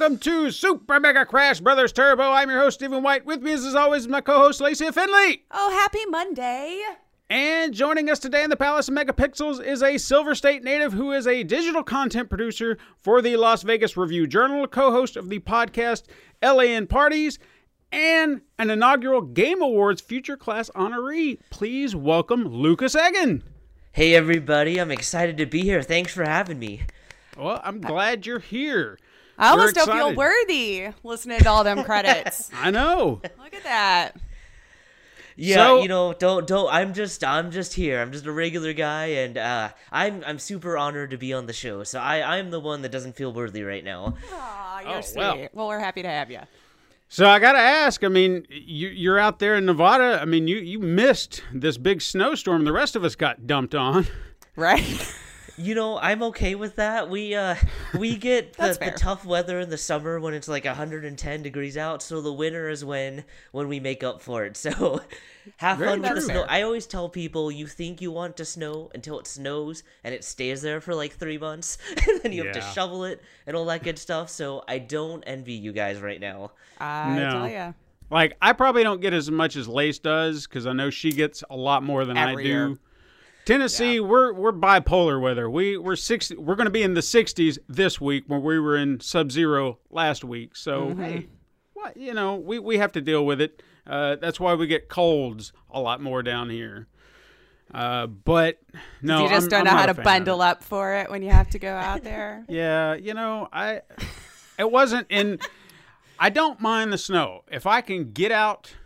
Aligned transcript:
Welcome 0.00 0.16
to 0.16 0.50
Super 0.50 0.98
Mega 0.98 1.26
Crash 1.26 1.60
Brothers 1.60 1.92
Turbo. 1.92 2.22
I'm 2.22 2.48
your 2.48 2.58
host, 2.58 2.78
Stephen 2.78 3.02
White. 3.02 3.26
With 3.26 3.42
me, 3.42 3.52
as 3.52 3.74
always, 3.74 4.08
my 4.08 4.22
co-host, 4.22 4.58
Lacey 4.58 4.90
Finley. 4.90 5.42
Oh, 5.50 5.70
happy 5.72 6.06
Monday. 6.06 6.82
And 7.28 7.74
joining 7.74 8.08
us 8.08 8.18
today 8.18 8.42
in 8.42 8.48
the 8.48 8.56
Palace 8.56 8.88
of 8.88 8.94
Megapixels 8.94 9.62
is 9.62 9.82
a 9.82 9.98
Silver 9.98 10.34
State 10.34 10.64
native 10.64 10.94
who 10.94 11.12
is 11.12 11.26
a 11.26 11.42
digital 11.42 11.82
content 11.82 12.30
producer 12.30 12.78
for 12.96 13.20
the 13.20 13.36
Las 13.36 13.62
Vegas 13.62 13.94
Review 13.94 14.26
Journal, 14.26 14.66
co-host 14.66 15.18
of 15.18 15.28
the 15.28 15.38
podcast 15.38 16.04
LAN 16.40 16.86
Parties, 16.86 17.38
and 17.92 18.40
an 18.58 18.70
inaugural 18.70 19.20
Game 19.20 19.60
Awards 19.60 20.00
Future 20.00 20.38
Class 20.38 20.70
honoree. 20.74 21.40
Please 21.50 21.94
welcome 21.94 22.48
Lucas 22.48 22.96
Egan. 22.96 23.44
Hey 23.92 24.14
everybody, 24.14 24.78
I'm 24.78 24.92
excited 24.92 25.36
to 25.36 25.44
be 25.44 25.60
here. 25.60 25.82
Thanks 25.82 26.14
for 26.14 26.24
having 26.24 26.58
me. 26.58 26.84
Well, 27.36 27.60
I'm 27.62 27.82
glad 27.82 28.24
you're 28.24 28.38
here. 28.38 28.96
I 29.40 29.54
We're 29.54 29.60
almost 29.60 29.74
don't 29.74 29.90
feel 29.90 30.14
worthy 30.14 30.88
listening 31.02 31.40
to 31.40 31.48
all 31.48 31.64
them 31.64 31.82
credits. 31.82 32.50
I 32.54 32.70
know. 32.70 33.20
Look 33.42 33.54
at 33.54 33.64
that. 33.64 34.12
Yeah, 35.36 35.54
So- 35.56 35.82
you 35.82 35.88
know, 35.88 36.12
don't 36.12 36.46
don't 36.46 36.70
I'm 36.72 36.92
just 36.92 37.24
I'm 37.24 37.50
just 37.50 37.72
here. 37.72 38.00
I'm 38.02 38.12
just 38.12 38.26
a 38.26 38.32
regular 38.32 38.72
guy 38.74 39.06
and 39.06 39.38
uh 39.38 39.70
I'm 39.90 40.22
I'm 40.26 40.38
super 40.38 40.76
honored 40.76 41.10
to 41.12 41.16
be 41.16 41.32
on 41.32 41.46
the 41.46 41.52
show. 41.54 41.82
So 41.84 41.98
I 41.98 42.36
I'm 42.38 42.50
the 42.50 42.60
one 42.60 42.82
that 42.82 42.92
doesn't 42.92 43.16
feel 43.16 43.32
worthy 43.32 43.62
right 43.62 43.82
now. 43.82 44.14
Aw, 44.32 44.80
you're 44.80 44.96
Oh, 44.96 45.00
sweet. 45.00 45.18
well. 45.18 45.48
Well. 45.54 45.68
we're 45.68 45.78
happy 45.78 46.02
to 46.02 46.08
have 46.08 46.30
you. 46.30 46.40
So 47.08 47.26
I 47.28 47.38
got 47.40 47.52
to 47.54 47.58
ask. 47.58 48.04
I 48.04 48.08
mean, 48.08 48.46
you, 48.50 48.88
you're 48.88 49.18
out 49.18 49.40
there 49.40 49.56
in 49.56 49.66
Nevada. 49.66 50.20
I 50.22 50.26
mean, 50.26 50.46
you 50.46 50.58
you 50.58 50.78
missed 50.78 51.42
this 51.52 51.76
big 51.78 52.02
snowstorm. 52.02 52.64
The 52.64 52.72
rest 52.72 52.94
of 52.94 53.02
us 53.02 53.16
got 53.16 53.46
dumped 53.48 53.74
on. 53.74 54.06
Right? 54.54 54.84
You 55.60 55.74
know, 55.74 55.98
I'm 55.98 56.22
okay 56.22 56.54
with 56.54 56.76
that. 56.76 57.10
We 57.10 57.34
uh 57.34 57.54
we 57.98 58.16
get 58.16 58.54
the, 58.54 58.78
the 58.80 58.92
tough 58.96 59.26
weather 59.26 59.60
in 59.60 59.68
the 59.68 59.76
summer 59.76 60.18
when 60.18 60.32
it's 60.32 60.48
like 60.48 60.64
110 60.64 61.42
degrees 61.42 61.76
out, 61.76 62.02
so 62.02 62.22
the 62.22 62.32
winter 62.32 62.70
is 62.70 62.82
when 62.84 63.24
when 63.52 63.68
we 63.68 63.78
make 63.78 64.02
up 64.02 64.22
for 64.22 64.44
it. 64.44 64.56
So 64.70 65.00
have 65.56 65.78
Very 65.78 65.90
fun 65.90 66.02
with 66.02 66.14
the 66.14 66.20
snow. 66.20 66.44
I 66.48 66.62
always 66.62 66.86
tell 66.86 67.08
people 67.08 67.50
you 67.50 67.66
think 67.66 68.00
you 68.00 68.12
want 68.12 68.36
to 68.36 68.44
snow 68.44 68.90
until 68.94 69.18
it 69.18 69.26
snows 69.26 69.82
and 70.04 70.14
it 70.14 70.22
stays 70.22 70.62
there 70.62 70.80
for 70.80 70.94
like 70.94 71.12
3 71.14 71.38
months 71.38 71.78
and 72.08 72.20
then 72.22 72.32
you 72.32 72.44
have 72.44 72.54
to 72.54 72.60
shovel 72.60 73.04
it 73.04 73.22
and 73.46 73.56
all 73.56 73.64
that 73.66 73.82
good 73.82 73.98
stuff. 73.98 74.28
So 74.30 74.62
I 74.68 74.78
don't 74.78 75.22
envy 75.26 75.54
you 75.54 75.72
guys 75.72 76.00
right 76.00 76.20
now. 76.20 76.52
I 76.78 77.16
No. 77.16 77.30
tell 77.30 77.48
ya. 77.48 77.72
Like 78.10 78.36
I 78.40 78.52
probably 78.52 78.82
don't 78.82 79.00
get 79.00 79.12
as 79.12 79.30
much 79.30 79.56
as 79.56 79.66
Lace 79.68 79.98
does 79.98 80.46
because 80.46 80.66
I 80.66 80.72
know 80.72 80.90
she 80.90 81.10
gets 81.10 81.42
a 81.50 81.56
lot 81.56 81.82
more 81.82 82.04
than 82.04 82.16
I 82.16 82.34
do. 82.34 82.42
year. 82.42 82.76
Tennessee, 83.50 83.98
we're 83.98 84.32
we're 84.32 84.52
bipolar 84.52 85.20
weather. 85.20 85.50
We 85.50 85.76
we're 85.76 85.96
six. 85.96 86.30
We're 86.30 86.54
going 86.54 86.66
to 86.66 86.70
be 86.70 86.84
in 86.84 86.94
the 86.94 87.00
60s 87.00 87.58
this 87.68 88.00
week, 88.00 88.22
when 88.28 88.44
we 88.44 88.60
were 88.60 88.76
in 88.76 89.00
sub-zero 89.00 89.80
last 89.90 90.22
week. 90.22 90.54
So 90.54 90.82
Mm-hmm. 90.82 91.02
hey, 91.02 91.26
what 91.72 91.96
you 91.96 92.14
know, 92.14 92.36
we 92.36 92.60
we 92.60 92.78
have 92.78 92.92
to 92.92 93.00
deal 93.00 93.26
with 93.26 93.40
it. 93.40 93.60
Uh, 93.84 94.14
that's 94.20 94.38
why 94.38 94.54
we 94.54 94.68
get 94.68 94.88
colds 94.88 95.52
a 95.68 95.80
lot 95.80 96.00
more 96.00 96.22
down 96.22 96.48
here. 96.48 96.86
Uh, 97.74 98.06
but 98.06 98.60
no, 99.02 99.24
you 99.24 99.28
just 99.28 99.42
I'm- 99.42 99.48
don't 99.48 99.58
I'm 99.66 99.74
know 99.74 99.80
how 99.80 99.86
to 99.86 99.94
bundle 99.94 100.42
up 100.42 100.62
for 100.62 100.94
it 100.94 101.10
when 101.10 101.20
you 101.22 101.30
have 101.30 101.50
to 101.50 101.58
go 101.58 101.72
out 101.72 102.04
there. 102.04 102.44
Yeah, 102.48 102.94
you 102.94 103.14
know, 103.14 103.48
I 103.52 103.80
it 104.60 104.70
wasn't 104.70 105.08
in 105.10 105.40
I 106.20 106.30
don't 106.30 106.60
mind 106.60 106.92
the 106.92 106.98
snow. 106.98 107.42
If 107.50 107.66
I 107.66 107.80
can 107.80 108.12
get 108.12 108.30
out 108.30 108.76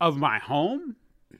of 0.00 0.16
my 0.16 0.40
home, 0.40 0.96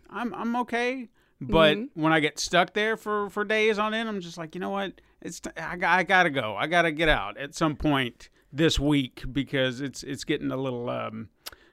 I'm 0.09 0.33
I'm 0.35 0.55
okay. 0.55 1.09
But 1.41 1.77
Mm-hmm. 1.79 2.03
when 2.03 2.13
I 2.13 2.21
get 2.21 2.39
stuck 2.39 2.75
there 2.75 2.97
for 2.97 3.31
for 3.31 3.45
days 3.45 3.79
on 3.79 3.95
end, 3.95 4.09
I'm 4.09 4.21
just 4.21 4.37
like, 4.39 4.55
you 4.55 4.61
know 4.61 4.71
what? 4.71 5.01
It's 5.23 5.41
t- 5.41 5.51
I, 5.57 5.77
got- 5.77 5.99
I 5.99 6.03
got 6.03 6.23
to 6.25 6.31
go. 6.31 6.55
I 6.57 6.67
got 6.67 6.83
to 6.83 6.93
get 6.93 7.09
out 7.09 7.37
at 7.39 7.55
some 7.55 7.77
point 7.77 8.29
this 8.53 8.79
week 8.79 9.23
because 9.33 9.81
it's 9.81 10.03
it's 10.03 10.25
getting 10.25 10.51
a 10.51 10.57
little 10.57 10.91
um 10.91 11.29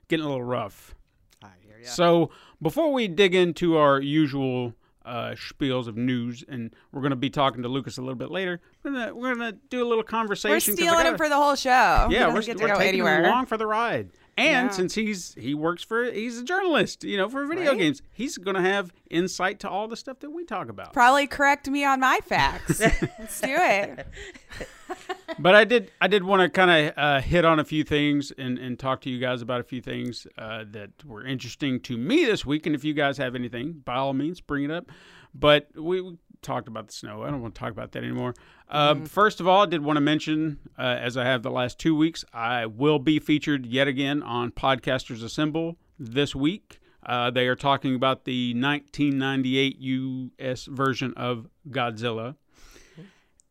getting 0.08 0.26
a 0.26 0.30
little 0.30 0.44
rough. 0.44 0.96
I 1.44 1.50
hear 1.66 1.80
ya. 1.80 1.90
So 1.90 2.30
before 2.62 2.94
we 2.94 3.08
dig 3.08 3.36
into 3.36 3.78
our 3.78 4.00
usual 4.00 4.74
uh, 5.06 5.32
spiels 5.36 5.88
of 5.88 5.96
news, 5.96 6.44
and 6.50 6.74
we're 6.92 7.00
going 7.02 7.12
to 7.12 7.16
be 7.16 7.30
talking 7.30 7.62
to 7.64 7.70
Lucas 7.70 7.98
a 7.98 8.02
little 8.02 8.16
bit 8.16 8.30
later, 8.32 8.60
we're 8.84 8.92
gonna 8.92 9.16
we're 9.16 9.34
gonna 9.36 9.54
do 9.70 9.86
a 9.86 9.88
little 9.88 10.04
conversation. 10.04 10.74
We're 10.74 10.78
stealing 10.78 11.00
him 11.00 11.06
gotta- 11.06 11.18
for 11.18 11.30
the 11.30 11.36
whole 11.36 11.56
show. 11.56 12.08
Yeah, 12.10 12.34
we're, 12.34 12.42
get 12.42 12.58
to 12.58 12.64
we're 12.64 12.70
go 12.74 12.78
taking 12.78 13.06
him 13.06 13.26
along 13.26 13.46
for 13.48 13.58
the 13.58 13.66
ride. 13.68 14.10
And 14.38 14.68
Yeah. 14.68 14.70
since 14.70 14.94
he's 14.94 15.34
he 15.34 15.56
works 15.56 15.82
for 15.84 16.04
he's 16.12 16.38
a 16.40 16.44
journalist, 16.44 17.04
you 17.04 17.18
know, 17.18 17.28
for 17.28 17.46
video 17.48 17.72
Right. 17.72 17.80
games, 17.80 18.02
he's 18.14 18.38
going 18.38 18.56
to 18.56 18.62
have 18.62 18.94
insight 19.10 19.60
to 19.62 19.70
all 19.70 19.88
the 19.88 19.98
stuff 19.98 20.20
that 20.20 20.30
we 20.30 20.46
talk 20.46 20.70
about. 20.70 20.94
Probably 20.94 21.26
correct 21.26 21.68
me 21.70 21.84
on 21.84 22.00
my 22.00 22.20
facts. 22.24 22.80
Let's 23.20 23.42
do 23.42 23.56
it. 23.58 24.06
but 25.40 25.56
I 25.56 25.64
did 25.64 25.92
I 26.00 26.08
did 26.08 26.24
want 26.24 26.42
to 26.42 26.50
kind 26.50 26.70
of 26.90 26.94
uh, 26.98 27.22
hit 27.22 27.46
on 27.46 27.60
a 27.60 27.64
few 27.64 27.84
things 27.84 28.32
and, 28.38 28.58
and 28.60 28.78
talk 28.78 29.02
to 29.02 29.10
you 29.10 29.20
guys 29.20 29.42
about 29.42 29.60
a 29.60 29.64
few 29.64 29.82
things 29.82 30.28
uh, 30.38 30.64
that 30.72 30.92
were 31.06 31.26
interesting 31.26 31.80
to 31.82 31.98
me 31.98 32.26
this 32.26 32.46
week. 32.46 32.66
And 32.66 32.76
if 32.76 32.84
you 32.84 32.94
guys 32.94 33.18
have 33.18 33.34
anything, 33.36 33.82
by 33.84 33.96
all 33.96 34.14
means, 34.14 34.40
bring 34.40 34.64
it 34.66 34.72
up. 34.72 34.92
But 35.34 35.68
we, 35.76 36.02
we 36.02 36.18
talked 36.48 36.68
about 36.68 36.88
the 36.88 36.94
snow. 36.94 37.24
I 37.24 37.30
don't 37.30 37.42
want 37.42 37.54
to 37.56 37.60
talk 37.60 37.72
about 37.72 37.92
that 37.92 38.04
anymore. 38.04 38.34
Uh, 38.70 38.96
First 39.06 39.40
of 39.40 39.48
all, 39.48 39.64
I 39.64 39.66
did 39.68 39.84
want 39.84 39.98
to 39.98 40.02
mention, 40.02 40.60
uh, 40.78 40.82
as 40.82 41.16
I 41.18 41.26
have 41.26 41.44
the 41.44 41.52
last 41.52 41.78
two 41.80 41.96
weeks, 41.96 42.26
I 42.34 42.66
will 42.66 43.00
be 43.00 43.20
featured 43.20 43.66
yet 43.66 43.88
again 43.88 44.24
on 44.24 44.52
Podcasters 44.52 45.24
Assemble 45.24 45.78
this 46.00 46.36
week. 46.36 46.80
Uh, 47.06 47.30
they 47.30 47.48
are 47.48 47.56
talking 47.56 47.96
about 47.96 48.26
the 48.26 48.54
1998 48.54 49.78
U.S. 49.80 50.66
version 50.66 51.14
of 51.16 51.48
Godzilla 51.70 52.36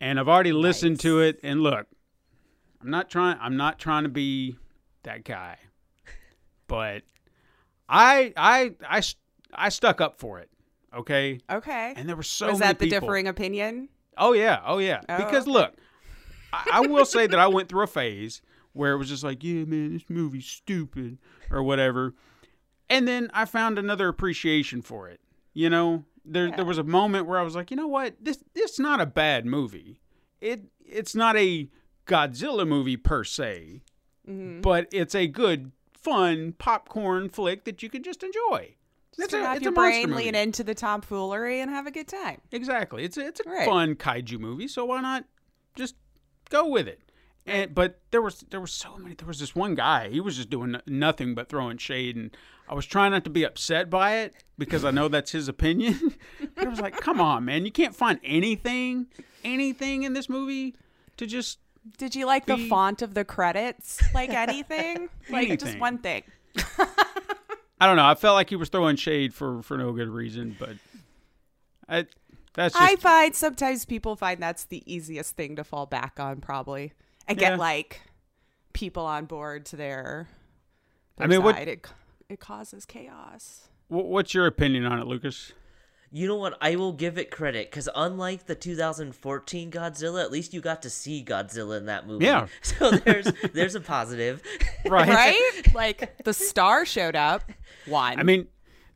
and 0.01 0.21
I've 0.21 0.29
already 0.29 0.53
listened 0.53 1.01
to 1.01 1.21
it. 1.21 1.41
And 1.43 1.63
look, 1.63 1.87
I'm 2.81 2.91
not 2.91 3.11
trying. 3.11 3.39
I'm 3.41 3.57
not 3.57 3.79
trying 3.79 4.03
to 4.05 4.09
be 4.09 4.57
that 5.03 5.25
guy, 5.25 5.59
but 6.67 7.03
I 7.89 8.33
I 8.37 8.73
I 8.89 9.03
I 9.53 9.69
stuck 9.69 10.01
up 10.01 10.19
for 10.19 10.39
it. 10.39 10.51
Okay, 10.97 11.39
Okay. 11.51 11.93
and 11.97 12.09
there 12.09 12.17
were 12.17 12.23
so 12.23 12.49
Was 12.51 12.59
that 12.61 12.79
the 12.79 12.87
people. 12.87 13.01
differing 13.01 13.29
opinion? 13.29 13.89
Oh 14.19 14.33
yeah, 14.33 14.61
oh 14.65 14.79
yeah. 14.79 15.01
Oh, 15.09 15.17
because 15.19 15.43
okay. 15.45 15.51
look, 15.53 15.75
I, 16.53 16.71
I 16.75 16.81
will 16.87 17.05
say 17.05 17.27
that 17.27 17.39
I 17.39 17.47
went 17.49 17.69
through 17.69 17.83
a 17.83 17.87
phase 17.87 18.41
where 18.73 18.93
it 18.93 18.97
was 18.99 19.09
just 19.09 19.23
like, 19.25 19.43
yeah, 19.45 19.65
man, 19.65 19.93
this 19.93 20.05
movie's 20.09 20.47
stupid 20.47 21.19
or 21.51 21.63
whatever, 21.63 22.15
and 22.89 23.07
then 23.07 23.31
I 23.35 23.45
found 23.45 23.79
another 23.79 24.09
appreciation 24.09 24.81
for 24.83 25.09
it. 25.09 25.21
You 25.53 25.69
know, 25.71 26.05
there 26.25 26.51
there 26.51 26.65
was 26.65 26.79
a 26.79 26.85
moment 26.85 27.27
where 27.27 27.39
I 27.39 27.43
was 27.43 27.55
like, 27.55 27.71
you 27.71 27.77
know 27.77 27.89
what, 27.89 28.15
this 28.21 28.43
this 28.55 28.73
is 28.73 28.79
not 28.79 29.01
a 29.01 29.07
bad 29.07 29.45
movie. 29.47 30.01
It 30.41 30.65
it's 30.85 31.15
not 31.15 31.37
a 31.37 31.69
Godzilla 32.07 32.67
movie 32.67 32.97
per 32.97 33.23
se, 33.25 33.83
Mm-hmm. 34.29 34.61
but 34.61 34.89
it's 34.93 35.15
a 35.15 35.27
good, 35.29 35.71
fun 35.95 36.53
popcorn 36.59 37.29
flick 37.29 37.65
that 37.65 37.81
you 37.83 37.89
could 37.89 38.03
just 38.03 38.23
enjoy. 38.25 38.75
Just 39.17 39.33
It's 39.33 39.35
a, 39.35 39.53
it's 39.55 39.63
your 39.63 39.73
a 39.73 39.75
brain 39.75 40.11
movie. 40.11 40.25
lean 40.25 40.35
into 40.35 40.63
the 40.63 40.75
tomfoolery 40.75 41.61
and 41.61 41.71
have 41.71 41.87
a 41.87 41.91
good 41.91 42.09
time. 42.09 42.41
Exactly. 42.53 43.05
It's 43.05 43.17
a, 43.17 43.27
it's 43.27 43.41
a 43.45 43.49
Right. 43.49 43.65
fun 43.67 43.95
kaiju 43.95 44.39
movie, 44.39 44.69
so 44.69 44.85
why 44.85 45.01
not 45.01 45.25
just 45.75 45.95
go 46.51 46.67
with 46.69 46.87
it? 46.87 47.01
And 47.47 47.75
but 47.75 48.01
there 48.11 48.21
was 48.21 48.45
there 48.51 48.61
was 48.61 48.73
so 48.73 48.97
many. 48.99 49.15
There 49.15 49.29
was 49.29 49.39
this 49.39 49.55
one 49.55 49.75
guy. 49.77 50.09
He 50.11 50.21
was 50.21 50.37
just 50.37 50.51
doing 50.51 50.77
nothing 50.87 51.35
but 51.37 51.49
throwing 51.49 51.79
shade, 51.79 52.17
and 52.17 52.37
I 52.69 52.75
was 52.75 52.85
trying 52.87 53.13
not 53.13 53.23
to 53.25 53.31
be 53.31 53.45
upset 53.45 53.89
by 53.89 54.17
it 54.17 54.35
because 54.59 54.85
I 54.85 54.91
know 54.91 55.07
that's 55.07 55.31
his 55.31 55.47
opinion. 55.47 56.15
but 56.57 56.67
I 56.67 56.69
was 56.69 56.81
like, 56.81 56.97
come 56.97 57.21
on, 57.21 57.45
man, 57.45 57.65
you 57.65 57.71
can't 57.71 57.95
find 57.95 58.19
anything, 58.25 59.07
anything 59.45 60.03
in 60.03 60.13
this 60.13 60.29
movie 60.29 60.75
to 61.19 61.27
just 61.27 61.61
Did 61.99 62.17
you 62.17 62.27
like 62.27 62.47
the 62.47 62.59
font 62.59 63.01
of 63.01 63.15
the 63.15 63.25
credits? 63.25 64.03
Like 64.13 64.31
anything? 64.31 65.09
like 65.31 65.57
just 65.61 65.79
one 65.79 65.99
thing. 65.99 66.25
I 67.81 67.87
don't 67.87 67.97
know. 67.97 68.07
I 68.07 68.15
felt 68.15 68.35
like 68.35 68.49
he 68.49 68.57
was 68.57 68.69
throwing 68.69 68.97
shade 68.97 69.35
for 69.35 69.63
for 69.63 69.77
no 69.77 69.93
good 69.93 70.09
reason, 70.09 70.57
but 70.59 70.77
I 71.89 72.07
That's 72.55 72.75
just 72.75 72.83
I 72.83 72.97
find 72.97 73.35
sometimes 73.35 73.85
people 73.85 74.17
find 74.17 74.43
that's 74.43 74.65
the 74.65 74.83
easiest 74.93 75.37
thing 75.37 75.57
to 75.57 75.65
fall 75.65 75.87
back 75.87 76.19
on, 76.19 76.41
probably, 76.41 76.93
and 77.29 77.37
get 77.39 77.59
like 77.59 78.01
people 78.73 79.05
on 79.05 79.27
board 79.27 79.67
to 79.67 79.77
their. 79.77 80.29
their 81.17 81.25
I 81.27 81.29
mean, 81.29 81.43
what- 81.43 81.57
It, 81.59 81.87
it 82.29 82.41
causes 82.41 82.85
chaos. 82.87 83.69
what's 83.89 84.33
your 84.35 84.47
opinion 84.47 84.87
on 84.87 84.99
it, 84.99 85.07
Lucas? 85.07 85.53
You 86.17 86.27
know 86.27 86.37
what? 86.37 86.57
I 86.63 86.77
will 86.77 86.95
give 86.95 87.19
it 87.19 87.31
credit 87.31 87.71
because 87.71 87.91
unlike 87.95 88.47
the 88.47 88.55
2014 88.55 89.71
Godzilla, 89.71 90.23
at 90.23 90.33
least 90.33 90.55
you 90.55 90.63
got 90.63 90.81
to 90.81 90.89
see 90.89 91.23
Godzilla 91.23 91.77
in 91.77 91.85
that 91.87 92.07
movie. 92.07 92.25
Yeah. 92.25 92.47
So 92.63 92.91
there's 92.91 93.31
there's 93.53 93.75
a 93.75 93.83
positive. 93.83 94.43
Right. 94.87 95.07
Right? 95.07 95.63
like 95.75 96.25
the 96.25 96.33
star 96.33 96.87
showed 96.87 97.17
up. 97.17 97.43
One. 97.85 98.19
I 98.19 98.23
mean, 98.23 98.47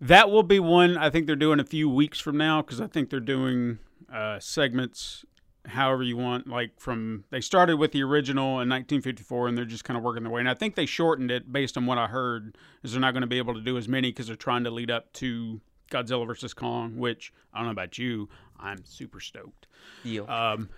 that 0.00 0.30
will 0.30 0.42
be 0.42 0.60
one 0.60 0.96
I 0.96 1.10
think 1.10 1.26
they're 1.26 1.36
doing 1.36 1.60
a 1.60 1.64
few 1.64 1.90
weeks 1.90 2.18
from 2.20 2.38
now 2.38 2.62
because 2.62 2.80
I 2.80 2.86
think 2.86 3.10
they're 3.10 3.20
doing 3.20 3.80
uh, 4.10 4.40
segments 4.40 5.26
however 5.66 6.02
you 6.02 6.16
want. 6.16 6.48
Like 6.48 6.80
from 6.80 7.24
they 7.28 7.42
started 7.42 7.76
with 7.76 7.92
the 7.92 8.02
original 8.02 8.60
in 8.62 8.70
1954 8.70 9.48
and 9.48 9.58
they're 9.58 9.66
just 9.66 9.84
kind 9.84 9.98
of 9.98 10.02
working 10.02 10.22
their 10.22 10.32
way. 10.32 10.40
And 10.40 10.48
I 10.48 10.54
think 10.54 10.74
they 10.74 10.86
shortened 10.86 11.30
it 11.30 11.52
based 11.52 11.76
on 11.76 11.84
what 11.84 11.98
I 11.98 12.06
heard 12.06 12.56
is 12.82 12.92
they're 12.92 13.00
not 13.00 13.12
going 13.12 13.20
to 13.20 13.26
be 13.26 13.36
able 13.36 13.52
to 13.52 13.60
do 13.60 13.76
as 13.76 13.88
many 13.88 14.08
because 14.08 14.26
they're 14.26 14.36
trying 14.36 14.64
to 14.64 14.70
lead 14.70 14.90
up 14.90 15.12
to 15.14 15.60
Godzilla 15.90 16.26
versus 16.26 16.54
Kong, 16.54 16.96
which 16.96 17.32
I 17.52 17.58
don't 17.58 17.66
know 17.66 17.72
about 17.72 17.98
you, 17.98 18.28
I'm 18.58 18.84
super 18.84 19.20
stoked. 19.20 19.66
Yo. 20.04 20.26
Um, 20.26 20.68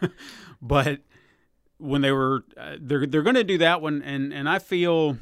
but 0.62 1.00
when 1.78 2.02
they 2.02 2.12
were, 2.12 2.44
uh, 2.56 2.76
they're 2.80 3.06
they're 3.06 3.22
going 3.22 3.36
to 3.36 3.44
do 3.44 3.58
that 3.58 3.80
one, 3.80 4.02
and 4.02 4.32
and 4.32 4.48
I 4.48 4.58
feel 4.58 5.16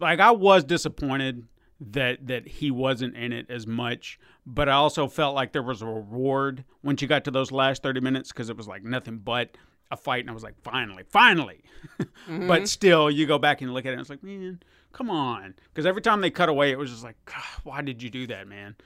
like 0.00 0.20
I 0.20 0.30
was 0.30 0.64
disappointed 0.64 1.46
that 1.80 2.26
that 2.26 2.48
he 2.48 2.70
wasn't 2.70 3.16
in 3.16 3.32
it 3.32 3.46
as 3.50 3.66
much, 3.66 4.18
but 4.46 4.68
I 4.68 4.72
also 4.72 5.06
felt 5.06 5.34
like 5.34 5.52
there 5.52 5.62
was 5.62 5.82
a 5.82 5.86
reward 5.86 6.64
once 6.82 7.02
you 7.02 7.08
got 7.08 7.24
to 7.24 7.30
those 7.30 7.52
last 7.52 7.82
thirty 7.82 8.00
minutes 8.00 8.32
because 8.32 8.50
it 8.50 8.56
was 8.56 8.66
like 8.66 8.82
nothing 8.82 9.18
but 9.18 9.56
a 9.90 9.96
fight, 9.96 10.20
and 10.20 10.30
I 10.30 10.34
was 10.34 10.42
like, 10.42 10.60
finally, 10.62 11.04
finally. 11.08 11.62
But 12.28 12.68
still, 12.68 13.10
you 13.10 13.26
go 13.26 13.38
back 13.38 13.62
and 13.62 13.72
look 13.72 13.86
at 13.86 13.90
it, 13.90 13.92
and 13.92 14.00
it's 14.02 14.10
like, 14.10 14.22
man, 14.22 14.60
come 14.92 15.08
on, 15.08 15.54
because 15.72 15.86
every 15.86 16.02
time 16.02 16.20
they 16.20 16.30
cut 16.30 16.50
away, 16.50 16.70
it 16.70 16.78
was 16.78 16.90
just 16.90 17.02
like, 17.02 17.16
why 17.62 17.80
did 17.80 18.02
you 18.02 18.10
do 18.10 18.26
that, 18.26 18.46
man? 18.46 18.76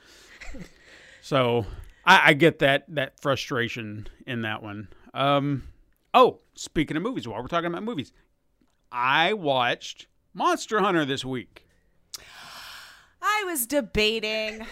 So 1.23 1.67
I, 2.05 2.31
I 2.31 2.33
get 2.35 2.59
that 2.59 2.85
that 2.89 3.21
frustration 3.21 4.09
in 4.27 4.43
that 4.43 4.61
one. 4.63 4.89
Um, 5.15 5.63
oh, 6.13 6.41
speaking 6.55 6.97
of 6.97 7.03
movies, 7.03 7.27
while 7.29 7.41
we're 7.41 7.47
talking 7.47 7.69
about 7.71 7.85
movies, 7.85 8.13
I 8.91 9.33
watched 9.33 10.09
Monster 10.35 10.81
Hunter 10.81 11.05
this 11.05 11.25
week. 11.25 11.67
I 13.23 13.45
was 13.47 13.67
debating. 13.67 14.67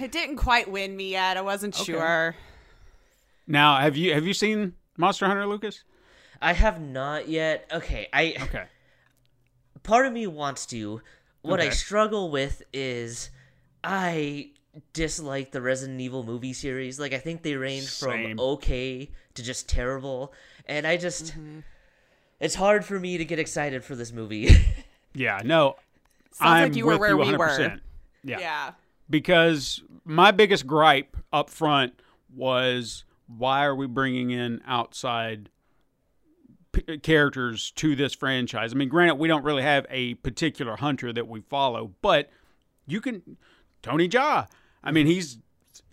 It 0.00 0.10
didn't 0.10 0.36
quite 0.36 0.68
win 0.68 0.96
me 0.96 1.12
yet. 1.12 1.36
I 1.36 1.42
wasn't 1.42 1.76
sure. 1.76 2.34
Now, 3.46 3.76
have 3.76 3.96
you 3.96 4.12
have 4.12 4.26
you 4.26 4.34
seen 4.34 4.74
Monster 4.96 5.26
Hunter, 5.26 5.46
Lucas? 5.46 5.82
I 6.40 6.52
have 6.52 6.80
not 6.80 7.28
yet. 7.28 7.68
Okay, 7.72 8.08
I 8.12 8.34
Okay. 8.42 8.64
part 9.82 10.06
of 10.06 10.12
me 10.12 10.26
wants 10.26 10.66
to. 10.66 11.00
What 11.42 11.60
I 11.60 11.68
struggle 11.70 12.30
with 12.30 12.62
is 12.72 13.30
I 13.82 14.50
dislike 14.92 15.52
the 15.52 15.60
Resident 15.60 16.00
Evil 16.00 16.22
movie 16.24 16.52
series. 16.54 16.98
Like 16.98 17.12
I 17.12 17.18
think 17.18 17.42
they 17.42 17.54
range 17.54 17.84
Same. 17.84 18.36
from 18.36 18.40
okay 18.40 19.10
to 19.34 19.42
just 19.42 19.68
terrible, 19.68 20.32
and 20.66 20.86
I 20.86 20.96
just 20.96 21.26
Mm-hmm. 21.32 21.60
it's 22.40 22.54
hard 22.54 22.84
for 22.84 22.98
me 22.98 23.18
to 23.18 23.24
get 23.24 23.38
excited 23.38 23.84
for 23.84 23.94
this 23.96 24.12
movie. 24.12 24.48
Yeah, 25.16 25.42
no. 25.44 25.76
Sounds 26.32 26.50
I'm 26.50 26.62
like 26.70 26.76
you 26.76 26.86
were 26.86 26.92
with 26.94 27.00
where 27.00 27.10
you 27.10 27.18
we 27.18 27.36
were. 27.36 27.46
100%. 27.46 27.80
Yeah. 28.24 28.40
Yeah. 28.40 28.72
because 29.08 29.80
my 30.04 30.32
biggest 30.32 30.66
gripe 30.66 31.16
up 31.32 31.48
front 31.50 32.00
was 32.34 33.04
why 33.36 33.64
are 33.64 33.74
we 33.74 33.86
bringing 33.86 34.30
in 34.30 34.60
outside 34.66 35.50
p- 36.72 36.84
uh, 36.88 36.96
characters 37.02 37.70
to 37.72 37.96
this 37.96 38.14
franchise? 38.14 38.72
I 38.72 38.76
mean, 38.76 38.88
granted, 38.88 39.16
we 39.16 39.28
don't 39.28 39.44
really 39.44 39.62
have 39.62 39.86
a 39.90 40.14
particular 40.14 40.76
hunter 40.76 41.12
that 41.12 41.28
we 41.28 41.40
follow, 41.40 41.92
but 42.02 42.30
you 42.86 43.00
can 43.00 43.36
Tony 43.82 44.08
Jaa. 44.08 44.46
I 44.82 44.90
mean, 44.90 45.06
he's 45.06 45.38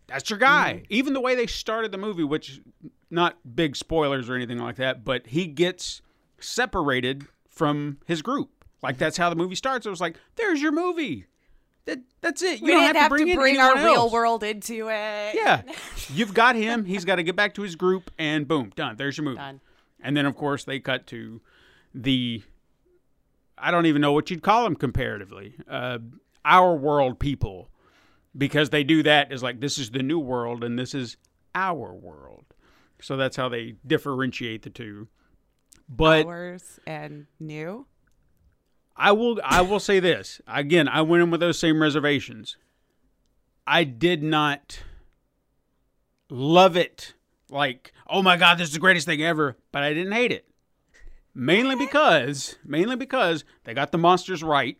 that's 0.07 0.29
your 0.29 0.39
guy. 0.39 0.73
Mm-hmm. 0.75 0.85
Even 0.89 1.13
the 1.13 1.21
way 1.21 1.35
they 1.35 1.47
started 1.47 1.91
the 1.91 1.97
movie, 1.97 2.23
which 2.23 2.61
not 3.09 3.37
big 3.55 3.75
spoilers 3.75 4.29
or 4.29 4.35
anything 4.35 4.57
like 4.57 4.75
that, 4.75 5.03
but 5.03 5.27
he 5.27 5.47
gets 5.47 6.01
separated 6.39 7.27
from 7.49 7.97
his 8.05 8.21
group. 8.21 8.49
Like 8.81 8.95
mm-hmm. 8.95 8.99
that's 8.99 9.17
how 9.17 9.29
the 9.29 9.35
movie 9.35 9.55
starts. 9.55 9.85
It 9.85 9.89
was 9.89 10.01
like, 10.01 10.17
there's 10.35 10.61
your 10.61 10.71
movie. 10.71 11.27
That 11.85 11.99
that's 12.21 12.41
it. 12.41 12.59
You 12.59 12.65
we 12.65 12.71
don't 12.71 12.83
didn't 12.83 12.95
have 12.97 13.11
to 13.11 13.35
bring, 13.35 13.55
in 13.55 13.59
our 13.59 13.71
anyone 13.71 13.85
real 13.85 14.09
world 14.09 14.43
into 14.43 14.89
it. 14.89 15.35
Yeah, 15.35 15.63
you've 16.13 16.33
got 16.33 16.55
him. 16.55 16.85
He's 16.85 17.05
got 17.05 17.15
to 17.15 17.23
get 17.23 17.35
back 17.35 17.55
to 17.55 17.63
his 17.63 17.75
group, 17.75 18.11
and 18.19 18.47
boom, 18.47 18.71
done. 18.75 18.97
There's 18.97 19.17
your 19.17 19.25
movie. 19.25 19.37
Done. 19.37 19.61
And 20.03 20.15
then, 20.17 20.25
of 20.25 20.35
course, 20.35 20.63
they 20.63 20.79
cut 20.79 21.07
to 21.07 21.41
the. 21.93 22.43
I 23.57 23.71
don't 23.71 23.85
even 23.85 24.01
know 24.01 24.11
what 24.11 24.29
you'd 24.31 24.41
call 24.41 24.63
them 24.63 24.75
comparatively. 24.75 25.55
Uh, 25.67 25.99
our 26.43 26.75
world 26.75 27.19
people, 27.19 27.69
because 28.35 28.69
they 28.71 28.83
do 28.83 29.03
that 29.03 29.31
is 29.31 29.43
like 29.43 29.59
this 29.59 29.77
is 29.77 29.91
the 29.91 30.01
new 30.01 30.19
world 30.19 30.63
and 30.63 30.77
this 30.77 30.95
is 30.95 31.17
our 31.53 31.93
world. 31.93 32.45
So 33.01 33.17
that's 33.17 33.35
how 33.35 33.49
they 33.49 33.75
differentiate 33.85 34.63
the 34.63 34.69
two. 34.69 35.07
But 35.89 36.25
Hours 36.25 36.79
and 36.87 37.27
new. 37.39 37.85
I 39.01 39.13
will 39.13 39.41
I 39.43 39.61
will 39.61 39.79
say 39.79 39.99
this. 39.99 40.41
Again, 40.47 40.87
I 40.87 41.01
went 41.01 41.23
in 41.23 41.31
with 41.31 41.39
those 41.39 41.57
same 41.57 41.81
reservations. 41.81 42.55
I 43.65 43.83
did 43.83 44.21
not 44.21 44.83
love 46.29 46.77
it 46.77 47.15
like, 47.49 47.93
oh 48.07 48.21
my 48.21 48.37
god, 48.37 48.59
this 48.59 48.67
is 48.67 48.73
the 48.75 48.79
greatest 48.79 49.07
thing 49.07 49.23
ever, 49.23 49.57
but 49.71 49.81
I 49.81 49.95
didn't 49.95 50.13
hate 50.13 50.31
it. 50.31 50.45
Mainly 51.33 51.75
because 51.75 52.57
mainly 52.63 52.95
because 52.95 53.43
they 53.63 53.73
got 53.73 53.91
the 53.91 53.97
monsters 53.97 54.43
right. 54.43 54.77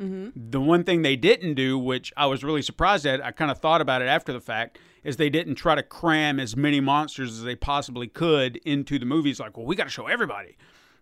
Mm-hmm. 0.00 0.50
The 0.50 0.60
one 0.60 0.84
thing 0.84 1.02
they 1.02 1.16
didn't 1.16 1.54
do, 1.54 1.76
which 1.76 2.12
I 2.16 2.26
was 2.26 2.44
really 2.44 2.62
surprised 2.62 3.06
at, 3.06 3.24
I 3.24 3.32
kind 3.32 3.50
of 3.50 3.58
thought 3.58 3.80
about 3.80 4.02
it 4.02 4.08
after 4.08 4.32
the 4.32 4.40
fact, 4.40 4.78
is 5.02 5.16
they 5.16 5.30
didn't 5.30 5.56
try 5.56 5.74
to 5.74 5.82
cram 5.82 6.38
as 6.38 6.56
many 6.56 6.80
monsters 6.80 7.32
as 7.32 7.42
they 7.42 7.56
possibly 7.56 8.06
could 8.06 8.56
into 8.58 9.00
the 9.00 9.06
movies. 9.06 9.40
Like, 9.40 9.56
well, 9.56 9.66
we 9.66 9.74
got 9.74 9.84
to 9.84 9.90
show 9.90 10.06
everybody, 10.06 10.56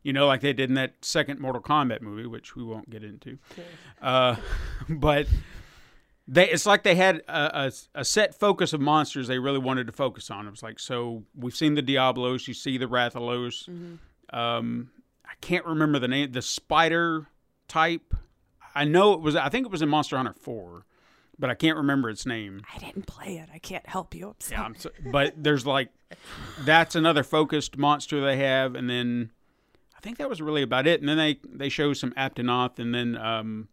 you 0.07 0.13
know, 0.13 0.29
like 0.29 0.41
they 0.41 0.53
did 0.53 0.71
in 0.71 0.75
that 0.77 1.05
second 1.05 1.41
Mortal 1.41 1.61
Kombat 1.61 2.01
movie, 2.01 2.27
which 2.27 2.55
we 2.55 2.63
won't 2.63 2.89
get 2.89 3.03
into. 3.03 3.39
Uh, 4.01 4.37
but 4.89 5.27
they, 6.29 6.49
it's 6.49 6.65
like 6.65 6.85
they 6.85 6.95
had 6.95 7.23
a, 7.27 7.67
a, 7.67 7.73
a 7.97 8.05
set 8.05 8.33
focus 8.39 8.73
of 8.73 8.81
monsters 8.81 9.27
they 9.27 9.41
really 9.41 9.59
wanted 9.59 9.89
to 9.89 9.93
focus 9.93 10.31
on. 10.31 10.47
It 10.47 10.53
was 10.53 10.63
like, 10.63 10.79
so 10.79 11.25
we've 11.35 11.57
seen 11.57 11.75
the 11.75 11.83
Diablos, 11.83 12.47
you 12.47 12.55
see 12.55 12.79
the 12.79 12.87
Rathalos. 12.87 13.69
Um, 14.31 14.91
I 15.25 15.33
can't 15.41 15.67
remember 15.67 15.99
the 15.99 16.07
name, 16.07 16.31
the 16.31 16.41
spider 16.41 17.27
type. 17.67 18.15
I 18.77 18.85
know 18.85 19.13
it 19.13 19.21
was. 19.21 19.35
I 19.35 19.49
think 19.49 19.67
it 19.67 19.73
was 19.73 19.83
in 19.83 19.89
Monster 19.89 20.19
Hunter 20.19 20.35
Four, 20.35 20.87
but 21.37 21.51
I 21.51 21.55
can't 21.55 21.77
remember 21.77 22.11
its 22.11 22.27
name. 22.27 22.63
I 22.73 22.79
didn't 22.79 23.07
play 23.07 23.39
it. 23.39 23.49
I 23.53 23.59
can't 23.59 23.87
help 23.89 24.15
you. 24.15 24.29
I'm 24.29 24.35
sorry. 24.39 24.61
Yeah, 24.61 24.65
I'm 24.67 24.75
so, 24.77 24.91
but 25.11 25.35
there's 25.37 25.67
like 25.67 25.89
that's 26.61 26.95
another 26.95 27.25
focused 27.25 27.77
monster 27.77 28.21
they 28.25 28.37
have, 28.37 28.77
and 28.77 28.89
then 28.89 29.31
think 30.07 30.19
that 30.19 30.29
was 30.29 30.41
really 30.41 30.63
about 30.63 30.87
it. 30.87 31.01
And 31.01 31.09
then 31.09 31.17
they 31.17 31.41
they 31.45 31.69
show 31.69 31.93
some 31.93 32.13
Aptonoth, 32.13 32.79
and 32.79 32.95
then 32.95 33.17
um, 33.17 33.69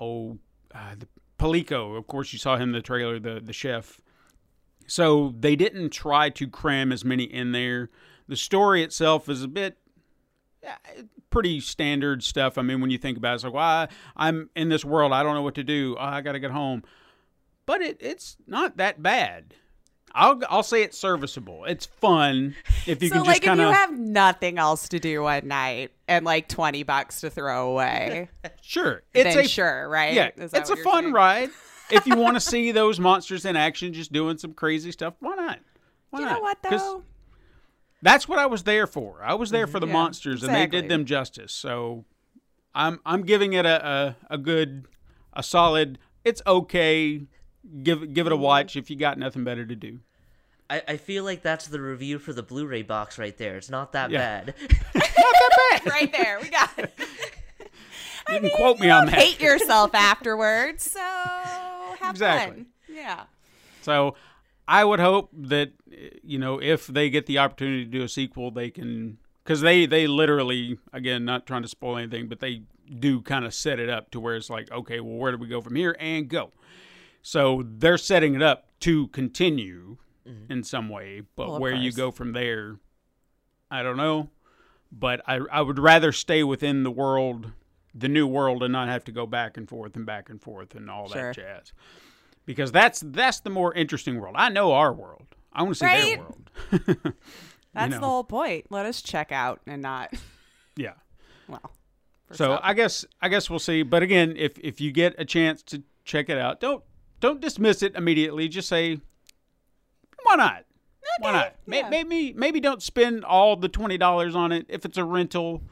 oh, 0.00 0.38
uh, 0.74 0.94
the 0.98 1.06
Palico. 1.38 1.96
Of 1.96 2.06
course, 2.06 2.32
you 2.32 2.38
saw 2.38 2.56
him 2.56 2.70
in 2.70 2.72
the 2.72 2.82
trailer, 2.82 3.18
the 3.20 3.40
the 3.40 3.52
chef. 3.52 4.00
So 4.86 5.34
they 5.38 5.54
didn't 5.54 5.90
try 5.90 6.30
to 6.30 6.48
cram 6.48 6.90
as 6.90 7.04
many 7.04 7.24
in 7.24 7.52
there. 7.52 7.90
The 8.28 8.36
story 8.36 8.82
itself 8.82 9.28
is 9.28 9.42
a 9.42 9.48
bit 9.48 9.76
yeah, 10.62 10.76
pretty 11.30 11.60
standard 11.60 12.22
stuff. 12.22 12.56
I 12.56 12.62
mean, 12.62 12.80
when 12.80 12.90
you 12.90 12.98
think 12.98 13.18
about 13.18 13.32
it, 13.32 13.34
it's 13.36 13.44
like, 13.44 13.52
well, 13.52 13.62
I, 13.62 13.88
I'm 14.16 14.48
in 14.56 14.68
this 14.68 14.84
world. 14.84 15.12
I 15.12 15.22
don't 15.22 15.34
know 15.34 15.42
what 15.42 15.54
to 15.56 15.64
do. 15.64 15.96
Oh, 15.98 16.04
I 16.04 16.20
got 16.20 16.32
to 16.32 16.40
get 16.40 16.50
home. 16.50 16.82
But 17.66 17.80
it, 17.80 17.98
it's 18.00 18.36
not 18.46 18.76
that 18.78 19.02
bad. 19.02 19.54
I'll 20.14 20.40
I'll 20.48 20.62
say 20.62 20.82
it's 20.82 20.98
serviceable. 20.98 21.64
It's 21.64 21.86
fun 21.86 22.54
if 22.86 23.02
you 23.02 23.08
so 23.08 23.16
can 23.16 23.24
like 23.24 23.36
just 23.36 23.42
kind 23.42 23.60
if 23.60 23.64
you 23.64 23.70
of 23.70 23.74
have 23.74 23.98
nothing 23.98 24.58
else 24.58 24.88
to 24.90 24.98
do 24.98 25.22
one 25.22 25.48
night 25.48 25.92
and 26.06 26.24
like 26.24 26.48
20 26.48 26.82
bucks 26.82 27.20
to 27.22 27.30
throw 27.30 27.70
away 27.70 28.28
sure. 28.62 29.02
It's 29.14 29.36
a 29.36 29.48
sure 29.48 29.88
right 29.88 30.14
yeah. 30.14 30.30
It's 30.36 30.70
a 30.70 30.76
fun 30.76 31.04
saying? 31.04 31.12
ride. 31.12 31.50
if 31.92 32.06
you 32.06 32.16
want 32.16 32.36
to 32.36 32.40
see 32.40 32.72
those 32.72 32.98
monsters 32.98 33.44
in 33.44 33.56
action, 33.56 33.92
just 33.92 34.12
doing 34.12 34.38
some 34.38 34.54
crazy 34.54 34.90
stuff, 34.92 35.14
why 35.20 35.34
not? 35.34 35.60
Why 36.10 36.20
you 36.20 36.24
not? 36.26 36.34
know 36.34 36.40
what 36.40 36.58
though 36.62 37.04
That's 38.00 38.26
what 38.26 38.38
I 38.38 38.46
was 38.46 38.64
there 38.64 38.86
for. 38.86 39.20
I 39.22 39.34
was 39.34 39.50
there 39.50 39.64
mm-hmm. 39.64 39.72
for 39.72 39.80
the 39.80 39.86
Yeah, 39.86 39.92
monsters, 39.92 40.42
and 40.42 40.54
they 40.54 40.66
did 40.66 40.88
them 40.88 41.04
justice. 41.04 41.52
So, 41.52 42.04
I'm 42.74 43.00
I'm 43.04 43.22
giving 43.22 43.52
it 43.52 43.66
a, 43.66 43.86
a, 43.86 44.16
a 44.30 44.38
good, 44.38 44.86
a 45.32 45.42
solid. 45.42 45.98
It's 46.24 46.42
okay. 46.46 47.22
Give 47.82 48.12
give 48.12 48.26
it 48.26 48.32
a 48.32 48.36
Mm-hmm. 48.36 48.42
watch 48.44 48.76
if 48.76 48.90
you 48.90 48.96
got 48.96 49.18
nothing 49.18 49.44
better 49.44 49.64
to 49.64 49.74
do. 49.76 50.00
I, 50.70 50.82
I 50.88 50.96
feel 50.96 51.22
like 51.24 51.42
that's 51.42 51.66
the 51.66 51.80
review 51.80 52.18
for 52.18 52.32
the 52.32 52.42
Blu-ray 52.42 52.82
box 52.82 53.18
right 53.18 53.36
there. 53.36 53.56
It's 53.56 53.70
not 53.70 53.92
that 53.92 54.10
Yeah. 54.10 54.18
bad. 54.44 54.54
right 55.86 56.10
there 56.12 56.38
we 56.40 56.48
got 56.48 56.70
it 56.78 56.92
You 58.30 58.40
can 58.40 58.50
quote 58.56 58.78
me 58.78 58.88
on 58.88 59.06
that. 59.06 59.14
hate 59.16 59.40
yourself 59.40 59.94
afterwards 59.94 60.90
so 60.90 61.00
have 61.00 62.10
Exactly. 62.10 62.56
fun 62.56 62.66
yeah 62.88 63.24
So, 63.82 64.14
I 64.68 64.84
would 64.84 65.00
hope 65.00 65.30
that 65.32 65.72
you 66.22 66.38
know 66.38 66.60
if 66.62 66.86
they 66.86 67.10
get 67.10 67.26
the 67.26 67.38
opportunity 67.38 67.84
to 67.84 67.90
do 67.90 68.02
a 68.04 68.08
sequel, 68.08 68.50
they 68.52 68.70
can 68.70 69.18
because 69.44 69.60
they 69.60 69.86
they 69.86 70.06
literally 70.06 70.78
again 70.92 71.24
not 71.24 71.46
trying 71.46 71.62
to 71.62 71.68
spoil 71.68 71.96
anything, 71.98 72.28
but 72.28 72.38
they 72.40 72.62
do 72.98 73.20
kind 73.22 73.44
of 73.44 73.52
set 73.54 73.78
it 73.80 73.88
up 73.90 74.10
to 74.12 74.20
where 74.20 74.36
it's 74.36 74.48
like 74.48 74.70
okay, 74.70 75.00
well 75.00 75.16
where 75.16 75.32
do 75.32 75.38
we 75.38 75.48
go 75.48 75.60
from 75.60 75.74
here 75.74 75.96
and 75.98 76.28
go. 76.28 76.52
So 77.22 77.64
they're 77.64 77.98
setting 77.98 78.34
it 78.34 78.42
up 78.42 78.68
to 78.80 79.08
continue 79.08 79.98
mm-hmm. 80.26 80.52
in 80.52 80.64
some 80.64 80.88
way, 80.88 81.22
but 81.36 81.48
Well, 81.48 81.60
where 81.60 81.74
you 81.74 81.92
go 81.92 82.10
from 82.10 82.32
there, 82.32 82.76
I 83.70 83.82
don't 83.82 83.96
know. 83.96 84.30
But 84.90 85.22
I 85.26 85.40
I 85.50 85.62
would 85.62 85.78
rather 85.78 86.12
stay 86.12 86.42
within 86.42 86.82
the 86.82 86.90
world, 86.90 87.52
the 87.94 88.08
new 88.08 88.26
world, 88.26 88.62
and 88.62 88.72
not 88.72 88.88
have 88.88 89.04
to 89.04 89.12
go 89.12 89.24
back 89.24 89.56
and 89.56 89.68
forth 89.68 89.96
and 89.96 90.04
back 90.04 90.28
and 90.28 90.42
forth 90.42 90.74
and 90.74 90.90
all 90.90 91.08
Sure. 91.08 91.32
that 91.32 91.36
jazz 91.36 91.72
because 92.44 92.72
that's 92.72 93.00
that's 93.06 93.40
the 93.40 93.50
more 93.50 93.72
interesting 93.74 94.20
world. 94.20 94.34
I 94.38 94.48
know 94.48 94.72
our 94.72 94.92
world. 94.92 95.26
I 95.52 95.62
want 95.62 95.76
to 95.76 95.86
see 95.86 96.14
their 96.14 96.18
world. 96.18 96.50
That's 97.74 97.92
know. 97.92 98.00
the 98.00 98.06
whole 98.06 98.24
point. 98.24 98.66
Let 98.70 98.86
us 98.86 99.00
check 99.00 99.32
out 99.32 99.60
and 99.66 99.82
not. 99.82 100.12
yeah. 100.76 100.94
Well. 101.48 101.72
So 102.32 102.44
some. 102.44 102.60
I 102.62 102.74
guess 102.74 103.04
I 103.20 103.28
guess 103.28 103.48
we'll 103.48 103.58
see. 103.58 103.82
But 103.82 104.02
again, 104.02 104.34
if 104.36 104.58
if 104.58 104.80
you 104.80 104.92
get 104.92 105.14
a 105.18 105.24
chance 105.24 105.62
to 105.64 105.82
check 106.04 106.28
it 106.28 106.38
out, 106.38 106.60
don't 106.60 106.82
don't 107.22 107.40
dismiss 107.40 107.82
it 107.82 107.94
immediately. 107.94 108.48
Just 108.48 108.68
say, 108.68 109.00
why 110.24 110.34
not? 110.34 110.64
Why 111.20 111.32
not? 111.32 111.54
Yeah. 111.66 111.88
Maybe 111.88 112.32
maybe 112.34 112.60
don't 112.60 112.82
spend 112.82 113.24
all 113.24 113.56
the 113.56 113.68
twenty 113.68 113.96
dollars 113.96 114.34
on 114.34 114.52
it. 114.52 114.66
If 114.68 114.84
it's 114.84 114.98
a 114.98 115.04
rental, 115.04 115.62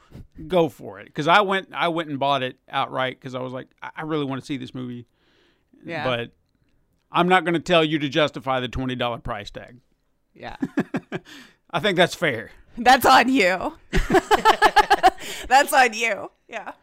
go 0.47 0.69
for 0.69 0.99
it. 0.99 1.05
Because 1.05 1.27
I 1.27 1.41
went 1.41 1.69
I 1.73 1.89
went 1.89 2.09
and 2.09 2.17
bought 2.19 2.41
it 2.41 2.57
outright 2.69 3.19
because 3.19 3.35
I 3.35 3.41
was 3.41 3.53
like 3.53 3.67
I 3.81 3.89
I 3.97 4.01
really 4.03 4.25
want 4.25 4.41
to 4.41 4.45
see 4.45 4.57
this 4.57 4.73
movie. 4.73 5.05
yeah. 5.85 6.03
But 6.03 6.31
I'm 7.11 7.27
not 7.27 7.43
going 7.43 7.53
to 7.53 7.59
tell 7.59 7.83
you 7.83 7.99
to 7.99 8.09
justify 8.09 8.59
the 8.59 8.67
twenty 8.67 8.95
dollar 8.95 9.19
price 9.19 9.51
tag. 9.51 9.77
yeah. 10.33 10.55
I 11.73 11.79
think 11.79 11.95
that's 11.97 12.15
fair. 12.15 12.51
That's 12.77 13.05
on 13.05 13.29
you. 13.29 13.77
That's 15.47 15.73
on 15.73 15.93
you. 15.93 16.31
Yeah. 16.47 16.73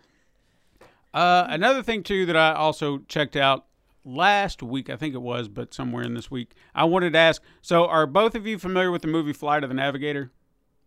Uh, 1.12 1.46
another 1.48 1.82
thing 1.82 2.02
too 2.02 2.26
that 2.26 2.37
I 2.37 2.52
also 2.52 2.98
checked 3.08 3.37
out 3.37 3.66
last 4.08 4.62
week, 4.62 4.88
I 4.90 4.96
think 4.96 5.14
it 5.14 5.22
was, 5.22 5.48
but 5.48 5.74
somewhere 5.74 6.02
in 6.02 6.14
this 6.14 6.30
week, 6.30 6.52
I 6.74 6.84
wanted 6.84 7.12
to 7.12 7.18
ask. 7.18 7.42
So, 7.62 7.86
are 7.86 8.06
both 8.06 8.34
of 8.34 8.46
you 8.46 8.58
familiar 8.58 8.90
with 8.90 9.02
the 9.02 9.08
movie 9.08 9.32
Flight 9.32 9.62
of 9.62 9.68
the 9.70 9.74
Navigator? 9.74 10.30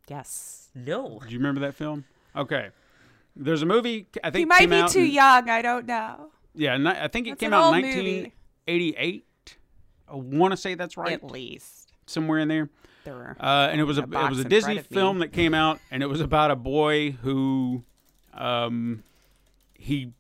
Yes. 0.10 0.70
No. 0.74 1.20
Do 1.26 1.32
you 1.32 1.38
remember 1.38 1.62
that 1.62 1.76
film? 1.76 2.06
Okay. 2.36 2.70
There's 3.36 3.62
a 3.62 3.66
movie. 3.66 4.08
I 4.24 4.30
think 4.30 4.40
He 4.42 4.46
might 4.46 4.70
be 4.70 4.88
too 4.92 5.04
in- 5.04 5.12
young. 5.12 5.50
I 5.50 5.62
don't 5.62 5.86
know. 5.86 6.32
Yeah, 6.54 6.76
I 7.02 7.08
think 7.08 7.28
it 7.28 7.32
That's 7.32 7.40
came 7.40 7.54
out 7.54 7.70
in 7.70 7.76
old 7.76 7.96
movie. 7.96 8.34
1988. 8.68 9.26
I 10.10 10.16
want 10.16 10.52
to 10.52 10.58
say 10.58 10.76
that's 10.76 10.98
right, 10.98 11.14
At 11.14 11.24
least. 11.32 11.94
somewhere 12.08 12.40
in 12.40 12.48
there. 12.50 12.70
There 13.06 13.16
were. 13.16 13.38
Uh, 13.40 13.70
and 13.72 13.80
it 13.80 13.86
was 13.86 13.98
a 13.98 14.02
a 14.04 14.26
it 14.26 14.30
was 14.30 14.40
a 14.40 14.44
Disney 14.44 14.74
front 14.76 14.86
of 14.86 14.92
me. 14.92 14.96
film 14.96 15.20
that 15.20 15.30
came 15.32 15.54
out, 15.54 15.80
and 15.90 16.04
it 16.04 16.08
was 16.08 16.20
about 16.22 16.52
a 16.52 16.56
boy 16.58 17.12
who, 17.12 17.84
um, 18.34 19.04
he 19.74 20.12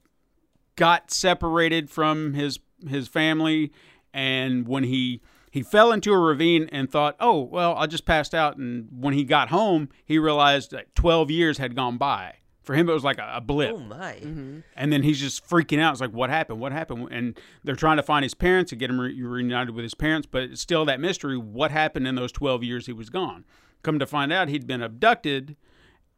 got 0.77 1.11
separated 1.11 1.89
from 1.89 2.33
his 2.33 2.59
his 2.87 3.07
family, 3.07 3.71
and 4.13 4.67
when 4.67 4.83
he 4.83 5.21
he 5.51 5.61
fell 5.61 5.91
into 5.91 6.13
a 6.13 6.17
ravine 6.17 6.69
and 6.71 6.89
thought, 6.89 7.15
oh 7.19 7.41
well, 7.41 7.75
I 7.75 7.87
just 7.87 8.05
passed 8.05 8.33
out, 8.33 8.57
and 8.57 8.87
when 8.91 9.13
he 9.13 9.23
got 9.23 9.49
home, 9.49 9.89
he 10.05 10.17
realized 10.17 10.71
that 10.71 10.93
twelve 10.95 11.29
years 11.31 11.57
had 11.57 11.75
gone 11.75 11.97
by. 11.97 12.35
For 12.63 12.75
him, 12.75 12.89
it 12.89 12.93
was 12.93 13.03
like 13.03 13.17
a, 13.17 13.33
a 13.35 13.41
blip. 13.41 13.73
Oh 13.73 13.79
my. 13.79 14.19
Mm-hmm. 14.21 14.59
And 14.75 14.93
then 14.93 15.01
he's 15.01 15.19
just 15.19 15.47
freaking 15.49 15.79
out. 15.79 15.93
It's 15.93 16.01
like, 16.01 16.11
what 16.11 16.29
happened? 16.29 16.59
What 16.59 16.71
happened? 16.71 17.07
And 17.11 17.39
they're 17.63 17.75
trying 17.75 17.97
to 17.97 18.03
find 18.03 18.21
his 18.21 18.35
parents 18.35 18.71
and 18.71 18.79
get 18.79 18.91
him 18.91 19.01
re- 19.01 19.19
reunited 19.19 19.73
with 19.73 19.81
his 19.81 19.95
parents, 19.95 20.27
but 20.29 20.43
it's 20.43 20.61
still 20.61 20.85
that 20.85 20.99
mystery. 20.99 21.37
What 21.37 21.71
happened 21.71 22.07
in 22.07 22.15
those 22.15 22.31
12 22.31 22.63
years 22.63 22.85
he 22.85 22.93
was 22.93 23.09
gone? 23.09 23.45
Come 23.81 23.97
to 23.97 24.05
find 24.05 24.31
out, 24.31 24.47
he'd 24.47 24.67
been 24.67 24.83
abducted. 24.83 25.55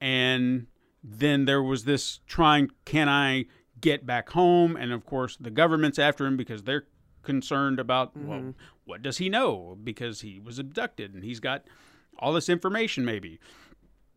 And 0.02 0.68
then 1.02 1.46
there 1.46 1.64
was 1.64 1.86
this 1.86 2.20
trying, 2.28 2.72
can 2.84 3.08
I 3.08 3.46
get 3.84 4.06
back 4.06 4.30
home? 4.30 4.76
And 4.76 4.92
of 4.92 5.06
course, 5.06 5.38
the 5.38 5.52
government's 5.52 6.00
after 6.00 6.26
him 6.26 6.38
because 6.38 6.64
they're 6.64 6.88
concerned 7.22 7.80
about, 7.80 8.18
well, 8.18 8.40
mm-hmm. 8.40 8.52
what 8.86 9.04
does 9.04 9.20
he 9.20 9.30
know? 9.30 9.78
Because 9.84 10.22
he 10.22 10.40
was 10.40 10.58
abducted 10.58 11.14
and 11.14 11.24
he's 11.24 11.40
got 11.40 11.66
all 12.18 12.34
this 12.34 12.50
information, 12.50 13.06
maybe. 13.06 13.40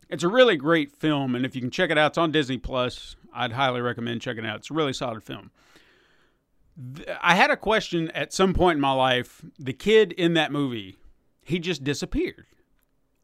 It's 0.09 0.23
a 0.23 0.29
really 0.29 0.57
great 0.57 0.93
film, 0.93 1.35
and 1.35 1.45
if 1.45 1.57
you 1.57 1.61
can 1.61 1.73
check 1.73 1.91
it 1.91 1.99
out, 1.99 2.13
it's 2.13 2.19
on 2.19 2.31
Disney 2.31 2.59
Plus. 2.59 3.17
I'd 3.35 3.53
highly 3.53 3.81
recommend 3.81 4.23
checking 4.23 4.45
it 4.45 4.49
out. 4.49 4.59
It's 4.59 4.71
a 4.71 4.75
really 4.75 4.93
solid 4.93 5.25
film. 5.25 5.51
I 7.21 7.35
had 7.35 7.51
a 7.51 7.57
question 7.57 8.11
at 8.13 8.33
some 8.33 8.55
point 8.55 8.77
in 8.77 8.81
my 8.81 8.93
life. 8.93 9.43
The 9.59 9.73
kid 9.73 10.13
in 10.13 10.35
that 10.35 10.53
movie, 10.53 10.97
he 11.43 11.59
just 11.59 11.83
disappeared. 11.83 12.47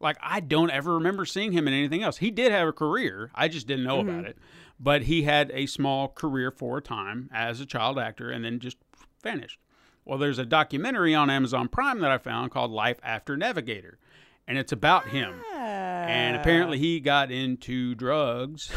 Like 0.03 0.17
I 0.21 0.39
don't 0.39 0.69
ever 0.69 0.95
remember 0.95 1.25
seeing 1.25 1.51
him 1.51 1.67
in 1.67 1.73
anything 1.73 2.03
else. 2.03 2.17
He 2.17 2.29
did 2.29 2.51
have 2.51 2.67
a 2.67 2.73
career. 2.73 3.31
I 3.33 3.47
just 3.47 3.67
didn't 3.67 3.85
know 3.85 4.01
about 4.01 4.17
mm-hmm. 4.17 4.25
it. 4.27 4.37
But 4.79 5.03
he 5.03 5.23
had 5.23 5.51
a 5.53 5.65
small 5.65 6.09
career 6.09 6.51
for 6.51 6.77
a 6.77 6.81
time 6.81 7.29
as 7.33 7.59
a 7.61 7.65
child 7.65 7.97
actor 7.97 8.29
and 8.29 8.43
then 8.43 8.59
just 8.59 8.77
vanished. 9.23 9.59
Well, 10.05 10.17
there's 10.17 10.39
a 10.39 10.45
documentary 10.45 11.15
on 11.15 11.29
Amazon 11.29 11.69
Prime 11.69 12.01
that 12.01 12.11
I 12.11 12.17
found 12.17 12.51
called 12.51 12.71
Life 12.71 12.97
After 13.01 13.37
Navigator, 13.37 13.97
and 14.45 14.57
it's 14.57 14.73
about 14.73 15.07
him. 15.07 15.41
And 15.55 16.35
apparently 16.35 16.77
ah. 16.77 16.81
he 16.81 16.99
got 16.99 17.31
into 17.31 17.95
drugs. 17.95 18.69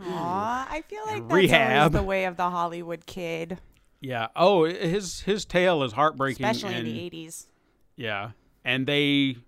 Aw, 0.00 0.68
I 0.70 0.82
feel 0.82 1.02
like 1.06 1.28
that's 1.28 1.34
Rehab. 1.34 1.92
the 1.92 2.02
way 2.02 2.24
of 2.24 2.38
the 2.38 2.48
Hollywood 2.48 3.04
kid, 3.04 3.58
yeah. 4.00 4.28
Oh, 4.36 4.64
his 4.64 5.20
his 5.20 5.44
tale 5.44 5.82
is 5.82 5.92
heartbreaking. 5.92 6.44
especially 6.44 6.76
in 6.76 6.84
the 6.84 7.10
'80s. 7.10 7.46
Yeah, 7.96 8.30
and 8.64 8.86
they, 8.86 9.38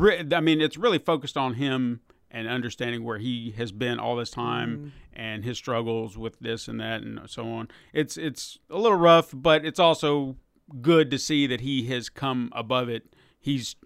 I 0.00 0.40
mean, 0.40 0.60
it's 0.60 0.76
really 0.76 0.98
focused 0.98 1.36
on 1.36 1.54
him 1.54 2.00
and 2.32 2.48
understanding 2.48 3.04
where 3.04 3.18
he 3.18 3.52
has 3.58 3.72
been 3.72 4.00
all 4.00 4.16
this 4.16 4.30
time 4.30 4.76
mm-hmm. 4.76 4.88
and 5.12 5.44
his 5.44 5.58
struggles 5.58 6.16
with 6.16 6.38
this 6.40 6.66
and 6.66 6.80
that 6.80 7.02
and 7.02 7.20
so 7.28 7.48
on. 7.48 7.68
It's 7.92 8.16
it's 8.16 8.58
a 8.70 8.78
little 8.78 8.98
rough, 8.98 9.30
but 9.34 9.64
it's 9.64 9.78
also 9.78 10.36
good 10.80 11.10
to 11.10 11.18
see 11.18 11.46
that 11.46 11.60
he 11.60 11.86
has 11.88 12.08
come 12.08 12.50
above 12.54 12.88
it. 12.88 13.14
He's 13.38 13.76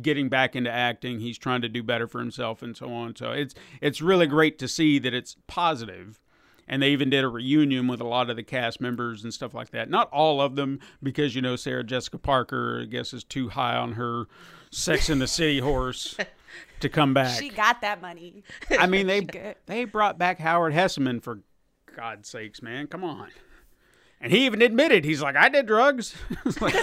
getting 0.00 0.28
back 0.28 0.56
into 0.56 0.70
acting. 0.70 1.20
He's 1.20 1.38
trying 1.38 1.62
to 1.62 1.68
do 1.68 1.82
better 1.82 2.06
for 2.06 2.18
himself 2.18 2.62
and 2.62 2.76
so 2.76 2.92
on. 2.92 3.14
So 3.14 3.30
it's 3.30 3.54
it's 3.80 4.02
really 4.02 4.26
great 4.26 4.58
to 4.58 4.68
see 4.68 4.98
that 4.98 5.14
it's 5.14 5.36
positive. 5.46 6.18
And 6.68 6.80
they 6.80 6.90
even 6.90 7.10
did 7.10 7.24
a 7.24 7.28
reunion 7.28 7.88
with 7.88 8.00
a 8.00 8.06
lot 8.06 8.30
of 8.30 8.36
the 8.36 8.42
cast 8.42 8.80
members 8.80 9.24
and 9.24 9.34
stuff 9.34 9.52
like 9.52 9.70
that. 9.70 9.90
Not 9.90 10.08
all 10.10 10.40
of 10.40 10.54
them, 10.54 10.78
because 11.02 11.34
you 11.34 11.42
know 11.42 11.56
Sarah 11.56 11.84
Jessica 11.84 12.18
Parker, 12.18 12.80
I 12.82 12.86
guess, 12.86 13.12
is 13.12 13.24
too 13.24 13.50
high 13.50 13.76
on 13.76 13.92
her 13.92 14.26
Sex 14.72 15.08
in 15.10 15.18
the 15.18 15.26
City 15.28 15.58
horse 15.60 16.16
to 16.80 16.88
come 16.88 17.14
back. 17.14 17.38
She 17.38 17.50
got 17.50 17.80
that 17.82 18.00
money. 18.02 18.42
I 18.70 18.86
mean, 18.86 19.06
they 19.08 19.54
they 19.66 19.84
brought 19.84 20.18
back 20.18 20.38
Howard 20.40 20.72
Hesseman 20.72 21.22
for 21.22 21.40
God's 21.96 22.28
sakes, 22.28 22.62
man. 22.62 22.86
Come 22.86 23.04
on. 23.04 23.28
And 24.20 24.32
he 24.32 24.46
even 24.46 24.62
admitted 24.62 25.04
he's 25.04 25.20
like, 25.22 25.36
I 25.36 25.48
did 25.48 25.66
drugs. 25.66 26.14
Like, 26.60 26.74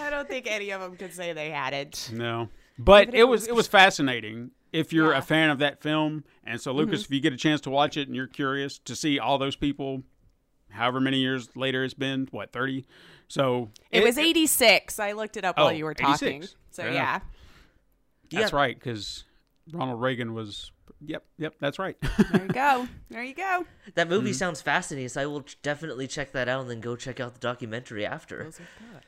I 0.00 0.10
don't 0.10 0.26
think 0.28 0.46
any 0.48 0.70
of 0.70 0.80
them 0.80 0.96
could 0.96 1.12
say 1.12 1.32
they 1.32 1.50
had 1.50 1.72
it. 1.74 2.10
no, 2.12 2.48
but 2.78 3.14
it 3.14 3.24
was 3.24 3.46
it 3.46 3.54
was 3.54 3.66
fascinating 3.66 4.50
if 4.72 4.92
you're 4.92 5.12
Yeah. 5.12 5.18
a 5.18 5.22
fan 5.22 5.50
of 5.50 5.58
that 5.58 5.82
film. 5.82 6.24
And 6.44 6.60
so, 6.60 6.72
Lucas, 6.72 7.02
mm-hmm. 7.02 7.12
if 7.12 7.14
you 7.16 7.20
get 7.20 7.32
a 7.32 7.36
chance 7.36 7.60
to 7.62 7.70
watch 7.70 7.96
it 7.96 8.08
and 8.08 8.16
you're 8.16 8.26
curious 8.26 8.78
to 8.80 8.96
see 8.96 9.18
all 9.18 9.38
those 9.38 9.56
people, 9.56 10.02
however 10.76 11.00
many 11.00 11.18
years 11.18 11.48
later 11.56 11.82
it's 11.84 11.94
been, 11.94 12.28
what 12.30 12.52
thirty? 12.52 12.86
So 13.28 13.70
It, 13.90 14.04
was 14.04 14.16
'86. 14.18 14.98
I 15.00 15.12
looked 15.12 15.36
it 15.36 15.44
up 15.44 15.56
while 15.56 15.66
Oh, 15.66 15.70
you 15.70 15.84
were 15.84 15.90
86. 15.98 16.20
talking. 16.20 16.42
So 16.70 16.82
Fair 16.84 16.92
yeah. 16.92 17.20
That's 18.30 18.52
Yeah. 18.52 18.56
right, 18.56 18.78
because 18.78 19.24
Ronald 19.72 20.00
Reagan 20.00 20.34
was. 20.34 20.70
Yep, 21.04 21.24
yep, 21.38 21.54
that's 21.60 21.78
right. 21.78 21.96
there 22.00 22.42
you 22.42 22.48
go. 22.48 22.88
There 23.10 23.22
you 23.22 23.34
go. 23.34 23.66
That 23.96 24.08
movie 24.08 24.30
Mm-hmm. 24.30 24.36
sounds 24.36 24.62
fascinating, 24.62 25.08
so 25.10 25.20
I 25.22 25.26
will 25.26 25.44
definitely 25.62 26.06
check 26.06 26.32
that 26.32 26.48
out 26.48 26.62
and 26.62 26.70
then 26.70 26.80
go 26.80 26.96
check 26.96 27.20
out 27.20 27.34
the 27.34 27.40
documentary 27.40 28.06
after. 28.06 28.50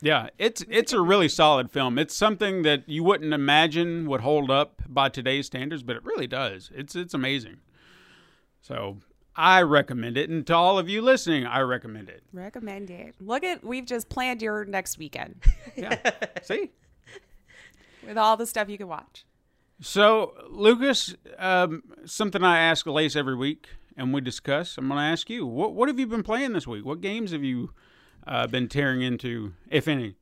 Yeah, 0.02 0.28
it's 0.38 0.64
it's 0.68 0.92
a 0.92 1.00
really 1.00 1.28
solid 1.28 1.70
film. 1.70 1.98
It's 1.98 2.14
something 2.14 2.62
that 2.62 2.88
you 2.88 3.02
wouldn't 3.04 3.32
imagine 3.32 4.06
would 4.06 4.20
hold 4.20 4.50
up 4.50 4.82
by 4.88 5.08
today's 5.08 5.46
standards, 5.46 5.82
but 5.82 5.96
it 5.96 6.04
really 6.04 6.26
does. 6.26 6.70
It's 6.74 6.94
it's 6.94 7.14
amazing. 7.14 7.56
So 8.60 8.98
I 9.40 9.62
recommend 9.62 10.16
it, 10.18 10.28
and 10.28 10.44
to 10.48 10.54
all 10.54 10.80
of 10.80 10.88
you 10.88 11.00
listening, 11.00 11.46
I 11.46 11.60
recommend 11.60 12.08
it. 12.08 12.24
Recommend 12.32 12.90
it. 12.90 13.14
Look 13.20 13.44
at 13.44 13.62
we've 13.64 13.86
just 13.86 14.08
planned 14.08 14.42
your 14.42 14.64
next 14.64 14.98
weekend 14.98 15.36
Yeah, 15.76 15.96
see. 16.42 16.70
with 18.06 18.18
all 18.18 18.36
the 18.36 18.46
stuff 18.46 18.68
you 18.68 18.76
can 18.76 18.88
watch. 18.88 19.24
So 19.80 20.34
Lucas, 20.50 21.14
um, 21.38 21.84
something 22.04 22.42
I 22.42 22.58
ask 22.58 22.84
Lace 22.86 23.14
every 23.14 23.36
week, 23.36 23.68
and 23.96 24.12
we 24.12 24.20
discuss. 24.20 24.76
I'm 24.76 24.88
going 24.88 24.98
to 24.98 25.04
ask 25.04 25.30
you, 25.30 25.46
what 25.46 25.72
what 25.72 25.88
have 25.88 26.00
you 26.00 26.08
been 26.08 26.24
playing 26.24 26.52
this 26.52 26.66
week? 26.66 26.84
What 26.84 27.00
games 27.00 27.30
have 27.30 27.44
you 27.44 27.70
uh, 28.26 28.48
been 28.48 28.68
tearing 28.68 29.02
into, 29.02 29.52
if 29.70 29.86
any? 29.86 30.16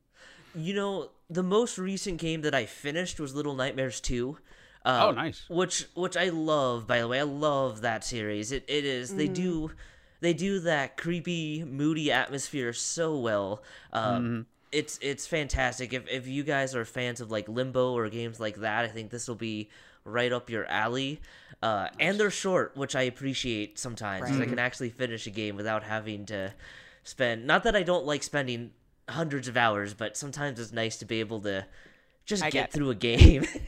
You 0.53 0.75
know, 0.75 1.09
the 1.27 1.43
most 1.43 1.79
recent 1.79 2.19
game 2.19 2.41
that 2.41 2.53
I 2.53 2.67
finished 2.67 3.19
was 3.19 3.33
Little 3.33 3.55
Nightmares 3.55 3.99
2. 3.99 4.37
Uh, 4.87 5.07
Oh, 5.07 5.11
nice. 5.11 5.43
Which 5.49 5.85
which 5.95 6.15
I 6.17 6.29
love, 6.29 6.87
by 6.87 6.99
the 6.99 7.07
way. 7.07 7.19
I 7.19 7.23
love 7.23 7.81
that 7.81 8.03
series. 8.03 8.51
It 8.51 8.63
it 8.67 8.85
is- 8.85 9.13
They 9.15 9.27
do 9.27 9.71
they 10.21 10.33
do 10.33 10.59
that 10.61 10.97
creepy, 10.97 11.63
moody 11.63 12.11
atmosphere 12.11 12.73
so 12.73 13.19
well. 13.19 13.61
Um, 13.93 14.47
it's 14.71 14.97
it's 15.01 15.27
fantastic. 15.27 15.93
If 15.93 16.07
if 16.09 16.25
you 16.27 16.43
guys 16.43 16.75
are 16.75 16.85
fans 16.85 17.21
of 17.21 17.29
like 17.31 17.47
Limbo 17.49 17.93
or 17.93 18.09
games 18.09 18.39
like 18.39 18.55
that, 18.57 18.85
I 18.85 18.87
think 18.87 19.11
this 19.11 19.27
will 19.27 19.35
be 19.35 19.69
right 20.05 20.31
up 20.31 20.49
your 20.49 20.65
alley. 20.67 21.19
Uh, 21.61 21.87
and 21.99 22.17
they're 22.19 22.31
short, 22.31 22.77
which 22.77 22.95
I 22.95 23.01
appreciate 23.03 23.77
sometimes. 23.79 24.21
'cause 24.29 24.39
I 24.39 24.45
can 24.45 24.59
actually 24.59 24.89
finish 24.91 25.27
a 25.27 25.31
game 25.31 25.55
without 25.57 25.83
having 25.83 26.25
to 26.27 26.53
spend. 27.03 27.45
Not 27.45 27.63
that 27.63 27.75
I 27.75 27.83
don't 27.83 28.05
like 28.05 28.23
spending 28.23 28.71
hundreds 29.09 29.47
of 29.47 29.57
hours, 29.57 29.93
but 29.93 30.15
sometimes 30.17 30.59
it's 30.59 30.71
nice 30.71 30.97
to 30.97 31.05
be 31.05 31.19
able 31.19 31.41
to 31.41 31.65
just 32.27 32.43
I 32.43 32.49
get 32.51 32.65
get- 32.65 32.73
through 32.73 32.91
a 32.91 32.95
game. 32.95 33.47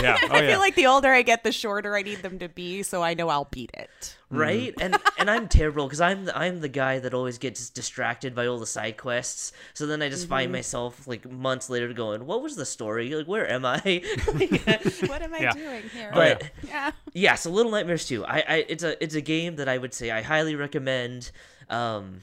Yeah. 0.00 0.16
Oh, 0.30 0.34
I 0.34 0.42
yeah. 0.42 0.50
feel 0.50 0.60
like 0.60 0.76
the 0.76 0.86
older 0.86 1.10
I 1.12 1.22
get, 1.22 1.42
the 1.42 1.50
shorter 1.50 1.96
I 1.96 2.02
need 2.02 2.18
them 2.22 2.38
to 2.38 2.48
be, 2.48 2.84
so 2.84 3.02
I 3.02 3.14
know 3.14 3.28
I'll 3.28 3.48
beat 3.50 3.72
it. 3.74 4.16
right 4.30 4.72
and 4.80 4.96
and 5.18 5.30
i'm 5.30 5.48
terrible 5.48 5.86
because 5.86 6.02
i'm 6.02 6.26
the, 6.26 6.38
i'm 6.38 6.60
the 6.60 6.68
guy 6.68 6.98
that 6.98 7.14
always 7.14 7.38
gets 7.38 7.70
distracted 7.70 8.34
by 8.34 8.46
all 8.46 8.58
the 8.58 8.66
side 8.66 8.98
quests 8.98 9.52
so 9.72 9.86
then 9.86 10.02
i 10.02 10.08
just 10.10 10.24
Mm-hmm. 10.24 10.28
find 10.34 10.52
myself 10.52 11.08
like 11.08 11.24
months 11.30 11.70
later 11.70 11.90
going 11.94 12.26
what 12.26 12.42
was 12.42 12.54
the 12.54 12.66
story 12.66 13.08
like 13.14 13.26
where 13.26 13.50
am 13.50 13.64
i 13.64 13.80
What 15.06 15.22
am 15.22 15.32
I 15.34 15.38
Yeah. 15.40 15.52
doing 15.52 15.82
here? 15.94 16.10
but 16.12 16.44
yeah. 16.62 16.90
yeah 17.14 17.34
so 17.36 17.50
little 17.50 17.72
nightmares 17.72 18.06
2 18.06 18.24
I, 18.26 18.44
I 18.46 18.54
it's 18.68 18.84
a 18.84 19.02
it's 19.02 19.14
a 19.14 19.22
game 19.22 19.56
that 19.56 19.68
i 19.68 19.78
would 19.78 19.94
say 19.94 20.10
i 20.10 20.20
highly 20.20 20.54
recommend 20.54 21.30
um 21.70 22.20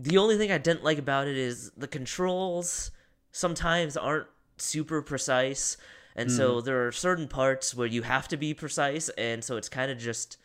the 0.00 0.18
only 0.18 0.36
thing 0.36 0.50
i 0.50 0.58
didn't 0.58 0.82
like 0.82 0.98
about 0.98 1.28
it 1.28 1.36
is 1.36 1.70
the 1.76 1.86
controls 1.88 2.90
sometimes 3.30 3.96
aren't 3.96 4.26
super 4.56 5.02
precise 5.02 5.76
and 6.16 6.30
so 6.30 6.60
Mm-hmm. 6.60 6.64
there 6.66 6.86
are 6.86 6.92
certain 6.92 7.28
parts 7.28 7.74
where 7.74 7.86
you 7.88 8.02
have 8.02 8.28
to 8.28 8.36
be 8.36 8.54
precise 8.54 9.08
and 9.10 9.42
so 9.44 9.56
it's 9.56 9.68
kind 9.68 9.90
of 9.90 9.98
just 9.98 10.38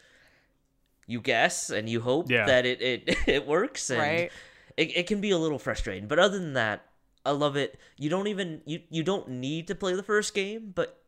you 1.08 1.20
guess 1.22 1.70
and 1.70 1.90
you 1.90 2.02
hope 2.02 2.30
Yeah. 2.30 2.46
that 2.46 2.66
it 2.66 2.82
it, 2.82 3.18
it 3.28 3.48
works 3.48 3.90
and 3.90 4.00
Right. 4.00 4.32
it, 4.78 4.98
it 4.98 5.08
can 5.08 5.22
be 5.22 5.32
a 5.32 5.38
little 5.38 5.60
frustrating 5.60 6.08
but 6.08 6.20
other 6.20 6.40
than 6.40 6.54
that 6.54 6.86
i 7.26 7.32
love 7.32 7.56
it 7.58 7.80
you 7.98 8.10
don't 8.10 8.28
even 8.28 8.62
you 8.66 8.82
you 8.90 9.04
don't 9.04 9.28
need 9.30 9.68
to 9.68 9.76
play 9.76 9.94
the 9.96 10.04
first 10.04 10.34
game 10.34 10.72
but 10.74 11.02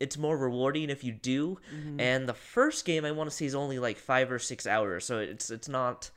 it's 0.00 0.16
more 0.16 0.36
rewarding 0.38 0.90
if 0.90 1.02
you 1.02 1.12
do 1.12 1.58
and 1.98 2.28
the 2.28 2.34
first 2.34 2.84
game 2.84 3.04
i 3.04 3.10
want 3.10 3.28
to 3.28 3.34
say 3.34 3.44
is 3.46 3.54
only 3.54 3.78
like 3.78 3.98
five 3.98 4.30
or 4.30 4.38
six 4.38 4.66
hours 4.66 5.04
so 5.04 5.18
it's 5.18 5.50
it's 5.50 5.68
not 5.68 6.10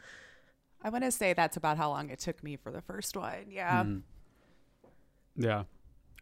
I 0.83 0.89
want 0.89 1.03
to 1.03 1.11
say 1.11 1.33
that's 1.33 1.57
about 1.57 1.77
how 1.77 1.89
long 1.89 2.09
it 2.09 2.19
took 2.19 2.43
me 2.43 2.55
for 2.55 2.71
the 2.71 2.81
first 2.81 3.15
one. 3.15 3.45
Yeah. 3.51 3.85
Yeah. 5.35 5.63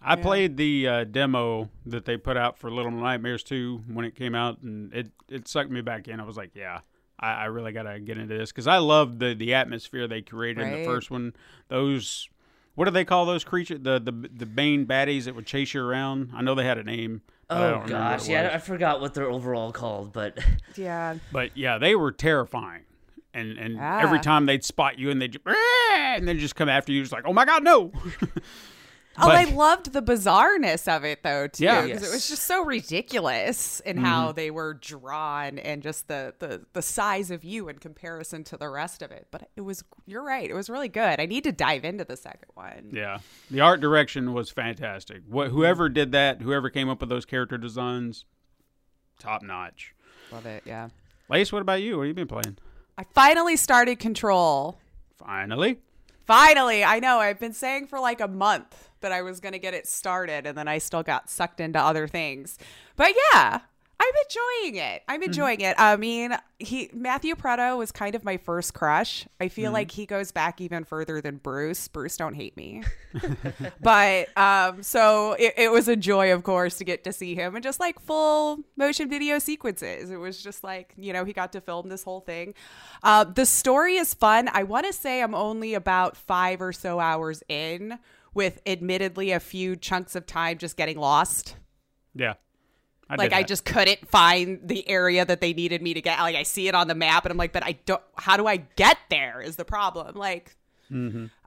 I 0.02 0.16
played 0.16 0.56
the 0.58 0.88
uh, 0.88 1.04
demo 1.04 1.70
that 1.86 2.06
they 2.06 2.16
put 2.18 2.38
out 2.38 2.58
for 2.58 2.72
Little 2.72 2.92
Nightmares 2.92 3.44
2 3.44 3.84
when 3.92 4.06
it 4.06 4.16
came 4.16 4.34
out, 4.34 4.62
and 4.62 4.94
it, 4.94 5.12
it 5.28 5.48
sucked 5.48 5.70
me 5.72 5.82
back 5.82 6.08
in. 6.08 6.20
I 6.20 6.24
was 6.24 6.38
like, 6.38 6.52
yeah, 6.56 6.80
I, 7.20 7.32
I 7.34 7.46
really 7.46 7.74
got 7.74 7.84
to 7.84 8.00
get 8.00 8.18
into 8.18 8.38
this 8.38 8.52
because 8.52 8.66
I 8.68 8.78
love 8.78 9.20
the, 9.20 9.34
the 9.36 9.54
atmosphere 9.54 10.08
they 10.08 10.22
created 10.22 10.64
in 10.66 10.80
the 10.80 10.86
first 10.86 11.12
one. 11.12 11.34
Those, 11.68 12.30
what 12.76 12.86
do 12.86 12.92
they 12.92 13.04
call 13.04 13.26
those 13.26 13.44
creatures? 13.44 13.80
The, 13.82 14.00
the 14.00 14.12
the 14.34 14.46
Bane 14.46 14.86
baddies 14.86 15.26
that 15.26 15.36
would 15.36 15.46
chase 15.46 15.74
you 15.74 15.84
around? 15.84 16.32
I 16.34 16.42
know 16.44 16.56
they 16.56 16.64
had 16.66 16.78
a 16.78 16.84
name. 16.84 17.22
but 17.50 17.58
I 17.58 17.70
don't 17.72 17.84
oh 17.84 17.88
gosh 17.88 18.30
yeah. 18.30 18.50
I, 18.52 18.56
I 18.56 18.58
forgot 18.60 19.02
what 19.02 19.14
they're 19.14 19.30
overall 19.30 19.72
called 19.74 20.14
but 20.14 20.40
Yeah. 20.78 21.16
But 21.34 21.58
yeah, 21.58 21.78
they 21.78 21.94
were 21.96 22.14
terrifying. 22.14 22.84
And 23.34 23.58
and 23.58 23.78
Ah. 23.80 24.00
every 24.00 24.20
time 24.22 24.46
they'd 24.46 24.64
spot 24.64 24.98
you 24.98 25.12
and 25.12 25.22
they'd 25.22 25.38
and 25.46 26.26
then 26.28 26.40
just 26.40 26.56
come 26.56 26.70
after 26.70 26.92
you, 26.94 27.02
it's 27.02 27.12
like, 27.12 27.26
oh 27.28 27.34
my 27.34 27.44
god, 27.46 27.64
no! 27.64 27.92
Oh, 29.18 29.30
I 29.30 29.44
loved 29.46 29.92
the 29.92 30.02
bizarreness 30.02 30.88
of 30.88 31.04
it 31.04 31.24
though 31.24 31.48
too, 31.48 31.66
Yeah. 31.66 31.82
because 31.86 32.04
it 32.08 32.12
was 32.14 32.30
just 32.30 32.44
so 32.44 32.64
ridiculous 32.64 33.82
in 33.82 33.98
Mm-hmm. 33.98 34.06
how 34.06 34.32
they 34.32 34.50
were 34.50 34.76
drawn 34.76 35.60
and 35.60 35.82
just 35.84 36.08
the, 36.08 36.34
the 36.40 36.66
the 36.74 36.82
size 36.82 37.30
of 37.32 37.44
you 37.44 37.68
in 37.68 37.80
comparison 37.80 38.44
to 38.46 38.56
the 38.58 38.70
rest 38.70 39.02
of 39.02 39.12
it. 39.12 39.28
But 39.32 39.50
it 39.58 39.62
was, 39.62 39.84
you're 40.06 40.24
right, 40.24 40.50
it 40.50 40.54
was 40.54 40.70
really 40.70 40.88
good. 40.88 41.20
I 41.20 41.26
need 41.26 41.44
to 41.46 41.52
dive 41.52 41.84
into 41.84 42.06
the 42.06 42.16
second 42.16 42.50
one. 42.54 42.92
Yeah, 42.94 43.18
the 43.52 43.60
art 43.62 43.82
direction 43.82 44.34
was 44.34 44.50
fantastic. 44.52 45.24
What 45.28 45.50
whoever 45.50 45.90
did 45.90 46.12
that, 46.14 46.42
whoever 46.42 46.70
came 46.70 46.88
up 46.88 47.02
with 47.02 47.10
those 47.10 47.26
character 47.26 47.58
designs, 47.58 48.24
top 49.20 49.42
notch. 49.44 49.94
Love 50.32 50.46
it. 50.46 50.64
Yeah. 50.66 50.90
Lace, 51.30 51.52
what 51.52 51.62
about 51.62 51.82
you? 51.82 51.98
What 51.98 52.04
have 52.04 52.08
you 52.10 52.14
been 52.26 52.28
playing? 52.28 52.58
I 52.98 53.04
finally 53.14 53.56
started 53.58 54.00
Control. 54.00 54.78
Finally, 55.18 55.80
Finally, 56.30 56.84
I 56.84 57.00
know. 57.00 57.18
I've 57.18 57.40
been 57.40 57.54
saying 57.54 57.88
for 57.88 58.00
like 58.00 58.22
a 58.22 58.28
month 58.28 58.90
that 59.02 59.12
I 59.12 59.24
was 59.24 59.40
going 59.40 59.54
to 59.54 59.58
get 59.58 59.74
it 59.74 59.88
started, 59.88 60.46
and 60.46 60.56
then 60.56 60.68
I 60.68 60.78
still 60.78 61.02
got 61.02 61.28
sucked 61.28 61.60
into 61.60 61.80
other 61.80 62.08
things. 62.08 62.60
But 62.96 63.16
yeah, 63.34 63.62
I'm 64.02 64.14
enjoying 64.26 64.76
it. 64.82 65.04
I'm 65.10 65.24
enjoying 65.24 65.60
it. 65.60 65.76
I 65.78 65.98
mean, 65.98 66.38
he 66.58 66.90
Matthew 66.94 67.36
Porretta 67.36 67.78
was 67.78 67.92
kind 67.92 68.16
of 68.16 68.24
my 68.24 68.38
first 68.38 68.74
crush. 68.74 69.28
I 69.42 69.50
feel 69.50 69.74
like 69.74 69.92
he 69.92 70.06
goes 70.06 70.32
back 70.32 70.62
even 70.62 70.86
further 70.86 71.20
than 71.20 71.36
Bruce. 71.36 71.90
Bruce, 71.90 72.16
don't 72.16 72.34
hate 72.34 72.56
me. 72.56 72.84
but 73.82 74.38
um, 74.38 74.84
so 74.84 75.34
it, 75.34 75.54
it 75.58 75.72
was 75.72 75.90
a 75.90 75.98
joy, 75.98 76.32
of 76.32 76.44
course, 76.44 76.78
to 76.78 76.86
get 76.86 77.04
to 77.04 77.12
see 77.12 77.36
him 77.36 77.56
and 77.56 77.64
just 77.64 77.82
like 77.82 78.00
full 78.00 78.60
motion 78.78 79.10
video 79.10 79.38
sequences. 79.38 80.12
It 80.12 80.18
was 80.18 80.42
just 80.42 80.64
like 80.64 80.94
you 80.98 81.12
know 81.12 81.26
he 81.26 81.34
got 81.34 81.52
to 81.54 81.62
film 81.62 81.90
this 81.90 82.04
whole 82.04 82.22
thing. 82.22 82.54
Uh, 83.04 83.26
the 83.26 83.46
story 83.46 83.96
is 83.96 84.14
fun. 84.14 84.50
I 84.54 84.64
want 84.64 84.86
to 84.86 84.94
say 84.94 85.22
I'm 85.22 85.36
only 85.36 85.74
about 85.74 86.16
five 86.16 86.62
or 86.62 86.72
so 86.72 87.02
hours 87.02 87.44
in, 87.50 88.00
with 88.34 88.62
admittedly 88.66 89.32
a 89.32 89.42
few 89.42 89.76
chunks 89.76 90.16
of 90.16 90.26
time 90.26 90.58
just 90.58 90.78
getting 90.78 90.98
lost. 90.98 91.58
yeah, 92.16 92.36
I 93.10 93.16
Like 93.16 93.34
I 93.34 93.44
just 93.44 93.66
couldn't 93.66 94.08
find 94.08 94.60
the 94.64 94.88
area 94.88 95.26
that 95.26 95.42
they 95.42 95.54
needed 95.54 95.82
me 95.82 95.94
to 95.96 96.02
get. 96.02 96.20
Like 96.20 96.36
I 96.36 96.44
see 96.44 96.68
it 96.68 96.76
on 96.76 96.88
the 96.88 96.96
map, 96.96 97.26
and 97.26 97.32
I'm 97.32 97.38
like, 97.38 97.54
but 97.54 97.64
I 97.64 97.74
don't. 97.86 98.02
How 98.16 98.38
do 98.38 98.46
I 98.48 98.58
get 98.58 98.98
there? 99.10 99.42
Is 99.42 99.56
the 99.56 99.66
problem? 99.66 100.16
Like, 100.16 100.56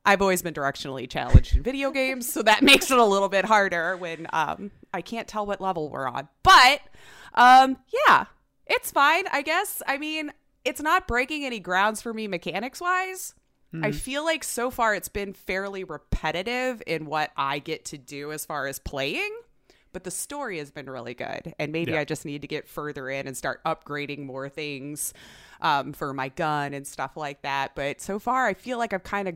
I've 0.04 0.20
always 0.20 0.42
been 0.42 0.54
directionally 0.54 1.08
challenged 1.08 1.54
in 1.54 1.62
video 1.62 1.90
games, 1.92 2.30
so 2.32 2.42
that 2.42 2.62
makes 2.70 2.90
it 2.90 2.98
a 2.98 3.04
little 3.04 3.28
bit 3.28 3.44
harder 3.44 3.96
when 3.96 4.26
um 4.32 4.70
I 4.92 5.02
can't 5.02 5.28
tell 5.28 5.46
what 5.46 5.60
level 5.60 5.88
we're 5.88 6.08
on. 6.08 6.28
But 6.42 6.80
um 7.34 7.78
yeah, 8.08 8.24
it's 8.66 8.90
fine. 8.90 9.24
I 9.32 9.42
guess. 9.42 9.82
I 9.86 9.98
mean, 9.98 10.32
it's 10.64 10.80
not 10.82 11.06
breaking 11.06 11.44
any 11.44 11.60
grounds 11.60 12.02
for 12.02 12.12
me 12.12 12.26
mechanics 12.28 12.80
wise. 12.80 13.34
I 13.82 13.90
feel 13.92 14.22
like 14.22 14.44
so 14.44 14.70
far 14.70 14.94
it's 14.94 15.08
been 15.08 15.32
fairly 15.32 15.82
repetitive 15.82 16.82
in 16.86 17.06
what 17.06 17.30
I 17.38 17.58
get 17.58 17.86
to 17.86 17.96
do 17.96 18.30
as 18.30 18.44
far 18.44 18.66
as 18.66 18.78
playing 18.78 19.34
but 19.92 20.04
the 20.04 20.10
story 20.10 20.58
has 20.58 20.70
been 20.70 20.88
really 20.88 21.14
good. 21.14 21.54
And 21.58 21.72
maybe 21.72 21.92
Yeah. 21.92 22.00
i 22.00 22.04
just 22.04 22.24
need 22.24 22.42
to 22.42 22.48
get 22.48 22.66
further 22.68 23.08
in 23.10 23.26
and 23.26 23.36
start 23.36 23.62
upgrading 23.64 24.24
more 24.24 24.48
things 24.48 25.12
um, 25.60 25.92
for 25.92 26.12
my 26.12 26.28
gun 26.28 26.74
and 26.74 26.86
stuff 26.86 27.16
like 27.16 27.42
that. 27.42 27.74
But 27.74 28.00
so 28.00 28.18
far 28.18 28.46
i 28.46 28.54
feel 28.54 28.78
like 28.78 28.92
i've 28.92 29.04
kind 29.04 29.28
of 29.28 29.34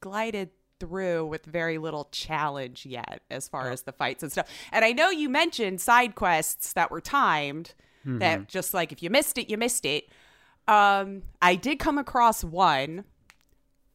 glided 0.00 0.50
through 0.80 1.24
with 1.26 1.44
very 1.46 1.78
little 1.78 2.08
challenge 2.10 2.84
yet 2.84 3.22
as 3.30 3.48
far 3.48 3.70
as 3.70 3.82
the 3.82 3.92
fights 3.92 4.22
and 4.22 4.30
stuff. 4.32 4.48
And 4.72 4.84
i 4.84 4.92
know 4.92 5.08
you 5.10 5.28
mentioned 5.28 5.80
side 5.80 6.14
quests 6.14 6.72
that 6.74 6.90
were 6.90 7.00
timed 7.00 7.74
that 8.04 8.48
just 8.48 8.74
like 8.74 8.92
if 8.92 9.02
you 9.02 9.08
missed 9.08 9.38
it 9.38 9.48
you 9.48 9.56
missed 9.56 9.86
it. 9.86 10.04
Um, 10.68 11.22
i 11.40 11.54
did 11.54 11.78
come 11.78 11.96
across 11.98 12.42
one 12.44 13.04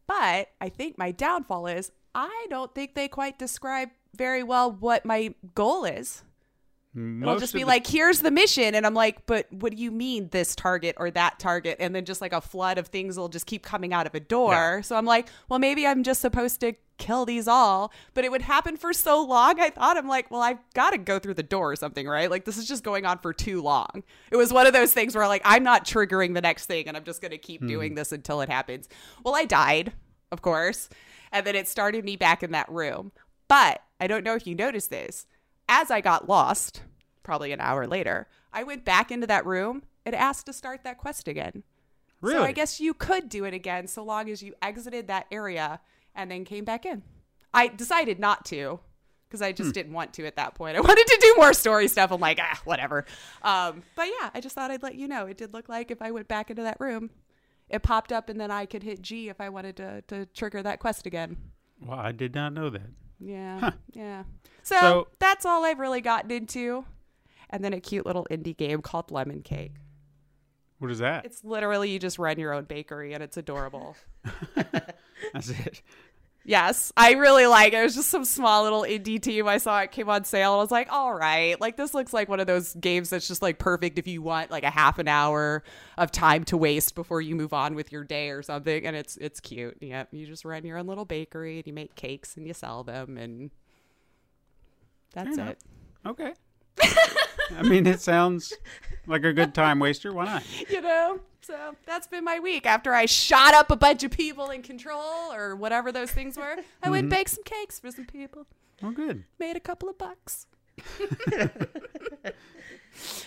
but 0.08 0.50
I 0.60 0.70
think 0.70 0.98
my 0.98 1.12
downfall 1.12 1.68
is 1.68 1.92
I 2.16 2.48
don't 2.50 2.74
think 2.74 2.96
they 2.96 3.08
quite 3.08 3.38
describe 3.38 3.90
very 4.16 4.44
well 4.44 4.72
what 4.72 5.06
my 5.06 5.34
goal 5.56 5.86
is. 5.86 6.24
It'll 6.96 7.38
just 7.38 7.54
be 7.54 7.62
the- 7.62 7.68
like, 7.68 7.86
here's 7.86 8.20
the 8.20 8.32
mission. 8.32 8.74
And 8.74 8.86
I'm 8.86 8.96
like, 8.96 9.26
but 9.28 9.46
what 9.54 9.72
do 9.76 9.82
you 9.82 9.92
mean 9.92 10.30
this 10.32 10.56
target 10.56 10.96
or 10.98 11.12
that 11.12 11.38
target? 11.40 11.78
And 11.80 11.94
then 11.96 12.04
just 12.04 12.20
like 12.20 12.34
a 12.34 12.42
flood 12.42 12.78
of 12.80 12.88
things 12.88 13.18
will 13.18 13.30
just 13.30 13.46
keep 13.46 13.64
coming 13.64 13.94
out 13.94 14.08
of 14.08 14.16
a 14.16 14.20
door. 14.20 14.54
Yeah. 14.54 14.82
So 14.82 14.96
I'm 14.96 15.06
like, 15.06 15.30
well, 15.48 15.60
maybe 15.60 15.86
I'm 15.86 16.04
just 16.04 16.20
supposed 16.20 16.60
to 16.62 16.74
kill 16.98 17.26
these 17.26 17.48
all. 17.48 17.94
But 18.16 18.26
it 18.26 18.32
would 18.32 18.42
happen 18.42 18.76
for 18.76 18.92
so 18.92 19.24
long. 19.24 19.60
I 19.60 19.70
thought, 19.70 19.98
I'm 19.98 20.08
like, 20.08 20.32
well, 20.32 20.42
I've 20.42 20.58
got 20.74 20.90
to 20.90 20.98
go 20.98 21.20
through 21.20 21.36
the 21.36 21.44
door 21.44 21.72
or 21.72 21.76
something, 21.76 22.08
right? 22.08 22.30
Like, 22.30 22.44
this 22.44 22.58
is 22.58 22.68
just 22.68 22.84
going 22.84 23.06
on 23.06 23.20
for 23.20 23.34
too 23.34 23.62
long. 23.62 24.04
It 24.32 24.36
was 24.36 24.52
one 24.52 24.66
of 24.66 24.74
those 24.74 24.92
things 24.92 25.16
where, 25.16 25.28
like, 25.28 25.44
I'm 25.46 25.64
not 25.64 25.86
triggering 25.86 26.34
the 26.34 26.42
next 26.42 26.66
thing 26.66 26.88
and 26.88 26.98
I'm 26.98 27.04
just 27.06 27.22
going 27.22 27.32
to 27.32 27.38
keep 27.38 27.66
doing 27.66 27.94
this 27.94 28.12
until 28.12 28.42
it 28.42 28.50
happens. 28.50 28.90
Well, 29.24 29.36
I 29.36 29.46
died, 29.46 29.94
of 30.32 30.42
course. 30.42 30.90
And 31.32 31.46
then 31.46 31.56
it 31.56 31.68
started 31.68 32.04
me 32.04 32.16
back 32.16 32.42
in 32.42 32.52
that 32.54 32.68
room. 32.70 33.12
But 33.50 33.82
I 34.00 34.08
don't 34.08 34.24
know 34.24 34.36
if 34.36 34.48
you 34.48 34.56
noticed 34.56 34.90
this. 34.90 35.28
As 35.68 35.92
I 35.92 36.00
got 36.00 36.30
lost, 36.30 36.84
probably 37.22 37.52
an 37.52 37.60
hour 37.60 37.86
later, 37.86 38.28
I 38.54 38.64
went 38.64 38.86
back 38.86 39.12
into 39.12 39.28
that 39.28 39.46
room. 39.46 39.84
and 40.06 40.16
asked 40.16 40.46
to 40.46 40.54
start 40.54 40.84
that 40.84 40.98
quest 40.98 41.28
again. 41.28 41.64
Really? 42.22 42.38
So 42.38 42.44
I 42.44 42.52
guess 42.52 42.80
you 42.80 42.94
could 42.94 43.30
do 43.30 43.44
it 43.44 43.54
again 43.54 43.86
so 43.86 44.04
long 44.04 44.30
as 44.30 44.42
you 44.42 44.54
exited 44.62 45.08
that 45.08 45.28
area 45.32 45.82
and 46.16 46.32
then 46.32 46.46
came 46.46 46.64
back 46.64 46.86
in. 46.86 47.04
I 47.54 47.68
decided 47.68 48.20
not 48.20 48.46
to 48.46 48.80
because 49.28 49.42
I 49.42 49.52
just 49.52 49.74
didn't 49.74 49.94
want 49.94 50.14
to 50.14 50.26
at 50.26 50.38
that 50.38 50.56
point. 50.56 50.78
I 50.78 50.82
wanted 50.90 51.06
to 51.06 51.18
do 51.22 51.36
more 51.38 51.54
story 51.54 51.88
stuff. 51.88 52.12
I'm 52.12 52.20
like, 52.20 52.40
ah, 52.42 52.60
whatever. 52.64 53.06
Um, 53.44 53.84
but 53.96 54.08
yeah, 54.08 54.32
I 54.34 54.42
just 54.42 54.56
thought 54.56 54.72
I'd 54.72 54.82
let 54.82 54.96
you 54.96 55.08
know. 55.08 55.28
It 55.28 55.38
did 55.38 55.54
look 55.54 55.70
like 55.70 55.92
if 55.92 56.02
I 56.02 56.12
went 56.12 56.28
back 56.28 56.50
into 56.50 56.64
that 56.64 56.78
room, 56.80 57.12
it 57.70 57.84
popped 57.84 58.12
up 58.12 58.30
and 58.30 58.40
then 58.40 58.50
I 58.50 58.66
could 58.66 58.82
hit 58.84 59.02
G 59.02 59.30
if 59.30 59.40
I 59.40 59.50
wanted 59.50 59.78
to, 59.78 60.02
to 60.08 60.26
trigger 60.28 60.64
that 60.64 60.80
quest 60.80 61.06
again. 61.06 61.38
Well, 61.80 62.00
I 62.00 62.12
did 62.12 62.34
not 62.34 62.54
know 62.54 62.70
that. 62.72 62.90
Yeah. 63.20 63.72
Yeah. 63.94 64.24
So, 64.64 64.76
So- 64.80 65.08
that's 65.20 65.46
all 65.46 65.66
I've 65.66 65.80
really 65.80 66.02
gotten 66.02 66.32
into. 66.32 66.86
And 67.50 67.64
then 67.64 67.74
a 67.74 67.80
cute 67.80 68.06
little 68.06 68.28
indie 68.30 68.56
game 68.56 68.82
called 68.82 69.10
Lemon 69.12 69.42
Cake. 69.42 69.74
What 70.78 70.92
is 70.92 71.00
that? 71.00 71.26
It's 71.26 71.44
literally 71.44 71.90
you 71.90 72.00
just 72.00 72.20
run 72.20 72.38
your 72.40 72.54
own 72.54 72.64
bakery 72.66 73.14
and 73.14 73.22
it's 73.24 73.38
adorable. 73.38 73.98
That's 75.34 75.50
it. 75.50 75.82
Yes, 76.50 76.92
I 76.98 77.12
really 77.12 77.46
like 77.46 77.74
it. 77.74 77.76
It 77.76 77.84
was 77.84 77.94
just 77.94 78.10
some 78.10 78.26
small 78.26 78.64
little 78.64 78.82
indie 78.82 79.22
team 79.22 79.48
I 79.48 79.60
saw 79.60 79.82
it 79.82 79.92
came 79.92 80.10
on 80.10 80.24
sale. 80.24 80.54
And 80.54 80.62
I 80.62 80.64
was 80.64 80.72
like, 80.72 80.92
all 80.92 81.14
right, 81.14 81.62
like 81.62 81.78
this 81.78 81.94
looks 81.94 82.12
like 82.12 82.28
one 82.28 82.40
of 82.40 82.48
those 82.48 82.74
games 82.74 83.12
that's 83.12 83.28
just 83.28 83.44
like 83.44 83.60
perfect 83.60 84.00
if 84.00 84.08
you 84.08 84.24
want 84.24 84.50
like 84.50 84.64
a 84.64 84.72
half 84.72 84.98
an 84.98 85.08
hour 85.08 85.64
of 85.96 86.10
time 86.10 86.44
to 86.46 86.58
waste 86.58 86.96
before 86.96 87.22
you 87.22 87.36
move 87.36 87.54
on 87.54 87.76
with 87.76 87.92
your 87.92 88.04
day 88.04 88.32
or 88.32 88.42
something. 88.42 88.84
And 88.84 88.96
it's 88.96 89.16
it's 89.18 89.40
cute. 89.40 89.78
Yeah, 89.80 90.06
you 90.12 90.26
just 90.26 90.44
run 90.44 90.66
your 90.66 90.80
own 90.80 90.88
little 90.88 91.06
bakery 91.06 91.58
and 91.58 91.68
you 91.68 91.74
make 91.74 91.94
cakes 91.94 92.36
and 92.36 92.48
you 92.48 92.56
sell 92.56 92.84
them 92.84 93.16
and 93.16 93.52
that's 95.14 95.38
it. 95.38 95.60
Okay. 96.04 96.34
I 97.56 97.62
mean, 97.62 97.86
it 97.86 98.02
sounds 98.02 98.56
like 99.06 99.24
a 99.24 99.34
good 99.34 99.54
time 99.54 99.78
waster. 99.78 100.12
Why 100.12 100.26
not? 100.26 100.44
You 100.68 100.82
know. 100.82 101.20
So 101.42 101.76
that's 101.86 102.08
been 102.08 102.24
my 102.24 102.40
week. 102.40 102.66
After 102.66 102.94
I 102.94 103.06
shot 103.06 103.54
up 103.54 103.72
a 103.72 103.76
bunch 103.76 104.04
of 104.04 104.12
people 104.12 104.50
in 104.50 104.62
control 104.62 105.32
or 105.34 105.56
whatever 105.56 105.92
those 105.92 106.12
things 106.12 106.38
were, 106.38 106.58
I 106.84 106.90
went 106.90 107.04
and 107.06 107.10
baked 107.10 107.32
some 107.32 107.44
cakes 107.44 107.80
for 107.80 107.92
some 107.92 108.06
people. 108.06 108.46
Well, 108.82 108.92
good. 108.92 109.24
made 109.40 109.56
a 109.56 109.60
couple 109.60 109.90
of 109.90 109.98
bucks. 109.98 110.48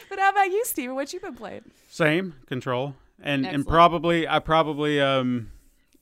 but 0.08 0.18
how 0.18 0.30
about 0.30 0.50
you, 0.50 0.64
Steven? 0.64 0.94
What 0.94 1.12
you 1.12 1.20
been 1.20 1.34
playing? 1.34 1.62
Same 1.90 2.34
control, 2.46 2.94
and 3.22 3.46
and 3.46 3.66
probably 3.66 4.26
I 4.28 4.38
probably 4.38 5.00
um, 5.00 5.50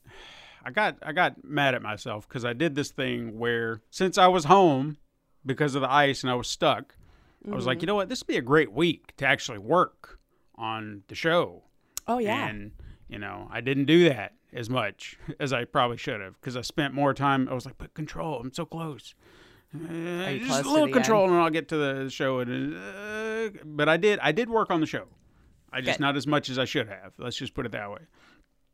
I 0.64 0.70
got 0.70 0.96
I 1.02 1.12
got 1.12 1.42
mad 1.44 1.74
at 1.74 1.82
myself 1.82 2.28
because 2.28 2.44
I 2.44 2.52
did 2.52 2.74
this 2.74 2.90
thing 2.90 3.38
where 3.38 3.80
since 3.90 4.18
I 4.18 4.26
was 4.28 4.44
home 4.44 4.98
because 5.44 5.74
of 5.74 5.82
the 5.82 5.90
ice 5.90 6.22
and 6.22 6.30
I 6.30 6.34
was 6.34 6.48
stuck, 6.48 6.94
I 7.46 7.54
was 7.54 7.62
Mm-hmm. 7.62 7.66
like, 7.68 7.82
you 7.82 7.86
know 7.86 7.94
what, 7.94 8.08
this 8.08 8.20
would 8.20 8.26
be 8.26 8.36
a 8.36 8.42
great 8.42 8.72
week 8.72 9.16
to 9.16 9.26
actually 9.26 9.58
work 9.58 10.18
on 10.56 11.02
the 11.08 11.14
show. 11.14 11.62
Oh 12.10 12.18
yeah. 12.18 12.48
And, 12.48 12.72
you 13.08 13.18
know, 13.18 13.48
I 13.52 13.60
didn't 13.60 13.84
do 13.84 14.08
that 14.08 14.32
as 14.52 14.68
much 14.68 15.16
as 15.40 15.52
I 15.52 15.64
probably 15.64 15.96
should 15.96 16.20
have 16.20 16.34
because 16.40 16.56
I 16.56 16.62
spent 16.62 16.92
more 16.92 17.14
time. 17.14 17.48
I 17.48 17.54
was 17.54 17.64
like, 17.64 17.78
but 17.78 17.94
control, 17.94 18.40
I'm 18.40 18.52
so 18.52 18.64
close. 18.64 19.14
Uh, 19.72 20.32
just 20.32 20.46
close 20.48 20.66
a 20.66 20.70
little 20.70 20.88
control 20.88 21.24
end? 21.24 21.34
and 21.34 21.40
I'll 21.40 21.50
get 21.50 21.68
to 21.68 21.76
the 21.76 22.10
show. 22.10 22.40
And, 22.40 22.76
uh, 22.76 23.50
but 23.64 23.88
I 23.88 23.96
did, 23.96 24.18
I 24.18 24.32
did 24.32 24.50
work 24.50 24.70
on 24.70 24.80
the 24.80 24.86
show. 24.86 25.04
I 25.72 25.80
just 25.80 25.98
Good. 25.98 26.02
not 26.02 26.16
as 26.16 26.26
much 26.26 26.50
as 26.50 26.58
I 26.58 26.64
should 26.64 26.88
have. 26.88 27.12
Let's 27.16 27.36
just 27.36 27.54
put 27.54 27.64
it 27.64 27.72
that 27.72 27.88
way. 27.88 28.00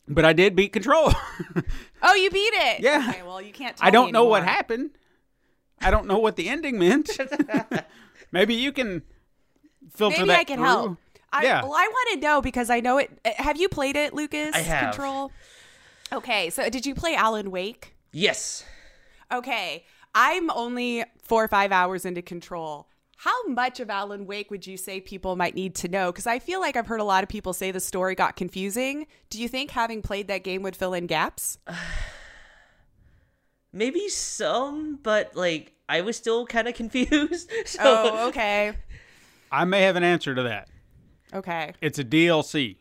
But 0.08 0.24
I 0.24 0.32
did 0.32 0.56
beat 0.56 0.72
control. 0.72 1.12
oh, 2.02 2.14
you 2.14 2.30
beat 2.30 2.54
it. 2.54 2.80
Yeah. 2.80 3.06
Okay, 3.10 3.22
well, 3.22 3.42
you 3.42 3.52
can't. 3.52 3.76
I 3.80 3.90
don't 3.90 4.12
know 4.12 4.24
what 4.24 4.44
happened. 4.44 4.92
I 5.80 5.90
don't 5.90 6.06
know 6.06 6.18
what 6.18 6.36
the 6.36 6.48
ending 6.48 6.78
meant. 6.78 7.10
Maybe 8.32 8.54
you 8.54 8.72
can 8.72 9.02
filter 9.90 10.18
Maybe 10.18 10.28
that 10.28 10.38
I 10.38 10.44
can 10.44 10.56
through. 10.56 10.64
help. 10.64 10.98
I, 11.40 11.42
Yeah. 11.44 11.62
Well, 11.62 11.72
I 11.74 11.86
want 11.88 12.08
to 12.14 12.20
know 12.26 12.40
because 12.42 12.70
I 12.70 12.80
know 12.80 12.98
it. 12.98 13.10
uh, 13.24 13.30
Have 13.36 13.56
you 13.58 13.68
played 13.68 13.96
it, 13.96 14.14
Lucas? 14.14 14.54
I 14.54 14.58
have. 14.60 14.92
Control. 14.94 15.32
Okay, 16.12 16.50
so 16.50 16.68
did 16.70 16.86
you 16.86 16.94
play 16.94 17.14
Alan 17.14 17.50
Wake? 17.50 17.94
Yes. 18.12 18.64
Okay, 19.32 19.84
I'm 20.14 20.50
only 20.50 21.04
four 21.22 21.42
or 21.44 21.48
five 21.48 21.72
hours 21.72 22.04
into 22.04 22.22
Control. 22.22 22.88
How 23.18 23.46
much 23.48 23.80
of 23.80 23.88
Alan 23.90 24.26
Wake 24.26 24.50
would 24.50 24.66
you 24.66 24.76
say 24.76 25.00
people 25.00 25.36
might 25.36 25.54
need 25.54 25.74
to 25.76 25.88
know? 25.88 26.12
Because 26.12 26.26
I 26.26 26.38
feel 26.38 26.60
like 26.60 26.76
I've 26.76 26.86
heard 26.86 27.00
a 27.00 27.04
lot 27.04 27.22
of 27.24 27.28
people 27.30 27.52
say 27.54 27.70
the 27.70 27.80
story 27.80 28.14
got 28.14 28.36
confusing. 28.36 29.06
Do 29.30 29.40
you 29.40 29.48
think 29.48 29.70
having 29.72 30.02
played 30.02 30.28
that 30.28 30.44
game 30.44 30.62
would 30.62 30.76
fill 30.76 30.94
in 30.94 31.06
gaps? 31.06 31.58
Maybe 33.72 34.08
some, 34.08 34.98
but 35.02 35.34
like 35.36 35.72
I 35.88 36.00
was 36.02 36.16
still 36.16 36.46
kind 36.46 36.68
of 36.68 36.74
confused. 36.82 37.50
So 37.66 37.80
Oh, 37.82 38.28
okay. 38.28 38.72
I 39.52 39.64
may 39.64 39.82
have 39.82 39.96
an 39.96 40.02
answer 40.04 40.34
to 40.34 40.42
that. 40.44 40.68
Okay. 41.36 41.74
It's 41.80 41.98
a 41.98 42.04
DLC. 42.04 42.76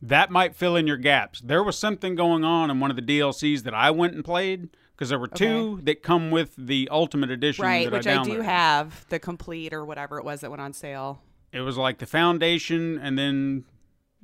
That 0.00 0.30
might 0.30 0.56
fill 0.56 0.74
in 0.74 0.86
your 0.86 0.96
gaps. 0.96 1.40
There 1.40 1.62
was 1.62 1.78
something 1.78 2.16
going 2.16 2.42
on 2.42 2.70
in 2.70 2.80
one 2.80 2.90
of 2.90 2.96
the 2.96 3.02
DLCs 3.02 3.62
that 3.62 3.74
I 3.74 3.90
went 3.92 4.14
and 4.14 4.24
played 4.24 4.70
because 4.96 5.10
there 5.10 5.18
were 5.18 5.28
two 5.28 5.80
that 5.84 6.02
come 6.02 6.30
with 6.30 6.54
the 6.56 6.88
Ultimate 6.90 7.30
Edition. 7.30 7.64
Right, 7.64 7.90
which 7.90 8.06
I, 8.06 8.20
I, 8.20 8.24
do 8.24 8.40
have 8.40 9.06
the 9.10 9.18
complete 9.18 9.72
or 9.72 9.84
whatever 9.84 10.18
it 10.18 10.24
was 10.24 10.40
that 10.40 10.50
went 10.50 10.60
on 10.60 10.72
sale. 10.72 11.22
It 11.52 11.60
was 11.60 11.76
like 11.76 11.98
the 11.98 12.06
Foundation 12.06 12.98
and 12.98 13.18
then 13.18 13.64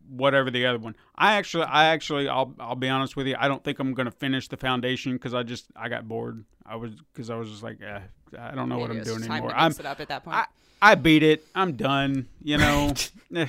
whatever 0.09 0.51
the 0.51 0.67
other 0.67 0.79
one. 0.79 0.97
I 1.15 1.35
actually, 1.35 1.65
I 1.65 1.87
actually, 1.87 2.29
I'll, 2.29 2.55
I'll 2.59 2.75
be 2.75 2.89
honest 2.89 3.17
with 3.17 3.27
you. 3.27 3.37
I 3.39 3.49
don't 3.49 3.63
think 3.63 3.79
I'm 3.79 3.95
gonna 3.95 4.11
finish 4.11 4.49
the 4.49 4.57
Foundation 4.57 5.13
because 5.13 5.35
I 5.35 5.43
just, 5.43 5.67
I 5.77 5.89
got 5.89 6.09
bored. 6.09 6.45
I 6.67 6.77
was, 6.77 6.93
because 7.13 7.31
I 7.31 7.37
was 7.37 7.51
just 7.51 7.63
like, 7.63 7.81
eh, 7.83 8.01
I 8.39 8.55
don't 8.55 8.69
know 8.69 8.79
what 8.79 8.91
I'm 8.91 9.03
doing 9.03 9.23
anymore. 9.25 9.53
I'm, 9.55 9.73
it 9.73 9.87
up 9.87 10.01
at 10.01 10.09
that 10.09 10.25
point. 10.25 10.37
I, 10.37 10.47
I 10.81 10.95
beat 10.95 11.23
it. 11.23 11.45
I'm 11.55 11.73
done. 11.73 12.27
You 12.43 12.59
know. 12.59 12.95
Eh. 13.37 13.47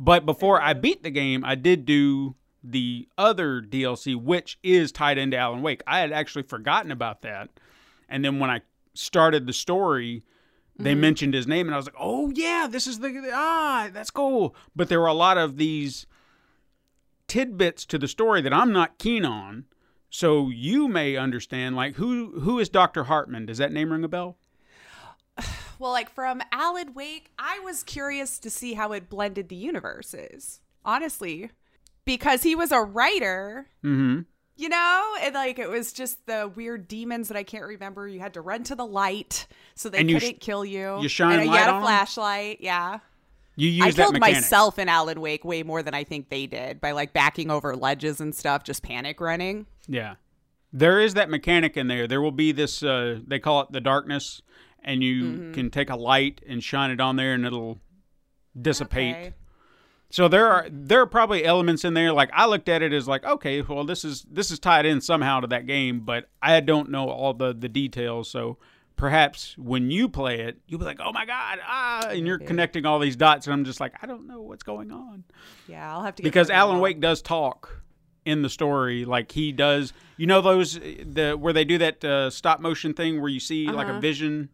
but 0.00 0.26
before 0.26 0.60
I 0.60 0.72
beat 0.72 1.04
the 1.04 1.10
game, 1.10 1.44
I 1.44 1.54
did 1.54 1.86
do 1.86 2.34
the 2.64 3.06
other 3.16 3.62
DLC, 3.62 4.20
which 4.20 4.58
is 4.64 4.90
tied 4.90 5.16
into 5.16 5.36
Alan 5.36 5.62
Wake. 5.62 5.80
I 5.86 6.00
had 6.00 6.10
actually 6.10 6.42
forgotten 6.42 6.90
about 6.90 7.22
that, 7.22 7.50
and 8.08 8.24
then 8.24 8.40
when 8.40 8.50
I 8.50 8.62
started 8.94 9.46
the 9.46 9.52
story, 9.52 10.24
they 10.76 10.96
mentioned 10.96 11.34
his 11.34 11.46
name, 11.46 11.68
and 11.68 11.74
I 11.74 11.76
was 11.76 11.86
like, 11.86 11.94
"Oh 12.00 12.32
yeah, 12.34 12.66
this 12.68 12.88
is 12.88 12.98
the 12.98 13.30
ah, 13.32 13.90
that's 13.92 14.10
cool." 14.10 14.56
But 14.74 14.88
there 14.88 15.00
were 15.00 15.06
a 15.06 15.14
lot 15.14 15.38
of 15.38 15.56
these 15.56 16.06
tidbits 17.28 17.84
to 17.86 17.98
the 17.98 18.08
story 18.08 18.42
that 18.42 18.52
I'm 18.52 18.72
not 18.72 18.98
keen 18.98 19.24
on. 19.24 19.66
So 20.10 20.50
you 20.50 20.88
may 20.88 21.16
understand, 21.16 21.76
like 21.76 21.94
who 21.94 22.40
who 22.40 22.58
is 22.58 22.68
Doctor 22.68 23.04
Hartman? 23.04 23.46
Does 23.46 23.58
that 23.58 23.70
name 23.70 23.92
ring 23.92 24.02
a 24.02 24.08
bell? 24.08 24.36
well, 25.82 25.92
like 25.92 26.08
from 26.10 26.40
Alan 26.52 26.94
Wake, 26.94 27.30
I 27.38 27.58
was 27.60 27.82
curious 27.82 28.38
to 28.38 28.48
see 28.50 28.74
how 28.74 28.92
it 28.92 29.10
blended 29.10 29.48
the 29.48 29.56
universes. 29.56 30.60
Honestly, 30.84 31.50
because 32.04 32.42
he 32.42 32.54
was 32.54 32.72
a 32.72 32.80
writer, 32.80 33.68
Mm-hmm. 33.84 34.20
you 34.56 34.68
know, 34.68 35.14
and 35.20 35.34
like 35.34 35.58
it 35.58 35.68
was 35.68 35.92
just 35.92 36.26
the 36.26 36.50
weird 36.54 36.88
demons 36.88 37.28
that 37.28 37.36
I 37.36 37.42
can't 37.42 37.64
remember. 37.64 38.08
You 38.08 38.20
had 38.20 38.34
to 38.34 38.40
run 38.40 38.64
to 38.64 38.74
the 38.74 38.86
light 38.86 39.46
so 39.74 39.88
they 39.88 39.98
And 39.98 40.10
you 40.10 40.18
sh- 40.18 40.22
couldn't 40.22 40.40
kill 40.40 40.64
you. 40.64 41.00
you 41.00 41.08
shine 41.08 41.38
and 41.40 41.48
light 41.48 41.54
you 41.54 41.60
had 41.60 41.70
on 41.70 41.82
flashlight. 41.82 42.58
Yeah. 42.60 42.98
You 43.54 43.68
use 43.68 43.84
I 43.98 44.02
killed 44.02 44.18
myself 44.18 44.78
in 44.78 44.88
Alan 44.88 45.20
Wake 45.20 45.44
way 45.44 45.62
more 45.62 45.82
than 45.82 45.94
I 45.94 46.04
think 46.04 46.30
they 46.30 46.46
did 46.46 46.80
by 46.80 46.92
like 46.92 47.12
backing 47.12 47.50
over 47.50 47.76
ledges 47.76 48.20
and 48.20 48.34
stuff, 48.34 48.64
just 48.64 48.82
panic 48.82 49.20
running. 49.20 49.66
Yeah. 49.86 50.14
There 50.72 51.00
is 51.00 51.14
that 51.14 51.28
mechanic 51.28 51.76
in 51.76 51.86
there. 51.86 52.08
There 52.08 52.22
will 52.22 52.30
be 52.32 52.50
this 52.52 52.82
uh 52.82 53.20
they 53.26 53.38
call 53.38 53.60
it 53.60 53.72
the 53.72 53.80
darkness 53.80 54.40
and 54.84 55.02
you 55.02 55.24
Mm-hmm. 55.24 55.52
can 55.52 55.70
take 55.70 55.90
a 55.90 55.96
light 55.96 56.40
and 56.48 56.62
shine 56.62 56.90
it 56.90 57.00
on 57.00 57.16
there 57.16 57.34
and 57.34 57.44
it'll 57.46 57.78
dissipate. 58.60 59.16
Okay. 59.16 59.34
So 60.10 60.28
there 60.28 60.46
are 60.46 60.66
there 60.70 61.00
are 61.00 61.06
probably 61.06 61.42
elements 61.44 61.84
in 61.86 61.94
there 61.94 62.12
like 62.12 62.30
I 62.34 62.44
looked 62.46 62.68
at 62.68 62.82
it 62.82 62.92
as 62.92 63.08
like 63.08 63.24
okay, 63.24 63.62
well 63.62 63.84
this 63.84 64.04
is 64.04 64.26
this 64.30 64.50
is 64.50 64.58
tied 64.58 64.84
in 64.84 65.00
somehow 65.00 65.40
to 65.40 65.46
that 65.48 65.66
game, 65.66 66.00
but 66.00 66.28
I 66.42 66.60
don't 66.60 66.90
know 66.90 67.08
all 67.08 67.32
the 67.32 67.54
the 67.54 67.68
details, 67.68 68.28
so 68.30 68.58
perhaps 68.94 69.56
when 69.56 69.90
you 69.90 70.10
play 70.10 70.40
it, 70.40 70.58
you'll 70.66 70.78
be 70.80 70.84
like, 70.84 71.00
"Oh 71.02 71.12
my 71.12 71.24
god, 71.24 71.60
ah," 71.66 72.08
and 72.10 72.26
you're 72.26 72.38
connecting 72.38 72.84
all 72.84 72.98
these 72.98 73.16
dots 73.16 73.46
and 73.46 73.54
I'm 73.54 73.64
just 73.64 73.80
like, 73.80 73.94
"I 74.02 74.06
don't 74.06 74.26
know 74.26 74.42
what's 74.42 74.62
going 74.62 74.92
on." 74.92 75.24
Yeah, 75.66 75.90
I'll 75.90 76.02
have 76.02 76.14
to 76.16 76.22
get 76.22 76.28
because 76.28 76.50
Alan. 76.50 76.78
Wake 76.80 77.00
does 77.00 77.22
talk 77.22 77.80
in 78.26 78.42
the 78.42 78.50
story, 78.50 79.06
like 79.06 79.32
he 79.32 79.50
does. 79.50 79.94
You 80.18 80.26
know 80.26 80.42
those 80.42 80.74
the 80.74 81.36
where 81.40 81.54
they 81.54 81.64
do 81.64 81.78
that 81.78 82.04
uh, 82.04 82.28
stop 82.28 82.60
motion 82.60 82.92
thing 82.92 83.18
where 83.18 83.30
you 83.30 83.40
see 83.40 83.66
like 83.68 83.86
Uh-huh. 83.88 83.96
a 83.96 84.00
vision 84.00 84.50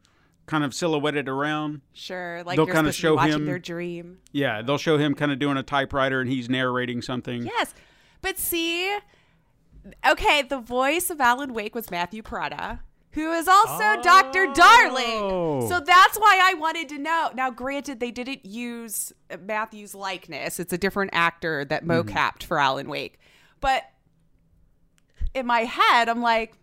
kind 0.49 0.65
of 0.65 0.75
silhouetted 0.75 1.29
around. 1.29 1.83
Sure, 1.93 2.43
like 2.45 2.57
They'll 2.57 2.67
you're 2.67 2.75
kinda 2.75 2.93
supposed 2.93 2.97
to 2.97 3.03
be 3.03 3.09
show 3.09 3.15
watching 3.15 3.33
him- 3.35 3.45
their 3.47 3.59
dream. 3.59 4.19
Yeah, 4.33 4.63
they'll 4.63 4.79
show 4.79 4.99
him 4.99 5.15
kind 5.15 5.31
of 5.31 5.39
doing 5.39 5.57
a 5.57 5.63
typewriter 5.63 6.21
and 6.21 6.29
he's 6.29 6.49
narrating 6.49 7.03
something. 7.03 7.45
Yes, 7.45 7.75
but 8.21 8.39
see, 8.39 8.97
okay, 10.07 10.43
the 10.43 10.59
voice 10.59 11.11
of 11.11 11.21
Alan 11.21 11.53
Wake 11.55 11.75
was 11.75 11.91
Matthew 11.91 12.23
Porretta, 12.23 12.81
who 13.13 13.33
is 13.33 13.47
also 13.49 14.01
Doctor 14.03 14.47
Oh. 14.49 14.53
Darling. 14.55 15.69
So 15.69 15.81
that's 15.81 16.19
why 16.19 16.41
I 16.43 16.55
wanted 16.55 16.89
to 16.91 16.99
know. 16.99 17.31
Now, 17.35 17.51
granted, 17.51 18.01
they 18.01 18.11
didn't 18.11 18.45
use 18.45 19.13
Matthew's 19.41 19.95
likeness; 19.95 20.59
it's 20.61 20.73
a 20.73 20.79
different 20.79 21.11
actor 21.15 21.65
that 21.67 21.85
Mm-hmm. 21.85 22.09
mocapped 22.11 22.43
for 22.45 22.59
Alan 22.59 22.89
Wake, 22.89 23.19
but 23.61 23.85
in 25.35 25.47
my 25.47 25.61
head, 25.61 26.09
I'm 26.09 26.21
like. 26.23 26.55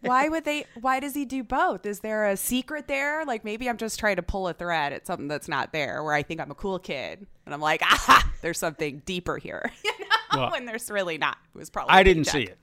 Why 0.00 0.28
would 0.28 0.44
they 0.44 0.64
why 0.80 1.00
does 1.00 1.14
he 1.14 1.24
do 1.24 1.42
both 1.42 1.84
is 1.86 2.00
there 2.00 2.26
a 2.26 2.36
secret 2.36 2.86
there 2.88 3.24
like 3.24 3.44
maybe 3.44 3.68
i'm 3.68 3.76
just 3.76 3.98
trying 3.98 4.16
to 4.16 4.22
pull 4.22 4.48
a 4.48 4.54
thread 4.54 4.92
at 4.92 5.06
something 5.06 5.28
that's 5.28 5.48
not 5.48 5.72
there 5.72 6.02
where 6.02 6.14
i 6.14 6.22
think 6.22 6.40
i'm 6.40 6.50
a 6.50 6.54
cool 6.54 6.78
kid 6.78 7.26
and 7.46 7.54
i'm 7.54 7.60
like 7.60 7.82
aha 7.92 8.30
there's 8.42 8.58
something 8.58 9.02
deeper 9.04 9.38
here 9.38 9.72
you 9.84 9.92
know 10.00 10.06
Well, 10.40 10.50
when 10.50 10.66
there's 10.66 10.90
really 10.90 11.18
not 11.18 11.36
it 11.54 11.58
was 11.58 11.70
probably 11.70 11.94
I 11.94 12.02
didn't 12.02 12.24
see 12.24 12.42
it. 12.44 12.58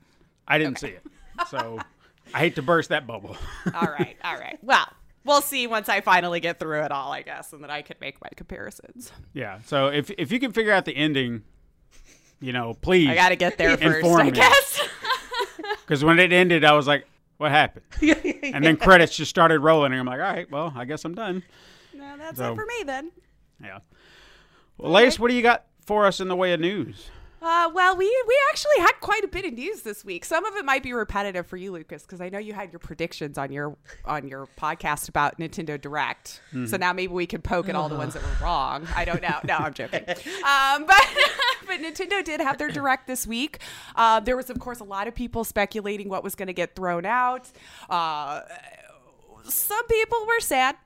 I 0.48 0.58
didn't 0.58 0.78
see 0.78 0.88
it. 0.88 1.02
So 1.50 1.78
I 2.32 2.38
hate 2.38 2.54
to 2.54 2.62
burst 2.62 2.90
that 2.90 3.06
bubble. 3.06 3.36
all 3.74 3.88
right 3.88 4.16
all 4.24 4.38
right 4.38 4.58
well 4.62 4.86
we'll 5.24 5.42
see 5.42 5.66
once 5.66 5.88
i 5.88 6.00
finally 6.00 6.40
get 6.40 6.58
through 6.58 6.82
it 6.82 6.92
all 6.92 7.12
i 7.12 7.22
guess 7.22 7.52
and 7.52 7.62
then 7.62 7.70
i 7.70 7.82
can 7.82 7.96
make 8.00 8.20
my 8.22 8.28
comparisons 8.36 9.12
yeah. 9.32 9.58
So 9.66 9.88
if 9.88 10.10
if 10.16 10.30
you 10.32 10.38
can 10.38 10.52
figure 10.52 10.72
out 10.72 10.84
the 10.84 10.96
ending, 10.96 11.42
you 12.40 12.52
know, 12.52 12.74
please. 12.74 13.08
i 13.08 13.14
gotta 13.14 13.36
get 13.36 13.58
there 13.58 13.76
first 13.76 14.06
i 14.06 14.30
guess 14.30 14.88
Because 15.80 16.04
when 16.04 16.18
it 16.18 16.32
ended, 16.32 16.64
I 16.64 16.72
was 16.72 16.86
like, 16.86 17.06
"What 17.38 17.50
happened?" 17.50 17.84
And 18.42 18.64
then 18.64 18.76
credits 18.76 19.16
just 19.16 19.30
started 19.30 19.60
rolling, 19.60 19.92
and 19.92 20.00
I'm 20.00 20.06
like, 20.06 20.20
"All 20.20 20.32
right, 20.34 20.50
well, 20.50 20.72
I 20.76 20.84
guess 20.84 21.04
I'm 21.04 21.14
done." 21.14 21.42
no 21.94 22.16
that's 22.18 22.38
So- 22.38 22.52
it 22.52 22.54
for 22.56 22.66
me 22.66 22.82
then 22.84 23.10
Yeah. 23.62 23.78
Well, 24.78 24.92
Lace, 24.92 25.18
what 25.18 25.28
do 25.30 25.34
you 25.34 25.42
got 25.42 25.64
for 25.86 26.04
us 26.06 26.20
in 26.20 26.28
the 26.28 26.36
way 26.36 26.52
of 26.52 26.60
news? 26.60 27.10
Uh, 27.46 27.70
well, 27.72 27.96
we 27.96 28.06
we 28.26 28.38
actually 28.50 28.78
had 28.80 28.92
quite 29.00 29.22
a 29.22 29.28
bit 29.28 29.44
of 29.44 29.52
news 29.52 29.82
this 29.82 30.04
week. 30.04 30.24
Some 30.24 30.44
of 30.44 30.56
it 30.56 30.64
might 30.64 30.82
be 30.82 30.92
repetitive 30.92 31.46
for 31.46 31.56
you, 31.56 31.70
Lucas, 31.70 32.02
because 32.02 32.20
I 32.20 32.28
know 32.28 32.38
you 32.38 32.52
had 32.52 32.72
your 32.72 32.80
predictions 32.80 33.38
on 33.38 33.52
your 33.52 33.76
on 34.04 34.26
your 34.26 34.48
podcast 34.58 35.08
about 35.08 35.38
Nintendo 35.38 35.80
Direct. 35.80 36.40
So 36.66 36.76
now 36.76 36.92
maybe 36.92 37.12
we 37.12 37.26
can 37.26 37.42
poke 37.42 37.68
at 37.68 37.76
all 37.76 37.88
the 37.88 37.94
ones 37.94 38.14
that 38.14 38.22
were 38.24 38.44
wrong. 38.44 38.88
I 38.96 39.04
don't 39.04 39.22
know. 39.22 39.38
No, 39.44 39.56
I'm 39.58 39.74
joking. 39.74 40.04
Um, 40.46 40.86
but 40.86 41.04
but 41.66 41.80
Nintendo 41.80 42.24
did 42.24 42.40
have 42.40 42.58
their 42.58 42.68
Direct 42.68 43.06
this 43.06 43.26
week. 43.26 43.60
Uh, 43.94 44.20
there 44.20 44.36
was, 44.36 44.50
of 44.50 44.58
course, 44.58 44.80
a 44.80 44.84
lot 44.84 45.06
of 45.06 45.14
people 45.14 45.44
speculating 45.44 46.08
what 46.08 46.24
was 46.24 46.34
going 46.34 46.46
to 46.46 46.52
get 46.52 46.74
thrown 46.74 47.04
out. 47.04 47.50
Uh, 47.88 48.42
some 49.44 49.86
people 49.86 50.18
were 50.26 50.40
sad 50.40 50.76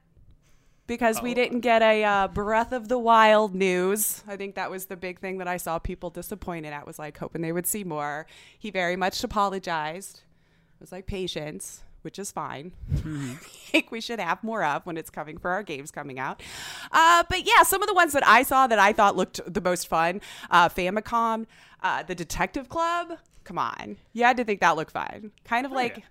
because 0.91 1.23
we 1.23 1.35
didn't 1.35 1.61
get 1.61 1.83
a 1.83 2.03
uh, 2.03 2.27
Breath 2.27 2.73
of 2.73 2.89
the 2.89 2.99
Wild 2.99 3.55
news. 3.55 4.25
I 4.27 4.37
think 4.37 4.57
that 4.57 4.73
was 4.73 4.87
the 4.87 4.97
big 4.97 5.21
thing 5.21 5.39
that 5.39 5.47
I 5.47 5.57
saw 5.57 5.79
people 5.79 6.11
disappointed 6.11 6.73
at. 6.73 6.85
Was 6.85 6.99
like 6.99 7.17
hoping 7.17 7.43
they 7.43 7.53
would 7.53 7.69
see 7.69 7.85
more. 7.85 8.27
He 8.59 8.73
very 8.73 8.97
much 8.97 9.23
apologized. 9.23 10.17
It 10.17 10.81
was 10.81 10.91
like 10.91 11.07
patience, 11.07 11.85
which 12.03 12.19
is 12.19 12.33
fine. 12.33 12.73
I 12.93 13.37
think 13.71 13.93
we 13.93 14.01
should 14.01 14.19
have 14.19 14.43
more 14.43 14.65
of 14.65 14.85
when 14.85 14.97
it's 14.97 15.11
coming 15.11 15.39
for 15.39 15.53
our 15.53 15.63
games 15.63 15.93
coming 15.93 16.19
out. 16.19 16.43
Uh, 16.91 17.23
but 17.31 17.47
yeah, 17.47 17.63
some 17.63 17.83
of 17.85 17.87
the 17.87 17.95
ones 17.95 18.13
that 18.13 18.27
I 18.27 18.43
saw 18.43 18.67
that 18.67 18.81
I 18.81 18.93
thought 18.93 19.15
looked 19.15 19.41
the 19.47 19.61
most 19.61 19.87
fun, 19.87 20.21
uh, 20.51 20.69
Famicom, 20.69 21.47
uh, 21.85 22.03
the 22.03 22.17
Detective 22.17 22.69
Club. 22.69 23.17
Come 23.45 23.59
on, 23.59 23.97
you 24.13 24.25
had 24.25 24.37
to 24.39 24.45
think 24.45 24.59
that 24.59 24.75
looked 24.75 24.91
fun. 24.91 25.31
Kind 25.45 25.67
of 25.67 25.71
like 25.73 26.03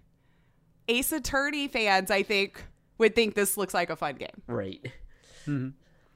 Ace 0.88 1.12
Attorney 1.12 1.68
fans, 1.68 2.10
I 2.10 2.24
think, 2.24 2.63
would 3.00 3.16
think 3.16 3.34
this 3.34 3.58
looks 3.58 3.74
like 3.74 3.90
a 3.90 3.96
fun 3.96 4.16
game, 4.16 4.42
Right. 4.48 4.86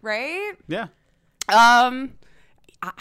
right? 0.01 0.53
Yeah. 0.67 0.87
Um, 1.49 2.13
I, 2.81 2.91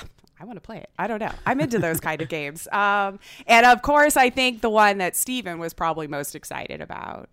I 0.41 0.45
want 0.45 0.57
to 0.57 0.61
play 0.61 0.79
it. 0.79 0.91
I 0.99 1.07
don't 1.07 1.21
know. 1.21 1.31
I'm 1.47 1.61
into 1.61 1.79
those 1.79 2.01
kind 2.01 2.21
of 2.23 2.29
games. 2.29 2.67
Um, 2.73 3.19
and 3.47 3.67
of 3.67 3.83
course, 3.83 4.17
I 4.17 4.31
think 4.31 4.61
the 4.61 4.71
one 4.71 4.99
that 4.99 5.15
Steven 5.17 5.59
was 5.59 5.75
probably 5.75 6.07
most 6.09 6.35
excited 6.35 6.81
about. 6.81 7.29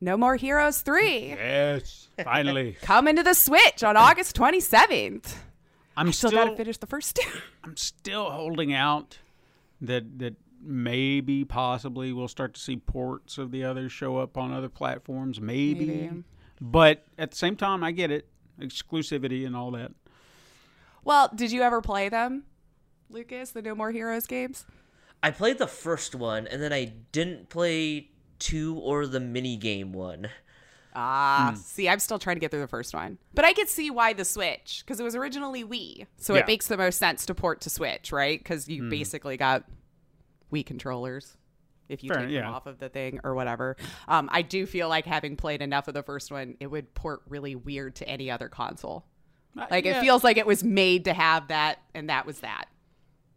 No 0.00 0.16
More 0.16 0.36
Heroes 0.36 0.80
3 0.80 1.28
Yes. 1.30 2.08
Finally. 2.24 2.76
coming 2.82 3.16
to 3.16 3.22
the 3.22 3.34
Switch 3.34 3.82
on 3.82 3.96
August 3.96 4.36
27th. 4.36 5.34
I'm 5.96 6.12
Still, 6.12 6.30
still, 6.30 6.44
got 6.44 6.50
to 6.52 6.56
finish 6.56 6.78
the 6.78 6.86
first 6.86 7.16
two. 7.16 7.28
I'm 7.64 7.76
still 7.76 8.30
holding 8.30 8.72
out 8.72 9.18
that 9.82 10.18
that 10.20 10.34
maybe 10.62 11.44
possibly 11.44 12.12
we'll 12.12 12.28
start 12.28 12.54
to 12.54 12.60
see 12.60 12.76
ports 12.76 13.38
of 13.38 13.50
the 13.50 13.64
others 13.64 13.92
show 13.92 14.18
up 14.18 14.36
on 14.36 14.52
other 14.52 14.68
platforms. 14.68 15.40
Maybe. 15.40 15.86
Maybe. 15.86 16.24
But 16.60 17.04
at 17.18 17.30
the 17.30 17.36
same 17.36 17.56
time, 17.56 17.82
I 17.82 17.90
get 17.92 18.10
it. 18.10 18.28
Exclusivity 18.60 19.46
and 19.46 19.56
all 19.56 19.70
that. 19.72 19.92
well, 21.04 21.30
did 21.34 21.50
you 21.50 21.62
ever 21.62 21.80
play 21.80 22.08
them, 22.10 22.44
Lucas, 23.08 23.52
the 23.52 23.62
No 23.62 23.74
More 23.74 23.90
Heroes 23.90 24.26
games? 24.26 24.66
I 25.22 25.30
played 25.30 25.58
the 25.58 25.66
first 25.66 26.14
one, 26.14 26.46
and 26.46 26.62
then 26.62 26.72
I 26.72 26.92
didn't 27.12 27.48
play 27.48 28.10
two 28.38 28.78
or 28.78 29.06
the 29.06 29.20
mini 29.20 29.56
game 29.56 29.92
one. 29.92 30.28
Ah, 30.94 31.54
see, 31.56 31.88
I'm 31.88 32.00
still 32.00 32.18
trying 32.18 32.36
to 32.36 32.40
get 32.40 32.50
through 32.50 32.60
the 32.60 32.66
first 32.68 32.92
one, 32.94 33.16
but 33.32 33.44
I 33.44 33.52
could 33.52 33.68
see 33.68 33.90
why 33.90 34.12
the 34.12 34.24
Switch 34.24 34.82
because 34.84 34.98
it 34.98 35.04
was 35.04 35.14
originally 35.14 35.62
Wii, 35.64 36.06
so 36.18 36.34
Yeah. 36.34 36.40
it 36.40 36.46
makes 36.46 36.66
the 36.66 36.76
most 36.76 36.98
sense 36.98 37.24
to 37.26 37.34
port 37.34 37.60
to 37.62 37.70
Switch, 37.70 38.10
right? 38.12 38.38
Because 38.38 38.68
you 38.68 38.88
basically 38.90 39.36
got 39.36 39.64
Wii 40.52 40.64
controllers 40.64 41.36
if 41.90 42.04
you 42.04 42.08
Fair, 42.08 42.26
take 42.26 42.34
them 42.34 42.46
off 42.46 42.66
of 42.66 42.78
the 42.78 42.88
thing 42.88 43.20
or 43.24 43.34
whatever. 43.34 43.76
Um, 44.06 44.28
I 44.32 44.42
do 44.42 44.64
feel 44.64 44.88
like 44.88 45.06
having 45.06 45.36
played 45.36 45.60
enough 45.60 45.88
of 45.88 45.94
the 45.94 46.02
first 46.02 46.30
one, 46.30 46.56
it 46.60 46.68
would 46.68 46.94
port 46.94 47.22
really 47.28 47.56
weird 47.56 47.96
to 47.96 48.08
any 48.08 48.30
other 48.30 48.48
console. 48.48 49.04
Like 49.56 49.84
yeah. 49.84 49.98
it 49.98 50.00
feels 50.00 50.22
like 50.22 50.36
it 50.36 50.46
was 50.46 50.62
made 50.62 51.06
to 51.06 51.12
have 51.12 51.48
that, 51.48 51.80
and 51.92 52.08
that 52.08 52.24
was 52.24 52.40
that. 52.40 52.66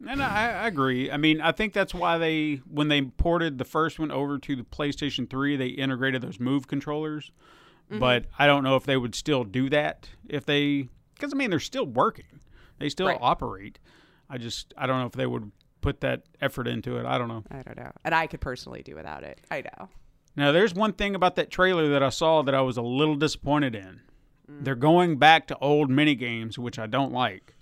And 0.07 0.21
I, 0.21 0.49
I 0.51 0.67
agree. 0.67 1.09
I 1.09 1.17
mean, 1.17 1.41
I 1.41 1.51
think 1.51 1.73
that's 1.73 1.93
why 1.93 2.17
they, 2.17 2.61
when 2.69 2.89
they 2.89 3.01
ported 3.01 3.57
the 3.57 3.65
first 3.65 3.99
one 3.99 4.11
over 4.11 4.37
to 4.37 4.55
the 4.55 4.63
PlayStation 4.63 5.29
3, 5.29 5.55
they 5.55 5.67
integrated 5.67 6.21
those 6.21 6.39
Move 6.39 6.67
controllers. 6.67 7.31
Mm-hmm. 7.89 7.99
But 7.99 8.25
I 8.37 8.45
don't 8.45 8.63
know 8.63 8.75
if 8.75 8.83
they 8.83 8.97
would 8.97 9.15
still 9.15 9.43
do 9.43 9.69
that 9.69 10.09
if 10.27 10.45
they, 10.45 10.89
because 11.15 11.33
I 11.33 11.37
mean, 11.37 11.49
they're 11.49 11.59
still 11.59 11.85
working, 11.85 12.41
they 12.79 12.89
still 12.89 13.07
Right. 13.07 13.17
operate. 13.19 13.79
I 14.29 14.37
just, 14.37 14.73
I 14.77 14.87
don't 14.87 14.99
know 14.99 15.05
if 15.05 15.13
they 15.13 15.25
would 15.25 15.51
put 15.83 16.01
that 16.01 16.23
effort 16.41 16.67
into 16.67 16.97
it. 16.97 17.05
I 17.05 17.19
don't 17.19 17.27
know. 17.27 17.43
I 17.51 17.61
don't 17.61 17.77
know, 17.77 17.91
and 18.03 18.15
I 18.15 18.25
could 18.25 18.41
personally 18.41 18.81
do 18.81 18.95
without 18.95 19.23
it. 19.23 19.39
I 19.51 19.61
know. 19.61 19.89
Now, 20.35 20.51
there's 20.51 20.73
one 20.73 20.93
thing 20.93 21.13
about 21.13 21.35
that 21.35 21.51
trailer 21.51 21.89
that 21.89 22.01
I 22.01 22.09
saw 22.09 22.41
that 22.41 22.55
I 22.55 22.61
was 22.61 22.77
a 22.77 22.81
little 22.81 23.15
disappointed 23.15 23.75
in. 23.75 24.01
They're 24.47 24.75
going 24.75 25.17
back 25.17 25.47
to 25.47 25.57
old 25.59 25.89
mini 25.89 26.15
games, 26.15 26.57
which 26.57 26.79
I 26.79 26.87
don't 26.87 27.11
like, 27.11 27.55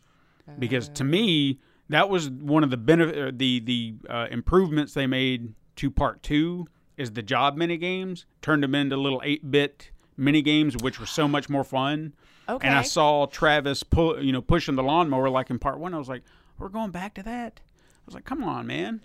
because 0.57 0.89
to 0.89 1.03
me 1.03 1.59
that 1.89 2.09
was 2.09 2.29
one 2.29 2.63
of 2.63 2.69
the 2.69 2.77
benefit, 2.77 3.37
the 3.37 3.59
the 3.59 3.95
uh, 4.09 4.27
improvements 4.31 4.93
they 4.93 5.07
made 5.07 5.53
to 5.75 5.91
Part 5.91 6.23
Two 6.23 6.67
is 6.97 7.11
the 7.11 7.21
job 7.21 7.57
mini 7.57 7.77
games 7.77 8.25
turned 8.41 8.63
them 8.63 8.75
into 8.75 8.97
little 8.97 9.21
eight 9.23 9.49
bit 9.51 9.91
mini 10.17 10.41
games, 10.41 10.75
which 10.81 10.99
were 10.99 11.05
so 11.05 11.27
much 11.27 11.49
more 11.49 11.63
fun. 11.63 12.13
Okay. 12.49 12.67
And 12.67 12.75
I 12.77 12.81
saw 12.81 13.25
Travis 13.27 13.83
pull, 13.83 14.21
you 14.21 14.31
know, 14.31 14.41
pushing 14.41 14.75
the 14.75 14.83
lawnmower 14.83 15.29
like 15.29 15.49
in 15.49 15.59
Part 15.59 15.79
One. 15.79 15.93
I 15.93 15.97
was 15.97 16.09
like, 16.09 16.23
we're 16.57 16.69
going 16.69 16.91
back 16.91 17.13
to 17.15 17.23
that. 17.23 17.61
I 18.01 18.05
was 18.05 18.15
like, 18.15 18.25
come 18.25 18.43
on, 18.43 18.67
man. 18.67 19.01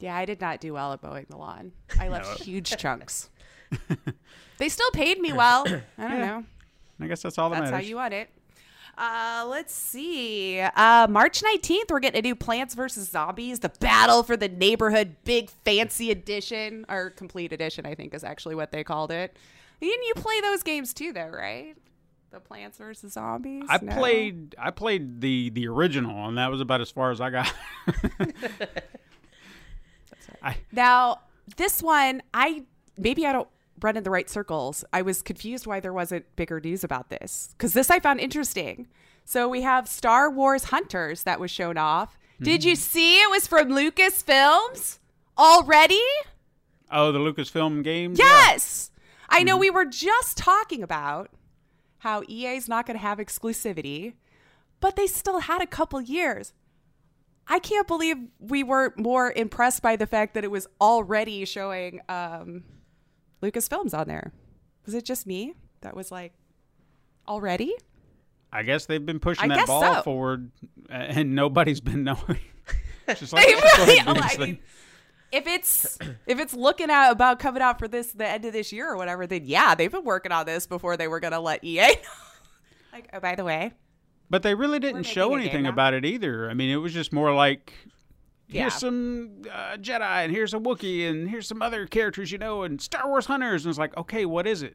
Yeah, 0.00 0.16
I 0.16 0.24
did 0.24 0.40
not 0.40 0.60
do 0.60 0.74
well 0.74 0.92
at 0.92 1.02
mowing 1.02 1.26
the 1.28 1.36
lawn. 1.36 1.72
I 1.98 2.08
left 2.08 2.42
huge 2.42 2.76
chunks. 2.76 3.30
they 4.58 4.68
still 4.68 4.90
paid 4.92 5.20
me 5.20 5.32
well. 5.32 5.66
I 5.98 6.08
don't 6.08 6.20
know. 6.20 6.44
I 7.00 7.06
guess 7.06 7.22
that's 7.22 7.38
all 7.38 7.50
that 7.50 7.56
matters. 7.56 7.70
That's 7.70 7.84
how 7.84 7.88
you 7.88 7.96
want 7.96 8.14
it. 8.14 8.28
Uh, 8.96 9.46
let's 9.48 9.72
see. 9.72 10.58
Uh, 10.58 11.06
March 11.08 11.40
19th, 11.40 11.90
we're 11.90 12.00
getting 12.00 12.18
a 12.18 12.22
new 12.22 12.34
Plants 12.34 12.74
vs. 12.74 13.08
Zombies, 13.08 13.60
the 13.60 13.70
Battle 13.78 14.24
for 14.24 14.36
the 14.36 14.48
Neighborhood 14.48 15.14
Big 15.24 15.50
Fancy 15.64 16.10
Edition, 16.10 16.84
or 16.88 17.10
Complete 17.10 17.52
Edition, 17.52 17.86
I 17.86 17.94
think 17.94 18.12
is 18.12 18.24
actually 18.24 18.56
what 18.56 18.72
they 18.72 18.82
called 18.82 19.12
it. 19.12 19.36
Didn't 19.80 20.02
you 20.02 20.14
play 20.16 20.40
those 20.40 20.64
games 20.64 20.92
too, 20.92 21.12
though, 21.12 21.28
right? 21.28 21.76
The 22.30 22.40
Plants 22.40 22.78
vs. 22.78 23.12
Zombies? 23.12 23.64
I 23.68 23.78
No? 23.82 23.94
played 23.94 24.54
I 24.58 24.70
played 24.70 25.20
the 25.20 25.50
the 25.50 25.66
original, 25.68 26.28
and 26.28 26.36
that 26.38 26.50
was 26.50 26.60
about 26.60 26.80
as 26.80 26.90
far 26.90 27.10
as 27.10 27.20
I 27.20 27.30
got. 27.30 27.52
I, 30.42 30.56
Now, 30.70 31.22
this 31.56 31.82
one, 31.82 32.22
I 32.34 32.64
maybe 32.96 33.26
I 33.26 33.32
don't 33.32 33.48
run 33.80 33.96
in 33.96 34.04
the 34.04 34.10
right 34.10 34.28
circles. 34.28 34.84
I 34.92 35.02
was 35.02 35.22
confused 35.22 35.66
why 35.66 35.80
there 35.80 35.92
wasn't 35.92 36.24
bigger 36.36 36.60
news 36.60 36.84
about 36.84 37.08
this 37.08 37.54
because 37.56 37.72
this 37.72 37.90
I 37.90 37.98
found 38.00 38.20
interesting. 38.20 38.88
So 39.24 39.48
we 39.48 39.62
have 39.62 39.88
Star 39.88 40.30
Wars 40.30 40.64
Hunters 40.64 41.22
that 41.24 41.40
was 41.40 41.50
shown 41.50 41.76
off. 41.76 42.18
Did 42.40 42.64
you 42.64 42.72
hmm. 42.72 42.76
see 42.76 43.20
it 43.20 43.30
was 43.30 43.46
from 43.46 43.68
Lucasfilms 43.68 44.98
already? 45.36 46.00
oh, 46.90 47.12
the 47.12 47.18
Lucasfilm 47.18 47.82
games. 47.82 48.18
Yes. 48.18 48.90
I 49.28 49.42
know 49.42 49.56
hmm. 49.56 49.60
we 49.60 49.70
were 49.70 49.84
just 49.84 50.38
talking 50.38 50.82
about 50.82 51.30
how 51.98 52.22
EA's 52.28 52.68
not 52.68 52.86
going 52.86 52.96
to 52.96 53.02
have 53.02 53.18
exclusivity, 53.18 54.14
but 54.80 54.96
they 54.96 55.06
still 55.06 55.40
had 55.40 55.60
a 55.62 55.66
couple 55.66 56.00
years. 56.00 56.52
I 57.46 57.58
can't 57.58 57.86
believe 57.86 58.16
we 58.38 58.62
weren't 58.62 58.98
more 58.98 59.32
impressed 59.32 59.82
by 59.82 59.96
the 59.96 60.06
fact 60.06 60.34
that 60.34 60.44
it 60.44 60.50
was 60.50 60.66
already 60.80 61.44
showing 61.44 62.00
um, 62.08 62.64
Lucasfilms 63.42 63.98
on 63.98 64.06
there. 64.06 64.32
Was 64.84 64.94
it 64.94 65.04
just 65.04 65.26
me 65.26 65.54
that 65.80 65.96
was 65.96 66.12
like, 66.12 66.32
already? 67.26 67.74
I 68.52 68.62
guess 68.62 68.86
they've 68.86 69.04
been 69.04 69.20
pushing 69.20 69.50
I 69.50 69.56
that 69.56 69.66
ball 69.66 69.82
so. 69.82 70.02
forward, 70.02 70.50
and 70.88 71.34
nobody's 71.34 71.80
been 71.80 72.04
knowing. 72.04 72.38
Just 73.08 73.32
like, 73.32 73.46
They 73.46 73.54
really- 73.54 73.98
ahead 73.98 74.40
and 74.40 74.58
if 75.32 75.46
it's 75.46 75.98
if 76.26 76.38
it's 76.38 76.54
looking 76.54 76.90
at 76.90 77.10
about 77.10 77.38
coming 77.38 77.62
out 77.62 77.78
for 77.78 77.88
this 77.88 78.12
the 78.12 78.28
end 78.28 78.44
of 78.44 78.52
this 78.52 78.72
year 78.72 78.90
or 78.90 78.96
whatever, 78.96 79.26
then 79.26 79.42
yeah, 79.44 79.74
they've 79.74 79.90
been 79.92 80.04
working 80.04 80.32
on 80.32 80.46
this 80.46 80.66
before 80.66 80.96
they 80.96 81.08
were 81.08 81.20
gonna 81.20 81.40
let 81.40 81.62
EA. 81.64 81.76
know. 81.88 81.94
like, 82.92 83.08
oh, 83.12 83.20
by 83.20 83.34
the 83.34 83.44
way, 83.44 83.72
But 84.30 84.42
they 84.42 84.54
really 84.54 84.78
didn't 84.78 85.04
show 85.04 85.34
anything 85.34 85.66
about 85.66 85.94
it 85.94 86.04
either. 86.04 86.50
I 86.50 86.54
mean, 86.54 86.70
it 86.70 86.76
was 86.76 86.92
just 86.92 87.12
more 87.12 87.34
like. 87.34 87.72
Yeah. 88.50 88.62
Here's 88.62 88.76
some 88.76 89.42
uh, 89.52 89.76
Jedi, 89.76 90.24
and 90.24 90.32
here's 90.32 90.54
a 90.54 90.58
Wookiee, 90.58 91.10
and 91.10 91.28
here's 91.28 91.46
some 91.46 91.60
other 91.60 91.86
characters 91.86 92.32
you 92.32 92.38
know, 92.38 92.62
and 92.62 92.80
Star 92.80 93.06
Wars 93.06 93.26
hunters. 93.26 93.66
And 93.66 93.70
it's 93.70 93.78
like, 93.78 93.94
okay, 93.98 94.24
what 94.24 94.46
is 94.46 94.62
it? 94.62 94.74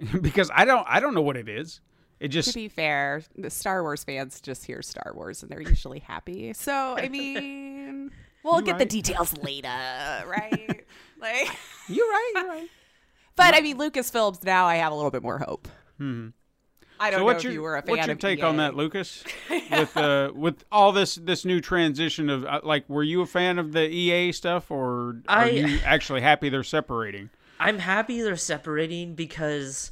because 0.20 0.50
I 0.52 0.64
don't, 0.64 0.84
I 0.88 0.98
don't 0.98 1.14
know 1.14 1.22
what 1.22 1.36
it 1.36 1.48
is. 1.48 1.80
It 2.20 2.28
just 2.28 2.48
to 2.48 2.54
be 2.54 2.68
fair, 2.68 3.22
the 3.36 3.50
Star 3.50 3.82
Wars 3.82 4.02
fans 4.02 4.40
just 4.40 4.64
hear 4.64 4.82
Star 4.82 5.12
Wars 5.14 5.42
and 5.42 5.50
they're 5.50 5.62
usually 5.62 6.00
happy. 6.00 6.52
So 6.52 6.96
I 6.98 7.08
mean, 7.10 8.10
we'll 8.50 8.56
You're 8.60 8.66
get 8.66 8.78
the 8.78 8.84
details 8.86 9.36
later, 9.38 9.68
right? 10.26 10.84
like, 11.20 11.48
you're 11.88 12.08
right, 12.08 12.32
you're 12.34 12.48
right. 12.48 12.68
but 13.36 13.54
I 13.54 13.60
mean, 13.60 13.78
Lucasfilms 13.78 14.44
now 14.44 14.66
I 14.66 14.76
have 14.76 14.92
a 14.92 14.94
little 14.94 15.10
bit 15.10 15.22
more 15.22 15.38
hope. 15.38 15.68
Hmm. 15.98 16.28
I 17.00 17.10
don't 17.10 17.18
So 17.18 17.20
know 17.20 17.24
what's 17.26 17.38
if 17.38 17.44
your, 17.44 17.52
you 17.52 17.62
were 17.62 17.76
a 17.76 17.82
fan 17.82 17.82
of 17.82 17.86
that. 17.86 17.90
what's 17.92 18.06
your 18.08 18.12
of 18.14 18.18
take 18.18 18.38
EA. 18.40 18.42
on 18.42 18.56
that, 18.56 18.74
Lucas? 18.74 19.22
with 19.70 19.96
uh, 19.96 20.32
with 20.34 20.64
all 20.72 20.90
this 20.90 21.14
this 21.14 21.44
new 21.44 21.60
transition 21.60 22.28
of 22.28 22.44
uh, 22.44 22.60
like, 22.64 22.88
were 22.88 23.04
you 23.04 23.20
a 23.20 23.26
fan 23.26 23.58
of 23.60 23.72
the 23.72 23.88
EA 23.88 24.32
stuff, 24.32 24.70
or 24.70 25.20
are 25.28 25.44
I- 25.44 25.50
you 25.50 25.78
actually 25.84 26.22
happy 26.22 26.48
they're 26.48 26.64
separating? 26.64 27.30
I'm 27.60 27.78
happy 27.78 28.20
they're 28.22 28.36
separating 28.36 29.14
because 29.14 29.90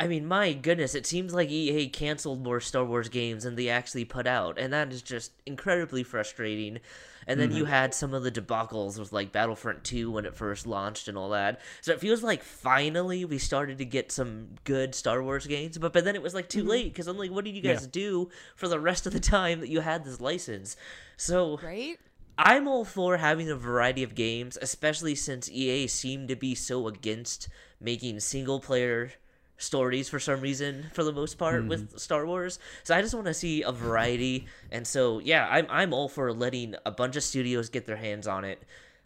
I 0.00 0.08
mean, 0.08 0.26
my 0.26 0.52
goodness, 0.52 0.96
it 0.96 1.06
seems 1.06 1.32
like 1.32 1.50
EA 1.50 1.88
canceled 1.88 2.42
more 2.42 2.60
Star 2.60 2.84
Wars 2.84 3.08
games 3.08 3.44
than 3.44 3.54
they 3.54 3.68
actually 3.68 4.04
put 4.04 4.26
out, 4.26 4.58
and 4.58 4.72
that 4.72 4.92
is 4.92 5.02
just 5.02 5.32
incredibly 5.46 6.02
frustrating. 6.02 6.80
And 7.26 7.40
then 7.40 7.52
you 7.52 7.62
mm-hmm. 7.62 7.72
had 7.72 7.94
some 7.94 8.12
of 8.12 8.22
the 8.22 8.30
debacles 8.30 8.98
with 8.98 9.12
like 9.12 9.32
Battlefront 9.32 9.82
2 9.84 10.10
when 10.10 10.26
it 10.26 10.34
first 10.34 10.66
launched 10.66 11.08
and 11.08 11.16
all 11.16 11.30
that. 11.30 11.60
So 11.80 11.92
it 11.92 12.00
feels 12.00 12.22
like 12.22 12.42
finally 12.42 13.24
we 13.24 13.38
started 13.38 13.78
to 13.78 13.86
get 13.86 14.12
some 14.12 14.48
good 14.64 14.94
Star 14.94 15.22
Wars 15.22 15.46
games, 15.46 15.78
but, 15.78 15.92
but 15.92 16.04
then 16.04 16.16
it 16.16 16.22
was 16.22 16.34
like 16.34 16.48
too 16.48 16.60
mm-hmm. 16.60 16.68
late 16.68 16.92
because 16.92 17.06
I'm 17.06 17.16
like, 17.16 17.30
what 17.30 17.44
did 17.44 17.54
you 17.54 17.62
guys 17.62 17.82
Yeah. 17.82 17.88
do 17.92 18.30
for 18.56 18.68
the 18.68 18.80
rest 18.80 19.06
of 19.06 19.12
the 19.14 19.20
time 19.20 19.60
that 19.60 19.70
you 19.70 19.80
had 19.80 20.04
this 20.04 20.20
license? 20.20 20.76
So 21.16 21.58
Right? 21.62 21.98
I'm 22.36 22.66
all 22.66 22.84
for 22.84 23.16
having 23.16 23.48
a 23.48 23.56
variety 23.56 24.02
of 24.02 24.14
games, 24.14 24.58
especially 24.60 25.14
since 25.14 25.48
EA 25.48 25.86
seemed 25.86 26.28
to 26.28 26.36
be 26.36 26.54
so 26.54 26.88
against 26.88 27.48
making 27.80 28.20
single 28.20 28.60
player 28.60 29.12
stories 29.56 30.08
for 30.08 30.18
some 30.18 30.40
reason 30.40 30.86
for 30.92 31.04
the 31.04 31.12
most 31.12 31.38
part 31.38 31.66
with 31.66 31.88
mm-hmm. 31.88 31.96
Star 31.96 32.26
Wars. 32.26 32.58
So 32.82 32.94
I 32.94 33.00
just 33.02 33.14
want 33.14 33.26
to 33.26 33.34
see 33.34 33.62
a 33.62 33.72
variety 33.72 34.46
and 34.70 34.86
so 34.86 35.20
yeah, 35.20 35.46
I'm 35.50 35.66
I'm 35.70 35.92
all 35.92 36.08
for 36.08 36.32
letting 36.32 36.74
a 36.84 36.90
bunch 36.90 37.16
of 37.16 37.22
studios 37.22 37.68
get 37.68 37.86
their 37.86 37.96
hands 37.96 38.26
on 38.26 38.44
it. 38.44 38.62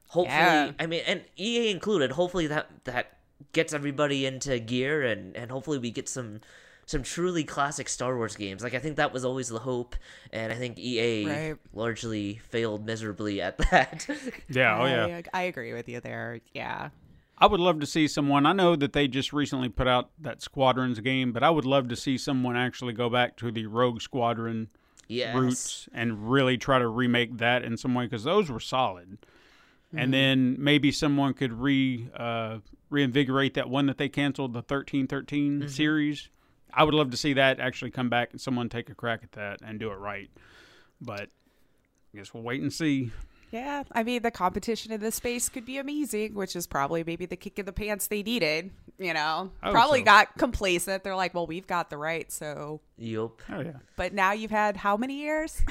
Hopefully, 0.08 0.36
Yeah. 0.36 0.72
I 0.78 0.86
mean 0.86 1.02
and 1.06 1.22
EA 1.38 1.70
included, 1.70 2.12
hopefully 2.12 2.46
that 2.46 2.68
that 2.84 3.18
gets 3.52 3.72
everybody 3.72 4.26
into 4.26 4.58
gear 4.58 5.02
and 5.04 5.36
and 5.36 5.50
hopefully 5.50 5.78
we 5.78 5.90
get 5.90 6.08
some 6.08 6.40
some 6.86 7.02
truly 7.02 7.44
classic 7.44 7.86
Star 7.86 8.16
Wars 8.16 8.34
games. 8.34 8.62
Like 8.62 8.72
I 8.72 8.78
think 8.78 8.96
that 8.96 9.12
was 9.12 9.22
always 9.22 9.48
the 9.48 9.58
hope, 9.58 9.94
and 10.32 10.50
I 10.50 10.56
think 10.56 10.78
EA 10.78 11.26
Right. 11.26 11.56
largely 11.74 12.40
failed 12.48 12.86
miserably 12.86 13.42
at 13.42 13.58
that. 13.70 14.06
Yeah, 14.48 14.80
oh 14.80 14.86
yeah. 14.86 15.20
I, 15.34 15.40
I 15.40 15.42
agree 15.42 15.74
with 15.74 15.86
you 15.86 16.00
there. 16.00 16.40
Yeah. 16.54 16.88
I 17.40 17.46
would 17.46 17.60
love 17.60 17.80
to 17.80 17.86
see 17.86 18.08
someone. 18.08 18.46
I 18.46 18.52
know 18.52 18.74
that 18.76 18.92
they 18.92 19.06
just 19.06 19.32
recently 19.32 19.68
put 19.68 19.86
out 19.86 20.10
that 20.20 20.42
Squadrons 20.42 20.98
game, 21.00 21.32
but 21.32 21.42
I 21.42 21.50
would 21.50 21.64
love 21.64 21.88
to 21.88 21.96
see 21.96 22.18
someone 22.18 22.56
actually 22.56 22.92
go 22.92 23.08
back 23.08 23.36
to 23.36 23.52
the 23.52 23.66
Rogue 23.66 24.00
Squadron 24.00 24.68
yes. 25.06 25.36
roots 25.36 25.88
and 25.92 26.30
really 26.30 26.58
try 26.58 26.78
to 26.78 26.88
remake 26.88 27.38
that 27.38 27.62
in 27.62 27.76
some 27.76 27.94
way 27.94 28.06
because 28.06 28.24
those 28.24 28.50
were 28.50 28.60
solid. 28.60 29.18
And 29.96 30.12
then 30.12 30.56
maybe 30.58 30.92
someone 30.92 31.32
could 31.32 31.52
re 31.52 32.08
uh, 32.14 32.58
reinvigorate 32.90 33.54
that 33.54 33.70
one 33.70 33.86
that 33.86 33.96
they 33.96 34.10
canceled, 34.10 34.52
the 34.52 34.60
thirteen 34.60 35.08
series. 35.68 36.28
I 36.74 36.84
would 36.84 36.92
love 36.92 37.10
to 37.12 37.16
see 37.16 37.32
that 37.32 37.58
actually 37.58 37.90
come 37.90 38.10
back 38.10 38.32
and 38.32 38.40
someone 38.40 38.68
take 38.68 38.90
a 38.90 38.94
crack 38.94 39.20
at 39.22 39.32
that 39.32 39.60
and 39.62 39.80
do 39.80 39.90
it 39.90 39.94
right. 39.94 40.28
But 41.00 41.30
I 42.12 42.18
guess 42.18 42.34
we'll 42.34 42.42
wait 42.42 42.60
and 42.60 42.70
see. 42.70 43.12
Yeah, 43.50 43.84
I 43.92 44.02
mean 44.02 44.22
the 44.22 44.30
competition 44.30 44.92
in 44.92 45.00
this 45.00 45.16
space 45.16 45.48
could 45.48 45.64
be 45.64 45.78
amazing, 45.78 46.34
which 46.34 46.54
is 46.54 46.66
probably 46.66 47.02
maybe 47.02 47.26
the 47.26 47.36
kick 47.36 47.58
in 47.58 47.66
the 47.66 47.72
pants 47.72 48.06
they 48.06 48.22
needed. 48.22 48.70
You 48.98 49.14
know, 49.14 49.52
probably 49.62 50.00
so. 50.00 50.06
got 50.06 50.36
complacent. 50.36 51.04
They're 51.04 51.16
like, 51.16 51.32
well, 51.32 51.46
we've 51.46 51.66
got 51.66 51.88
the 51.88 51.96
right, 51.96 52.30
so. 52.30 52.80
Yup. 52.98 53.40
Oh 53.50 53.60
yeah. 53.60 53.78
But 53.96 54.12
now 54.12 54.32
you've 54.32 54.50
had 54.50 54.76
how 54.76 54.96
many 54.96 55.14
years? 55.20 55.62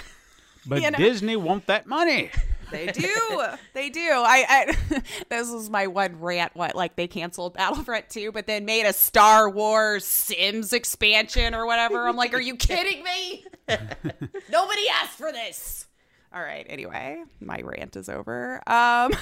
But 0.66 0.82
You 0.82 0.92
know? 0.92 0.98
Disney 0.98 1.36
want 1.36 1.68
that 1.68 1.88
money. 1.88 2.32
They 2.70 2.88
do. 2.88 3.44
they 3.74 3.90
do. 3.90 4.02
I, 4.02 4.46
I 4.50 5.02
this 5.30 5.50
was 5.50 5.70
my 5.70 5.88
one 5.88 6.20
rant. 6.20 6.54
What 6.54 6.76
like 6.76 6.98
they 6.98 7.08
canceled 7.08 7.54
Battlefront 7.54 8.10
2, 8.10 8.34
but 8.34 8.46
then 8.46 8.66
made 8.66 8.86
a 8.86 8.92
Star 8.92 9.50
Wars 9.50 10.04
Sims 10.04 10.74
expansion 10.74 11.56
or 11.56 11.66
whatever. 11.66 12.06
I'm 12.06 12.18
like, 12.18 12.34
are 12.34 12.42
you 12.42 12.58
kidding 12.58 13.06
me? 13.06 13.46
Nobody 14.50 14.90
asked 15.02 15.18
for 15.18 15.32
this. 15.32 15.87
All 16.34 16.42
right. 16.42 16.66
Anyway, 16.70 17.24
my 17.40 17.62
rant 17.62 17.96
is 17.96 18.10
over. 18.10 18.62
Um. 18.68 19.12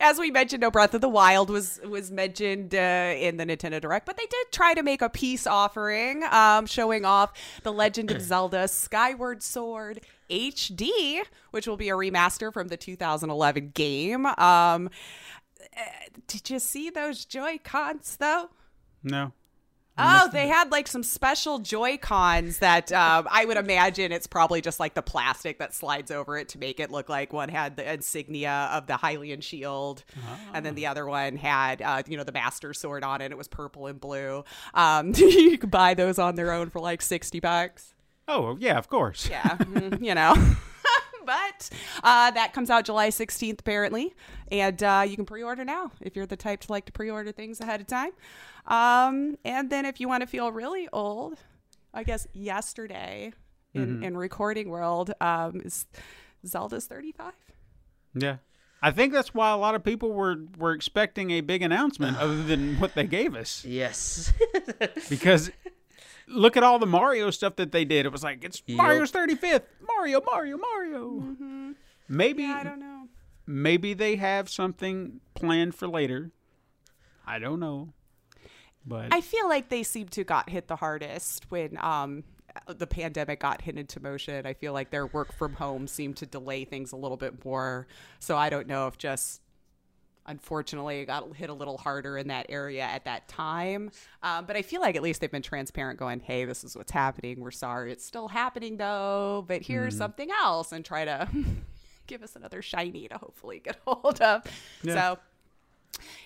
As 0.00 0.18
we 0.18 0.30
mentioned, 0.30 0.62
no 0.62 0.70
Breath 0.70 0.94
of 0.94 1.02
the 1.02 1.08
Wild 1.08 1.50
was 1.50 1.78
was 1.84 2.10
mentioned 2.10 2.74
uh, 2.74 3.14
in 3.18 3.36
the 3.36 3.44
Nintendo 3.44 3.80
Direct, 3.80 4.06
but 4.06 4.16
they 4.16 4.24
did 4.24 4.46
try 4.50 4.72
to 4.72 4.82
make 4.82 5.02
a 5.02 5.10
peace 5.10 5.46
offering, 5.46 6.24
um, 6.30 6.64
showing 6.66 7.04
off 7.04 7.32
the 7.64 7.72
Legend 7.72 8.10
of 8.10 8.22
Zelda: 8.22 8.66
Skyward 8.66 9.42
Sword 9.42 10.00
HD, 10.30 11.20
which 11.50 11.66
will 11.66 11.76
be 11.76 11.90
a 11.90 11.94
remaster 11.94 12.52
from 12.52 12.68
the 12.68 12.76
2011 12.76 13.72
game. 13.74 14.24
Um, 14.26 14.88
uh, 15.76 15.80
did 16.26 16.48
you 16.48 16.58
see 16.58 16.88
those 16.88 17.24
Joy 17.24 17.58
Cons 17.62 18.16
though? 18.16 18.48
No. 19.02 19.32
Oh, 20.02 20.28
they 20.32 20.48
had 20.48 20.70
like 20.70 20.88
some 20.88 21.02
special 21.02 21.58
Joy 21.58 21.98
Cons 21.98 22.58
that 22.58 22.92
um, 22.92 23.26
I 23.30 23.44
would 23.44 23.56
imagine 23.56 24.12
it's 24.12 24.26
probably 24.26 24.60
just 24.60 24.80
like 24.80 24.94
the 24.94 25.02
plastic 25.02 25.58
that 25.58 25.74
slides 25.74 26.10
over 26.10 26.38
it 26.38 26.48
to 26.50 26.58
make 26.58 26.80
it 26.80 26.90
look 26.90 27.08
like 27.08 27.32
one 27.32 27.48
had 27.48 27.76
the 27.76 27.92
insignia 27.92 28.68
of 28.72 28.86
the 28.86 28.94
Hylian 28.94 29.42
shield, 29.42 30.04
and 30.54 30.64
then 30.64 30.74
the 30.74 30.86
other 30.86 31.06
one 31.06 31.36
had 31.36 31.82
uh, 31.82 32.02
you 32.06 32.16
know 32.16 32.24
the 32.24 32.32
Master 32.32 32.72
Sword 32.72 33.04
on 33.04 33.20
it. 33.20 33.30
It 33.32 33.38
was 33.38 33.48
purple 33.48 33.86
and 33.86 34.00
blue. 34.00 34.44
Um, 34.74 35.12
you 35.16 35.58
could 35.58 35.70
buy 35.70 35.94
those 35.94 36.18
on 36.18 36.34
their 36.34 36.52
own 36.52 36.70
for 36.70 36.80
like 36.80 37.02
sixty 37.02 37.40
bucks. 37.40 37.94
Oh 38.28 38.56
yeah, 38.60 38.78
of 38.78 38.88
course. 38.88 39.28
Yeah, 39.28 39.56
mm, 39.56 40.04
you 40.04 40.14
know. 40.14 40.34
but 41.24 41.70
uh, 42.02 42.30
that 42.32 42.52
comes 42.52 42.70
out 42.70 42.84
July 42.84 43.08
16th, 43.08 43.60
apparently. 43.60 44.14
And 44.50 44.82
uh, 44.82 45.04
you 45.06 45.16
can 45.16 45.24
pre 45.24 45.42
order 45.42 45.64
now 45.64 45.92
if 46.00 46.16
you're 46.16 46.26
the 46.26 46.36
type 46.36 46.60
to 46.60 46.72
like 46.72 46.86
to 46.86 46.92
pre 46.92 47.10
order 47.10 47.32
things 47.32 47.60
ahead 47.60 47.80
of 47.80 47.86
time. 47.86 48.10
Um, 48.66 49.36
and 49.44 49.70
then 49.70 49.84
if 49.84 50.00
you 50.00 50.08
want 50.08 50.22
to 50.22 50.26
feel 50.26 50.50
really 50.52 50.88
old, 50.92 51.38
I 51.92 52.04
guess 52.04 52.26
yesterday 52.32 53.32
in, 53.74 54.02
in 54.02 54.16
recording 54.16 54.68
world 54.68 55.12
um, 55.20 55.60
is 55.64 55.86
Zelda's 56.46 56.86
35. 56.86 57.32
Yeah. 58.14 58.36
I 58.82 58.90
think 58.90 59.12
that's 59.12 59.34
why 59.34 59.50
a 59.50 59.56
lot 59.56 59.74
of 59.74 59.84
people 59.84 60.12
were, 60.12 60.36
were 60.56 60.72
expecting 60.72 61.30
a 61.32 61.42
big 61.42 61.62
announcement 61.62 62.16
other 62.16 62.42
than 62.42 62.80
what 62.80 62.94
they 62.94 63.06
gave 63.06 63.34
us. 63.34 63.64
Yes. 63.64 64.32
Because 65.08 65.50
look 66.30 66.56
at 66.56 66.62
all 66.62 66.78
the 66.78 66.86
Mario 66.86 67.30
stuff 67.30 67.56
that 67.56 67.72
they 67.72 67.84
did. 67.84 68.06
It 68.06 68.12
was 68.12 68.22
like, 68.22 68.44
it's 68.44 68.62
Mario's 68.68 69.12
35th. 69.12 69.62
Mario, 69.86 70.20
Mario, 70.24 70.58
Mario. 70.58 71.74
Maybe 72.08 72.44
I 72.44 72.64
don't 72.64 72.80
know. 72.80 73.08
maybe 73.46 73.94
they 73.94 74.16
have 74.16 74.48
something 74.48 75.20
planned 75.34 75.74
for 75.74 75.86
later. 75.88 76.30
I 77.26 77.38
don't 77.38 77.60
know. 77.60 77.92
But 78.86 79.12
I 79.12 79.20
feel 79.20 79.48
like 79.48 79.68
they 79.68 79.82
seem 79.82 80.08
to 80.08 80.24
got 80.24 80.48
hit 80.48 80.66
the 80.68 80.76
hardest 80.76 81.46
when 81.50 81.76
um 81.82 82.24
the 82.66 82.86
pandemic 82.86 83.40
got 83.40 83.60
hit 83.62 83.76
into 83.78 84.00
motion. 84.00 84.46
I 84.46 84.54
feel 84.54 84.72
like 84.72 84.90
their 84.90 85.06
work 85.06 85.32
from 85.34 85.54
home 85.54 85.86
seemed 85.86 86.16
to 86.16 86.26
delay 86.26 86.64
things 86.64 86.90
a 86.92 86.96
little 86.96 87.16
bit 87.16 87.44
more. 87.44 87.86
So 88.18 88.36
I 88.36 88.50
don't 88.50 88.66
know 88.66 88.86
if 88.88 88.98
just 88.98 89.40
unfortunately 90.26 91.00
it 91.00 91.06
got 91.06 91.34
hit 91.34 91.50
a 91.50 91.54
little 91.54 91.78
harder 91.78 92.18
in 92.18 92.28
that 92.28 92.46
area 92.48 92.82
at 92.82 93.04
that 93.04 93.28
time. 93.28 93.90
Um, 94.22 94.44
but 94.46 94.56
I 94.56 94.62
feel 94.62 94.80
like 94.80 94.96
at 94.96 95.02
least 95.02 95.20
they've 95.20 95.30
been 95.30 95.42
transparent, 95.42 95.98
going, 95.98 96.20
"Hey, 96.20 96.44
this 96.44 96.64
is 96.64 96.76
what's 96.76 96.92
happening. 96.92 97.40
We're 97.40 97.50
sorry, 97.50 97.92
it's 97.92 98.04
still 98.04 98.28
happening 98.28 98.76
though, 98.76 99.44
but 99.48 99.62
here's 99.62 99.96
something 99.96 100.30
else," 100.30 100.72
and 100.72 100.84
try 100.84 101.04
to 101.04 101.28
give 102.06 102.22
us 102.22 102.36
another 102.36 102.62
shiny 102.62 103.08
to 103.08 103.18
hopefully 103.18 103.60
get 103.64 103.76
hold 103.86 104.20
of. 104.20 104.42
So 104.94 105.18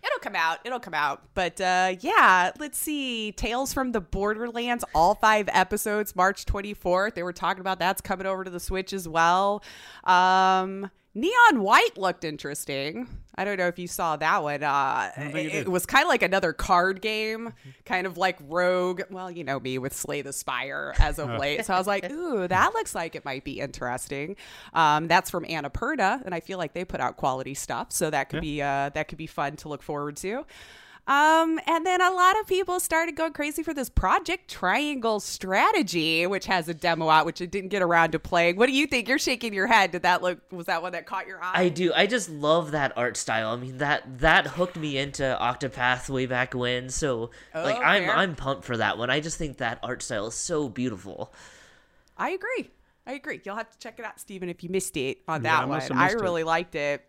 It'll 0.05 0.19
come 0.21 0.37
out. 0.37 0.59
It'll 0.65 0.81
come 0.81 0.95
out. 0.95 1.23
But 1.35 1.61
uh, 1.61 1.97
yeah, 2.01 2.53
let's 2.59 2.79
see. 2.79 3.33
Tales 3.33 3.73
from 3.73 3.93
the 3.93 4.01
Borderlands, 4.01 4.85
all 4.95 5.15
five 5.15 5.49
episodes, 5.53 6.15
March 6.15 6.45
24th. 6.45 7.15
They 7.15 7.23
were 7.23 7.33
talking 7.33 7.61
about 7.61 7.79
that's 7.79 8.01
coming 8.01 8.27
over 8.27 8.45
to 8.45 8.51
the 8.51 8.61
Switch 8.61 8.93
as 8.93 9.09
well. 9.09 9.63
Um, 10.05 10.91
Neon 11.15 11.61
White 11.61 11.97
looked 11.97 12.25
interesting. 12.25 13.09
I 13.37 13.45
don't 13.45 13.57
know 13.57 13.67
if 13.67 13.79
you 13.79 13.89
saw 13.89 14.17
that 14.17 14.43
one. 14.43 14.63
Uh, 14.63 15.11
think 15.15 15.35
I 15.35 15.39
it, 15.39 15.69
was 15.69 15.87
kind 15.87 16.03
of 16.03 16.09
like 16.09 16.23
another 16.23 16.53
card 16.53 17.01
game, 17.01 17.53
kind 17.85 18.07
of 18.07 18.17
like 18.17 18.39
Rogue. 18.49 19.03
Well, 19.11 19.31
you 19.31 19.45
know 19.45 19.59
me 19.59 19.79
with 19.79 19.95
Slay 19.95 20.23
the 20.23 20.33
Spire 20.33 20.95
as 20.99 21.19
of 21.19 21.29
late. 21.41 21.65
So 21.65 21.75
I 21.75 21.79
was 21.79 21.87
like, 21.87 22.11
ooh, 22.11 22.47
that 22.47 22.75
looks 22.75 22.95
like 22.95 23.15
it 23.15 23.25
might 23.25 23.45
be 23.45 23.61
interesting. 23.61 24.37
Um, 24.73 25.09
that's 25.09 25.31
from 25.31 25.45
Annapurna, 25.45 26.25
and 26.25 26.35
I 26.35 26.41
feel 26.41 26.59
like 26.59 26.75
they 26.75 26.85
put 26.85 27.01
out 27.01 27.17
quality 27.17 27.55
stuff, 27.55 27.91
so 27.91 28.11
that 28.11 28.29
could 28.29 28.41
be 28.41 28.63
uh, 28.63 28.91
that 28.91 29.09
could 29.09 29.19
be 29.19 29.27
fun 29.27 29.57
to 29.57 29.69
look 29.69 29.83
forward 29.83 30.17
to. 30.19 30.45
Um, 31.07 31.61
and 31.67 31.85
then 31.85 32.01
a 32.01 32.11
lot 32.11 32.41
of 32.41 32.47
people 32.47 32.81
started 32.81 33.15
going 33.15 33.35
crazy 33.35 33.63
for 33.63 33.75
this 33.75 33.91
Project 33.91 34.49
Triangle 34.51 35.21
strategy, 35.21 36.27
which 36.27 36.47
has 36.47 36.67
a 36.67 36.73
demo 36.73 37.11
out, 37.11 37.27
which 37.27 37.43
it 37.43 37.51
didn't 37.51 37.69
get 37.69 37.83
around 37.83 38.13
to 38.13 38.19
playing. 38.19 38.57
What 38.57 38.67
do 38.67 38.73
you 38.73 38.87
think? 38.87 39.07
You're 39.07 39.19
shaking 39.19 39.53
your 39.53 39.67
head. 39.67 39.91
Did 39.91 40.03
that 40.03 40.23
look? 40.23 40.41
Was 40.51 40.65
that 40.67 40.81
one 40.83 40.93
that 40.93 41.05
caught 41.05 41.27
your 41.27 41.43
eye? 41.43 41.53
I 41.65 41.69
do. 41.69 41.93
I 41.93 42.07
just 42.07 42.31
love 42.31 42.71
that 42.71 42.97
art 42.97 43.19
style. 43.19 43.51
I 43.51 43.57
mean 43.57 43.79
that 43.79 44.21
that 44.21 44.47
hooked 44.47 44.77
me 44.77 44.97
into 44.97 45.23
Octopath 45.41 46.09
way 46.09 46.25
back 46.25 46.55
when. 46.55 46.89
So 46.89 47.31
like 47.55 47.77
Oh, 47.77 47.83
I'm 47.83 48.05
fair. 48.05 48.17
I'm 48.17 48.35
pumped 48.35 48.65
for 48.65 48.79
that 48.79 48.97
one. 48.97 49.11
I 49.11 49.21
just 49.21 49.37
think 49.37 49.59
that 49.59 49.81
art 49.83 50.03
style 50.03 50.29
is 50.29 50.35
so 50.35 50.71
beautiful. 50.71 51.35
I 52.17 52.31
agree. 52.31 52.71
I 53.07 53.13
agree. 53.13 53.43
You'll 53.45 53.57
have 53.57 53.71
to 53.71 53.79
check 53.79 53.99
it 53.99 54.07
out, 54.07 54.19
Steven, 54.19 54.49
if 54.49 54.63
you 54.65 54.71
missed 54.71 54.97
it 54.97 55.19
on 55.29 55.45
Yeah, 55.45 55.51
that 55.57 55.63
I 55.65 55.67
one. 55.67 55.83
I 55.93 56.05
missed 56.07 56.17
it. 56.17 56.21
really 56.23 56.45
liked 56.45 56.75
it. 56.75 57.05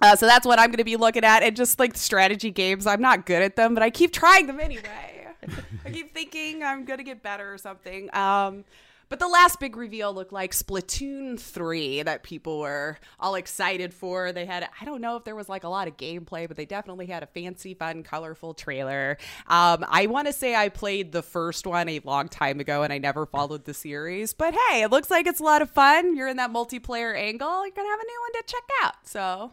Uh, 0.00 0.14
so 0.16 0.26
that's 0.26 0.46
what 0.46 0.58
I'm 0.58 0.66
going 0.66 0.78
to 0.78 0.84
be 0.84 0.96
looking 0.96 1.24
at. 1.24 1.42
And 1.42 1.56
just 1.56 1.78
like 1.78 1.96
strategy 1.96 2.50
games, 2.50 2.86
I'm 2.86 3.00
not 3.00 3.24
good 3.26 3.42
at 3.42 3.56
them, 3.56 3.74
but 3.74 3.82
I 3.82 3.90
keep 3.90 4.12
trying 4.12 4.46
them 4.46 4.60
anyway. 4.60 5.28
I 5.84 5.90
keep 5.90 6.12
thinking 6.12 6.62
I'm 6.62 6.84
going 6.84 6.98
to 6.98 7.04
get 7.04 7.22
better 7.22 7.52
or 7.52 7.58
something. 7.58 8.14
Um, 8.14 8.64
But 9.08 9.20
the 9.20 9.28
last 9.28 9.60
big 9.60 9.76
reveal 9.76 10.12
looked 10.12 10.32
like 10.32 10.50
Splatoon 10.52 11.38
3 11.38 12.02
that 12.02 12.24
people 12.24 12.58
were 12.58 12.98
all 13.20 13.36
excited 13.36 13.94
for. 13.94 14.32
They 14.32 14.44
had, 14.44 14.68
I 14.80 14.84
don't 14.84 15.00
know 15.00 15.16
if 15.16 15.22
there 15.22 15.36
was 15.36 15.48
like 15.48 15.62
a 15.62 15.68
lot 15.68 15.86
of 15.86 15.96
gameplay, 15.96 16.48
but 16.48 16.56
they 16.56 16.64
definitely 16.66 17.06
had 17.06 17.22
a 17.22 17.26
fancy, 17.26 17.72
fun, 17.74 18.02
colorful 18.02 18.52
trailer. 18.52 19.16
Um, 19.46 19.84
I 19.88 20.06
want 20.06 20.26
to 20.26 20.32
say 20.32 20.56
I 20.56 20.68
played 20.68 21.12
the 21.12 21.22
first 21.22 21.66
one 21.68 21.88
a 21.88 22.00
long 22.00 22.28
time 22.28 22.58
ago 22.58 22.82
and 22.82 22.92
I 22.92 22.98
never 22.98 23.24
followed 23.26 23.64
the 23.64 23.74
series. 23.74 24.32
But 24.34 24.54
hey, 24.68 24.82
it 24.82 24.90
looks 24.90 25.08
like 25.10 25.28
it's 25.28 25.40
a 25.40 25.44
lot 25.44 25.62
of 25.62 25.70
fun. 25.70 26.16
You're 26.16 26.28
in 26.28 26.38
that 26.38 26.52
multiplayer 26.52 27.16
angle. 27.16 27.64
You're 27.64 27.74
going 27.76 27.86
to 27.86 27.90
have 27.90 28.00
a 28.00 28.04
new 28.04 28.20
one 28.22 28.32
to 28.32 28.44
check 28.48 28.64
out. 28.82 28.94
So 29.04 29.52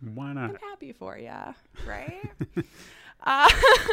Why 0.00 0.32
not? 0.32 0.50
I'm 0.50 0.56
happy 0.56 0.92
for 0.92 1.18
you, 1.18 1.32
right? 1.86 2.30
uh, 3.24 3.48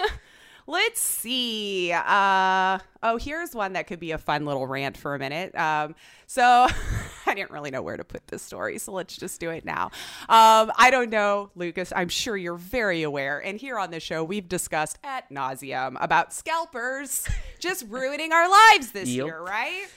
let's 0.67 0.99
see. 1.01 1.91
Uh, 1.91 2.79
oh, 3.03 3.17
here's 3.19 3.55
one 3.55 3.73
that 3.73 3.87
could 3.87 3.99
be 3.99 4.11
a 4.11 4.17
fun 4.17 4.45
little 4.45 4.67
rant 4.67 4.97
for 4.97 5.15
a 5.15 5.19
minute. 5.19 5.55
Um, 5.55 5.95
so 6.27 6.67
I 7.25 7.33
didn't 7.33 7.51
really 7.51 7.71
know 7.71 7.81
where 7.81 7.97
to 7.97 8.03
put 8.03 8.27
this 8.27 8.41
story, 8.43 8.77
so 8.77 8.91
let's 8.91 9.15
just 9.17 9.39
do 9.39 9.49
it 9.49 9.65
now. 9.65 9.85
Um, 10.29 10.71
I 10.77 10.89
don't 10.91 11.09
know, 11.09 11.49
Lucas. 11.55 11.91
I'm 11.95 12.09
sure 12.09 12.37
you're 12.37 12.55
very 12.55 13.01
aware, 13.03 13.39
and 13.43 13.57
here 13.59 13.79
on 13.79 13.89
the 13.91 13.99
show 13.99 14.23
we've 14.23 14.47
discussed 14.47 14.99
at 15.03 15.29
nauseum 15.31 15.97
about 15.99 16.33
scalpers 16.33 17.27
just 17.59 17.85
ruining 17.89 18.31
our 18.31 18.49
lives 18.49 18.91
this 18.91 19.09
Yep. 19.09 19.25
year, 19.25 19.39
right? 19.41 19.87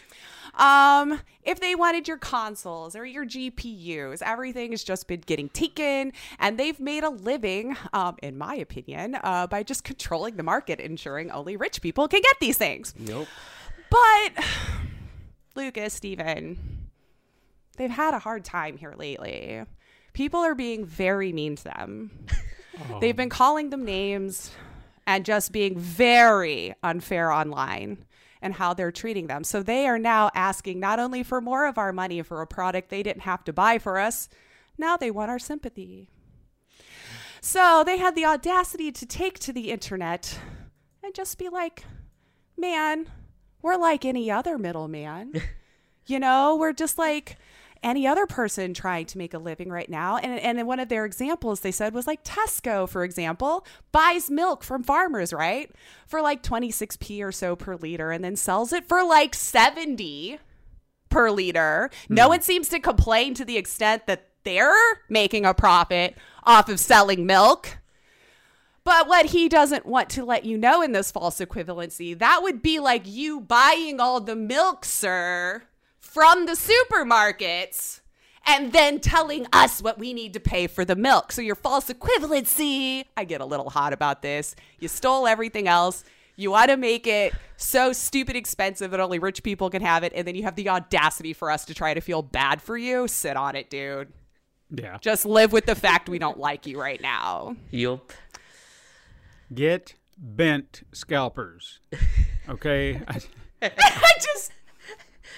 Um, 0.59 1.21
if 1.45 1.61
they 1.61 1.75
wanted 1.75 2.09
your 2.09 2.19
consoles 2.19 2.97
or 2.97 3.07
your 3.07 3.25
GPUs, 3.25 4.23
everything 4.23 4.73
has 4.73 4.83
just 4.83 5.07
been 5.07 5.21
getting 5.21 5.49
taken, 5.49 6.13
and 6.41 6.59
they've 6.59 6.79
made 6.81 7.05
a 7.05 7.11
living, 7.11 7.77
um, 7.93 8.17
in 8.23 8.37
my 8.37 8.57
opinion, 8.57 9.17
uh, 9.23 9.47
by 9.47 9.63
just 9.63 9.85
controlling 9.85 10.37
the 10.37 10.43
market, 10.43 10.81
ensuring 10.81 11.31
only 11.31 11.57
rich 11.57 11.81
people 11.81 12.09
can 12.09 12.21
get 12.21 12.37
these 12.41 12.59
things. 12.59 12.93
Yep. 12.99 13.29
But 13.89 14.45
Lucas, 15.55 15.95
Steven, 15.95 16.89
they've 17.77 17.91
had 17.91 18.15
a 18.15 18.19
hard 18.19 18.45
time 18.45 18.77
here 18.77 18.95
lately. 18.97 19.63
People 20.13 20.41
are 20.41 20.57
being 20.57 20.85
very 20.85 21.33
mean 21.33 21.57
to 21.57 21.65
them. 21.65 22.27
They've 23.01 23.17
been 23.17 23.29
calling 23.29 23.71
them 23.71 23.85
names 23.85 24.51
and 25.07 25.25
just 25.25 25.53
being 25.53 25.79
very 25.79 26.75
unfair 26.83 27.31
online 27.31 28.05
and 28.41 28.55
how 28.55 28.75
they're 28.75 28.93
treating 28.93 29.27
them. 29.27 29.45
So 29.45 29.63
they 29.63 29.87
are 29.87 29.99
now 29.99 30.31
asking 30.35 30.81
not 30.81 30.99
only 30.99 31.23
for 31.23 31.41
more 31.41 31.67
of 31.67 31.79
our 31.79 31.93
money 31.93 32.23
for 32.23 32.41
a 32.41 32.47
product 32.47 32.89
they 32.89 33.03
didn't 33.03 33.23
have 33.23 33.45
to 33.45 33.53
buy 33.53 33.79
for 33.79 33.99
us, 33.99 34.29
now 34.77 34.97
they 34.97 35.11
want 35.11 35.31
our 35.31 35.39
sympathy. 35.39 36.09
So 37.41 37.83
they 37.85 37.99
had 37.99 38.15
the 38.15 38.25
audacity 38.25 38.93
to 38.93 39.07
take 39.07 39.39
to 39.41 39.53
the 39.53 39.71
internet 39.71 40.39
and 41.03 41.15
just 41.15 41.39
be 41.39 41.49
like, 41.49 41.85
man, 42.57 43.07
we're 43.63 43.77
like 43.77 44.05
any 44.05 44.31
other 44.31 44.59
middleman. 44.59 45.41
you 46.07 46.19
know, 46.19 46.57
we're 46.57 46.73
just 46.73 46.99
like 46.99 47.37
any 47.83 48.07
other 48.07 48.27
person 48.27 48.75
trying 48.75 49.07
to 49.07 49.19
make 49.19 49.35
a 49.35 49.39
living 49.39 49.71
right 49.71 49.89
now. 49.89 50.17
And, 50.17 50.41
and 50.41 50.67
one 50.67 50.81
of 50.81 50.89
their 50.89 51.05
examples 51.05 51.61
they 51.61 51.73
said 51.73 51.95
was 51.95 52.07
like 52.07 52.25
Tesco, 52.25 52.89
for 52.89 53.05
example, 53.05 53.67
buys 53.93 54.31
milk 54.31 54.65
from 54.65 54.83
farmers, 54.83 55.33
right? 55.33 55.71
For 56.07 56.21
like 56.21 56.43
26p 56.43 57.23
or 57.23 57.33
so 57.33 57.57
per 57.57 57.77
liter 57.77 58.11
and 58.11 58.25
then 58.25 58.37
sells 58.37 58.73
it 58.73 58.87
for 58.89 59.03
like 59.05 59.35
70 59.35 60.39
per 61.09 61.31
liter. 61.31 61.91
No 62.09 62.25
hmm. 62.25 62.29
one 62.31 62.41
seems 62.43 62.69
to 62.71 62.81
complain 62.81 63.35
to 63.35 63.45
the 63.45 63.57
extent 63.57 64.07
that 64.07 64.29
they're 64.45 65.01
making 65.09 65.45
a 65.45 65.55
profit 65.55 66.17
off 66.45 66.69
of 66.69 66.81
selling 66.81 67.27
milk. 67.27 67.79
But 68.85 69.07
what 69.07 69.27
he 69.27 69.51
doesn't 69.51 69.85
want 69.85 70.09
to 70.11 70.25
let 70.25 70.47
you 70.47 70.57
know 70.57 70.81
in 70.81 70.93
this 70.93 71.11
false 71.11 71.41
equivalency, 71.41 72.19
that 72.19 72.43
would 72.43 72.63
be 72.63 72.79
like 72.79 73.03
you 73.05 73.41
buying 73.41 74.01
all 74.01 74.19
the 74.19 74.35
milk, 74.35 74.87
sir, 74.87 75.65
from 76.09 76.47
the 76.47 76.53
supermarkets 76.53 78.01
and 78.47 78.73
then 78.73 78.99
telling 78.99 79.47
us 79.53 79.83
what 79.83 79.99
we 79.99 80.15
need 80.15 80.33
to 80.33 80.41
pay 80.41 80.67
for 80.67 80.85
the 80.85 80.97
milk. 80.97 81.33
So 81.33 81.43
your 81.43 81.55
false 81.55 81.91
equivalency, 81.91 83.05
I 83.17 83.25
get 83.25 83.43
a 83.43 83.45
little 83.45 83.69
hot 83.69 83.93
about 83.93 84.23
this. 84.23 84.57
You 84.81 84.89
stole 84.89 85.27
everything 85.27 85.69
else. 85.69 86.05
You 86.37 86.53
want 86.53 86.71
to 86.71 86.79
make 86.79 87.07
it 87.07 87.35
so 87.59 87.93
stupid 87.93 88.37
expensive 88.37 88.91
that 88.93 89.01
only 89.01 89.19
rich 89.19 89.43
people 89.43 89.69
can 89.69 89.83
have 89.83 90.03
it. 90.03 90.13
And 90.15 90.27
then 90.27 90.35
you 90.35 90.45
have 90.45 90.57
the 90.57 90.71
audacity 90.71 91.35
for 91.35 91.51
us 91.51 91.67
to 91.67 91.75
try 91.75 91.93
to 91.93 92.01
feel 92.01 92.23
bad 92.23 92.63
for 92.63 92.79
you. 92.79 93.07
Sit 93.07 93.37
on 93.37 93.55
it, 93.55 93.69
dude. 93.69 94.11
Yeah. 94.71 94.97
Just 95.01 95.27
live 95.27 95.53
with 95.53 95.67
the 95.67 95.75
fact 95.75 96.09
we 96.09 96.19
don't 96.19 96.39
like 96.39 96.67
you 96.67 96.81
right 96.81 97.01
now. 97.03 97.55
Yup. 97.71 98.13
Get 99.53 99.95
bent 100.17 100.85
scalpers. 100.93 101.81
Okay. 102.49 103.03
I, 103.09 103.21
I 103.63 104.13
just 104.23 104.53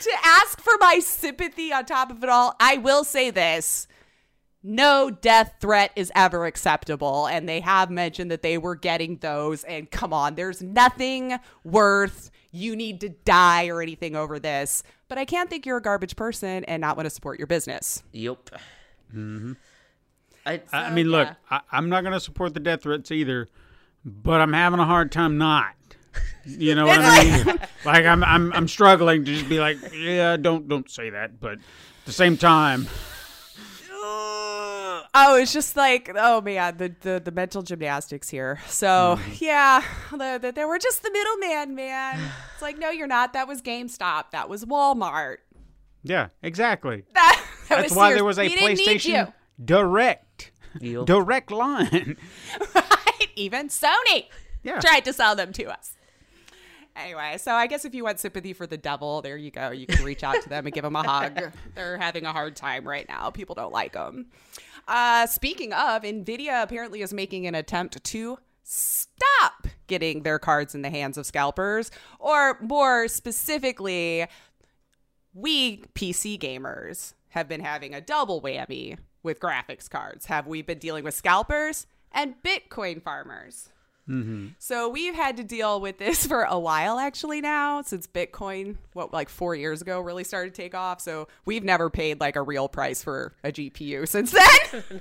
to 0.01 0.12
ask 0.24 0.61
for 0.61 0.72
my 0.80 0.98
sympathy 0.98 1.72
on 1.72 1.84
top 1.84 2.11
of 2.11 2.22
it 2.22 2.28
all, 2.28 2.55
I 2.61 2.76
will 2.78 3.05
say 3.05 3.30
this. 3.30 3.86
No 4.62 5.11
death 5.11 5.55
threat 5.61 5.90
is 5.96 6.12
ever 6.14 6.44
acceptable. 6.44 7.26
And 7.26 7.48
they 7.48 7.61
have 7.61 7.90
mentioned 7.90 8.30
that 8.30 8.42
they 8.42 8.59
were 8.59 8.74
getting 8.74 9.16
those. 9.18 9.64
And 9.64 9.90
come 9.90 10.12
on, 10.12 10.34
there's 10.34 10.61
nothing 10.61 11.38
worth 11.64 12.30
you 12.51 12.76
need 12.76 13.01
to 13.01 13.09
die 13.09 13.68
or 13.68 13.80
anything 13.80 14.16
over 14.16 14.38
this. 14.38 14.82
But 15.09 15.18
I 15.18 15.24
can't 15.24 15.48
think 15.48 15.64
you're 15.64 15.78
a 15.78 15.82
garbage 15.82 16.16
person 16.16 16.64
and 16.64 16.80
not 16.80 16.96
want 16.96 17.07
to 17.07 17.11
support 17.11 17.38
your 17.38 17.46
business. 17.46 18.03
Yep. 18.12 18.51
Mm-hmm. 19.14 19.53
I, 20.44 20.61
I 20.72 20.84
I 20.84 20.90
mean, 20.90 21.09
look. 21.09 21.28
I, 21.51 21.61
I'm 21.72 21.88
not 21.88 22.03
going 22.03 22.12
to 22.12 22.20
support 22.20 22.55
the 22.55 22.61
death 22.61 22.82
threats 22.82 23.11
either, 23.11 23.48
but 24.05 24.40
I'm 24.40 24.53
having 24.53 24.80
a 24.80 24.84
hard 24.84 25.11
time 25.11 25.38
not. 25.38 25.74
You 26.44 26.74
know 26.74 26.86
what 26.86 26.98
I 27.00 27.44
mean? 27.44 27.58
like 27.84 28.04
I'm, 28.04 28.22
I'm, 28.24 28.52
I'm 28.52 28.68
struggling 28.68 29.24
to 29.24 29.34
just 29.34 29.48
be 29.48 29.61
like, 29.61 29.78
yeah, 29.94 30.36
don't, 30.36 30.68
don't 30.68 30.90
say 30.90 31.11
that. 31.11 31.40
But 31.40 31.52
at 31.54 31.58
the 32.06 32.12
same 32.12 32.36
time, 32.36 32.86
Oh, 35.12 35.36
it's 35.40 35.52
just 35.52 35.76
like, 35.76 36.08
oh 36.14 36.40
man, 36.40 36.76
the 36.76 36.94
the, 37.00 37.20
the 37.24 37.32
mental 37.32 37.62
gymnastics 37.62 38.28
here. 38.28 38.61
So 38.68 39.16
mm-hmm. 39.18 39.32
yeah, 39.44 39.82
the, 40.12 40.38
the, 40.40 40.52
they 40.52 40.64
were 40.64 40.78
just 40.78 41.02
the 41.02 41.11
middleman, 41.11 41.74
man. 41.74 42.20
It's 42.52 42.62
like, 42.62 42.78
no, 42.78 42.90
you're 42.90 43.08
not. 43.08 43.32
That 43.32 43.48
was 43.48 43.61
GameStop. 43.61 44.30
That 44.30 44.48
was 44.48 44.64
Walmart. 44.64 45.38
yeah, 46.04 46.28
exactly. 46.42 47.04
That, 47.14 47.44
that 47.68 47.76
That's 47.76 47.90
was 47.90 47.96
why 47.98 48.08
Sears. 48.11 48.16
there 48.18 48.24
was 48.24 48.38
a 48.38 48.42
We 48.42 48.56
PlayStation 48.56 49.32
Direct, 49.64 50.50
Yup. 50.80 51.06
direct 51.06 51.50
line. 51.52 52.16
Right? 52.74 53.28
Even 53.36 53.68
Sony 53.68 54.26
Yeah. 54.62 54.80
tried 54.80 55.04
to 55.06 55.12
sell 55.12 55.34
them 55.36 55.52
to 55.52 55.64
us. 55.66 55.94
Anyway, 56.97 57.36
so 57.38 57.53
I 57.53 57.66
guess 57.66 57.84
if 57.84 57.95
you 57.95 58.05
want 58.05 58.18
sympathy 58.18 58.53
for 58.53 58.66
the 58.66 58.76
devil, 58.76 59.22
there 59.22 59.36
you 59.36 59.51
go. 59.51 59.70
You 59.70 59.86
can 59.86 60.05
reach 60.05 60.24
out 60.24 60.43
to 60.43 60.49
them 60.49 60.66
and 60.66 60.74
give 60.74 60.82
them 60.82 60.97
a 60.97 61.03
hug. 61.03 61.53
They're 61.74 61.99
having 61.99 62.26
a 62.26 62.32
hard 62.32 62.57
time 62.57 62.86
right 62.86 63.09
now. 63.09 63.30
People 63.30 63.55
don't 63.55 63.72
like 63.72 63.93
them. 63.93 64.26
Uh, 64.88 65.26
speaking 65.26 65.72
of, 65.72 66.03
Nvidia 66.03 66.62
apparently 66.62 67.03
is 67.03 67.12
making 67.12 67.47
an 67.47 67.55
attempt 67.55 68.03
to 68.03 68.38
stop 68.62 69.66
getting 69.86 70.22
their 70.22 70.38
cards 70.38 70.74
in 70.74 70.82
the 70.82 70.91
hands 70.91 71.18
of 71.18 71.26
scalpers, 71.26 71.91
or 72.18 72.59
more 72.61 73.09
specifically, 73.09 74.26
we 75.34 75.78
PC 75.95 76.38
gamers 76.38 77.14
have 77.30 77.49
been 77.49 77.61
having 77.61 77.95
a 77.95 78.01
double 78.01 78.41
whammy 78.41 78.99
with 79.22 79.41
graphics 79.41 79.88
cards. 79.88 80.26
Have 80.26 80.47
we 80.47 80.62
been 80.62 80.78
dealing 80.78 81.05
with 81.05 81.14
scalpers 81.14 81.86
and 82.12 82.34
Bitcoin 82.43 83.03
farmers? 83.03 83.68
Mm-hmm. 84.11 84.48
So 84.58 84.88
we've 84.88 85.14
had 85.14 85.36
to 85.36 85.44
deal 85.44 85.80
with 85.80 85.98
this 85.98 86.26
for 86.28 86.42
a 86.42 86.58
while 86.58 86.98
actually 86.98 87.40
now 87.40 87.82
since 87.82 88.06
Bitcoin, 88.06 88.76
what 88.92 89.12
like 89.12 89.28
4 89.28 89.54
years 89.54 89.80
ago 89.80 90.00
really 90.00 90.24
started 90.24 90.54
to 90.54 90.62
take 90.62 90.74
off. 90.74 91.00
So 91.00 91.28
we've 91.44 91.64
never 91.64 91.88
paid 91.88 92.20
like 92.20 92.36
a 92.36 92.42
real 92.42 92.68
price 92.68 93.02
for 93.02 93.34
a 93.44 93.52
GPU 93.52 94.08
since 94.08 94.32
then. 94.32 95.00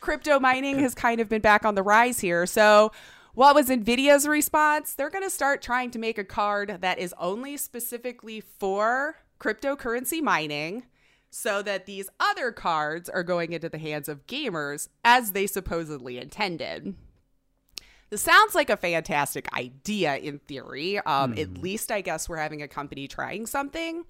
Crypto 0.00 0.40
mining 0.40 0.78
has 0.80 0.94
kind 0.94 1.20
of 1.20 1.28
been 1.28 1.42
back 1.42 1.64
on 1.64 1.74
the 1.74 1.82
rise 1.82 2.20
here. 2.20 2.46
So 2.46 2.92
what 3.34 3.54
was 3.54 3.68
Nvidia's 3.68 4.26
response? 4.26 4.94
They're 4.94 5.10
going 5.10 5.24
to 5.24 5.30
start 5.30 5.62
trying 5.62 5.90
to 5.92 5.98
make 5.98 6.18
a 6.18 6.24
card 6.24 6.78
that 6.80 6.98
is 6.98 7.14
only 7.18 7.56
specifically 7.56 8.40
for 8.40 9.16
cryptocurrency 9.38 10.20
mining 10.20 10.84
so 11.30 11.62
that 11.62 11.86
these 11.86 12.08
other 12.18 12.52
cards 12.52 13.08
are 13.08 13.22
going 13.22 13.52
into 13.52 13.68
the 13.68 13.78
hands 13.78 14.08
of 14.08 14.26
gamers 14.26 14.88
as 15.04 15.32
they 15.32 15.46
supposedly 15.46 16.18
intended. 16.18 16.94
This 18.10 18.22
sounds 18.22 18.54
like 18.54 18.70
a 18.70 18.76
fantastic 18.76 19.52
idea 19.52 20.16
in 20.16 20.38
theory. 20.38 20.98
Um, 21.00 21.34
At 21.34 21.58
least, 21.58 21.92
I 21.92 22.00
guess, 22.00 22.26
we're 22.28 22.38
having 22.38 22.62
a 22.62 22.68
company 22.68 23.06
trying 23.06 23.46
something. 23.46 24.04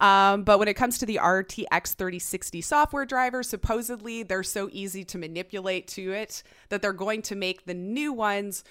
Um, 0.00 0.44
but 0.44 0.58
when 0.58 0.68
it 0.68 0.74
comes 0.74 0.98
to 0.98 1.06
the 1.06 1.16
RTX 1.16 1.94
3060 1.94 2.60
software 2.60 3.06
driver, 3.06 3.42
supposedly 3.42 4.22
they're 4.22 4.42
so 4.42 4.68
easy 4.70 5.02
to 5.04 5.18
manipulate 5.18 5.88
to 5.88 6.12
it 6.12 6.42
that 6.68 6.82
they're 6.82 6.92
going 6.92 7.22
to 7.22 7.34
make 7.34 7.64
the 7.64 7.74
new 7.74 8.12
ones 8.12 8.64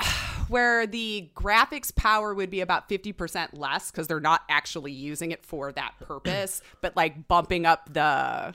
where 0.48 0.86
the 0.86 1.30
graphics 1.34 1.94
power 1.94 2.34
would 2.34 2.50
be 2.50 2.60
about 2.60 2.88
50% 2.88 3.50
less 3.52 3.90
because 3.90 4.06
they're 4.06 4.20
not 4.20 4.42
actually 4.48 4.92
using 4.92 5.30
it 5.30 5.44
for 5.44 5.72
that 5.72 5.94
purpose 6.00 6.62
but 6.80 6.96
like 6.96 7.28
bumping 7.28 7.66
up 7.66 7.92
the 7.92 8.54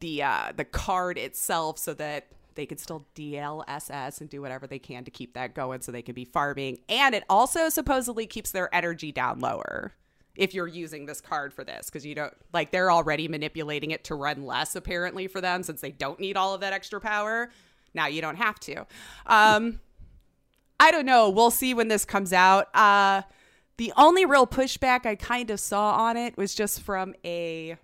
the 0.00 0.22
uh 0.22 0.52
the 0.56 0.64
card 0.64 1.16
itself 1.16 1.78
so 1.78 1.94
that 1.94 2.26
they 2.54 2.66
could 2.66 2.80
still 2.80 3.06
DLSS 3.14 4.20
and 4.20 4.30
do 4.30 4.40
whatever 4.40 4.66
they 4.66 4.78
can 4.78 5.04
to 5.04 5.10
keep 5.10 5.34
that 5.34 5.54
going 5.54 5.80
so 5.80 5.92
they 5.92 6.02
can 6.02 6.14
be 6.14 6.24
farming. 6.24 6.78
And 6.88 7.14
it 7.14 7.24
also 7.28 7.68
supposedly 7.68 8.26
keeps 8.26 8.50
their 8.50 8.74
energy 8.74 9.12
down 9.12 9.40
lower 9.40 9.92
if 10.36 10.52
you're 10.52 10.66
using 10.66 11.06
this 11.06 11.20
card 11.20 11.54
for 11.54 11.62
this 11.62 11.86
because 11.86 12.04
you 12.04 12.14
don't 12.14 12.34
like 12.52 12.72
they're 12.72 12.90
already 12.90 13.28
manipulating 13.28 13.92
it 13.92 14.04
to 14.04 14.14
run 14.14 14.44
less 14.44 14.74
apparently 14.74 15.28
for 15.28 15.40
them 15.40 15.62
since 15.62 15.80
they 15.80 15.92
don't 15.92 16.18
need 16.18 16.36
all 16.36 16.54
of 16.54 16.60
that 16.60 16.72
extra 16.72 17.00
power. 17.00 17.50
Now 17.94 18.06
you 18.08 18.20
don't 18.20 18.36
have 18.36 18.58
to. 18.60 18.86
Um, 19.26 19.80
I 20.84 20.90
don't 20.90 21.06
know. 21.06 21.30
We'll 21.30 21.50
see 21.50 21.72
when 21.72 21.88
this 21.88 22.04
comes 22.04 22.34
out. 22.34 22.68
Uh, 22.76 23.22
the 23.78 23.90
only 23.96 24.26
real 24.26 24.46
pushback 24.46 25.06
I 25.06 25.14
kind 25.14 25.48
of 25.48 25.58
saw 25.58 25.92
on 25.92 26.18
it 26.18 26.36
was 26.36 26.54
just 26.54 26.82
from 26.82 27.14
a 27.24 27.78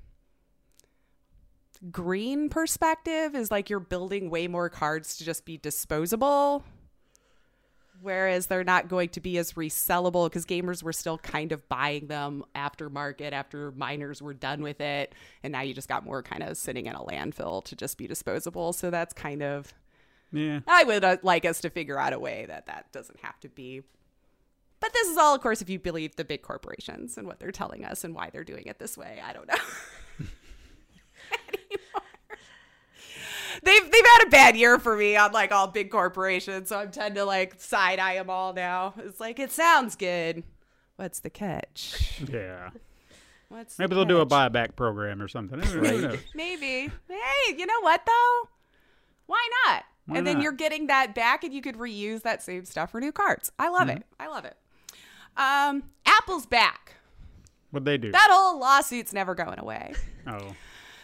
green 1.91 2.51
perspective 2.51 3.35
is 3.35 3.51
like 3.51 3.71
you're 3.71 3.81
building 3.81 4.29
way 4.29 4.49
more 4.49 4.69
cards 4.69 5.17
to 5.17 5.25
just 5.25 5.47
be 5.47 5.57
disposable 5.57 6.63
whereas 8.03 8.47
they're 8.47 8.65
not 8.65 8.89
going 8.89 9.09
to 9.09 9.21
be 9.21 9.39
as 9.39 9.55
resellable 9.55 10.27
because 10.27 10.45
gamers 10.45 10.83
were 10.83 10.93
still 10.93 11.17
kind 11.17 11.53
of 11.53 11.67
buying 11.71 12.07
them 12.07 12.45
after 12.55 12.91
market 12.91 13.33
after 13.33 13.73
miners 13.73 14.21
were 14.21 14.35
done 14.35 14.63
with 14.63 14.79
it 14.83 15.15
and 15.43 15.53
now 15.53 15.63
you 15.63 15.73
just 15.73 15.89
got 15.89 16.05
more 16.05 16.23
kind 16.23 16.43
of 16.43 16.55
sitting 16.59 16.85
in 16.85 16.95
a 16.95 17.03
landfill 17.03 17.65
to 17.65 17.75
just 17.75 17.97
be 17.97 18.07
disposable 18.07 18.75
so 18.75 18.91
that's 18.91 19.15
kind 19.15 19.43
of 19.43 19.73
Yeah. 20.33 20.61
i 20.67 20.85
would 20.85 21.05
uh, 21.05 21.17
like 21.23 21.45
us 21.45 21.61
to 21.63 21.71
figure 21.71 21.99
out 21.99 22.13
a 22.13 22.19
way 22.19 22.45
that 22.47 22.67
that 22.67 22.93
doesn't 22.93 23.21
have 23.21 23.39
to 23.41 23.49
be 23.49 23.83
but 24.81 24.93
this 24.93 25.09
is 25.09 25.17
all 25.17 25.35
of 25.35 25.41
course 25.41 25.61
if 25.61 25.69
you 25.69 25.79
believe 25.79 26.17
the 26.17 26.25
big 26.25 26.43
corporations 26.43 27.19
and 27.19 27.27
what 27.27 27.41
they're 27.41 27.51
telling 27.51 27.85
us 27.85 28.05
and 28.05 28.15
why 28.15 28.31
they're 28.31 28.45
doing 28.45 28.67
it 28.67 28.79
this 28.79 28.97
way 28.97 29.21
i 29.27 29.33
don't 29.33 29.49
know 29.49 29.55
they've 33.63 33.91
they've 33.93 34.07
had 34.07 34.27
a 34.27 34.31
bad 34.31 34.57
year 34.57 34.79
for 34.79 34.97
me 34.97 35.17
on 35.17 35.33
like 35.33 35.53
all 35.53 35.67
big 35.67 35.91
corporations, 35.91 36.69
so 36.69 36.79
I'm 36.79 36.91
tend 36.91 37.17
to 37.17 37.25
like 37.25 37.61
side 37.61 37.99
eye 37.99 38.15
them 38.15 38.31
all 38.31 38.53
now. 38.53 38.95
It's 38.99 39.21
like 39.21 39.39
it 39.39 39.51
sounds 39.51 39.97
good. 39.97 40.45
What's 40.97 41.21
the 41.21 41.31
catch? 41.31 42.21
Yeah. 42.29 42.71
What's 43.49 43.77
the 43.77 43.83
Maybe 43.83 43.95
they'll 43.95 44.05
do 44.05 44.21
a 44.21 44.27
buyback 44.27 44.77
program 44.77 45.21
or 45.21 45.29
something. 45.29 45.59
Maybe. 46.35 46.91
Hey, 47.09 47.57
you 47.57 47.67
know 47.67 47.81
what 47.81 48.05
though? 48.07 48.49
Why 49.27 49.49
not? 49.67 49.85
Why 50.07 50.19
and 50.19 50.27
then 50.27 50.37
not? 50.37 50.43
you're 50.43 50.53
getting 50.53 50.87
that 50.89 51.15
back, 51.15 51.45
and 51.45 51.53
you 51.55 51.63
could 51.63 51.77
reuse 51.77 52.23
that 52.23 52.43
same 52.43 52.65
stuff 52.65 52.91
for 52.91 53.01
new 53.01 53.13
cards. 53.13 53.53
I 53.59 53.69
love 53.69 53.89
Mm-hmm. 53.89 53.99
it. 53.99 54.07
I 54.19 54.27
love 54.29 54.45
it. 54.45 54.57
Um, 55.37 55.85
Apple's 56.07 56.47
back. 56.47 56.95
What'd 57.71 57.85
they 57.87 57.99
do? 57.99 58.11
That 58.11 58.29
whole 58.31 58.59
lawsuit's 58.59 59.13
never 59.13 59.35
going 59.35 59.59
away. 59.61 59.95
oh. 60.27 60.55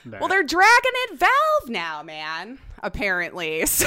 that. 0.06 0.20
Well, 0.20 0.28
they're 0.28 0.42
dragging 0.42 0.92
it 0.94 1.18
Valve 1.18 1.68
now, 1.68 2.02
man, 2.02 2.58
apparently. 2.82 3.64
So, 3.66 3.86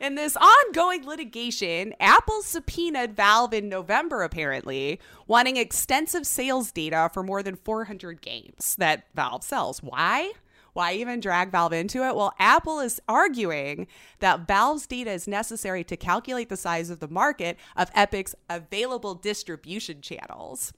in 0.00 0.14
this 0.14 0.36
ongoing 0.36 1.04
litigation, 1.04 1.92
Apple 1.98 2.42
subpoenaed 2.42 3.16
Valve 3.16 3.52
in 3.52 3.68
November, 3.68 4.22
apparently, 4.22 5.00
wanting 5.26 5.56
extensive 5.56 6.24
sales 6.26 6.70
data 6.70 7.10
for 7.12 7.22
more 7.24 7.42
than 7.42 7.56
400 7.56 8.20
games 8.22 8.76
that 8.76 9.06
Valve 9.16 9.42
sells. 9.42 9.82
Why? 9.82 10.32
Why 10.78 10.92
even 10.92 11.18
drag 11.18 11.50
Valve 11.50 11.72
into 11.72 12.04
it? 12.06 12.14
Well, 12.14 12.32
Apple 12.38 12.78
is 12.78 13.00
arguing 13.08 13.88
that 14.20 14.46
Valve's 14.46 14.86
data 14.86 15.10
is 15.10 15.26
necessary 15.26 15.82
to 15.82 15.96
calculate 15.96 16.50
the 16.50 16.56
size 16.56 16.88
of 16.88 17.00
the 17.00 17.08
market 17.08 17.58
of 17.76 17.90
Epic's 17.96 18.36
available 18.48 19.16
distribution 19.16 20.00
channels. 20.02 20.72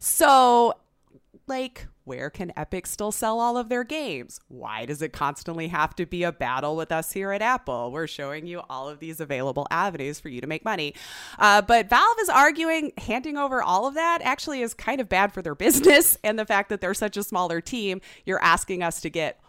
So, 0.00 0.74
like, 1.46 1.86
where 2.04 2.30
can 2.30 2.52
Epic 2.56 2.86
still 2.86 3.12
sell 3.12 3.40
all 3.40 3.56
of 3.56 3.68
their 3.68 3.84
games? 3.84 4.40
Why 4.48 4.84
does 4.84 5.02
it 5.02 5.12
constantly 5.12 5.68
have 5.68 5.94
to 5.96 6.06
be 6.06 6.22
a 6.22 6.32
battle 6.32 6.76
with 6.76 6.92
us 6.92 7.12
here 7.12 7.32
at 7.32 7.42
Apple? 7.42 7.90
We're 7.90 8.06
showing 8.06 8.46
you 8.46 8.62
all 8.68 8.88
of 8.88 8.98
these 8.98 9.20
available 9.20 9.66
avenues 9.70 10.20
for 10.20 10.28
you 10.28 10.40
to 10.40 10.46
make 10.46 10.64
money. 10.64 10.94
Uh, 11.38 11.62
but 11.62 11.88
Valve 11.88 12.18
is 12.20 12.28
arguing 12.28 12.92
handing 12.98 13.36
over 13.36 13.62
all 13.62 13.86
of 13.86 13.94
that 13.94 14.20
actually 14.22 14.62
is 14.62 14.74
kind 14.74 15.00
of 15.00 15.08
bad 15.08 15.32
for 15.32 15.42
their 15.42 15.54
business. 15.54 16.18
And 16.22 16.38
the 16.38 16.46
fact 16.46 16.68
that 16.68 16.80
they're 16.80 16.94
such 16.94 17.16
a 17.16 17.22
smaller 17.22 17.60
team, 17.60 18.00
you're 18.24 18.42
asking 18.42 18.82
us 18.82 19.00
to 19.02 19.10
get 19.10 19.40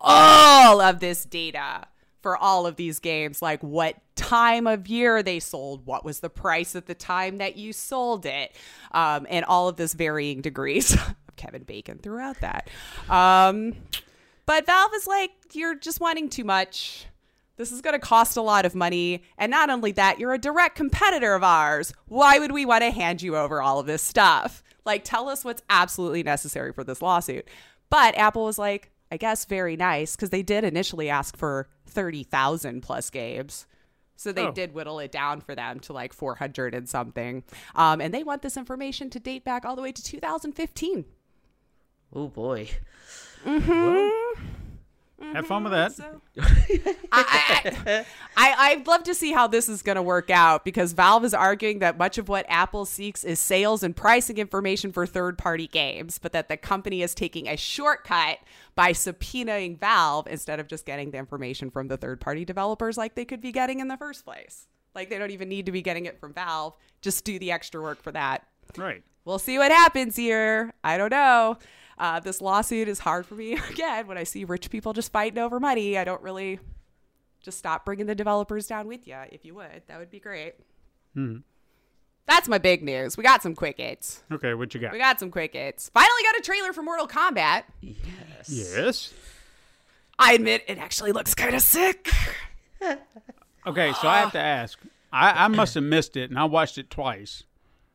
all 0.00 0.80
of 0.80 1.00
this 1.00 1.24
data 1.24 1.86
for 2.22 2.36
all 2.36 2.66
of 2.66 2.76
these 2.76 2.98
games 2.98 3.40
like 3.40 3.62
what 3.62 3.96
time 4.16 4.66
of 4.66 4.88
year 4.88 5.22
they 5.22 5.38
sold 5.38 5.86
what 5.86 6.04
was 6.04 6.20
the 6.20 6.28
price 6.28 6.74
at 6.74 6.86
the 6.86 6.94
time 6.94 7.38
that 7.38 7.56
you 7.56 7.72
sold 7.72 8.26
it 8.26 8.54
um, 8.92 9.26
and 9.30 9.44
all 9.44 9.68
of 9.68 9.76
this 9.76 9.94
varying 9.94 10.40
degrees 10.40 10.96
kevin 11.38 11.62
bacon 11.62 11.98
throughout 11.98 12.38
that 12.40 12.68
um, 13.08 13.74
but 14.44 14.66
valve 14.66 14.90
is 14.94 15.06
like 15.06 15.30
you're 15.52 15.74
just 15.74 16.00
wanting 16.00 16.28
too 16.28 16.44
much 16.44 17.06
this 17.56 17.72
is 17.72 17.80
going 17.80 17.94
to 17.94 17.98
cost 17.98 18.36
a 18.36 18.42
lot 18.42 18.66
of 18.66 18.74
money 18.74 19.22
and 19.38 19.50
not 19.50 19.70
only 19.70 19.92
that 19.92 20.18
you're 20.20 20.34
a 20.34 20.38
direct 20.38 20.76
competitor 20.76 21.34
of 21.34 21.42
ours 21.42 21.92
why 22.06 22.38
would 22.38 22.52
we 22.52 22.66
want 22.66 22.82
to 22.82 22.90
hand 22.90 23.22
you 23.22 23.36
over 23.36 23.62
all 23.62 23.78
of 23.78 23.86
this 23.86 24.02
stuff 24.02 24.62
like 24.84 25.02
tell 25.04 25.28
us 25.28 25.44
what's 25.44 25.62
absolutely 25.70 26.22
necessary 26.22 26.72
for 26.72 26.84
this 26.84 27.00
lawsuit 27.00 27.48
but 27.90 28.14
apple 28.16 28.44
was 28.44 28.58
like 28.58 28.90
I 29.10 29.16
guess 29.16 29.46
very 29.46 29.74
nice 29.74 30.14
because 30.14 30.28
they 30.28 30.42
did 30.42 30.64
initially 30.64 31.08
ask 31.08 31.34
for 31.34 31.66
30,000 31.86 32.82
plus 32.82 33.08
games. 33.08 33.66
So 34.16 34.32
they 34.32 34.44
Oh. 34.48 34.52
did 34.52 34.74
whittle 34.74 34.98
it 34.98 35.10
down 35.10 35.40
for 35.40 35.54
them 35.54 35.80
to 35.80 35.94
like 35.94 36.12
400 36.12 36.74
and 36.74 36.86
something. 36.86 37.42
Um, 37.74 38.02
and 38.02 38.12
they 38.12 38.22
want 38.22 38.42
this 38.42 38.58
information 38.58 39.08
to 39.08 39.18
date 39.18 39.44
back 39.44 39.64
all 39.64 39.76
the 39.76 39.80
way 39.80 39.92
to 39.92 40.02
2015. 40.04 41.06
Oh 42.14 42.28
boy. 42.28 42.70
Mm-hmm. 43.44 44.18
Have 45.32 45.46
fun 45.46 45.64
with 45.64 45.72
that. 45.72 45.92
Mm-hmm, 45.92 46.76
so 46.76 46.94
I, 47.12 47.74
I, 47.86 48.04
I, 48.36 48.54
I'd 48.70 48.86
love 48.86 49.02
to 49.04 49.14
see 49.14 49.32
how 49.32 49.46
this 49.46 49.68
is 49.68 49.82
going 49.82 49.96
to 49.96 50.02
work 50.02 50.30
out 50.30 50.64
because 50.64 50.92
Valve 50.92 51.24
is 51.24 51.34
arguing 51.34 51.80
that 51.80 51.98
much 51.98 52.18
of 52.18 52.28
what 52.28 52.46
Apple 52.48 52.84
seeks 52.84 53.24
is 53.24 53.40
sales 53.40 53.82
and 53.82 53.94
pricing 53.94 54.38
information 54.38 54.92
for 54.92 55.06
third 55.06 55.36
party 55.36 55.66
games, 55.66 56.18
but 56.18 56.32
that 56.32 56.48
the 56.48 56.56
company 56.56 57.02
is 57.02 57.14
taking 57.14 57.48
a 57.48 57.56
shortcut 57.56 58.38
by 58.74 58.92
subpoenaing 58.92 59.78
Valve 59.78 60.28
instead 60.28 60.60
of 60.60 60.68
just 60.68 60.86
getting 60.86 61.10
the 61.10 61.18
information 61.18 61.70
from 61.70 61.88
the 61.88 61.96
third 61.96 62.20
party 62.20 62.44
developers 62.44 62.96
like 62.96 63.14
they 63.14 63.24
could 63.24 63.40
be 63.40 63.52
getting 63.52 63.80
in 63.80 63.88
the 63.88 63.96
first 63.96 64.24
place. 64.24 64.68
Like 64.94 65.10
they 65.10 65.18
don't 65.18 65.32
even 65.32 65.48
need 65.48 65.66
to 65.66 65.72
be 65.72 65.82
getting 65.82 66.06
it 66.06 66.18
from 66.20 66.32
Valve, 66.32 66.74
just 67.02 67.24
do 67.24 67.38
the 67.38 67.52
extra 67.52 67.82
work 67.82 68.02
for 68.02 68.12
that. 68.12 68.46
Right. 68.76 69.02
We'll 69.24 69.38
see 69.38 69.58
what 69.58 69.72
happens 69.72 70.16
here. 70.16 70.72
I 70.82 70.96
don't 70.96 71.10
know. 71.10 71.58
Uh, 71.98 72.20
this 72.20 72.40
lawsuit 72.40 72.88
is 72.88 73.00
hard 73.00 73.26
for 73.26 73.34
me. 73.34 73.52
Again, 73.70 74.06
when 74.06 74.16
I 74.18 74.24
see 74.24 74.44
rich 74.44 74.70
people 74.70 74.92
just 74.92 75.12
fighting 75.12 75.38
over 75.38 75.58
money, 75.60 75.98
I 75.98 76.04
don't 76.04 76.22
really 76.22 76.58
just 77.42 77.58
stop 77.58 77.84
bringing 77.84 78.06
the 78.06 78.14
developers 78.14 78.66
down 78.66 78.86
with 78.88 79.06
you. 79.06 79.16
If 79.30 79.44
you 79.44 79.54
would, 79.54 79.82
that 79.86 79.98
would 79.98 80.10
be 80.10 80.20
great. 80.20 80.54
That's 82.26 82.46
my 82.46 82.58
big 82.58 82.82
news. 82.84 83.16
We 83.16 83.24
got 83.24 83.42
some 83.42 83.54
quick 83.54 83.78
hits. 83.78 84.22
Okay, 84.30 84.54
what 84.54 84.72
you 84.72 84.80
got? 84.80 84.92
We 84.92 84.98
got 84.98 85.18
some 85.18 85.30
quick 85.30 85.54
hits. 85.54 85.90
Finally 85.92 86.22
got 86.22 86.38
a 86.38 86.42
trailer 86.42 86.72
for 86.72 86.82
Mortal 86.82 87.08
Kombat. 87.08 87.64
Yes. 87.80 88.48
yes. 88.48 89.14
I 90.18 90.34
admit 90.34 90.62
it 90.68 90.78
actually 90.78 91.12
looks 91.12 91.34
kind 91.34 91.54
of 91.54 91.62
sick. 91.62 92.10
Okay, 93.68 93.92
so 94.00 94.08
I 94.08 94.20
have 94.20 94.32
to 94.32 94.38
ask. 94.38 94.78
I, 95.12 95.44
I 95.44 95.48
must 95.48 95.74
have 95.74 95.84
missed 95.84 96.16
it, 96.16 96.30
and 96.30 96.38
I 96.38 96.44
watched 96.44 96.78
it 96.78 96.88
twice. 96.88 97.44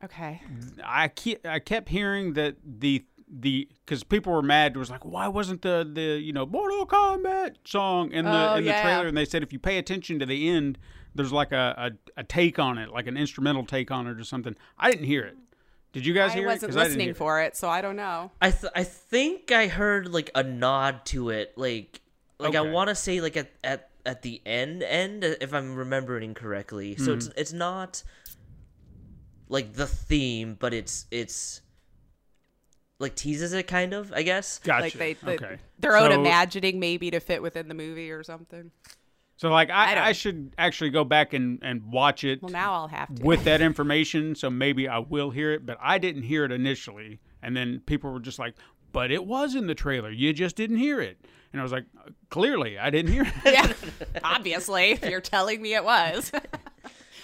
Okay. 0.04 0.40
I 0.84 1.08
kept 1.08 1.46
I 1.46 1.58
kept 1.58 1.88
hearing 1.88 2.34
that 2.34 2.56
the 2.64 3.04
the 3.36 3.68
because 3.84 4.04
people 4.04 4.32
were 4.32 4.42
mad. 4.42 4.76
It 4.76 4.78
was 4.78 4.90
like, 4.90 5.04
why 5.04 5.26
wasn't 5.28 5.62
the 5.62 5.88
the 5.90 6.20
you 6.20 6.32
know 6.32 6.46
Mortal 6.46 6.86
Kombat 6.86 7.56
song 7.64 8.12
in 8.12 8.24
the 8.24 8.52
Oh, 8.52 8.54
in 8.56 8.64
the 8.64 8.70
yeah. 8.70 8.82
trailer? 8.82 9.06
And 9.08 9.16
they 9.16 9.24
said 9.24 9.42
if 9.42 9.52
you 9.52 9.58
pay 9.58 9.78
attention 9.78 10.18
to 10.20 10.26
the 10.26 10.48
end, 10.48 10.78
there's 11.14 11.32
like 11.32 11.52
a, 11.52 11.92
a, 12.16 12.20
a 12.20 12.24
take 12.24 12.58
on 12.58 12.78
it, 12.78 12.90
like 12.90 13.06
an 13.06 13.16
instrumental 13.16 13.64
take 13.66 13.90
on 13.90 14.06
it 14.06 14.18
or 14.20 14.24
something. 14.24 14.54
I 14.78 14.90
didn't 14.90 15.06
hear 15.06 15.22
it. 15.24 15.36
Did 15.92 16.06
you 16.06 16.14
guys 16.14 16.30
I 16.32 16.34
hear 16.34 16.44
it? 16.44 16.46
wasn't 16.52 16.72
'Cause 16.72 16.76
I 16.76 16.80
didn't 16.80 16.88
listening 16.90 17.06
hear 17.06 17.12
it. 17.12 17.16
for 17.16 17.40
it, 17.42 17.56
so 17.56 17.68
I 17.68 17.80
don't 17.80 17.96
know. 17.96 18.30
I 18.40 18.50
th- 18.50 18.72
I 18.74 18.82
think 18.84 19.52
I 19.52 19.66
heard 19.68 20.12
like 20.12 20.30
a 20.34 20.42
nod 20.42 21.04
to 21.06 21.30
it, 21.30 21.52
like 21.56 22.00
like 22.38 22.54
I 22.56 22.60
want 22.62 22.88
to 22.88 22.94
say 22.94 23.20
like 23.20 23.36
at 23.36 23.50
at 23.62 23.90
at 24.06 24.22
the 24.22 24.42
end 24.44 24.82
end 24.82 25.24
if 25.24 25.54
I'm 25.54 25.74
remembering 25.76 26.34
correctly. 26.34 26.96
So 26.96 27.02
mm-hmm. 27.10 27.18
it's 27.18 27.28
it's 27.36 27.52
not 27.52 28.02
like 29.48 29.74
the 29.74 29.86
theme, 29.86 30.56
but 30.58 30.74
it's 30.74 31.06
it's 31.10 31.60
like 32.98 33.14
teases 33.14 33.52
it 33.52 33.66
kind 33.66 33.92
of, 33.92 34.12
I 34.12 34.22
guess. 34.22 34.58
Gotcha. 34.60 34.82
Like 34.82 34.92
they, 34.94 35.12
they 35.14 35.34
okay. 35.34 35.58
their 35.78 35.96
own 35.96 36.10
So- 36.10 36.20
imagining 36.20 36.80
maybe 36.80 37.10
to 37.10 37.20
fit 37.20 37.42
within 37.42 37.68
the 37.68 37.74
movie 37.74 38.10
or 38.10 38.22
something. 38.22 38.70
So 39.36 39.50
like 39.50 39.68
I 39.68 39.94
I, 39.94 40.06
I, 40.06 40.12
should 40.12 40.54
actually 40.58 40.90
go 40.90 41.02
back 41.02 41.32
and, 41.32 41.58
and 41.60 41.90
watch 41.90 42.22
it 42.22 42.40
Well, 42.40 42.52
now 42.52 42.72
I'll 42.72 42.88
have 42.88 43.12
to. 43.12 43.22
with 43.22 43.44
that 43.44 43.60
information, 43.60 44.36
so 44.36 44.48
maybe 44.48 44.86
I 44.88 44.98
will 44.98 45.30
hear 45.30 45.52
it. 45.52 45.66
But 45.66 45.76
I 45.82 45.98
didn't 45.98 46.22
hear 46.22 46.44
it 46.44 46.52
initially, 46.52 47.20
and 47.42 47.56
then 47.56 47.82
people 47.84 48.12
were 48.12 48.20
just 48.20 48.38
like, 48.38 48.54
"But 48.92 49.10
it 49.10 49.26
was 49.26 49.56
in 49.56 49.66
the 49.66 49.74
trailer. 49.74 50.10
You 50.10 50.32
just 50.32 50.54
didn't 50.54 50.76
hear 50.76 51.00
it." 51.00 51.18
And 51.52 51.60
I 51.60 51.64
was 51.64 51.72
like, 51.72 51.84
"Clearly, 52.30 52.78
I 52.78 52.90
didn't 52.90 53.12
hear 53.12 53.24
it." 53.24 53.34
yeah, 53.44 53.72
obviously, 54.24 54.92
if 54.92 55.04
you're 55.04 55.20
telling 55.20 55.60
me 55.60 55.74
it 55.74 55.84
was. 55.84 56.30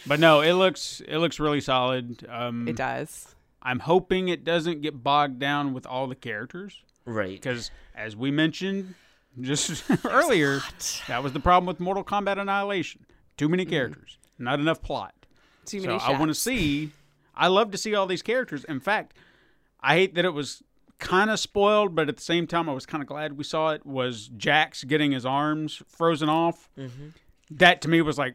but 0.05 0.19
no, 0.19 0.41
it 0.41 0.55
looks 0.55 1.01
it 1.07 1.19
looks 1.19 1.39
really 1.39 1.61
solid. 1.61 2.27
Um, 2.29 2.67
it 2.67 2.75
does. 2.75 3.30
I'm 3.63 3.81
hoping 3.81 4.29
it 4.29 4.45
doesn't 4.45 4.81
get 4.81 5.03
bogged 5.03 5.39
down 5.39 5.75
with 5.75 5.87
all 5.87 6.07
the 6.07 6.15
characters 6.15 6.83
Right. 7.05 7.33
because, 7.41 7.71
as 7.95 8.17
we 8.17 8.31
mentioned, 8.31 8.95
Just 9.41 9.85
earlier, 10.05 10.61
that 11.09 11.23
was 11.23 11.33
the 11.33 11.41
problem 11.41 11.67
with 11.67 11.79
Mortal 11.81 12.03
Kombat 12.05 12.39
Annihilation. 12.39 13.07
Too 13.37 13.49
many 13.49 13.65
mm-hmm. 13.65 13.71
characters, 13.71 14.19
not 14.39 14.61
enough 14.61 14.83
plot. 14.83 15.15
Too 15.65 15.81
So 15.81 15.87
many 15.87 15.99
I 16.01 16.19
want 16.19 16.31
to 16.31 16.35
see. 16.35 16.91
I 17.35 17.47
love 17.47 17.71
to 17.71 17.79
see 17.79 17.95
all 17.95 18.07
these 18.07 18.23
characters. 18.23 18.65
In 18.65 18.81
fact, 18.81 19.15
I 19.81 19.95
hate 19.97 20.15
that 20.17 20.25
it 20.25 20.35
was 20.35 20.63
kind 20.99 21.31
of 21.31 21.39
spoiled, 21.41 21.95
but 21.95 22.09
at 22.09 22.17
the 22.17 22.23
same 22.23 22.47
time, 22.47 22.69
I 22.69 22.73
was 22.73 22.87
kind 22.87 23.03
of 23.03 23.09
glad 23.09 23.39
we 23.39 23.45
saw 23.45 23.71
it. 23.71 23.87
Was 23.87 24.29
Jax 24.37 24.85
getting 24.85 25.13
his 25.13 25.25
arms 25.25 25.83
frozen 25.87 26.29
off? 26.29 26.69
Mm-hmm. 26.77 27.09
That 27.53 27.81
to 27.83 27.89
me 27.89 28.03
was 28.03 28.19
like, 28.19 28.35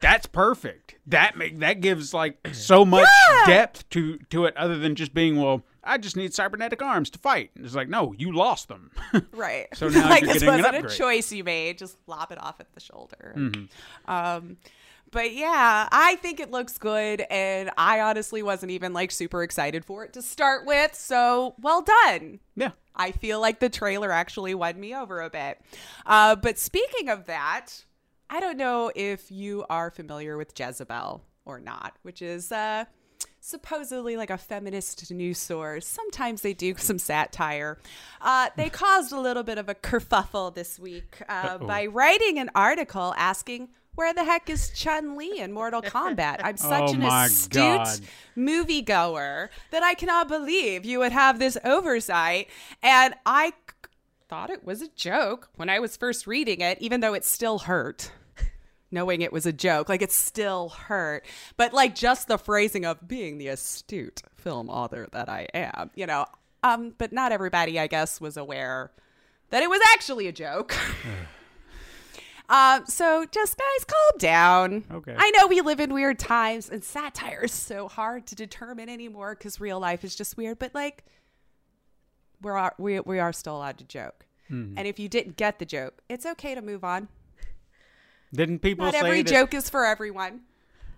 that's 0.00 0.26
perfect. 0.26 0.96
That 1.06 1.36
make 1.36 1.58
that 1.60 1.80
gives 1.80 2.12
like 2.12 2.38
so 2.52 2.84
much 2.84 3.08
depth 3.46 3.88
to 3.90 4.18
to 4.30 4.44
it, 4.44 4.56
other 4.56 4.78
than 4.78 4.94
just 4.94 5.14
being 5.14 5.40
well. 5.40 5.62
I 5.88 5.98
just 5.98 6.16
need 6.16 6.34
cybernetic 6.34 6.82
arms 6.82 7.10
to 7.10 7.18
fight. 7.20 7.52
It's 7.54 7.76
like, 7.76 7.88
no, 7.88 8.12
you 8.18 8.32
lost 8.32 8.66
them. 8.66 8.90
Right. 9.32 9.68
So 9.74 9.88
now 9.88 10.08
like 10.10 10.22
you're 10.24 10.32
this 10.32 10.42
getting 10.42 10.58
an 10.58 10.64
wasn't 10.64 10.84
a. 10.84 10.88
Mm-hmm. 10.88 10.96
choice 10.96 11.30
you 11.30 11.44
made. 11.44 11.78
Just 11.78 11.96
lop 12.08 12.32
it 12.32 12.42
off 12.42 12.58
at 12.58 12.72
the 12.72 12.80
shoulder. 12.80 13.34
Um, 14.06 14.56
but 15.12 15.32
yeah, 15.32 15.88
I 15.92 16.16
think 16.16 16.40
it 16.40 16.50
looks 16.50 16.76
good, 16.78 17.24
and 17.30 17.70
I 17.78 18.00
honestly 18.00 18.42
wasn't 18.42 18.72
even 18.72 18.92
like 18.92 19.12
super 19.12 19.44
excited 19.44 19.84
for 19.84 20.04
it 20.04 20.12
to 20.14 20.22
start 20.22 20.66
with. 20.66 20.94
So 20.96 21.54
well 21.60 21.82
done. 21.82 22.40
yeah. 22.56 22.72
I 22.96 23.12
feel 23.12 23.40
like 23.40 23.60
the 23.60 23.68
trailer 23.68 24.10
actually 24.10 24.54
won 24.54 24.80
me 24.80 24.94
over 24.94 25.20
a 25.20 25.30
bit. 25.30 25.60
Uh, 26.04 26.34
but 26.34 26.58
speaking 26.58 27.08
of 27.10 27.26
that, 27.26 27.84
I 28.28 28.40
don't 28.40 28.56
know 28.56 28.90
if 28.94 29.30
you 29.30 29.64
are 29.70 29.90
familiar 29.90 30.36
with 30.36 30.58
Jezebel 30.58 31.22
or 31.44 31.60
not, 31.60 31.94
which 32.02 32.20
is 32.22 32.50
uh, 32.50 32.86
supposedly 33.40 34.16
like 34.16 34.30
a 34.30 34.38
feminist 34.38 35.10
news 35.12 35.38
source. 35.38 35.86
Sometimes 35.86 36.42
they 36.42 36.52
do 36.52 36.74
some 36.76 36.98
satire. 36.98 37.78
Uh, 38.20 38.48
they 38.56 38.68
caused 38.84 39.12
a 39.12 39.20
little 39.20 39.44
bit 39.44 39.58
of 39.58 39.68
a 39.68 39.74
kerfuffle 39.74 40.52
this 40.54 40.78
week 40.78 41.22
uh, 41.28 41.58
by 41.58 41.86
writing 41.86 42.38
an 42.38 42.50
article 42.54 43.14
asking. 43.16 43.68
Where 43.94 44.12
the 44.12 44.24
heck 44.24 44.50
is 44.50 44.68
Chun 44.74 45.16
Li 45.16 45.38
in 45.38 45.54
Mortal 45.54 45.80
Kombat? 45.80 46.40
I'm 46.44 46.56
such 46.58 46.90
Oh 46.90 46.92
an 46.92 47.02
astute 47.02 47.54
God. 47.54 48.00
moviegoer 48.36 49.48
that 49.70 49.82
I 49.82 49.94
cannot 49.94 50.28
believe 50.28 50.84
you 50.84 50.98
would 50.98 51.12
have 51.12 51.38
this 51.38 51.56
oversight. 51.64 52.48
And 52.82 53.14
I 53.24 53.54
thought 54.28 54.50
it 54.50 54.64
was 54.64 54.82
a 54.82 54.88
joke 54.88 55.48
when 55.56 55.68
I 55.68 55.78
was 55.78 55.96
first 55.96 56.26
reading 56.26 56.60
it, 56.60 56.78
even 56.80 57.00
though 57.00 57.14
it 57.14 57.24
still 57.24 57.60
hurt. 57.60 58.10
Knowing 58.90 59.20
it 59.20 59.32
was 59.32 59.46
a 59.46 59.52
joke, 59.52 59.88
like 59.88 60.02
it 60.02 60.12
still 60.12 60.68
hurt. 60.68 61.24
But 61.56 61.72
like 61.72 61.94
just 61.94 62.28
the 62.28 62.38
phrasing 62.38 62.84
of 62.84 63.06
being 63.06 63.38
the 63.38 63.48
astute 63.48 64.22
film 64.36 64.68
author 64.68 65.08
that 65.12 65.28
I 65.28 65.48
am, 65.54 65.90
you 65.94 66.06
know. 66.06 66.26
Um, 66.62 66.94
but 66.96 67.12
not 67.12 67.32
everybody, 67.32 67.78
I 67.78 67.86
guess, 67.86 68.20
was 68.20 68.36
aware 68.36 68.92
that 69.50 69.62
it 69.62 69.70
was 69.70 69.80
actually 69.92 70.26
a 70.26 70.32
joke. 70.32 70.74
Um, 72.48 72.86
so 72.86 73.26
just 73.32 73.58
guys, 73.58 73.84
calm 73.84 74.18
down. 74.18 74.84
Okay. 74.88 75.16
I 75.18 75.30
know 75.30 75.48
we 75.48 75.62
live 75.62 75.80
in 75.80 75.92
weird 75.92 76.20
times, 76.20 76.70
and 76.70 76.84
satire 76.84 77.42
is 77.46 77.52
so 77.52 77.88
hard 77.88 78.28
to 78.28 78.36
determine 78.36 78.88
anymore 78.88 79.34
because 79.34 79.60
real 79.60 79.80
life 79.80 80.04
is 80.04 80.14
just 80.14 80.36
weird. 80.36 80.60
But 80.60 80.72
like, 80.72 81.04
we're 82.42 82.56
are, 82.56 82.74
we 82.78 83.00
we 83.00 83.18
are 83.18 83.32
still 83.32 83.56
allowed 83.56 83.78
to 83.78 83.84
joke. 83.84 84.26
Mm-hmm. 84.50 84.78
And 84.78 84.86
if 84.86 84.98
you 84.98 85.08
didn't 85.08 85.36
get 85.36 85.58
the 85.58 85.64
joke, 85.64 86.02
it's 86.08 86.24
okay 86.24 86.54
to 86.54 86.62
move 86.62 86.84
on. 86.84 87.08
Didn't 88.32 88.60
people 88.60 88.84
Not 88.84 88.94
say 88.94 89.00
every 89.00 89.22
that- 89.22 89.30
joke 89.30 89.54
is 89.54 89.68
for 89.70 89.84
everyone. 89.84 90.40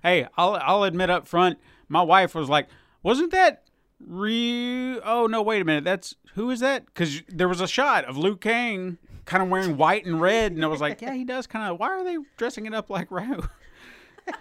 Hey, 0.02 0.26
I'll 0.36 0.58
I'll 0.62 0.84
admit 0.84 1.10
up 1.10 1.26
front, 1.26 1.58
my 1.88 2.02
wife 2.02 2.34
was 2.34 2.48
like, 2.48 2.68
"Wasn't 3.02 3.32
that 3.32 3.64
Ryu? 4.00 5.00
Oh 5.04 5.26
no, 5.26 5.42
wait 5.42 5.60
a 5.60 5.64
minute, 5.64 5.84
that's 5.84 6.14
who 6.34 6.50
is 6.50 6.60
that?" 6.60 6.86
Because 6.86 7.22
there 7.28 7.48
was 7.48 7.60
a 7.60 7.66
shot 7.66 8.04
of 8.04 8.16
Liu 8.16 8.36
Kang 8.36 8.98
kind 9.24 9.42
of 9.42 9.48
wearing 9.48 9.76
white 9.76 10.06
and 10.06 10.20
red, 10.20 10.52
and 10.52 10.64
I 10.64 10.68
was 10.68 10.80
like, 10.80 11.00
"Yeah, 11.00 11.14
he 11.14 11.24
does 11.24 11.46
kind 11.46 11.70
of. 11.70 11.80
Why 11.80 11.88
are 11.88 12.04
they 12.04 12.16
dressing 12.36 12.66
it 12.66 12.74
up 12.74 12.90
like 12.90 13.10
Ryu?" 13.10 13.42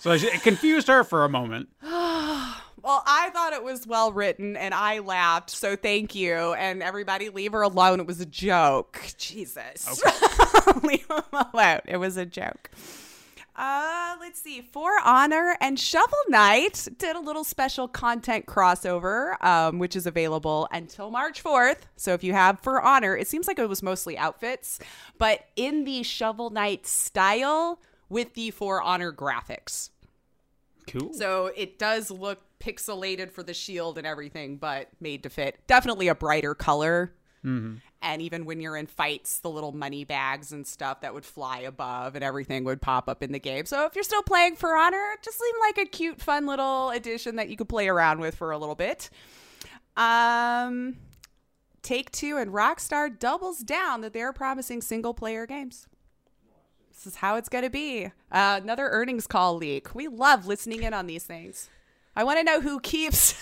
so 0.00 0.12
it 0.12 0.42
confused 0.42 0.88
her 0.88 1.04
for 1.04 1.24
a 1.24 1.28
moment. 1.28 1.68
Well, 2.82 3.02
I 3.06 3.30
thought 3.30 3.52
it 3.52 3.64
was 3.64 3.86
well 3.86 4.12
written 4.12 4.56
and 4.56 4.74
I 4.74 4.98
laughed, 4.98 5.50
so 5.50 5.76
thank 5.76 6.14
you. 6.14 6.54
And 6.54 6.82
everybody 6.82 7.30
leave 7.30 7.52
her 7.52 7.62
alone. 7.62 8.00
It 8.00 8.06
was 8.06 8.20
a 8.20 8.26
joke. 8.26 9.00
Jesus. 9.16 10.02
leave 10.82 11.06
her 11.08 11.24
alone. 11.32 11.80
It 11.86 11.96
was 11.96 12.16
a 12.16 12.26
joke. 12.26 12.70
Uh, 13.56 14.16
let's 14.18 14.40
see. 14.40 14.60
For 14.60 14.90
Honor 15.04 15.56
and 15.60 15.78
Shovel 15.78 16.18
Knight 16.28 16.88
did 16.98 17.14
a 17.14 17.20
little 17.20 17.44
special 17.44 17.86
content 17.86 18.46
crossover, 18.46 19.42
um, 19.44 19.78
which 19.78 19.94
is 19.94 20.06
available 20.06 20.66
until 20.72 21.10
March 21.10 21.42
4th. 21.42 21.82
So 21.96 22.14
if 22.14 22.24
you 22.24 22.32
have 22.32 22.58
For 22.60 22.82
Honor, 22.82 23.16
it 23.16 23.28
seems 23.28 23.46
like 23.46 23.58
it 23.60 23.68
was 23.68 23.82
mostly 23.82 24.18
outfits, 24.18 24.80
but 25.18 25.46
in 25.54 25.84
the 25.84 26.02
Shovel 26.02 26.50
Knight 26.50 26.86
style 26.86 27.80
with 28.08 28.34
the 28.34 28.50
For 28.50 28.82
Honor 28.82 29.12
graphics. 29.12 29.90
Cool. 30.86 31.12
So 31.14 31.50
it 31.56 31.78
does 31.78 32.10
look 32.10 32.42
pixelated 32.60 33.30
for 33.30 33.42
the 33.42 33.54
shield 33.54 33.98
and 33.98 34.06
everything, 34.06 34.56
but 34.56 34.88
made 35.00 35.22
to 35.24 35.30
fit. 35.30 35.58
Definitely 35.66 36.08
a 36.08 36.14
brighter 36.14 36.54
color. 36.54 37.12
And 38.00 38.22
even 38.22 38.46
when 38.46 38.58
you're 38.60 38.76
in 38.76 38.86
fights, 38.86 39.40
the 39.40 39.50
little 39.50 39.72
money 39.72 40.04
bags 40.04 40.50
and 40.50 40.66
stuff 40.66 41.02
that 41.02 41.12
would 41.12 41.26
fly 41.26 41.58
above 41.58 42.14
and 42.14 42.24
everything 42.24 42.64
would 42.64 42.80
pop 42.80 43.06
up 43.06 43.22
in 43.22 43.32
the 43.32 43.38
game. 43.38 43.66
So 43.66 43.84
if 43.84 43.94
you're 43.94 44.02
still 44.02 44.22
playing 44.22 44.56
For 44.56 44.74
Honor, 44.74 45.12
it 45.12 45.22
just 45.22 45.38
seemed 45.38 45.58
like 45.60 45.86
a 45.86 45.90
cute, 45.90 46.22
fun 46.22 46.46
little 46.46 46.88
addition 46.88 47.36
that 47.36 47.50
you 47.50 47.56
could 47.56 47.68
play 47.68 47.86
around 47.86 48.20
with 48.20 48.34
for 48.34 48.50
a 48.50 48.56
little 48.56 48.74
bit. 48.74 49.10
Um, 49.96 50.96
Take 51.82 52.10
Two 52.12 52.38
and 52.38 52.50
Rockstar 52.50 53.18
doubles 53.18 53.58
down 53.58 54.00
that 54.00 54.14
they're 54.14 54.32
promising 54.32 54.80
single 54.80 55.12
player 55.12 55.46
games. 55.46 55.86
This 56.94 57.06
is 57.06 57.16
how 57.16 57.36
it's 57.36 57.48
going 57.48 57.64
to 57.64 57.70
be. 57.70 58.06
Uh, 58.30 58.60
another 58.62 58.88
earnings 58.88 59.26
call 59.26 59.56
leak. 59.56 59.94
We 59.94 60.08
love 60.08 60.46
listening 60.46 60.82
in 60.82 60.94
on 60.94 61.06
these 61.06 61.24
things. 61.24 61.68
I 62.14 62.22
want 62.24 62.38
to 62.38 62.44
know 62.44 62.60
who 62.60 62.78
keeps 62.80 63.34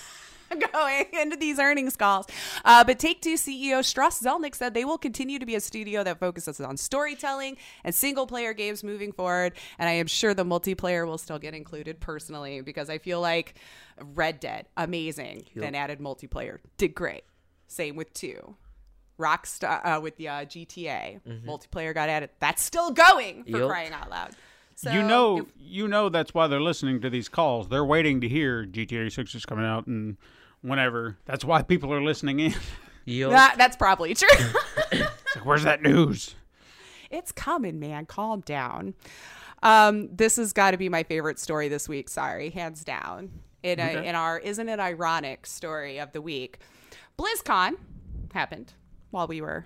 going 0.72 1.07
into 1.12 1.36
these 1.36 1.59
earnings 1.59 1.94
calls. 1.94 2.26
Uh, 2.64 2.82
but 2.82 2.98
Take 2.98 3.20
Two 3.20 3.34
CEO 3.34 3.84
Strauss 3.84 4.20
Zelnick 4.22 4.55
said 4.55 4.72
they 4.72 4.84
will 4.84 4.98
continue 4.98 5.38
to 5.38 5.46
be 5.46 5.55
a 5.55 5.61
studio 5.61 6.03
that 6.03 6.18
focuses 6.18 6.61
on 6.61 6.76
storytelling 6.76 7.57
and 7.84 7.94
single 7.94 8.26
player 8.26 8.55
games 8.55 8.82
moving 8.82 9.12
forward. 9.12 9.53
And 9.78 9.88
I 9.88 9.92
am 9.92 10.07
sure 10.07 10.32
the 10.32 10.44
multiplayer 10.44 11.07
will 11.07 11.18
still 11.18 11.38
get 11.38 11.55
included 11.55 12.00
personally 12.00 12.62
because 12.62 12.88
I 12.88 12.98
feel 12.98 13.20
like 13.20 13.55
Red 14.00 14.40
Dead, 14.40 14.66
amazing. 14.76 15.44
Then 15.55 15.74
added 15.74 15.98
multiplayer, 16.00 16.59
did 16.78 16.94
great. 16.94 17.24
Same 17.68 17.96
with 17.96 18.12
two. 18.14 18.57
Rockstar 19.22 19.80
uh, 19.84 20.00
with 20.00 20.16
the 20.16 20.28
uh, 20.28 20.44
GTA 20.44 21.20
multiplayer 21.46 21.94
got 21.94 22.08
added. 22.08 22.30
That's 22.40 22.62
still 22.62 22.90
going 22.90 23.44
for 23.44 23.58
Yup. 23.58 23.68
crying 23.70 23.92
out 23.92 24.10
loud. 24.10 24.30
So 24.74 24.90
you 24.90 25.02
know, 25.02 25.38
if- 25.38 25.46
you 25.58 25.86
know 25.88 26.08
that's 26.08 26.34
why 26.34 26.46
they're 26.48 26.60
listening 26.60 27.00
to 27.02 27.10
these 27.10 27.28
calls. 27.28 27.68
They're 27.68 27.84
waiting 27.84 28.20
to 28.22 28.28
hear 28.28 28.64
GTA 28.66 29.12
Six 29.12 29.34
is 29.34 29.46
coming 29.46 29.64
out 29.64 29.86
and 29.86 30.16
whenever. 30.62 31.18
That's 31.24 31.44
why 31.44 31.62
people 31.62 31.92
are 31.92 32.02
listening 32.02 32.40
in. 32.40 32.54
Yo, 33.04 33.30
that, 33.30 33.56
that's 33.58 33.76
probably 33.76 34.14
true. 34.14 34.28
It's 34.92 35.36
like, 35.36 35.46
where's 35.46 35.62
that 35.64 35.80
news? 35.82 36.34
it's 37.10 37.32
coming, 37.32 37.80
man. 37.80 38.04
Calm 38.04 38.40
down. 38.42 38.92
Um, 39.62 40.08
this 40.14 40.36
has 40.36 40.52
got 40.52 40.72
to 40.72 40.76
be 40.76 40.88
my 40.90 41.04
favorite 41.04 41.38
story 41.38 41.68
this 41.68 41.88
week. 41.88 42.08
Sorry, 42.10 42.50
hands 42.50 42.84
down. 42.84 43.30
In 43.62 43.78
a, 43.80 44.02
in 44.02 44.14
our 44.14 44.38
isn't 44.38 44.68
it 44.68 44.78
ironic 44.80 45.46
story 45.46 45.98
of 45.98 46.12
the 46.12 46.20
week, 46.20 46.58
BlizzCon 47.18 47.76
happened 48.34 48.72
while 49.12 49.28
we 49.28 49.40
were 49.40 49.64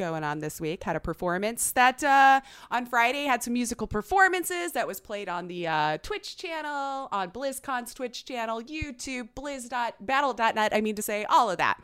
going 0.00 0.24
on 0.24 0.38
this 0.38 0.60
week. 0.60 0.82
Had 0.82 0.96
a 0.96 1.00
performance 1.00 1.72
that 1.72 2.02
uh, 2.02 2.40
on 2.70 2.86
Friday 2.86 3.24
had 3.24 3.42
some 3.42 3.52
musical 3.52 3.86
performances 3.86 4.72
that 4.72 4.86
was 4.86 4.98
played 4.98 5.28
on 5.28 5.46
the 5.46 5.66
uh, 5.66 5.98
Twitch 5.98 6.38
channel, 6.38 7.08
on 7.12 7.30
BlizzCon's 7.30 7.92
Twitch 7.92 8.24
channel, 8.24 8.62
YouTube, 8.62 9.28
Blizz.battle.net. 9.36 10.74
I 10.74 10.80
mean 10.80 10.96
to 10.96 11.02
say 11.02 11.24
all 11.24 11.50
of 11.50 11.58
that. 11.58 11.78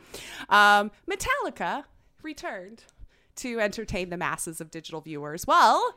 Um, 0.49 0.89
Metallica 1.07 1.83
returned 2.23 2.83
to 3.35 3.59
entertain 3.59 4.09
the 4.09 4.17
masses 4.17 4.59
of 4.59 4.71
digital 4.71 4.99
viewers. 4.99 5.45
Well, 5.45 5.95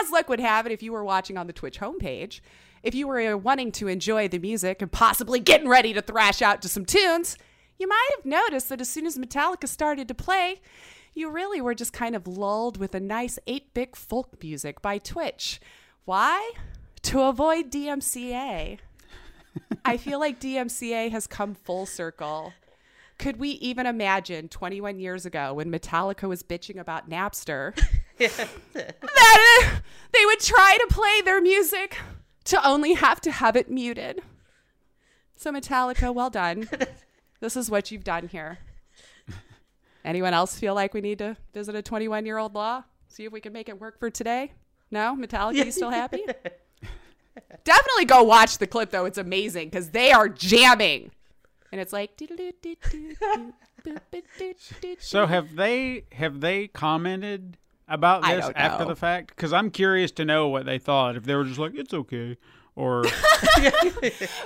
as 0.00 0.10
luck 0.10 0.28
would 0.28 0.40
have 0.40 0.66
it, 0.66 0.72
if 0.72 0.82
you 0.82 0.92
were 0.92 1.04
watching 1.04 1.38
on 1.38 1.46
the 1.46 1.52
Twitch 1.52 1.78
homepage, 1.78 2.40
if 2.82 2.94
you 2.94 3.06
were 3.06 3.34
uh, 3.34 3.36
wanting 3.36 3.70
to 3.72 3.86
enjoy 3.86 4.26
the 4.26 4.38
music 4.38 4.82
and 4.82 4.90
possibly 4.90 5.38
getting 5.38 5.68
ready 5.68 5.92
to 5.92 6.02
thrash 6.02 6.42
out 6.42 6.60
to 6.62 6.68
some 6.68 6.84
tunes, 6.84 7.36
you 7.80 7.88
might 7.88 8.08
have 8.16 8.26
noticed 8.26 8.68
that 8.68 8.80
as 8.82 8.90
soon 8.90 9.06
as 9.06 9.16
Metallica 9.16 9.66
started 9.66 10.06
to 10.08 10.14
play, 10.14 10.60
you 11.14 11.30
really 11.30 11.62
were 11.62 11.74
just 11.74 11.94
kind 11.94 12.14
of 12.14 12.28
lulled 12.28 12.76
with 12.76 12.94
a 12.94 13.00
nice 13.00 13.38
8 13.46 13.72
bit 13.72 13.96
folk 13.96 14.40
music 14.42 14.82
by 14.82 14.98
Twitch. 14.98 15.60
Why? 16.04 16.52
To 17.02 17.22
avoid 17.22 17.72
DMCA. 17.72 18.78
I 19.84 19.96
feel 19.96 20.20
like 20.20 20.38
DMCA 20.38 21.10
has 21.10 21.26
come 21.26 21.54
full 21.54 21.86
circle. 21.86 22.52
Could 23.18 23.38
we 23.38 23.50
even 23.50 23.86
imagine 23.86 24.48
21 24.48 24.98
years 24.98 25.24
ago 25.24 25.54
when 25.54 25.72
Metallica 25.72 26.28
was 26.28 26.42
bitching 26.42 26.78
about 26.78 27.08
Napster 27.08 27.74
that 28.18 28.48
uh, 29.02 29.78
they 30.12 30.26
would 30.26 30.40
try 30.40 30.76
to 30.80 30.86
play 30.94 31.22
their 31.22 31.40
music 31.40 31.96
to 32.44 32.66
only 32.66 32.92
have 32.92 33.22
to 33.22 33.30
have 33.30 33.56
it 33.56 33.70
muted? 33.70 34.20
So, 35.36 35.50
Metallica, 35.50 36.14
well 36.14 36.30
done. 36.30 36.68
This 37.40 37.56
is 37.56 37.70
what 37.70 37.90
you've 37.90 38.04
done 38.04 38.28
here. 38.28 38.58
Anyone 40.04 40.34
else 40.34 40.58
feel 40.58 40.74
like 40.74 40.94
we 40.94 41.00
need 41.00 41.18
to 41.18 41.36
visit 41.52 41.74
a 41.74 41.82
21 41.82 42.26
year 42.26 42.38
old 42.38 42.54
law? 42.54 42.84
See 43.08 43.24
if 43.24 43.32
we 43.32 43.40
can 43.40 43.52
make 43.52 43.68
it 43.68 43.80
work 43.80 43.98
for 43.98 44.10
today? 44.10 44.52
No? 44.90 45.16
Metallica, 45.18 45.64
you 45.64 45.72
still 45.72 45.90
happy? 45.90 46.24
Definitely 47.64 48.04
go 48.06 48.22
watch 48.22 48.58
the 48.58 48.66
clip 48.66 48.90
though. 48.90 49.04
It's 49.04 49.18
amazing 49.18 49.68
because 49.68 49.90
they 49.90 50.12
are 50.12 50.28
jamming. 50.28 51.10
And 51.72 51.80
it's 51.80 51.92
like. 51.92 52.10
So 54.98 55.26
have 55.26 55.56
they 55.56 56.04
have 56.12 56.40
they 56.40 56.68
commented 56.68 57.56
about 57.88 58.22
this 58.22 58.50
after 58.54 58.84
the 58.84 58.96
fact? 58.96 59.34
Because 59.34 59.52
I'm 59.52 59.70
curious 59.70 60.10
to 60.12 60.24
know 60.24 60.48
what 60.48 60.66
they 60.66 60.78
thought. 60.78 61.16
If 61.16 61.24
they 61.24 61.34
were 61.34 61.44
just 61.44 61.58
like, 61.58 61.74
"It's 61.74 61.94
okay," 61.94 62.36
or 62.80 63.04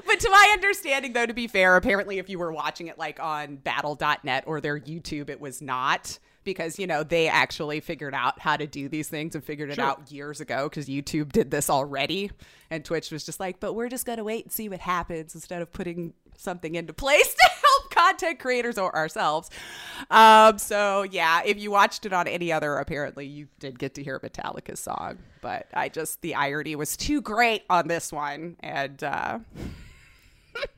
But 0.07 0.21
to 0.21 0.31
my 0.31 0.51
understanding, 0.53 1.13
though, 1.13 1.27
to 1.27 1.35
be 1.35 1.47
fair, 1.47 1.77
apparently 1.77 2.19
if 2.19 2.29
you 2.29 2.39
were 2.39 2.53
watching 2.53 2.89
it 2.89 2.99
like 2.99 3.21
on 3.21 3.57
battle.net 3.57 4.45
or 4.47 4.61
their 4.61 4.79
YouTube, 4.79 5.31
it 5.31 5.41
was 5.41 5.63
not 5.63 6.19
because, 6.43 6.79
you 6.79 6.87
know, 6.87 7.03
they 7.03 7.27
actually 7.29 7.81
figured 7.81 8.15
out 8.15 8.39
how 8.39 8.57
to 8.57 8.67
do 8.67 8.89
these 8.89 9.09
things 9.09 9.35
and 9.35 9.43
figured 9.43 9.71
it 9.71 9.77
Sure. 9.77 9.85
out 9.85 10.13
years 10.13 10.41
ago 10.41 10.69
because 10.69 10.87
YouTube 10.89 11.33
did 11.33 11.51
this 11.51 11.71
already. 11.71 12.31
And 12.71 12.85
Twitch 12.85 13.11
was 13.11 13.25
just 13.25 13.41
like, 13.41 13.61
but 13.61 13.73
we're 13.73 13.89
just 13.89 14.05
going 14.05 14.19
to 14.19 14.25
wait 14.25 14.45
and 14.45 14.53
see 14.53 14.69
what 14.69 14.81
happens 14.81 15.35
instead 15.35 15.63
of 15.63 15.73
putting 15.73 16.13
something 16.37 16.75
into 16.75 16.93
place 16.93 17.35
to 17.35 17.51
help 17.51 17.64
content 17.95 18.39
creators 18.39 18.79
or 18.79 18.95
ourselves. 18.95 19.51
Um, 20.11 20.59
so, 20.59 21.03
yeah, 21.03 21.43
if 21.45 21.59
you 21.59 21.71
watched 21.71 22.07
it 22.07 22.13
on 22.13 22.27
any 22.27 22.53
other, 22.53 22.77
apparently 22.77 23.27
you 23.27 23.49
did 23.59 23.79
get 23.79 23.95
to 23.95 24.03
hear 24.03 24.19
Metallica's 24.21 24.81
song. 24.81 25.19
But 25.41 25.69
I 25.75 25.89
just, 25.89 26.21
the 26.23 26.35
irony 26.35 26.77
was 26.77 26.97
too 26.97 27.21
great 27.21 27.63
on 27.71 27.89
this 27.89 28.13
one. 28.13 28.57
And, 28.61 29.03
uh, 29.03 29.39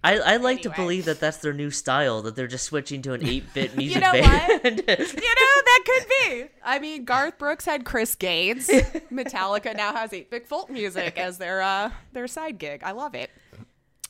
I, 0.04 0.18
I 0.18 0.36
like 0.36 0.62
to 0.62 0.70
believe 0.70 1.04
that 1.06 1.20
that's 1.20 1.38
their 1.38 1.52
new 1.52 1.70
style, 1.70 2.22
that 2.22 2.36
they're 2.36 2.46
just 2.46 2.64
switching 2.64 3.02
to 3.02 3.12
an 3.12 3.20
8-bit 3.20 3.76
music 3.76 4.00
know 4.00 4.12
band. 4.12 4.62
You 4.64 4.96
know, 4.96 5.52
that 5.66 5.82
could 5.84 6.06
be. 6.08 6.44
I 6.64 6.78
mean, 6.78 7.04
Garth 7.04 7.38
Brooks 7.38 7.64
had 7.64 7.84
Chris 7.84 8.14
Gaines. 8.14 8.68
Metallica 9.12 9.76
now 9.76 9.94
has 9.94 10.12
8-bit 10.12 10.46
folk 10.46 10.70
music 10.70 11.18
as 11.18 11.38
their 11.38 11.60
uh 11.62 11.90
their 12.12 12.26
side 12.26 12.58
gig. 12.58 12.82
I 12.84 12.92
love 12.92 13.14
it. 13.14 13.30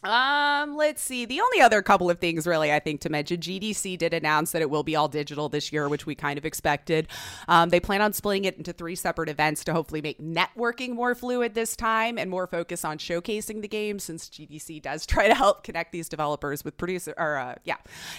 Um, 0.07 0.77
let's 0.77 1.03
see. 1.03 1.25
The 1.25 1.41
only 1.41 1.61
other 1.61 1.83
couple 1.83 2.09
of 2.09 2.19
things 2.21 2.47
really 2.47 2.73
I 2.73 2.79
think 2.79 3.01
to 3.03 3.11
mention, 3.11 3.39
GDC 3.41 3.99
did 3.99 4.15
announce 4.15 4.53
that 4.53 4.63
it 4.63 4.71
will 4.71 4.83
be 4.83 4.95
all 4.95 5.09
digital 5.09 5.49
this 5.49 5.73
year, 5.73 5.89
which 5.89 6.07
we 6.07 6.15
kind 6.15 6.39
of 6.39 6.45
expected. 6.45 7.09
Um, 7.49 7.71
they 7.71 7.81
plan 7.81 8.01
on 8.01 8.13
splitting 8.13 8.45
it 8.45 8.57
into 8.57 8.73
three 8.73 8.95
separate 8.95 9.29
events 9.29 9.65
to 9.65 9.73
hopefully 9.73 10.01
make 10.01 10.21
networking 10.21 10.91
more 10.91 11.15
fluid 11.15 11.55
this 11.55 11.75
time 11.75 12.19
and 12.19 12.31
more 12.31 12.47
focus 12.47 12.85
on 12.85 12.99
showcasing 12.99 13.63
the 13.63 13.69
game 13.69 13.99
since 13.99 14.29
GDC 14.29 14.81
does 14.81 15.07
try 15.07 15.27
to 15.27 15.35
help 15.35 15.65
connect 15.65 15.93
these 15.93 16.09
developers 16.09 16.65
with 16.65 16.77
producer 16.77 17.15
or 17.17 17.37
uh, 17.37 17.55
yeah. 17.65 17.77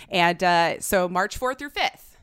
And 0.09 0.43
uh, 0.43 0.79
so 0.81 1.07
March 1.07 1.39
4th 1.39 1.59
through 1.59 1.71
5th. 1.71 2.15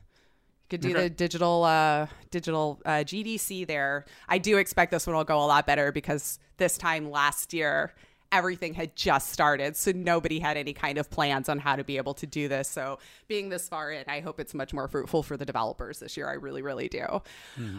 You 0.65 0.77
could 0.77 0.81
do 0.81 0.93
the 0.93 1.09
digital 1.11 1.63
uh, 1.63 2.07
digital 2.31 2.81
uh, 2.85 3.03
GDC 3.03 3.67
there. 3.67 4.05
I 4.27 4.39
do 4.39 4.57
expect 4.57 4.91
this 4.91 5.05
one 5.05 5.15
will 5.15 5.23
go 5.23 5.37
a 5.37 5.45
lot 5.45 5.67
better 5.67 5.91
because 5.91 6.39
this 6.57 6.75
time 6.75 7.11
last 7.11 7.53
year 7.53 7.93
everything 8.35 8.73
had 8.73 8.95
just 8.95 9.31
started, 9.31 9.75
so 9.75 9.91
nobody 9.91 10.39
had 10.39 10.57
any 10.57 10.73
kind 10.73 10.97
of 10.97 11.09
plans 11.09 11.49
on 11.49 11.59
how 11.59 11.75
to 11.75 11.83
be 11.83 11.97
able 11.97 12.13
to 12.15 12.27
do 12.27 12.47
this. 12.47 12.67
So 12.67 12.99
being 13.27 13.49
this 13.49 13.67
far 13.67 13.91
in, 13.91 14.03
I 14.07 14.19
hope 14.19 14.39
it's 14.39 14.53
much 14.53 14.73
more 14.73 14.87
fruitful 14.87 15.23
for 15.23 15.37
the 15.37 15.45
developers 15.45 15.99
this 15.99 16.17
year. 16.17 16.27
I 16.27 16.33
really, 16.33 16.61
really 16.61 16.89
do. 16.89 17.21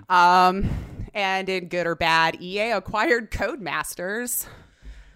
Um, 0.08 0.68
and 1.14 1.48
in 1.48 1.68
good 1.68 1.86
or 1.86 1.94
bad, 1.94 2.40
EA 2.40 2.72
acquired 2.72 3.30
Codemasters 3.30 4.46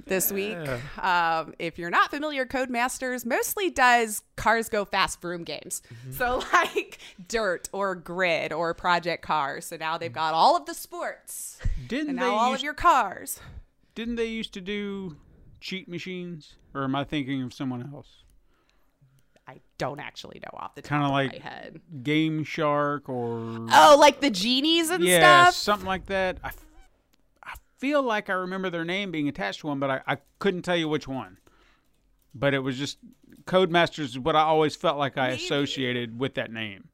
this 0.07 0.31
week. 0.31 0.59
Um, 0.99 1.55
if 1.59 1.79
you're 1.79 1.91
not 1.91 2.11
familiar, 2.11 2.45
Codemasters 2.45 3.25
mostly 3.25 3.71
does 3.71 4.23
cars 4.37 4.69
go 4.69 4.85
fast 4.85 5.21
vroom 5.23 5.45
games. 5.45 5.83
So 6.11 6.43
like 6.53 6.99
Dirt 7.29 7.69
or 7.73 7.95
Grid 7.95 8.53
or 8.53 8.75
Project 8.75 9.23
Cars. 9.23 9.67
So 9.67 9.77
now 9.77 9.97
they've 9.97 10.13
got 10.13 10.35
all 10.35 10.57
of 10.57 10.67
the 10.67 10.75
sports 10.75 11.59
didn't 11.87 12.11
and 12.11 12.19
they 12.19 12.23
now 12.23 12.35
all 12.35 12.51
used, 12.51 12.61
of 12.61 12.65
your 12.65 12.75
cars. 12.75 13.41
didn't 13.95 14.17
they 14.17 14.27
used 14.27 14.53
to 14.55 14.61
do 14.61 15.17
cheat 15.61 15.89
machines? 15.89 16.55
Or 16.75 16.85
am 16.85 16.95
I 16.95 17.05
thinking 17.05 17.43
of 17.43 17.53
someone 17.53 17.89
else? 17.95 18.09
I 19.47 19.61
don't 19.79 19.99
actually 20.01 20.41
know 20.41 20.59
off 20.59 20.75
the 20.75 20.83
top 20.83 20.89
Kinda 20.91 21.07
of 21.07 21.11
like- 21.13 21.33
my 21.43 21.49
head. 21.51 21.81
Game 22.03 22.45
Shark 22.45 23.09
or 23.09 23.67
Oh, 23.73 23.97
like 23.99 24.21
the 24.21 24.31
genies 24.31 24.91
and 24.91 25.03
yeah, 25.03 25.45
stuff. 25.45 25.55
something 25.55 25.87
like 25.89 26.07
that. 26.07 26.39
I, 26.45 26.49
f- 26.49 26.65
I 27.43 27.55
feel 27.79 28.03
like 28.03 28.31
I 28.31 28.35
remember 28.35 28.71
their 28.71 28.85
name 28.85 29.11
being 29.11 29.29
attached 29.29 29.61
to 29.61 29.67
one, 29.67 29.81
but 29.81 29.91
I, 29.91 30.01
I 30.07 30.19
couldn't 30.39 30.63
tell 30.63 30.77
you 30.77 30.89
which 30.89 31.09
one. 31.09 31.39
But 32.33 32.55
it 32.55 32.61
was 32.61 32.79
just 32.79 32.99
Codemasters 33.47 33.99
is 34.01 34.19
what 34.19 34.37
I 34.37 34.43
always 34.43 34.77
felt 34.77 34.99
like 34.99 35.19
I 35.19 35.31
associated 35.31 36.21
with 36.21 36.35
that 36.35 36.53
name, 36.53 36.89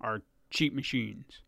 are 0.00 0.22
cheat 0.50 0.74
machines. 0.74 1.40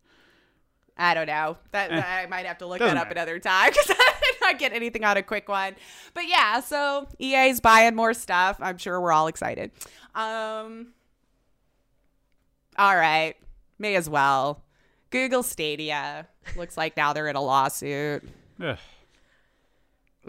I 1.01 1.13
don't 1.13 1.25
know. 1.27 1.57
That, 1.71 1.89
that- 1.89 2.23
I 2.23 2.27
might 2.27 2.45
have 2.45 2.57
to 2.59 2.65
look 2.67 2.79
Eh. 2.81 2.85
That 2.85 2.97
up 2.97 3.07
matter. 3.07 3.11
another 3.19 3.39
time 3.39 3.69
because 3.73 3.89
I 3.89 4.13
did 4.21 4.35
not 4.41 4.59
get 4.59 4.73
anything 4.73 5.03
on 5.03 5.17
a 5.17 5.23
quick 5.23 5.49
one. 5.49 5.75
But 6.13 6.27
yeah, 6.27 6.59
so 6.59 7.07
EA's 7.19 7.59
buying 7.59 7.95
more 7.95 8.13
stuff. 8.13 8.57
I'm 8.59 8.77
sure 8.77 8.99
we're 9.01 9.11
all 9.11 9.27
excited. 9.27 9.71
Um, 10.15 10.87
all 12.77 12.95
right, 12.95 13.35
may 13.79 13.95
as 13.95 14.09
well. 14.09 14.63
Google 15.09 15.43
Stadia 15.43 16.27
looks 16.55 16.77
like 16.77 16.95
now 16.95 17.13
they're 17.13 17.27
in 17.27 17.35
a 17.35 17.41
lawsuit. 17.41 18.23
Ugh. 18.61 18.77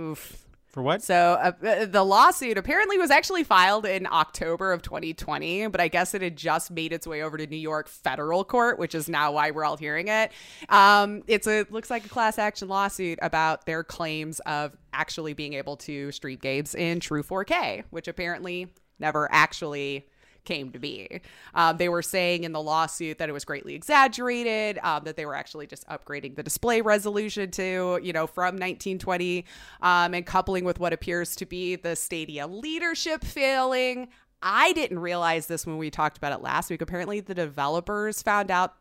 Oof. 0.01 0.45
For 0.73 0.83
what? 0.83 1.03
So 1.03 1.15
uh, 1.15 1.53
uh, 1.63 1.85
the 1.85 2.03
lawsuit 2.03 2.57
apparently 2.57 2.97
was 2.97 3.11
actually 3.11 3.45
filed 3.45 3.85
in 3.85 4.07
October 4.07 4.73
of 4.73 4.81
2020, 4.81 5.67
but 5.67 5.83
I 5.83 5.89
guess 5.89 6.15
it 6.15 6.23
had 6.23 6.35
just 6.35 6.71
made 6.71 6.95
its 6.95 7.07
way 7.07 7.23
over 7.23 7.37
to 7.37 7.47
New 7.47 7.59
York 7.59 7.89
federal 7.89 8.43
court, 8.43 8.79
which 8.79 8.95
is 8.95 9.07
now 9.07 9.33
why 9.33 9.51
we're 9.51 9.67
all 9.67 9.77
hearing 9.77 10.09
it. 10.09 10.33
Um, 10.71 11.25
it's 11.27 11.47
a 11.47 11.67
looks 11.69 11.91
like 11.91 12.07
a 12.07 12.09
class 12.09 12.39
action 12.39 12.69
lawsuit 12.69 13.19
about 13.21 13.67
their 13.67 13.85
claims 13.85 14.41
of 14.41 14.75
actually 14.95 15.35
being 15.35 15.53
able 15.53 15.77
to 15.77 16.11
stream 16.11 16.39
games 16.39 16.75
in 16.75 17.01
true 17.01 17.23
4K, 17.23 17.85
which 17.91 18.09
apparently 18.09 18.73
never 18.99 19.29
actually 19.31 20.07
came 20.45 20.71
to 20.73 20.79
be. 20.79 21.21
Um, 21.55 21.77
they 21.77 21.89
were 21.89 22.03
saying 22.03 22.45
in 22.45 22.53
the 22.53 22.61
lawsuit 22.61 23.19
that 23.19 23.29
it 23.29 23.33
was 23.33 23.45
greatly 23.45 23.75
exaggerated, 23.75 24.79
um, 24.83 25.05
that 25.05 25.17
they 25.17 25.27
were 25.27 25.35
actually 25.35 25.67
just 25.67 25.87
upgrading 25.89 26.37
the 26.37 26.43
display 26.43 26.81
resolution 26.81 27.51
to, 27.53 28.01
you 28.03 28.13
know, 28.13 28.27
from 28.27 28.55
1920, 28.57 29.45
um, 29.81 30.15
and 30.15 30.27
coupling 30.27 30.65
with 30.65 30.79
what 30.81 30.93
appears 30.93 31.37
to 31.37 31.47
be 31.47 31.77
the 31.77 31.97
Stadia 31.97 32.47
leadership 32.47 33.25
failing. 33.25 34.09
I 34.43 34.73
didn't 34.73 34.99
realize 34.99 35.47
this 35.47 35.67
when 35.67 35.79
we 35.79 35.91
talked 35.91 36.17
about 36.17 36.33
it 36.33 36.43
last 36.43 36.69
week. 36.71 36.83
Apparently, 36.83 37.21
the 37.21 37.35
developers 37.35 38.23
found 38.23 38.51
out 38.51 38.75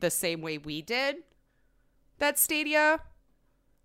the 0.00 0.10
same 0.10 0.40
way 0.40 0.58
we 0.58 0.82
did 0.82 1.16
that 2.18 2.38
Stadia 2.38 3.00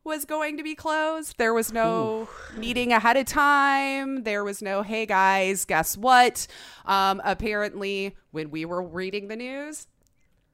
was 0.04 0.26
going 0.26 0.58
to 0.58 0.64
be 0.64 0.76
closed. 0.76 1.38
There 1.38 1.54
was 1.54 1.72
no 1.72 2.28
meeting 2.56 2.94
ahead 2.94 3.18
of 3.18 3.26
time. 3.26 4.24
There 4.24 4.44
was 4.44 4.62
no, 4.62 4.82
hey 4.82 5.06
guys, 5.06 5.66
guess 5.66 5.98
what? 5.98 6.48
Um, 6.86 7.22
apparently, 7.24 8.16
when 8.32 8.50
we 8.50 8.66
were 8.66 8.82
reading 8.82 9.28
the 9.28 9.36
news, 9.36 9.88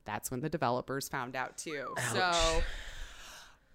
that's 0.06 0.30
when 0.32 0.42
the 0.42 0.50
developers 0.50 1.08
found 1.10 1.36
out 1.36 1.58
too. 1.58 1.96
So, 2.14 2.62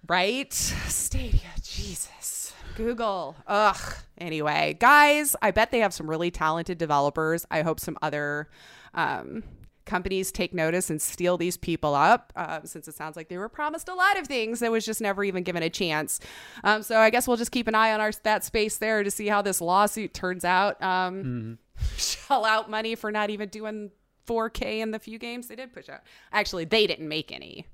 right? 0.06 0.52
Stadia, 0.52 1.40
Jesus. 1.62 2.54
Google. 2.76 3.36
Ugh. 3.46 3.94
Anyway, 4.18 4.76
guys, 4.78 5.34
I 5.42 5.50
bet 5.50 5.70
they 5.70 5.80
have 5.80 5.92
some 5.92 6.08
really 6.08 6.30
talented 6.30 6.78
developers. 6.78 7.46
I 7.50 7.62
hope 7.62 7.80
some 7.80 7.98
other 8.00 8.48
um, 8.94 9.42
companies 9.86 10.30
take 10.32 10.52
notice 10.54 10.90
and 10.90 11.00
steal 11.00 11.36
these 11.36 11.56
people 11.56 11.94
up, 11.94 12.32
um, 12.36 12.64
since 12.64 12.86
it 12.88 12.94
sounds 12.94 13.16
like 13.16 13.28
they 13.28 13.38
were 13.38 13.48
promised 13.48 13.88
a 13.88 13.94
lot 13.94 14.18
of 14.18 14.26
things 14.26 14.60
that 14.60 14.70
was 14.70 14.84
just 14.86 15.00
never 15.00 15.24
even 15.24 15.42
given 15.42 15.62
a 15.62 15.70
chance. 15.70 16.20
Um, 16.64 16.82
so 16.82 16.98
I 16.98 17.10
guess 17.10 17.26
we'll 17.26 17.36
just 17.36 17.52
keep 17.52 17.66
an 17.68 17.74
eye 17.74 17.92
on 17.92 18.00
our 18.00 18.12
that 18.22 18.44
space 18.44 18.78
there 18.78 19.02
to 19.02 19.10
see 19.10 19.26
how 19.28 19.42
this 19.42 19.60
lawsuit 19.60 20.14
turns 20.14 20.44
out. 20.44 20.80
Um, 20.82 21.58
Shell 21.96 22.44
out 22.44 22.70
money 22.70 22.94
for 22.94 23.10
not 23.10 23.30
even 23.30 23.48
doing 23.48 23.90
4K 24.26 24.78
in 24.80 24.90
the 24.90 24.98
few 24.98 25.18
games 25.18 25.48
they 25.48 25.56
did 25.56 25.72
push 25.72 25.88
out. 25.88 26.00
Actually, 26.32 26.64
they 26.66 26.86
didn't 26.86 27.08
make 27.08 27.32
any. 27.32 27.66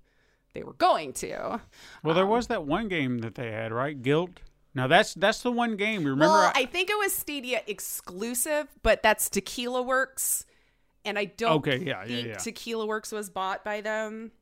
They 0.55 0.63
were 0.63 0.73
going 0.75 1.13
to. 1.15 1.61
Well, 2.03 2.15
there 2.15 2.27
was 2.27 2.47
that 2.47 2.65
one 2.65 2.89
game 2.89 3.19
that 3.19 3.35
they 3.35 3.51
had, 3.51 3.73
right? 3.73 4.01
Gylt. 4.01 4.39
Now 4.75 4.87
that's 4.87 5.15
that's 5.15 5.41
the 5.43 5.51
one 5.51 5.77
game. 5.77 6.01
Remember? 6.05 6.27
well, 6.27 6.53
I- 6.55 6.61
I 6.63 6.67
think 6.67 6.89
it 6.91 6.99
was 6.99 7.15
Stadia 7.15 7.63
exclusive, 7.67 8.69
but 8.83 9.03
that's 9.03 9.29
Tequila 9.31 9.83
Works, 9.83 10.45
and 11.07 11.19
I 11.19 11.25
don't 11.27 11.53
Okay, 11.59 11.79
yeah, 11.79 12.03
yeah, 12.03 12.07
think 12.07 12.27
yeah. 12.29 12.37
Tequila 12.37 12.87
Works 12.87 13.13
was 13.13 13.31
bought 13.31 13.65
by 13.65 13.81
them. 13.81 14.33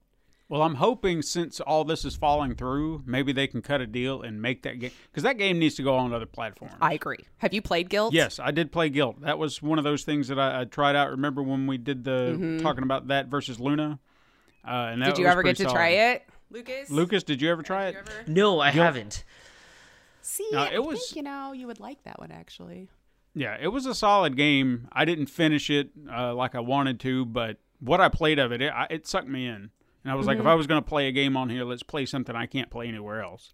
Well, 0.49 0.61
I'm 0.62 0.75
hoping 0.75 1.23
since 1.23 1.59
all 1.61 1.85
this 1.85 2.05
is 2.05 2.15
falling 2.17 2.55
through, 2.55 3.03
maybe 3.07 3.33
they 3.33 3.47
can 3.47 3.62
cut 3.62 3.81
a 3.81 3.87
deal 3.87 4.21
and 4.23 4.43
make 4.43 4.62
that 4.65 4.79
game 4.79 4.91
because 5.11 5.23
that 5.23 5.39
game 5.39 5.59
needs 5.59 5.75
to 5.77 5.83
go 5.83 5.97
on 5.97 6.12
other 6.12 6.27
platforms. 6.27 6.75
I 6.83 6.93
agree. 6.93 7.17
Have 7.39 7.55
you 7.55 7.62
played 7.62 7.89
Gylt? 7.89 8.12
Yes, 8.12 8.39
I 8.39 8.51
did 8.51 8.71
play 8.71 8.91
Gylt. 8.91 9.23
That 9.23 9.39
was 9.39 9.62
one 9.62 9.79
of 9.79 9.85
those 9.85 10.03
things 10.05 10.29
that 10.29 10.39
I, 10.39 10.61
I 10.61 10.65
tried 10.65 10.97
out. 10.97 11.11
Remember 11.12 11.43
when 11.43 11.67
we 11.67 11.79
did 11.79 12.05
the 12.05 12.59
talking 12.62 12.83
about 12.83 13.09
that 13.09 13.29
versus 13.29 13.59
Luna? 13.59 13.99
Uh, 14.67 14.71
and 14.93 15.01
that 15.03 15.07
Mm-hmm. 15.07 15.15
Did 15.15 15.19
you 15.19 15.25
was 15.25 15.33
ever 15.33 15.43
get 15.43 15.57
to 15.57 15.62
solid. 15.65 15.75
try 15.75 15.89
it, 15.89 16.27
Lucas? 16.51 16.91
Lucas, 16.91 17.23
did 17.23 17.41
you 17.41 17.51
ever 17.51 17.62
try 17.62 17.87
Did 17.93 17.97
it? 18.01 18.09
ever? 18.21 18.31
No, 18.31 18.61
I 18.61 18.71
Gylt- 18.71 18.75
haven't. 18.75 19.25
See, 20.21 20.47
No, 20.53 20.59
I 20.59 20.73
it 20.75 20.85
was- 20.85 21.07
think, 21.09 21.17
you 21.17 21.23
know 21.23 21.53
you 21.53 21.67
would 21.67 21.81
like 21.81 22.03
that 22.05 22.19
one 22.19 22.31
actually. 22.31 22.89
Yeah, 23.35 23.57
it 23.61 23.68
was 23.68 23.87
a 23.87 23.95
solid 23.95 24.37
game. 24.37 24.89
I 24.93 25.05
didn't 25.05 25.26
finish 25.26 25.68
it 25.70 25.91
uh, 26.11 26.35
like 26.35 26.55
I 26.55 26.61
wanted 26.61 27.01
to, 27.01 27.24
but 27.24 27.59
what 27.80 28.01
I 28.01 28.09
played 28.09 28.39
of 28.39 28.53
it, 28.53 28.62
it, 28.62 28.72
I, 28.72 28.87
it 28.91 29.07
sucked 29.07 29.28
me 29.28 29.47
in. 29.47 29.70
And 30.05 30.12
I 30.12 30.14
was 30.14 30.26
like, 30.26 30.37
if 30.37 30.41
Mm-hmm. 30.41 30.49
I 30.49 30.55
was 30.55 30.66
going 30.66 30.82
to 30.82 30.89
play 30.89 31.09
a 31.09 31.12
game 31.12 31.37
on 31.37 31.49
here, 31.49 31.64
let's 31.64 31.82
play 31.82 32.07
something 32.07 32.37
I 32.37 32.47
can't 32.47 32.70
play 32.70 32.87
anywhere 32.89 33.22
else. 33.22 33.53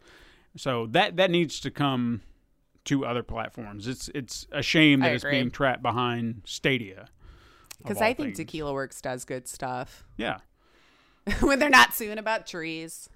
So 0.57 0.87
that 0.89 1.17
that 1.17 1.31
needs 1.31 1.61
to 1.61 1.71
come 1.71 2.23
to 2.87 3.07
other 3.07 3.23
platforms. 3.23 3.87
It's 3.87 4.11
it's 4.15 4.47
a 4.51 4.63
shame 4.63 5.01
that 5.01 5.13
it's 5.15 5.25
being 5.25 5.51
trapped 5.51 5.83
behind 5.83 6.43
Stadia. 6.45 7.09
Because 7.79 7.99
I 8.03 8.13
think 8.15 8.31
things. 8.31 8.37
Tequila 8.39 8.73
Works 8.75 9.01
does 9.01 9.25
good 9.25 9.49
stuff 9.49 10.05
Yeah, 10.19 10.39
when 11.41 11.59
they're 11.59 11.71
not 11.71 11.95
suing 11.95 12.19
about 12.19 12.47
trees. 12.47 13.09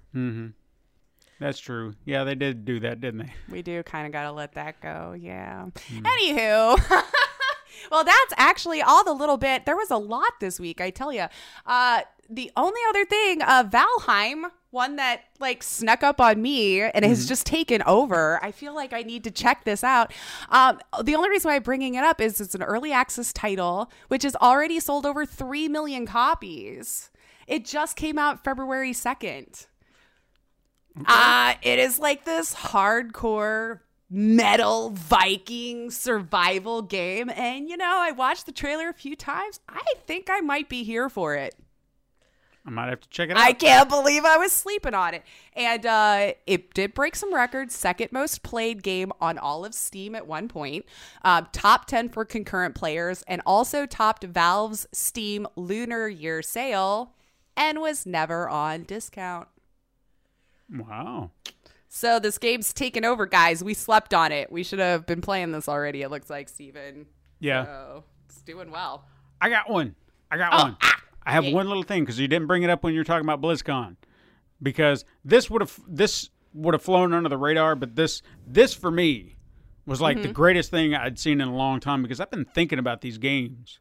That's 1.39 1.59
true. 1.59 1.93
Yeah, 2.05 2.23
they 2.23 2.35
did 2.35 2.65
do 2.65 2.79
that, 2.81 3.01
didn't 3.01 3.19
they? 3.19 3.33
We 3.49 3.61
do 3.61 3.83
kind 3.83 4.05
of 4.05 4.13
got 4.13 4.23
to 4.23 4.31
let 4.31 4.53
that 4.53 4.81
go. 4.81 5.15
Yeah. 5.17 5.67
Anywho. 5.91 6.79
well, 7.91 8.03
that's 8.03 8.33
actually 8.37 8.81
all 8.81 9.03
the 9.03 9.13
little 9.13 9.37
bit. 9.37 9.65
There 9.65 9.75
was 9.75 9.91
a 9.91 9.97
lot 9.97 10.31
this 10.39 10.59
week, 10.59 10.81
I 10.81 10.89
tell 10.89 11.11
you. 11.11 11.25
Uh, 11.65 12.01
the 12.29 12.51
only 12.55 12.81
other 12.89 13.05
thing, 13.05 13.41
uh, 13.41 13.63
Valheim, 13.63 14.49
one 14.71 14.95
that 14.97 15.21
like 15.39 15.63
snuck 15.63 16.03
up 16.03 16.19
on 16.19 16.41
me 16.41 16.81
and 16.81 17.05
has 17.05 17.27
just 17.27 17.45
taken 17.45 17.81
over. 17.83 18.43
I 18.43 18.51
feel 18.51 18.73
like 18.73 18.93
I 18.93 19.03
need 19.03 19.23
to 19.25 19.31
check 19.31 19.63
this 19.63 19.83
out. 19.83 20.11
Um, 20.49 20.79
the 21.03 21.15
only 21.15 21.29
reason 21.29 21.49
why 21.49 21.55
I'm 21.55 21.63
bringing 21.63 21.95
it 21.95 22.03
up 22.03 22.19
is 22.19 22.41
it's 22.41 22.55
an 22.55 22.63
early 22.63 22.91
access 22.91 23.31
title, 23.31 23.91
which 24.07 24.23
has 24.23 24.35
already 24.37 24.79
sold 24.79 25.05
over 25.05 25.25
3 25.25 25.67
million 25.69 26.05
copies. 26.05 27.09
It 27.47 27.63
just 27.63 27.95
came 27.95 28.17
out 28.17 28.43
February 28.43 28.91
2nd. 28.91 29.67
Uh, 31.05 31.55
it 31.61 31.79
is 31.79 31.99
like 31.99 32.25
this 32.25 32.53
hardcore 32.53 33.79
metal 34.09 34.91
Viking 34.91 35.91
survival 35.91 36.81
game. 36.81 37.29
And, 37.29 37.67
you 37.67 37.77
know, 37.77 37.97
I 37.99 38.11
watched 38.11 38.45
the 38.45 38.51
trailer 38.51 38.89
a 38.89 38.93
few 38.93 39.15
times. 39.15 39.59
I 39.67 39.83
think 40.05 40.27
I 40.29 40.39
might 40.41 40.69
be 40.69 40.83
here 40.83 41.09
for 41.09 41.35
it. 41.35 41.55
I 42.67 42.71
might 42.71 42.89
have 42.89 43.01
to 43.01 43.09
check 43.09 43.29
it 43.29 43.37
out. 43.37 43.43
I 43.43 43.53
can't 43.53 43.89
believe 43.89 44.25
I 44.25 44.37
was 44.37 44.51
sleeping 44.51 44.95
on 44.95 45.13
it. 45.13 45.23
And 45.53 45.85
uh, 45.85 46.33
it 46.47 46.73
did 46.73 46.95
break 46.95 47.15
some 47.15 47.33
records. 47.33 47.75
Second 47.75 48.11
most 48.11 48.41
played 48.41 48.81
game 48.81 49.11
on 49.21 49.37
all 49.37 49.65
of 49.65 49.75
Steam 49.75 50.15
at 50.15 50.25
one 50.25 50.47
point. 50.47 50.85
Um, 51.23 51.47
top 51.51 51.85
10 51.85 52.09
for 52.09 52.25
concurrent 52.25 52.73
players. 52.73 53.23
And 53.27 53.41
also 53.45 53.85
topped 53.85 54.23
Valve's 54.23 54.87
Steam 54.91 55.45
Lunar 55.55 56.07
Year 56.07 56.41
sale 56.41 57.13
and 57.55 57.81
was 57.81 58.07
never 58.07 58.49
on 58.49 58.83
discount. 58.83 59.47
Wow. 60.71 61.31
So 61.87 62.19
this 62.19 62.37
game's 62.37 62.73
taken 62.73 63.05
over, 63.05 63.25
guys. 63.25 63.63
We 63.63 63.73
slept 63.73 64.13
on 64.13 64.31
it. 64.31 64.51
We 64.51 64.63
should 64.63 64.79
have 64.79 65.05
been 65.05 65.21
playing 65.21 65.51
this 65.51 65.69
already. 65.69 66.01
It 66.01 66.09
looks 66.09 66.29
like 66.29 66.49
Steven. 66.49 67.05
Yeah. 67.39 67.65
So 67.65 68.03
it's 68.27 68.41
doing 68.41 68.71
well. 68.71 69.05
I 69.39 69.49
got 69.49 69.69
one. 69.69 69.95
I 70.31 70.37
got 70.37 70.53
Oh, 70.53 70.57
one. 70.63 70.77
I 71.25 71.31
have 71.31 71.45
one 71.47 71.67
little 71.67 71.83
thing 71.83 72.03
because 72.03 72.19
you 72.19 72.27
didn't 72.27 72.47
bring 72.47 72.63
it 72.63 72.69
up 72.69 72.83
when 72.83 72.93
you 72.93 72.99
were 72.99 73.03
talking 73.05 73.25
about 73.25 73.41
BlizzCon, 73.41 73.95
because 74.61 75.05
this 75.23 75.49
would 75.49 75.61
have 75.61 75.79
this 75.87 76.29
would 76.53 76.73
have 76.73 76.81
flown 76.83 77.13
under 77.13 77.29
the 77.29 77.37
radar, 77.37 77.75
but 77.75 77.95
this 77.95 78.21
this 78.45 78.73
for 78.73 78.91
me 78.91 79.35
was 79.85 80.01
like 80.01 80.17
Mm-hmm. 80.17 80.27
the 80.27 80.33
greatest 80.33 80.71
thing 80.71 80.93
I'd 80.95 81.17
seen 81.19 81.41
in 81.41 81.47
a 81.47 81.55
long 81.55 81.79
time 81.79 82.01
because 82.01 82.19
I've 82.19 82.29
been 82.31 82.45
thinking 82.45 82.79
about 82.79 83.01
these 83.01 83.17
games, 83.17 83.79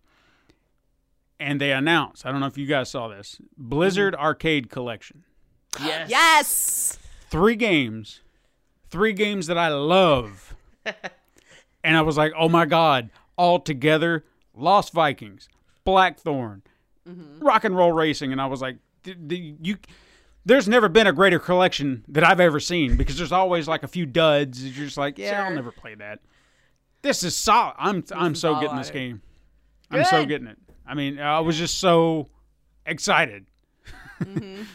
and 1.40 1.60
they 1.60 1.72
announced. 1.72 2.24
I 2.26 2.30
don't 2.32 2.40
know 2.40 2.46
if 2.46 2.58
you 2.58 2.66
guys 2.66 2.90
saw 2.90 3.08
this 3.08 3.40
Blizzard 3.56 4.14
Mm-hmm. 4.14 4.22
Arcade 4.24 4.70
Collection. 4.70 5.24
Yes. 5.82 6.10
Yes. 6.10 6.98
Three 7.30 7.56
games, 7.56 8.20
three 8.90 9.12
games 9.12 9.46
that 9.48 9.58
I 9.58 9.68
love, 9.68 10.54
and 11.84 11.96
I 11.96 12.02
was 12.02 12.16
like, 12.16 12.32
oh 12.38 12.48
my 12.48 12.64
god, 12.64 13.10
all 13.36 13.58
together, 13.58 14.24
Lost 14.54 14.92
Vikings, 14.92 15.48
Blackthorne, 15.84 16.62
rock 17.40 17.64
and 17.64 17.76
roll 17.76 17.92
racing, 17.92 18.30
and 18.32 18.40
I 18.40 18.46
was 18.46 18.60
like, 18.62 18.76
"D- 19.02 19.14
d- 19.14 19.56
you. 19.62 19.76
There's 20.46 20.68
never 20.68 20.88
been 20.90 21.06
a 21.06 21.12
greater 21.12 21.38
collection 21.38 22.04
that 22.08 22.22
I've 22.22 22.38
ever 22.38 22.60
seen 22.60 22.96
because 22.96 23.16
there's 23.16 23.32
always 23.32 23.66
like 23.66 23.82
a 23.82 23.88
few 23.88 24.04
duds. 24.04 24.62
You're 24.62 24.84
just 24.86 24.98
like, 24.98 25.16
yeah, 25.18 25.42
I'll 25.46 25.54
never 25.54 25.72
play 25.72 25.94
that. 25.94 26.20
This 27.00 27.22
is 27.22 27.34
solid. 27.34 27.74
I'm 27.78 28.04
I'm 28.12 28.34
so 28.34 28.60
getting 28.60 28.76
this 28.76 28.90
game. 28.90 29.22
I'm 29.90 30.04
so 30.04 30.24
getting 30.26 30.46
it. 30.46 30.58
I 30.86 30.94
mean, 30.94 31.18
I 31.18 31.40
was 31.40 31.56
just 31.56 31.78
so 31.78 32.28
excited. 32.86 33.46
Mm-hmm. 34.22 34.62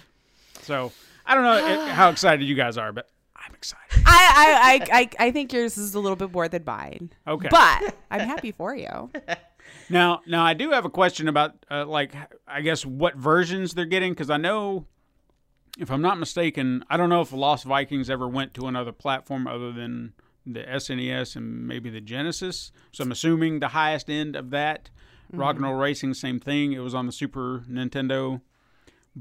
so 0.69 0.91
I 1.25 1.33
don't 1.35 1.43
know 1.43 1.65
i- 1.65 1.89
how 1.99 2.09
excited 2.09 2.47
you 2.47 2.55
guys 2.55 2.77
are, 2.77 2.93
but 2.93 3.09
I'm 3.35 3.53
excited. 3.55 4.03
I, 4.05 4.79
I, 4.91 4.97
I, 4.97 4.99
I, 4.99 5.09
I 5.27 5.31
think 5.31 5.51
yours 5.51 5.77
is 5.77 5.95
a 5.95 5.99
little 5.99 6.15
bit 6.15 6.31
more 6.31 6.47
than 6.47 6.63
mine. 6.63 7.11
Okay. 7.27 7.47
But 7.49 7.95
I'm 8.11 8.21
happy 8.27 8.51
for 8.53 8.75
you. 8.75 9.09
Now, 9.91 10.21
now 10.27 10.43
I 10.43 10.53
do 10.53 10.71
have 10.71 10.85
a 10.85 10.89
question 10.89 11.27
about 11.27 11.65
uh, 11.69 11.85
like 11.85 12.13
I 12.47 12.61
guess 12.61 12.85
what 12.85 13.15
versions 13.15 13.73
they're 13.73 13.85
getting 13.85 14.13
because 14.13 14.29
I 14.29 14.37
know, 14.37 14.85
if 15.77 15.91
I'm 15.91 16.01
not 16.01 16.17
mistaken, 16.19 16.83
I 16.89 16.97
don't 16.97 17.09
know 17.09 17.21
if 17.21 17.31
Lost 17.31 17.65
Vikings 17.65 18.09
ever 18.09 18.27
went 18.27 18.53
to 18.55 18.67
another 18.67 18.91
platform 18.91 19.47
other 19.47 19.71
than 19.71 20.13
the 20.45 20.61
SNES 20.61 21.35
and 21.35 21.67
maybe 21.67 21.89
the 21.89 22.01
Genesis. 22.01 22.71
So 22.91 23.03
I'm 23.03 23.11
assuming 23.11 23.59
the 23.59 23.69
highest 23.69 24.09
end 24.09 24.35
of 24.35 24.49
that. 24.51 24.89
Rock 25.31 25.55
and 25.57 25.65
Roll 25.65 25.75
Racing, 25.75 26.15
same 26.15 26.39
thing. 26.39 26.73
It 26.73 26.79
was 26.79 26.95
on 26.95 27.05
the 27.05 27.11
Super 27.11 27.63
Nintendo. 27.69 28.41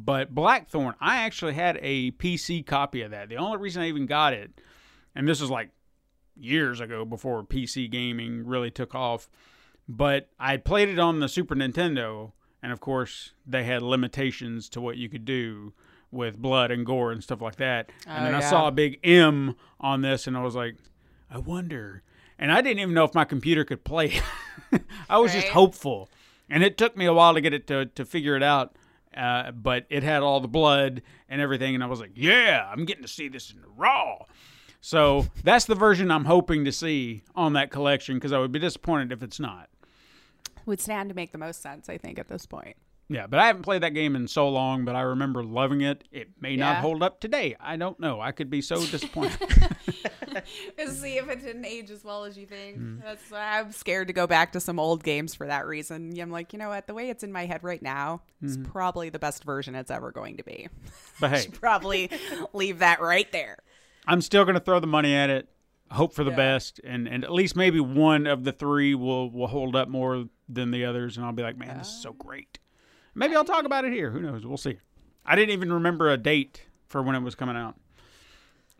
But 0.04 0.32
Blackthorne, 0.32 0.94
I 1.00 1.16
actually 1.22 1.54
had 1.54 1.76
a 1.82 2.12
PC 2.12 2.64
copy 2.64 3.02
of 3.02 3.10
that. 3.10 3.28
The 3.28 3.36
only 3.36 3.58
reason 3.58 3.82
I 3.82 3.88
even 3.88 4.06
got 4.06 4.32
it, 4.32 4.60
and 5.14 5.26
this 5.26 5.40
was 5.40 5.50
like 5.50 5.70
years 6.36 6.78
ago 6.80 7.04
before 7.04 7.42
PC 7.42 7.90
gaming 7.90 8.46
really 8.46 8.70
took 8.70 8.94
off, 8.94 9.28
but 9.88 10.28
I 10.38 10.56
played 10.56 10.88
it 10.88 11.00
on 11.00 11.18
the 11.18 11.28
Super 11.28 11.56
Nintendo, 11.56 12.30
and 12.62 12.70
of 12.70 12.78
course 12.80 13.32
they 13.44 13.64
had 13.64 13.82
limitations 13.82 14.68
to 14.68 14.80
what 14.80 14.96
you 14.98 15.08
could 15.08 15.24
do 15.24 15.72
with 16.12 16.38
blood 16.38 16.70
and 16.70 16.86
gore 16.86 17.10
and 17.10 17.22
stuff 17.24 17.42
like 17.42 17.56
that. 17.56 17.90
and 18.06 18.18
Oh, 18.20 18.24
then 18.26 18.34
I 18.36 18.40
yeah. 18.40 18.50
saw 18.50 18.68
a 18.68 18.72
big 18.72 19.00
M 19.02 19.56
on 19.80 20.02
this, 20.02 20.28
and 20.28 20.36
I 20.36 20.42
was 20.42 20.54
like, 20.54 20.76
I 21.28 21.38
wonder. 21.38 22.02
And 22.38 22.52
I 22.52 22.60
didn't 22.62 22.78
even 22.78 22.94
know 22.94 23.04
if 23.04 23.14
my 23.14 23.24
computer 23.24 23.64
could 23.64 23.82
play. 23.82 24.20
I 25.10 25.18
was 25.18 25.32
just 25.32 25.48
hopeful, 25.48 26.08
and 26.48 26.62
it 26.62 26.78
took 26.78 26.96
me 26.96 27.04
a 27.06 27.12
while 27.12 27.34
to 27.34 27.40
get 27.40 27.52
it 27.52 27.66
to 27.66 27.86
to 27.86 28.04
figure 28.04 28.36
it 28.36 28.44
out. 28.44 28.76
Uh, 29.16 29.50
but 29.50 29.86
it 29.90 30.02
had 30.02 30.22
all 30.22 30.40
the 30.40 30.48
blood 30.48 31.02
and 31.28 31.40
everything, 31.40 31.74
and 31.74 31.82
I 31.82 31.86
was 31.86 32.00
like, 32.00 32.12
"Yeah, 32.14 32.68
I'm 32.70 32.84
getting 32.84 33.02
to 33.02 33.08
see 33.08 33.28
this 33.28 33.50
in 33.50 33.58
raw." 33.76 34.18
So 34.80 35.26
that's 35.42 35.64
the 35.64 35.74
version 35.74 36.10
I'm 36.10 36.24
hoping 36.24 36.64
to 36.64 36.72
see 36.72 37.24
on 37.34 37.54
that 37.54 37.70
collection 37.70 38.16
because 38.16 38.32
I 38.32 38.38
would 38.38 38.52
be 38.52 38.58
disappointed 38.58 39.12
if 39.12 39.22
it's 39.22 39.40
not. 39.40 39.68
Would 40.66 40.80
stand 40.80 41.08
to 41.08 41.14
make 41.14 41.32
the 41.32 41.38
most 41.38 41.62
sense, 41.62 41.88
I 41.88 41.98
think, 41.98 42.18
at 42.18 42.28
this 42.28 42.46
point. 42.46 42.76
Yeah, 43.10 43.26
but 43.26 43.40
I 43.40 43.46
haven't 43.46 43.62
played 43.62 43.82
that 43.84 43.94
game 43.94 44.14
in 44.16 44.28
so 44.28 44.48
long, 44.50 44.84
but 44.84 44.94
I 44.94 45.00
remember 45.00 45.42
loving 45.42 45.80
it. 45.80 46.04
It 46.12 46.28
may 46.40 46.56
not 46.56 46.76
hold 46.82 47.02
up 47.02 47.20
today. 47.20 47.56
I 47.58 47.76
don't 47.76 47.98
know. 47.98 48.20
I 48.20 48.32
could 48.32 48.50
be 48.50 48.60
so 48.60 48.84
disappointed. 48.86 49.38
Let's 50.76 51.00
see 51.00 51.16
if 51.16 51.28
it 51.28 51.40
didn't 51.42 51.64
age 51.64 51.90
as 51.90 52.04
well 52.04 52.24
as 52.24 52.36
you 52.36 52.46
think. 52.46 52.78
Mm. 52.78 53.02
That's 53.02 53.32
I'm 53.32 53.72
scared 53.72 54.08
to 54.08 54.12
go 54.12 54.26
back 54.26 54.52
to 54.52 54.60
some 54.60 54.78
old 54.78 55.02
games 55.02 55.34
for 55.34 55.46
that 55.46 55.66
reason. 55.66 56.12
I'm 56.20 56.30
like, 56.30 56.52
you 56.52 56.58
know 56.58 56.68
what? 56.68 56.86
The 56.86 56.94
way 56.94 57.08
it's 57.10 57.24
in 57.24 57.32
my 57.32 57.46
head 57.46 57.64
right 57.64 57.82
now 57.82 58.22
is 58.42 58.56
Mm-hmm. 58.58 58.70
probably 58.70 59.08
the 59.10 59.18
best 59.18 59.42
version 59.44 59.74
it's 59.74 59.90
ever 59.90 60.12
going 60.12 60.36
to 60.36 60.44
be. 60.44 60.68
but 61.20 61.30
hey, 61.34 61.46
Probably 61.48 62.10
leave 62.52 62.80
that 62.80 63.00
right 63.00 63.30
there. 63.32 63.58
I'm 64.06 64.20
still 64.20 64.44
going 64.44 64.54
to 64.54 64.60
throw 64.60 64.80
the 64.80 64.86
money 64.86 65.14
at 65.14 65.30
it. 65.30 65.48
Hope 65.90 66.12
for 66.12 66.24
the 66.24 66.30
Yeah. 66.30 66.36
best, 66.36 66.80
and 66.84 67.08
and 67.08 67.24
at 67.24 67.32
least 67.32 67.56
maybe 67.56 67.80
one 67.80 68.26
of 68.26 68.44
the 68.44 68.52
three 68.52 68.94
will 68.94 69.30
will 69.30 69.46
hold 69.46 69.74
up 69.74 69.88
more 69.88 70.26
than 70.46 70.70
the 70.70 70.84
others, 70.84 71.16
and 71.16 71.24
I'll 71.24 71.32
be 71.32 71.42
like, 71.42 71.56
man, 71.56 71.78
this 71.78 71.88
is 71.88 72.02
so 72.02 72.12
great. 72.12 72.58
Maybe 73.14 73.34
I'll 73.36 73.44
talk 73.44 73.64
about 73.64 73.84
it 73.84 73.92
here. 73.92 74.10
Who 74.10 74.20
knows? 74.20 74.46
We'll 74.46 74.56
see. 74.56 74.78
I 75.24 75.36
didn't 75.36 75.50
even 75.50 75.72
remember 75.72 76.10
a 76.10 76.16
date 76.16 76.62
for 76.86 77.02
when 77.02 77.14
it 77.14 77.20
was 77.22 77.34
coming 77.34 77.56
out, 77.56 77.76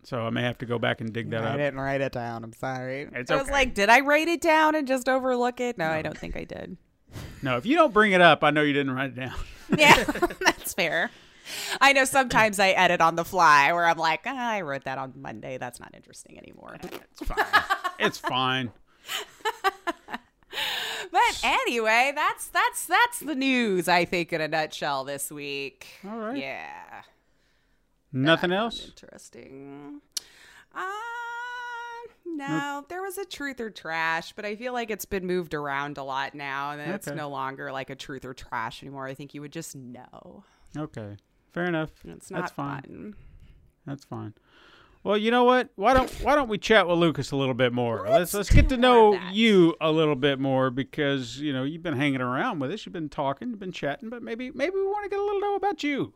so 0.03 0.23
I 0.23 0.31
may 0.31 0.43
have 0.43 0.59
to 0.59 0.67
go 0.67 0.79
back 0.79 1.01
and 1.01 1.13
dig 1.13 1.31
that 1.31 1.45
up. 1.45 1.55
I 1.55 1.57
didn't 1.57 1.81
write 1.81 2.01
it 2.01 2.13
down. 2.13 2.45
I'm 2.45 2.53
sorry. 2.53 3.09
It's 3.13 3.31
I 3.31 3.35
was 3.35 3.45
okay. 3.45 3.53
like, 3.53 3.75
did 3.75 3.91
I 3.91 4.01
write 4.01 4.29
it 4.29 4.41
down 4.41 4.75
and 4.75 4.87
just 4.89 5.09
overlook 5.09 5.61
it? 5.61 5.77
No, 5.77 5.87
I 5.89 6.03
don't 6.03 6.17
think 6.17 6.37
I 6.37 6.45
did. 6.45 6.77
No, 7.43 7.57
if 7.57 7.67
you 7.67 7.77
don't 7.77 7.93
bring 7.93 8.13
it 8.13 8.21
up, 8.21 8.43
I 8.43 8.51
know 8.51 8.63
you 8.63 8.73
didn't 8.73 8.95
write 8.95 9.11
it 9.11 9.17
down. 9.17 9.35
Yeah, 9.77 10.03
that's 10.41 10.73
fair. 10.73 11.11
I 11.79 11.93
know 11.93 12.07
sometimes 12.07 12.59
I 12.59 12.71
edit 12.71 13.03
on 13.03 13.17
the 13.17 13.25
fly 13.25 13.71
where 13.75 13.85
I'm 13.85 13.99
like, 13.99 14.23
ah, 14.25 14.51
I 14.53 14.63
wrote 14.63 14.85
that 14.85 14.97
on 14.97 15.13
Monday. 15.15 15.59
That's 15.59 15.79
not 15.79 15.95
interesting 15.95 16.39
anymore. 16.39 16.79
It's 16.83 17.23
fine. 17.23 17.47
it's 17.99 18.19
fine. 18.19 18.73
But 21.11 21.41
anyway, 21.43 22.13
that's 22.15 22.49
that's 22.49 22.85
that's 22.87 23.21
the 23.21 23.35
news 23.35 23.89
I 23.89 24.05
think 24.05 24.31
in 24.33 24.41
a 24.43 24.49
nutshell 24.49 25.05
this 25.05 25.31
week. 25.31 25.87
All 26.07 26.19
right. 26.19 26.37
Yeah. 26.37 27.03
Nothing 28.13 28.51
That 28.51 28.57
else. 28.57 28.85
Interesting. 28.89 30.03
Uh, 30.75 30.81
no, 32.27 32.85
there 32.89 33.03
was 33.03 33.17
a 33.19 33.25
truth 33.25 33.59
or 33.61 33.71
trash, 33.71 34.33
but 34.33 34.45
I 34.45 34.55
feel 34.55 34.73
like 34.73 34.91
it's 34.91 35.07
been 35.07 35.27
moved 35.27 35.55
around 35.55 35.99
a 35.99 36.05
lot 36.05 36.35
now, 36.35 36.73
and 36.73 36.81
it's 36.93 37.07
no 37.07 37.29
longer 37.31 37.73
like 37.73 37.91
a 37.91 37.97
truth 37.97 38.25
or 38.25 38.35
trash 38.35 38.83
anymore. 38.83 39.07
I 39.07 39.15
think 39.15 39.35
you 39.35 39.41
would 39.41 39.53
just 39.53 39.75
know. 39.75 40.45
Okay, 40.77 41.17
fair 41.53 41.65
enough. 41.65 41.91
It's 42.05 42.31
not 42.31 42.41
That's 42.43 42.53
fine. 42.53 42.83
fun. 42.83 43.15
That's 43.87 44.05
fine. 44.05 44.35
Well, 45.05 45.17
you 45.17 45.31
know 45.31 45.45
what? 45.45 45.71
Why 45.77 45.95
don't 45.95 46.11
why 46.23 46.35
don't 46.35 46.49
we 46.49 46.59
chat 46.59 46.87
with 46.89 46.99
Lucas 46.99 47.31
a 47.31 47.37
little 47.37 47.55
bit 47.55 47.73
more? 47.73 48.01
Let's 48.03 48.11
Let's 48.11 48.35
let's 48.35 48.51
get 48.51 48.69
to 48.71 48.77
know 48.77 49.19
you 49.33 49.75
a 49.81 49.91
little 49.93 50.17
bit 50.17 50.39
more 50.39 50.71
because 50.71 51.39
you 51.39 51.53
know 51.53 51.63
you've 51.63 51.83
been 51.83 51.97
hanging 51.97 52.21
around 52.21 52.59
with 52.59 52.73
us, 52.73 52.85
you've 52.85 52.93
been 52.93 53.09
talking, 53.09 53.51
you've 53.51 53.61
been 53.61 53.73
chatting, 53.73 54.09
but 54.11 54.23
maybe 54.23 54.51
maybe 54.51 54.75
we 54.75 54.85
want 54.87 55.05
to 55.05 55.09
get 55.11 55.19
a 55.19 55.23
little 55.23 55.41
know 55.41 55.55
about 55.55 55.83
you 55.83 56.13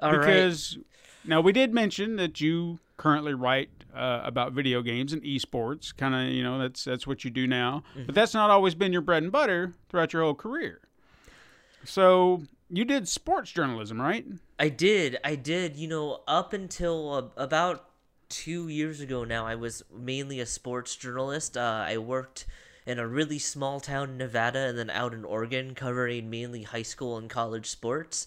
All 0.00 0.10
right. 0.12 0.20
because 0.20 0.78
now 1.24 1.40
we 1.40 1.52
did 1.52 1.72
mention 1.72 2.16
that 2.16 2.40
you 2.40 2.78
currently 2.96 3.32
write 3.32 3.70
uh, 3.94 4.20
about 4.24 4.52
video 4.52 4.82
games 4.82 5.12
and 5.12 5.22
esports. 5.22 5.96
Kind 5.96 6.14
of 6.14 6.34
you 6.34 6.42
know 6.42 6.58
that's 6.58 6.84
that's 6.84 7.06
what 7.06 7.24
you 7.24 7.30
do 7.30 7.46
now, 7.46 7.84
Mm-hmm. 7.94 8.06
but 8.06 8.14
that's 8.14 8.34
not 8.34 8.50
always 8.50 8.74
been 8.74 8.92
your 8.92 9.02
bread 9.02 9.22
and 9.22 9.32
butter 9.32 9.74
throughout 9.88 10.12
your 10.12 10.22
whole 10.24 10.34
career. 10.34 10.80
So 11.84 12.42
you 12.68 12.84
did 12.84 13.08
sports 13.08 13.50
journalism, 13.50 14.00
right? 14.00 14.26
I 14.58 14.68
did. 14.68 15.16
I 15.24 15.36
did. 15.36 15.76
You 15.76 15.88
know, 15.88 16.20
up 16.28 16.52
until 16.52 17.12
uh, 17.14 17.42
about 17.42 17.86
two 18.30 18.68
years 18.68 19.00
ago 19.00 19.24
now, 19.24 19.46
I 19.46 19.56
was 19.56 19.82
mainly 19.94 20.40
a 20.40 20.46
sports 20.46 20.96
journalist. 20.96 21.56
Uh, 21.56 21.84
I 21.86 21.98
worked 21.98 22.46
in 22.86 22.98
a 22.98 23.06
really 23.06 23.38
small 23.38 23.80
town 23.80 24.10
in 24.10 24.16
Nevada 24.16 24.60
and 24.60 24.78
then 24.78 24.88
out 24.88 25.12
in 25.12 25.24
Oregon, 25.24 25.74
covering 25.74 26.30
mainly 26.30 26.62
high 26.62 26.82
school 26.82 27.18
and 27.18 27.28
college 27.28 27.66
sports. 27.66 28.26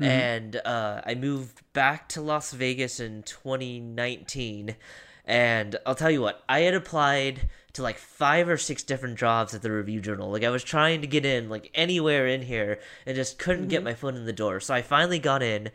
And 0.00 0.56
uh, 0.64 1.02
I 1.04 1.16
moved 1.16 1.60
back 1.72 2.08
to 2.10 2.20
Las 2.20 2.52
Vegas 2.52 3.00
in 3.00 3.24
2019. 3.24 4.76
And 5.24 5.76
I'll 5.84 5.96
tell 5.96 6.10
you 6.10 6.22
what, 6.22 6.42
I 6.48 6.60
had 6.60 6.74
applied 6.74 7.48
to 7.72 7.82
like 7.82 7.98
five 7.98 8.48
or 8.48 8.56
six 8.56 8.82
different 8.82 9.18
jobs 9.18 9.54
at 9.54 9.62
the 9.62 9.72
Review 9.72 10.00
Journal. 10.00 10.30
Like 10.30 10.44
I 10.44 10.50
was 10.50 10.64
trying 10.64 11.00
to 11.00 11.06
get 11.06 11.26
in, 11.26 11.48
like 11.48 11.70
anywhere 11.74 12.26
in 12.26 12.42
here, 12.42 12.78
and 13.06 13.16
just 13.16 13.38
couldn't 13.38 13.68
get 13.68 13.82
my 13.82 13.94
foot 13.94 14.14
in 14.14 14.24
the 14.24 14.32
door. 14.32 14.60
So 14.60 14.72
I 14.72 14.82
finally 14.82 15.18
got 15.18 15.42
in. 15.42 15.70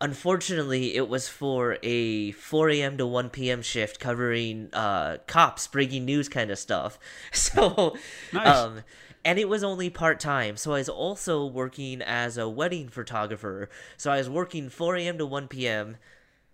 Unfortunately, 0.00 0.94
it 0.94 1.08
was 1.08 1.28
for 1.28 1.76
a 1.82 2.30
4 2.32 2.70
a.m. 2.70 2.96
to 2.98 3.06
1 3.06 3.30
p.m. 3.30 3.62
shift 3.62 3.98
covering 3.98 4.68
uh, 4.72 5.18
cops, 5.26 5.66
breaking 5.66 6.04
news 6.04 6.28
kind 6.28 6.50
of 6.50 6.58
stuff. 6.58 6.98
So, 7.32 7.96
Nice. 8.32 8.56
um, 8.56 8.82
and 9.24 9.38
it 9.38 9.48
was 9.48 9.64
only 9.64 9.90
part 9.90 10.20
time. 10.20 10.56
So 10.56 10.72
I 10.72 10.78
was 10.78 10.88
also 10.88 11.44
working 11.46 12.00
as 12.02 12.38
a 12.38 12.48
wedding 12.48 12.88
photographer. 12.88 13.68
So 13.96 14.10
I 14.10 14.18
was 14.18 14.30
working 14.30 14.68
4 14.68 14.96
a.m. 14.96 15.18
to 15.18 15.26
1 15.26 15.48
p.m. 15.48 15.96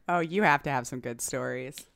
Oh, 0.09 0.20
you 0.20 0.42
have 0.42 0.62
to 0.64 0.70
have 0.70 0.86
some 0.86 1.01
good 1.01 1.20
stories. 1.20 1.86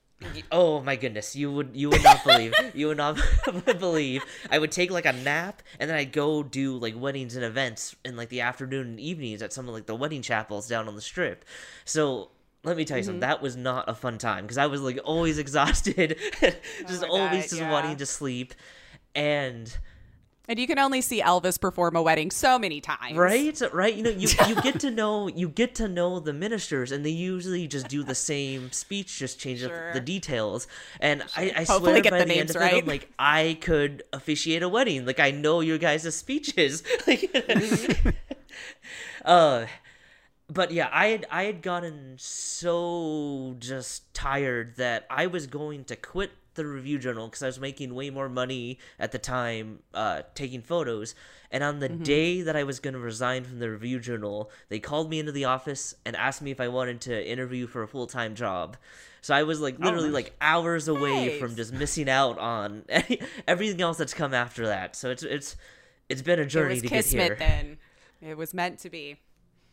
Oh 0.50 0.82
my 0.82 0.96
goodness, 0.96 1.36
you 1.36 1.52
would 1.52 1.70
you 1.74 1.90
would 1.90 2.02
not 2.02 2.24
believe 2.24 2.52
you 2.74 2.88
would 2.88 2.96
not 2.96 3.18
believe 3.78 4.24
I 4.50 4.58
would 4.58 4.72
take 4.72 4.90
like 4.90 5.06
a 5.06 5.12
nap 5.12 5.62
and 5.78 5.88
then 5.88 5.96
I'd 5.96 6.12
go 6.12 6.42
do 6.42 6.76
like 6.76 6.98
weddings 6.98 7.36
and 7.36 7.44
events 7.44 7.94
in 8.04 8.16
like 8.16 8.28
the 8.28 8.40
afternoon 8.40 8.88
and 8.88 9.00
evenings 9.00 9.42
at 9.42 9.52
some 9.52 9.68
of 9.68 9.74
like 9.74 9.86
the 9.86 9.94
wedding 9.94 10.22
chapels 10.22 10.66
down 10.66 10.88
on 10.88 10.96
the 10.96 11.00
strip. 11.00 11.44
So 11.84 12.30
let 12.64 12.76
me 12.76 12.84
tell 12.84 12.96
you 12.96 13.04
something, 13.04 13.20
mm-hmm. 13.20 13.30
that 13.30 13.42
was 13.42 13.56
not 13.56 13.88
a 13.88 13.94
fun 13.94 14.18
time 14.18 14.44
because 14.44 14.58
I 14.58 14.66
was 14.66 14.80
like 14.80 14.98
always 15.04 15.38
exhausted, 15.44 16.18
just 16.40 17.04
oh 17.04 17.18
my 17.18 17.24
always 17.26 17.44
God, 17.44 17.48
just 17.50 17.60
yeah. 17.60 17.70
wanting 17.70 17.96
to 17.98 18.06
sleep, 18.06 18.54
and 19.14 19.76
And 20.48 20.58
you 20.58 20.66
can 20.66 20.78
only 20.78 21.02
see 21.02 21.20
Elvis 21.20 21.60
perform 21.60 21.94
a 21.94 22.02
wedding 22.02 22.30
so 22.30 22.58
many 22.58 22.80
times. 22.80 23.16
Right, 23.16 23.60
right. 23.72 23.94
You 23.94 24.02
know, 24.02 24.10
you 24.10 24.28
you 24.46 24.54
get 24.62 24.80
to 24.80 24.90
know 24.98 25.28
you 25.28 25.48
get 25.48 25.74
to 25.76 25.88
know 25.88 26.20
the 26.20 26.32
ministers, 26.32 26.90
and 26.90 27.04
they 27.04 27.10
usually 27.10 27.68
just 27.68 27.88
do 27.88 28.02
the 28.02 28.14
same 28.14 28.72
speech, 28.72 29.18
just 29.18 29.38
change 29.38 29.62
up 29.62 29.70
Sure. 29.70 29.92
the 29.92 30.00
details. 30.00 30.66
And 31.00 31.22
I, 31.36 31.52
I 31.54 31.64
Hopefully 31.64 31.92
swear 31.92 32.00
get 32.00 32.10
by 32.12 32.18
the 32.20 32.24
the, 32.24 32.38
end 32.38 32.50
of 32.50 32.56
it, 32.56 32.62
I'm 32.62 32.86
like, 32.86 33.10
I 33.18 33.58
could 33.60 34.04
officiate 34.12 34.62
a 34.62 34.68
wedding. 34.70 35.04
Like 35.04 35.20
I 35.20 35.30
know 35.30 35.60
your 35.60 35.78
guys' 35.78 36.14
speeches. 36.14 36.82
Like, 37.06 37.30
uh, 39.24 39.66
but 40.50 40.72
yeah, 40.72 40.88
I 40.92 41.08
had 41.08 41.26
I 41.30 41.44
had 41.44 41.62
gotten 41.62 42.14
so 42.18 43.54
just 43.58 44.12
tired 44.14 44.76
that 44.76 45.06
I 45.10 45.26
was 45.26 45.46
going 45.46 45.84
to 45.84 45.96
quit 45.96 46.30
the 46.58 46.66
review 46.66 46.98
journal 46.98 47.26
because 47.28 47.42
I 47.42 47.46
was 47.46 47.58
making 47.58 47.94
way 47.94 48.10
more 48.10 48.28
money 48.28 48.78
at 48.98 49.12
the 49.12 49.18
time 49.18 49.78
uh, 49.94 50.22
taking 50.34 50.60
photos. 50.60 51.14
And 51.50 51.64
on 51.64 51.78
the 51.78 51.88
day 51.88 52.42
that 52.42 52.54
I 52.56 52.64
was 52.64 52.78
going 52.78 52.92
to 52.92 53.00
resign 53.00 53.44
from 53.44 53.58
the 53.58 53.70
review 53.70 53.98
journal, 54.00 54.50
they 54.68 54.78
called 54.78 55.08
me 55.08 55.18
into 55.18 55.32
the 55.32 55.46
office 55.46 55.94
and 56.04 56.14
asked 56.14 56.42
me 56.42 56.50
if 56.50 56.60
I 56.60 56.68
wanted 56.68 57.00
to 57.02 57.26
interview 57.26 57.66
for 57.66 57.82
a 57.82 57.88
full 57.88 58.06
time 58.06 58.34
job. 58.34 58.76
So 59.22 59.34
I 59.34 59.44
was 59.44 59.60
like 59.60 59.78
literally 59.78 60.08
nice. 60.08 60.14
like 60.14 60.36
hours 60.42 60.88
away 60.88 61.40
from 61.40 61.56
just 61.56 61.72
missing 61.72 62.08
out 62.10 62.38
on 62.38 62.84
everything 63.48 63.80
else 63.80 63.96
that's 63.96 64.14
come 64.14 64.34
after 64.34 64.66
that. 64.66 64.94
So 64.94 65.10
it's 65.10 65.22
it's 65.22 65.56
it's 66.08 66.22
been 66.22 66.38
a 66.38 66.42
It 66.42 66.46
journey 66.46 66.74
was 66.74 66.82
to 66.82 66.88
get 66.88 67.04
here. 67.06 67.34
then. 67.38 67.78
It 68.20 68.36
was 68.36 68.52
meant 68.52 68.78
to 68.80 68.90
be. 68.90 69.16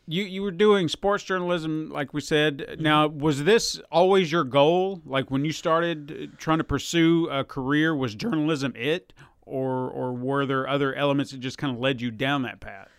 You 0.08 0.24
you 0.24 0.42
were 0.44 0.52
doing 0.52 0.88
sports 0.88 1.24
journalism, 1.24 1.90
like 1.90 2.14
we 2.14 2.22
said. 2.22 2.78
Now, 2.80 3.08
was 3.08 3.44
this 3.44 3.80
always 3.92 4.32
your 4.32 4.44
goal? 4.44 5.02
Like 5.06 5.32
when 5.32 5.46
you 5.46 5.52
started 5.52 6.12
uh, 6.12 6.36
trying 6.38 6.60
to 6.60 6.64
pursue 6.64 7.28
a 7.30 7.44
career, 7.44 7.96
was 7.96 8.14
journalism 8.16 8.74
it, 8.76 9.14
or 9.42 9.90
or 9.90 10.14
were 10.14 10.46
there 10.46 10.68
other 10.68 10.94
elements 10.94 11.32
that 11.32 11.40
just 11.40 11.58
kind 11.58 11.74
of 11.74 11.80
led 11.80 12.02
you 12.02 12.12
down 12.12 12.44
that 12.44 12.60
path? 12.60 12.90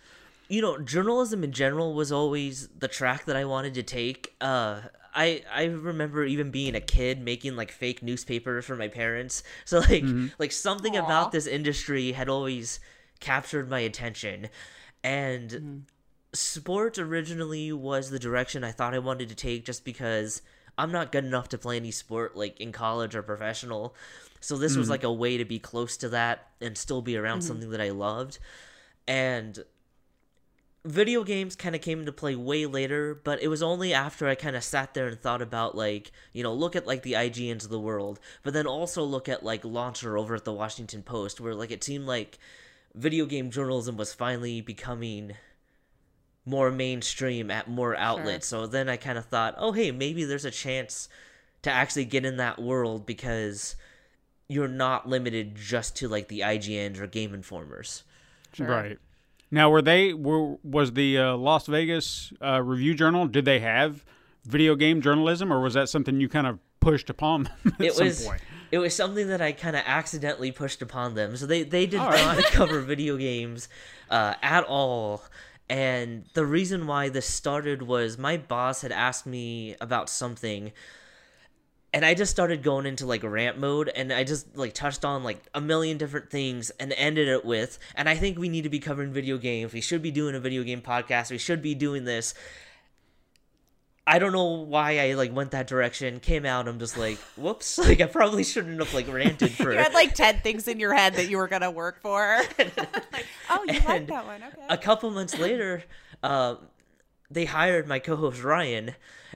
you 0.49 0.63
know, 0.63 0.79
journalism 0.79 1.43
in 1.43 1.53
general 1.53 1.95
was 1.95 2.13
always 2.13 2.69
the 2.69 2.89
track 2.89 3.25
that 3.25 3.37
I 3.37 3.45
wanted 3.45 3.75
to 3.75 3.83
take. 3.83 4.35
Uh, 4.41 4.83
I 5.15 5.43
I 5.53 5.65
remember 5.65 6.25
even 6.25 6.51
being 6.51 6.75
a 6.75 6.81
kid 6.81 7.21
making 7.21 7.57
like 7.57 7.73
fake 7.73 8.03
newspapers 8.03 8.65
for 8.65 8.77
my 8.77 8.89
parents. 8.89 9.43
So 9.65 9.81
like 9.81 10.05
like 10.39 10.53
something 10.53 10.97
Aw. 10.97 11.05
about 11.05 11.33
this 11.33 11.47
industry 11.47 12.13
had 12.13 12.29
always 12.29 12.81
captured 13.19 13.69
my 13.69 13.81
attention, 13.81 14.49
and 15.03 15.87
sports 16.39 16.99
originally 16.99 17.73
was 17.73 18.11
the 18.11 18.19
direction 18.19 18.65
I 18.65 18.73
thought 18.73 18.95
I 18.95 18.99
wanted 18.99 19.29
to 19.29 19.35
take 19.35 19.65
just 19.65 19.85
because 19.85 20.43
I'm 20.79 20.93
not 20.93 21.13
good 21.13 21.25
enough 21.25 21.49
to 21.51 21.59
play 21.59 21.77
any 21.77 21.91
sport 21.91 22.37
like 22.37 22.61
in 22.61 22.73
college 22.73 23.15
or 23.15 23.23
professional. 23.23 23.95
So 24.41 24.57
this 24.57 24.77
was 24.77 24.89
mm. 24.89 24.91
like 24.91 25.05
a 25.05 25.13
way 25.13 25.39
to 25.39 25.45
be 25.45 25.59
close 25.59 25.97
to 25.99 26.09
that 26.11 26.49
and 26.61 26.77
still 26.77 27.03
be 27.03 27.17
around 27.17 27.39
mm-hmm. 27.39 27.49
something 27.49 27.71
that 27.71 27.81
I 27.81 27.91
loved. 27.91 28.39
And 29.09 29.59
video 30.85 31.25
games 31.25 31.57
kind 31.57 31.75
of 31.75 31.81
came 31.81 32.01
into 32.01 32.13
play 32.13 32.37
way 32.37 32.67
later, 32.67 33.15
but 33.15 33.43
it 33.43 33.49
was 33.49 33.63
only 33.63 33.93
after 33.93 34.29
I 34.29 34.35
kind 34.35 34.55
of 34.55 34.63
sat 34.63 34.95
there 34.95 35.09
and 35.09 35.21
thought 35.21 35.43
about 35.43 35.75
like, 35.75 36.13
you 36.33 36.43
know, 36.43 36.53
look 36.53 36.77
at 36.77 36.87
like 36.87 37.03
the 37.03 37.15
IGNs 37.15 37.65
of 37.65 37.71
the 37.71 37.81
world, 37.81 38.21
but 38.43 38.53
then 38.53 38.67
also 38.67 39.03
look 39.03 39.29
at 39.29 39.43
like 39.43 39.65
Launcher 39.65 40.17
over 40.17 40.35
at 40.35 40.45
the 40.45 40.53
Washington 40.53 41.03
Post 41.03 41.41
where 41.41 41.55
like 41.55 41.71
it 41.71 41.83
seemed 41.83 42.07
like 42.07 42.39
video 42.95 43.27
game 43.27 43.51
journalism 43.51 43.97
was 43.97 44.13
finally 44.15 44.61
becoming 44.61 45.33
more 46.47 46.71
mainstream 46.71 47.51
at 47.51 47.69
more 47.69 47.97
outlets. 47.97 48.47
So 48.47 48.67
then 48.67 48.89
I 48.89 48.97
kind 48.97 49.19
of 49.19 49.27
thought, 49.27 49.57
oh, 49.59 49.73
hey, 49.73 49.91
maybe 49.91 50.25
there's 50.25 50.45
a 50.45 50.51
chance 50.51 51.09
to 51.63 51.71
actually 51.71 52.05
get 52.05 52.25
in 52.25 52.37
that 52.37 52.63
world 52.63 53.05
because 53.05 53.75
you're 54.49 54.69
not 54.69 55.09
limited 55.09 55.57
just 55.57 55.97
to 55.97 56.09
like 56.09 56.29
the 56.29 56.41
IGNs 56.41 57.01
or 57.01 57.07
Game 57.09 57.35
Informers. 57.35 58.05
Right. 58.59 58.99
Now, 59.51 59.71
were 59.71 59.83
they 59.83 60.13
were 60.15 60.57
was 60.63 60.93
the 60.93 61.19
uh, 61.19 61.37
Las 61.37 61.67
Vegas 61.67 62.33
uh, 62.43 62.63
Review 62.63 62.95
Journal? 62.95 63.27
Did 63.27 63.45
they 63.45 63.61
have 63.61 64.05
video 64.45 64.77
game 64.77 65.01
journalism, 65.01 65.53
or 65.53 65.61
was 65.61 65.75
that 65.75 65.89
something 65.89 66.21
you 66.21 66.29
kind 66.29 66.47
of 66.47 66.59
pushed 66.81 67.11
upon 67.11 67.45
them 67.45 67.53
at 67.81 67.87
it 67.87 67.95
some 67.95 68.07
was 68.07 68.25
point? 68.25 68.41
it 68.71 68.79
was 68.79 68.95
something 68.95 69.29
that 69.29 69.41
I 69.41 69.53
kind 69.53 69.77
of 69.77 69.83
accidentally 69.87 70.53
pushed 70.53 70.83
upon 70.83 71.15
them. 71.15 71.37
So 71.37 71.47
they 71.47 71.63
they 71.63 71.87
did 71.87 72.01
All 72.01 72.11
right. 72.11 72.37
not 72.39 72.45
cover 72.53 72.81
video 72.81 73.17
games 73.17 73.69
uh, 74.11 74.35
at 74.43 74.65
all. 74.65 75.23
And 75.69 76.25
the 76.35 76.47
reason 76.47 76.87
why 76.87 77.09
this 77.09 77.27
started 77.27 77.83
was 77.83 78.19
my 78.19 78.37
boss 78.37 78.83
had 78.83 78.93
asked 78.93 79.27
me 79.27 79.77
about 79.81 80.09
something 80.09 80.73
and 81.97 82.05
I 82.05 82.13
just 82.13 82.31
started 82.31 82.63
going 82.63 82.85
into 82.85 83.07
like 83.07 83.23
rant 83.23 83.59
mode 83.59 83.89
and 83.89 84.13
I 84.13 84.23
just 84.23 84.55
like 84.55 84.75
touched 84.75 85.03
on 85.03 85.25
like 85.25 85.43
a 85.55 85.63
million 85.63 85.97
different 85.97 86.31
things 86.31 86.69
and 86.79 86.93
ended 86.93 87.27
it 87.27 87.43
with 87.43 87.79
and 87.95 88.07
I 88.07 88.15
think 88.17 88.39
we 88.39 88.51
need 88.51 88.65
to 88.65 88.69
be 88.69 88.81
covering 88.81 89.15
video 89.15 89.39
games. 89.39 89.73
We 89.73 89.81
should 89.81 90.03
be 90.03 90.11
doing 90.11 90.35
a 90.35 90.41
video 90.41 90.63
game 90.63 90.83
podcast. 90.83 91.31
We 91.31 91.39
should 91.39 91.63
be 91.63 91.75
doing 91.75 92.05
this. 92.05 92.35
I 94.09 94.21
don't 94.21 94.33
know 94.33 94.45
why 94.45 94.99
I 95.01 95.15
like 95.15 95.35
went 95.35 95.51
that 95.51 95.67
direction. 95.67 96.21
Came 96.21 96.47
out, 96.47 96.69
I'm 96.69 96.79
just 96.79 96.97
like, 96.97 97.19
whoops! 97.37 97.79
Like 97.87 98.01
I 98.01 98.07
probably 98.07 98.45
shouldn't 98.45 98.79
have 98.79 98.95
like 98.95 99.13
ranted 99.13 99.51
for. 99.51 99.73
You 99.73 99.79
had 99.79 99.95
like 99.95 100.15
10 100.15 100.41
things 100.41 100.69
in 100.69 100.79
your 100.79 100.95
head 100.95 101.15
that 101.15 101.29
you 101.29 101.39
were 101.39 101.49
going 101.49 101.63
to 101.63 101.71
work 101.71 102.01
for. 102.01 102.39
oh, 103.51 103.65
you 103.67 103.81
like 103.81 104.07
that 104.07 104.27
one. 104.27 104.43
Okay. 104.43 104.67
a 104.69 104.79
couple 104.79 105.11
months 105.11 105.39
later, 105.39 105.83
uh, 106.23 106.57
they 107.31 107.45
hired 107.45 107.89
my 107.89 107.99
co-host 107.99 108.43
Ryan, 108.43 108.95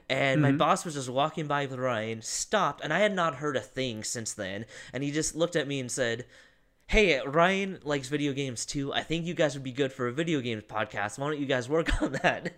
and 0.09 0.41
my 0.41 0.51
boss 0.51 0.85
was 0.85 0.93
just 0.93 1.09
walking 1.09 1.47
by 1.47 1.65
with 1.65 1.77
Ryan, 1.77 2.21
stopped, 2.21 2.81
and 2.83 2.93
I 2.93 2.99
had 2.99 3.13
not 3.13 3.35
heard 3.35 3.57
a 3.57 3.61
thing 3.61 4.03
since 4.03 4.33
then. 4.33 4.65
And 4.93 5.03
he 5.03 5.11
just 5.11 5.35
looked 5.35 5.55
at 5.55 5.67
me 5.67 5.79
and 5.79 5.91
said, 5.91 6.25
"Hey, 6.87 7.19
Ryan 7.25 7.79
likes 7.83 8.07
video 8.07 8.31
games 8.33 8.65
too. 8.65 8.93
I 8.93 9.03
think 9.03 9.25
you 9.25 9.33
guys 9.33 9.53
would 9.53 9.63
be 9.63 9.71
good 9.73 9.91
for 9.91 10.07
a 10.07 10.13
video 10.13 10.39
games 10.39 10.63
podcast. 10.63 11.19
Why 11.19 11.29
don't 11.29 11.39
you 11.39 11.45
guys 11.45 11.67
work 11.67 12.01
on 12.01 12.13
that?" 12.23 12.53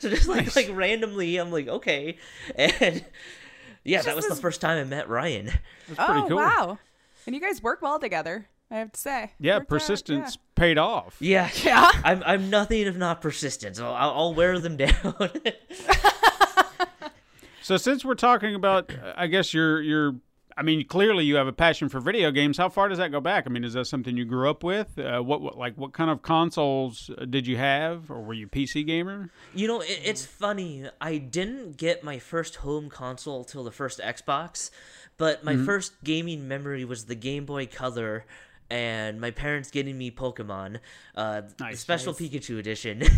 So 0.00 0.08
just 0.08 0.26
like 0.28 0.54
like 0.56 0.70
randomly, 0.72 1.36
I'm 1.36 1.52
like, 1.52 1.68
okay, 1.68 2.18
and 2.56 3.04
yeah, 3.84 4.02
that 4.02 4.16
was 4.16 4.26
the 4.26 4.34
first 4.34 4.60
time 4.60 4.78
I 4.78 4.84
met 4.84 5.08
Ryan. 5.08 5.46
That's 5.46 6.04
pretty 6.04 6.20
oh, 6.20 6.28
cool. 6.28 6.36
wow. 6.36 6.78
And 7.26 7.34
you 7.34 7.40
guys 7.40 7.62
work 7.62 7.82
well 7.82 8.00
together, 8.00 8.48
I 8.70 8.78
have 8.78 8.92
to 8.92 9.00
say. 9.00 9.32
Yeah, 9.38 9.56
Worked 9.56 9.64
out, 9.64 9.68
persistence 9.68 10.38
paid 10.56 10.78
off. 10.78 11.16
Yeah, 11.20 11.48
Yeah. 11.62 11.90
I'm 12.02 12.22
I'm 12.26 12.50
nothing 12.50 12.86
if 12.86 12.96
not 12.96 13.20
persistent. 13.20 13.76
So 13.76 13.92
I'll, 13.92 14.10
I'll 14.10 14.34
wear 14.34 14.58
them 14.58 14.76
down. 14.76 15.14
So 17.62 17.76
since 17.76 18.04
we're 18.04 18.16
talking 18.16 18.56
about, 18.56 18.90
I 19.16 19.28
guess 19.28 19.54
you're 19.54 19.80
you're. 19.80 20.16
I 20.56 20.62
mean, 20.62 20.86
clearly 20.86 21.24
you 21.24 21.36
have 21.36 21.46
a 21.46 21.52
passion 21.52 21.88
for 21.88 22.00
video 22.00 22.30
games. 22.30 22.58
How 22.58 22.68
far 22.68 22.88
does 22.88 22.98
that 22.98 23.10
go 23.10 23.20
back? 23.20 23.44
I 23.46 23.50
mean, 23.50 23.64
is 23.64 23.72
that 23.74 23.86
something 23.86 24.16
you 24.16 24.24
grew 24.24 24.48
up 24.50 24.62
with? 24.62 24.98
Uh, 24.98 25.20
what, 25.20 25.40
what 25.40 25.56
like 25.56 25.76
what 25.76 25.92
kind 25.92 26.10
of 26.10 26.22
consoles 26.22 27.10
uh, 27.16 27.24
did 27.24 27.46
you 27.46 27.56
have, 27.56 28.10
or 28.10 28.20
were 28.20 28.34
you 28.34 28.46
PC 28.48 28.86
gamer? 28.86 29.30
You 29.54 29.68
know, 29.68 29.80
it, 29.80 30.00
it's 30.04 30.26
funny. 30.26 30.84
I 31.00 31.18
didn't 31.18 31.76
get 31.76 32.02
my 32.04 32.18
first 32.18 32.56
home 32.56 32.88
console 32.90 33.44
till 33.44 33.64
the 33.64 33.70
first 33.72 34.00
Xbox, 34.00 34.70
but 35.16 35.44
my 35.44 35.56
first 35.56 35.92
gaming 36.04 36.46
memory 36.48 36.84
was 36.84 37.04
the 37.06 37.14
Game 37.14 37.44
Boy 37.44 37.66
Color. 37.66 38.24
And 38.72 39.20
my 39.20 39.32
parents 39.32 39.68
getting 39.72 39.98
me 39.98 40.12
Pokemon, 40.12 40.78
uh, 41.16 41.40
the 41.40 41.64
Nice. 41.64 41.80
special 41.80 42.14
Pikachu 42.14 42.56
edition. 42.60 43.02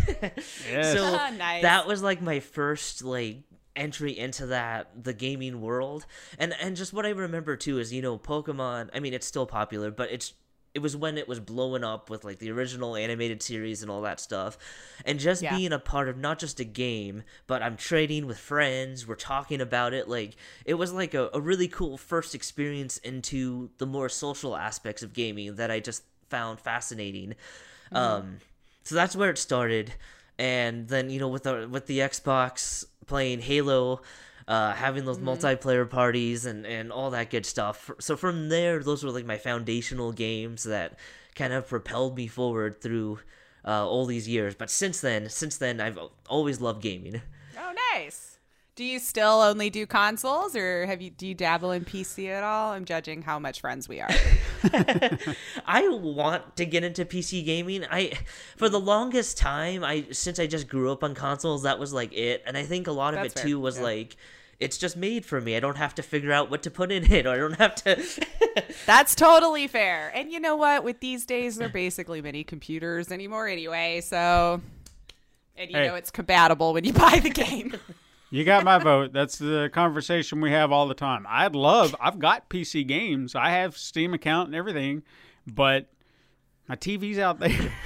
Yes. 0.67 0.93
So 0.93 1.11
Nice. 1.37 1.61
that 1.61 1.85
was 1.85 2.01
like 2.01 2.23
my 2.23 2.39
first 2.39 3.03
like 3.03 3.43
entry 3.75 4.17
into 4.17 4.45
that 4.47 5.03
the 5.03 5.13
gaming 5.13 5.61
world, 5.61 6.05
and 6.37 6.53
and 6.61 6.75
just 6.75 6.93
what 6.93 7.05
I 7.05 7.09
remember 7.09 7.55
too 7.55 7.79
is 7.79 7.91
you 7.93 8.01
know 8.01 8.17
Pokemon. 8.17 8.89
I 8.93 8.99
mean, 8.99 9.13
it's 9.13 9.27
still 9.27 9.45
popular, 9.45 9.91
but 9.91 10.11
it's 10.11 10.33
it 10.73 10.81
was 10.81 10.97
when 10.97 11.19
it 11.19 11.27
was 11.27 11.39
blowing 11.39 11.83
up 11.83 12.09
with 12.09 12.23
like 12.23 12.39
the 12.39 12.49
original 12.51 12.95
animated 12.95 13.43
series 13.43 13.83
and 13.83 13.91
all 13.91 14.01
that 14.01 14.19
stuff 14.19 14.57
and 15.05 15.19
just 15.19 15.43
Yeah. 15.43 15.55
being 15.55 15.71
a 15.71 15.77
part 15.77 16.09
of 16.09 16.17
not 16.17 16.39
just 16.39 16.59
a 16.59 16.63
game 16.63 17.21
but 17.45 17.61
i'm 17.61 17.77
trading 17.77 18.25
with 18.25 18.39
friends 18.39 19.07
we're 19.07 19.13
talking 19.13 19.61
about 19.61 19.93
it 19.93 20.09
like 20.09 20.35
it 20.65 20.73
was 20.73 20.91
like 20.91 21.13
a, 21.13 21.29
a 21.31 21.39
really 21.39 21.67
cool 21.67 21.95
first 21.95 22.33
experience 22.33 22.97
into 22.97 23.69
the 23.77 23.85
more 23.85 24.09
social 24.09 24.55
aspects 24.55 25.03
of 25.03 25.13
gaming 25.13 25.55
that 25.57 25.69
i 25.69 25.79
just 25.79 26.03
found 26.29 26.59
fascinating 26.59 27.35
um 27.91 28.37
so 28.83 28.95
that's 28.95 29.15
where 29.15 29.29
it 29.29 29.37
started 29.37 29.93
and 30.39 30.87
then 30.87 31.11
you 31.11 31.19
know 31.19 31.27
with 31.27 31.43
the 31.43 31.67
with 31.69 31.85
the 31.85 31.99
xbox 31.99 32.83
playing 33.05 33.41
halo 33.41 34.01
uh, 34.47 34.73
having 34.73 35.05
those 35.05 35.19
multiplayer 35.19 35.89
parties 35.89 36.45
and, 36.45 36.65
and 36.65 36.91
all 36.91 37.11
that 37.11 37.29
good 37.29 37.45
stuff. 37.45 37.89
So 37.99 38.17
from 38.17 38.49
there, 38.49 38.79
those 38.79 39.03
were 39.03 39.11
like 39.11 39.25
my 39.25 39.37
foundational 39.37 40.11
games 40.11 40.63
that 40.63 40.97
kind 41.35 41.53
of 41.53 41.67
propelled 41.67 42.17
me 42.17 42.27
forward 42.27 42.81
through 42.81 43.19
uh, 43.65 43.87
all 43.87 44.05
these 44.05 44.27
years. 44.27 44.55
But 44.55 44.69
since 44.69 45.01
then, 45.01 45.29
since 45.29 45.57
then, 45.57 45.79
I've 45.79 45.99
always 46.27 46.59
loved 46.59 46.81
gaming. 46.81 47.21
Oh, 47.57 47.73
nice. 47.93 48.32
Do 48.75 48.83
you 48.83 48.97
still 48.97 49.41
only 49.41 49.69
do 49.69 49.85
consoles, 49.85 50.55
or 50.55 50.87
have 50.87 50.99
you 50.99 51.11
do 51.11 51.27
you 51.27 51.35
dabble 51.35 51.71
in 51.71 51.85
PC 51.85 52.29
at 52.29 52.43
all? 52.43 52.71
I'm 52.71 52.85
judging 52.85 53.21
how 53.21 53.37
much 53.37 53.61
friends 53.61 53.87
we 53.87 54.01
are. 54.01 54.09
I 55.67 55.87
want 55.89 56.55
to 56.55 56.65
get 56.65 56.83
into 56.83 57.05
PC 57.05 57.45
gaming. 57.45 57.85
I 57.91 58.13
for 58.57 58.69
the 58.69 58.79
longest 58.79 59.37
time, 59.37 59.83
I 59.83 60.07
since 60.11 60.39
I 60.39 60.47
just 60.47 60.67
grew 60.67 60.91
up 60.91 61.03
on 61.03 61.13
consoles, 61.13 61.61
that 61.63 61.77
was 61.77 61.93
like 61.93 62.13
it. 62.13 62.41
And 62.47 62.57
I 62.57 62.63
think 62.63 62.87
a 62.87 62.91
lot 62.91 63.13
of 63.13 63.19
That's 63.21 63.35
it 63.35 63.39
fair, 63.39 63.47
too 63.47 63.59
was 63.59 63.77
yeah. 63.77 63.83
like 63.83 64.15
it's 64.59 64.79
just 64.79 64.97
made 64.97 65.23
for 65.23 65.39
me. 65.39 65.55
I 65.55 65.59
don't 65.59 65.77
have 65.77 65.93
to 65.95 66.01
figure 66.01 66.31
out 66.31 66.49
what 66.49 66.63
to 66.63 66.71
put 66.71 66.91
in 66.91 67.11
it, 67.11 67.27
or 67.27 67.31
I 67.31 67.37
don't 67.37 67.59
have 67.59 67.75
to. 67.75 68.03
That's 68.87 69.13
totally 69.13 69.67
fair. 69.67 70.11
And 70.15 70.31
you 70.31 70.39
know 70.39 70.55
what? 70.55 70.83
With 70.83 70.99
these 70.99 71.27
days, 71.27 71.57
they're 71.57 71.69
basically 71.69 72.23
mini 72.23 72.43
computers 72.43 73.11
anymore 73.11 73.47
anyway. 73.47 74.01
So, 74.01 74.61
and 75.55 75.69
you 75.69 75.77
Hey. 75.77 75.87
know 75.87 75.95
it's 75.95 76.09
compatible 76.09 76.73
when 76.73 76.85
you 76.85 76.93
buy 76.93 77.19
the 77.19 77.29
game. 77.29 77.75
You 78.33 78.43
got 78.43 78.63
my 78.63 78.79
vote. 78.79 79.13
That's 79.13 79.37
the 79.37 79.69
conversation 79.71 80.41
we 80.41 80.49
have 80.49 80.71
all 80.71 80.87
the 80.87 80.95
time. 80.95 81.27
I'd 81.29 81.53
love. 81.53 81.95
I've 82.01 82.17
got 82.17 82.49
PC 82.49 82.87
games. 82.87 83.35
I 83.35 83.51
have 83.51 83.77
Steam 83.77 84.15
account 84.15 84.47
and 84.47 84.55
everything, 84.55 85.03
but 85.45 85.85
my 86.67 86.75
TV's 86.75 87.19
out 87.19 87.39
there. 87.39 87.71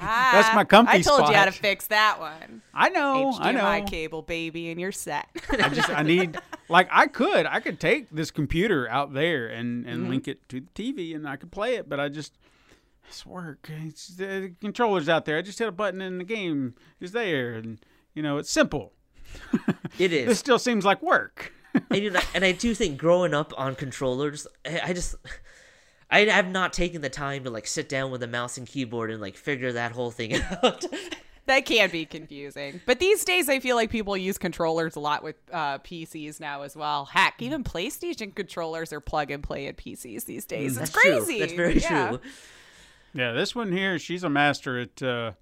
Ah, 0.00 0.30
That's 0.32 0.54
my 0.56 0.64
comfy 0.64 0.98
I 0.98 1.02
told 1.02 1.28
you 1.28 1.34
how 1.34 1.44
to 1.44 1.52
fix 1.52 1.86
that 1.86 2.18
one. 2.18 2.62
I 2.72 2.88
know. 2.88 3.32
HDMI 3.38 3.62
I 3.62 3.80
know. 3.80 3.86
cable, 3.86 4.22
baby, 4.22 4.70
and 4.70 4.80
you're 4.80 4.90
set. 4.92 5.28
I 5.50 5.68
just 5.68 5.88
I 5.88 6.02
need 6.02 6.36
like 6.68 6.88
I 6.90 7.06
could 7.06 7.46
I 7.46 7.60
could 7.60 7.78
take 7.78 8.10
this 8.10 8.30
computer 8.32 8.88
out 8.88 9.14
there 9.14 9.46
and 9.46 9.86
and 9.86 10.00
mm-hmm. 10.00 10.10
link 10.10 10.28
it 10.28 10.48
to 10.48 10.60
the 10.60 10.66
TV 10.74 11.14
and 11.14 11.28
I 11.28 11.36
could 11.36 11.52
play 11.52 11.76
it, 11.76 11.88
but 11.88 12.00
I 12.00 12.08
just 12.08 12.36
it's 13.06 13.24
work. 13.24 13.70
It's 13.84 14.08
the 14.08 14.52
controller's 14.60 15.08
out 15.08 15.26
there. 15.26 15.38
I 15.38 15.42
just 15.42 15.58
hit 15.58 15.68
a 15.68 15.72
button 15.72 16.00
and 16.00 16.18
the 16.18 16.24
game 16.24 16.74
is 16.98 17.12
there, 17.12 17.52
and 17.52 17.78
you 18.14 18.22
know 18.22 18.38
it's 18.38 18.50
simple. 18.50 18.94
It 19.98 20.08
This 20.08 20.38
still 20.38 20.58
seems 20.58 20.84
like 20.84 21.02
work. 21.02 21.52
and, 21.90 22.02
you 22.02 22.10
know, 22.10 22.20
and 22.34 22.44
I 22.44 22.52
do 22.52 22.74
think 22.74 22.98
growing 22.98 23.34
up 23.34 23.52
on 23.56 23.74
controllers, 23.74 24.46
I, 24.66 24.80
I 24.86 24.92
just. 24.92 25.14
I 26.10 26.20
have 26.26 26.48
not 26.48 26.72
taken 26.72 27.00
the 27.00 27.08
time 27.10 27.42
to 27.44 27.50
like 27.50 27.66
sit 27.66 27.88
down 27.88 28.10
with 28.12 28.22
a 28.22 28.28
mouse 28.28 28.56
and 28.58 28.66
keyboard 28.68 29.10
and 29.10 29.20
like 29.20 29.36
figure 29.36 29.72
that 29.72 29.90
whole 29.92 30.12
thing 30.12 30.34
out. 30.62 30.84
that 31.46 31.64
can 31.66 31.90
be 31.90 32.04
confusing. 32.06 32.80
But 32.86 33.00
these 33.00 33.24
days, 33.24 33.48
I 33.48 33.58
feel 33.58 33.74
like 33.74 33.90
people 33.90 34.16
use 34.16 34.38
controllers 34.38 34.94
a 34.94 35.00
lot 35.00 35.24
with 35.24 35.34
uh, 35.52 35.78
PCs 35.78 36.38
now 36.38 36.62
as 36.62 36.76
well. 36.76 37.06
Heck, 37.06 37.40
even 37.42 37.64
PlayStation 37.64 38.32
controllers 38.34 38.92
are 38.92 39.00
plug 39.00 39.32
and 39.32 39.42
play 39.42 39.66
at 39.66 39.76
PCs 39.76 40.26
these 40.26 40.44
days. 40.44 40.76
It's 40.76 40.90
That's 40.92 41.02
true. 41.02 41.12
crazy. 41.24 41.40
That's 41.40 41.52
very 41.54 41.78
Yeah. 41.80 42.08
true. 42.10 42.20
Yeah, 43.14 43.32
this 43.32 43.54
one 43.54 43.72
here, 43.72 43.98
she's 43.98 44.22
a 44.22 44.30
master 44.30 44.78
at 44.78 45.02
uh, 45.02 45.32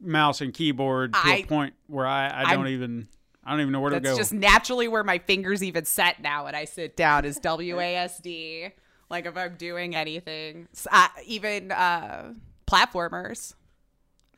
mouse 0.00 0.40
and 0.40 0.52
keyboard 0.54 1.12
to 1.12 1.18
I- 1.22 1.36
a 1.36 1.46
point 1.46 1.74
where 1.86 2.06
I, 2.06 2.26
I 2.28 2.42
I'm- 2.44 2.58
don't 2.58 2.68
even 2.68 3.08
I 3.44 3.52
don't 3.52 3.60
even 3.60 3.72
know 3.72 3.80
where 3.80 3.90
to 3.90 4.00
go. 4.00 4.16
just 4.16 4.32
naturally 4.34 4.86
where 4.86 5.02
my 5.02 5.18
fingers 5.18 5.62
even 5.62 5.84
set 5.86 6.20
now 6.22 6.44
when 6.44 6.54
I 6.54 6.66
sit 6.66 6.94
down 6.96 7.24
is 7.24 7.38
WASD. 7.40 8.72
Like 9.08 9.26
if 9.26 9.36
I'm 9.36 9.54
doing 9.56 9.96
anything, 9.96 10.68
uh, 10.92 11.08
even 11.26 11.72
uh, 11.72 12.34
platformers, 12.66 13.54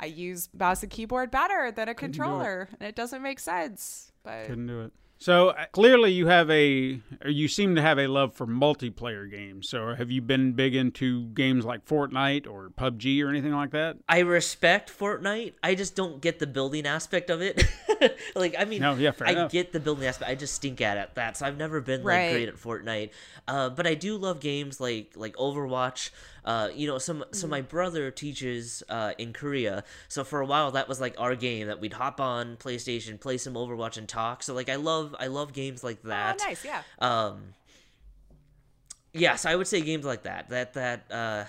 I 0.00 0.06
use 0.06 0.48
mouse 0.54 0.82
and 0.82 0.90
keyboard 0.90 1.30
better 1.30 1.70
than 1.72 1.88
a 1.88 1.90
it. 1.90 1.96
controller, 1.98 2.68
and 2.80 2.88
it 2.88 2.94
doesn't 2.94 3.22
make 3.22 3.38
sense. 3.38 4.12
But 4.22 4.46
Couldn't 4.46 4.68
do 4.68 4.82
it. 4.82 4.92
So 5.22 5.50
uh, 5.50 5.66
clearly, 5.70 6.10
you 6.10 6.26
have 6.26 6.50
a, 6.50 7.00
or 7.24 7.30
you 7.30 7.46
seem 7.46 7.76
to 7.76 7.80
have 7.82 7.96
a 7.98 8.08
love 8.08 8.34
for 8.34 8.44
multiplayer 8.44 9.30
games. 9.30 9.68
So 9.68 9.94
have 9.94 10.10
you 10.10 10.20
been 10.20 10.52
big 10.54 10.74
into 10.74 11.26
games 11.28 11.64
like 11.64 11.86
Fortnite 11.86 12.48
or 12.48 12.70
PUBG 12.70 13.24
or 13.24 13.28
anything 13.28 13.52
like 13.52 13.70
that? 13.70 13.98
I 14.08 14.18
respect 14.20 14.90
Fortnite. 14.90 15.52
I 15.62 15.76
just 15.76 15.94
don't 15.94 16.20
get 16.20 16.40
the 16.40 16.46
building 16.48 16.86
aspect 16.86 17.30
of 17.30 17.40
it. 17.40 17.62
like, 18.34 18.56
I 18.58 18.64
mean, 18.64 18.80
No, 18.82 18.94
yeah, 18.94 19.12
fair 19.12 19.28
I 19.28 19.30
enough. 19.30 19.52
get 19.52 19.72
the 19.72 19.78
building 19.78 20.06
aspect. 20.08 20.28
I 20.28 20.34
just 20.34 20.54
stink 20.54 20.80
at 20.80 20.96
it. 20.96 21.14
That 21.14 21.36
so 21.36 21.46
I've 21.46 21.56
never 21.56 21.80
been 21.80 22.00
like 22.00 22.08
Right. 22.08 22.30
great 22.32 22.48
at 22.48 22.56
Fortnite. 22.56 23.10
Uh, 23.46 23.70
but 23.70 23.86
I 23.86 23.94
do 23.94 24.16
love 24.16 24.40
games 24.40 24.80
like 24.80 25.12
like 25.14 25.36
Overwatch. 25.36 26.10
Uh, 26.44 26.68
you 26.74 26.86
know, 26.86 26.98
some 26.98 27.24
so 27.32 27.46
my 27.46 27.60
brother 27.60 28.10
teaches 28.10 28.82
uh, 28.88 29.12
in 29.18 29.32
Korea. 29.32 29.84
So 30.08 30.24
for 30.24 30.40
a 30.40 30.46
while, 30.46 30.72
that 30.72 30.88
was 30.88 31.00
like 31.00 31.14
our 31.18 31.36
game 31.36 31.68
that 31.68 31.80
we'd 31.80 31.92
hop 31.92 32.20
on 32.20 32.56
PlayStation, 32.56 33.20
play 33.20 33.38
some 33.38 33.54
Overwatch, 33.54 33.96
and 33.96 34.08
talk. 34.08 34.42
So 34.42 34.54
like, 34.54 34.68
I 34.68 34.76
love 34.76 35.14
I 35.18 35.28
love 35.28 35.52
games 35.52 35.84
like 35.84 36.02
that. 36.02 36.36
oh, 36.36 36.38
that. 36.38 36.48
nice, 36.48 36.64
yeah. 36.64 36.82
Um, 36.98 37.54
yes, 39.12 39.46
I 39.46 39.54
would 39.54 39.66
say 39.66 39.80
games 39.82 40.04
like 40.04 40.24
that. 40.24 40.50
That 40.50 40.74
that 40.74 41.04
uh, 41.10 41.44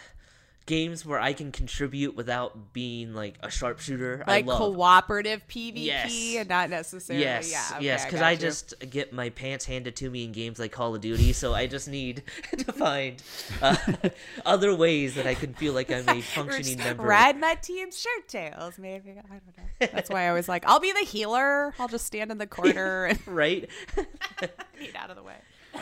games 0.65 1.05
where 1.05 1.19
I 1.19 1.33
can 1.33 1.51
contribute 1.51 2.15
without 2.15 2.71
being 2.73 3.13
like 3.13 3.35
a 3.41 3.51
sharpshooter. 3.51 4.23
Like 4.25 4.45
I 4.45 4.47
love. 4.47 4.57
cooperative 4.59 5.45
PvP 5.47 5.83
Yes. 5.83 6.35
and 6.37 6.49
not 6.49 6.69
necessarily. 6.69 7.23
Yes, 7.23 7.51
yeah, 7.51 7.75
okay, 7.77 7.85
yes, 7.85 8.05
because 8.05 8.19
got 8.21 8.25
I, 8.27 8.35
just 8.35 8.73
get 8.89 9.11
my 9.13 9.29
pants 9.29 9.65
handed 9.65 9.95
to 9.97 10.09
me 10.09 10.23
in 10.23 10.31
games 10.31 10.59
like 10.59 10.71
Call 10.71 10.95
of 10.95 11.01
Duty, 11.01 11.33
so 11.33 11.53
I 11.53 11.67
just 11.67 11.87
need 11.89 12.23
to 12.57 12.71
find 12.71 13.21
uh, 13.61 13.75
other 14.45 14.73
ways 14.75 15.15
that 15.15 15.27
I 15.27 15.35
can 15.35 15.53
feel 15.53 15.73
like 15.73 15.91
I'm 15.91 16.07
a 16.07 16.21
functioning 16.21 16.77
member. 16.77 17.03
Ride 17.03 17.39
my 17.39 17.55
team's 17.55 17.99
shirt 17.99 18.27
tails, 18.27 18.77
maybe. 18.77 19.11
I 19.11 19.13
don't 19.15 19.57
know. 19.57 19.87
That's 19.91 20.09
why 20.09 20.29
I 20.29 20.31
was 20.33 20.47
like, 20.47 20.63
I'll 20.65 20.79
be 20.79 20.91
the 20.93 21.05
healer. 21.05 21.73
I'll 21.79 21.87
just 21.89 22.05
stand 22.05 22.31
in 22.31 22.37
the 22.37 22.47
corner 22.47 23.05
and 23.05 23.19
Right? 23.27 23.69
get 24.79 24.95
out 24.95 25.09
of 25.09 25.15
the 25.17 25.23
way. 25.23 25.35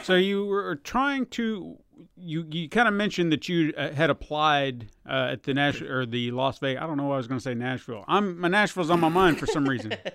So 0.04 0.16
you 0.16 0.46
were 0.46 0.78
trying 0.78 1.26
to, 1.28 1.78
you 2.16 2.46
you 2.50 2.70
kind 2.70 2.88
of 2.88 2.94
mentioned 2.94 3.32
that 3.32 3.50
you 3.50 3.74
uh, 3.78 3.92
had 3.92 4.10
applied 4.10 4.88
uh, 5.08 5.30
at 5.32 5.44
the 5.44 5.54
Nash 5.54 5.82
or 5.82 6.06
the 6.06 6.32
Las 6.32 6.60
Vegas. 6.60 6.82
I 6.82 6.88
don't 6.88 6.98
know 6.98 7.06
why 7.06 7.16
I 7.16 7.18
was 7.18 7.28
going 7.28 7.40
to 7.40 7.44
say 7.44 7.54
Nashville. 7.54 8.06
I'm 8.08 8.40
my 8.40 8.48
Nashville's 8.48 8.90
on 8.90 9.00
my 9.00 9.10
mind 9.10 9.40
for 9.40 9.48
some 9.48 9.68
reason. 9.68 9.96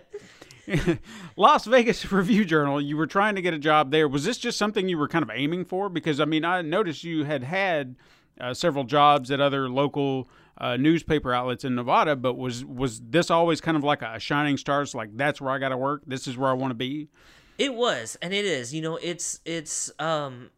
Las 1.37 1.67
Vegas 1.67 2.11
Review 2.13 2.45
Journal. 2.45 2.81
You 2.81 2.97
were 2.97 3.07
trying 3.07 3.35
to 3.37 3.43
get 3.43 3.55
a 3.55 3.59
job 3.59 3.91
there. 3.91 4.09
Was 4.09 4.25
this 4.25 4.39
just 4.39 4.59
something 4.59 4.89
you 4.89 4.99
were 4.99 5.09
kind 5.09 5.23
of 5.23 5.31
aiming 5.33 5.65
for? 5.65 5.89
Because 5.89 6.21
I 6.21 6.25
mean, 6.25 6.45
I 6.45 6.63
noticed 6.63 7.05
you 7.05 7.25
had 7.25 7.43
had 7.43 7.97
uh, 8.41 8.55
several 8.55 8.85
jobs 8.85 9.31
at 9.31 9.41
other 9.41 9.69
local 9.69 10.29
uh, 10.59 10.77
newspaper 10.77 11.33
outlets 11.33 11.65
in 11.65 11.75
Nevada, 11.75 12.17
but 12.17 12.35
was 12.35 12.65
was 12.65 13.01
this 13.01 13.31
always 13.31 13.61
kind 13.61 13.77
of 13.77 13.85
like 13.85 14.03
a 14.03 14.19
shining 14.19 14.57
star? 14.57 14.83
It's 14.83 14.95
like 14.95 15.17
that's 15.17 15.41
where 15.41 15.53
I 15.53 15.59
got 15.59 15.71
to 15.71 15.77
work. 15.77 16.03
This 16.07 16.27
is 16.27 16.37
where 16.37 16.51
I 16.51 16.55
want 16.55 16.71
to 16.71 16.77
be. 16.77 17.09
It 17.59 17.75
was, 17.75 18.19
and 18.21 18.35
it 18.35 18.45
is. 18.45 18.75
You 18.75 18.83
know, 18.83 18.97
it's 18.97 19.41
it's 19.45 19.91
um 19.99 20.51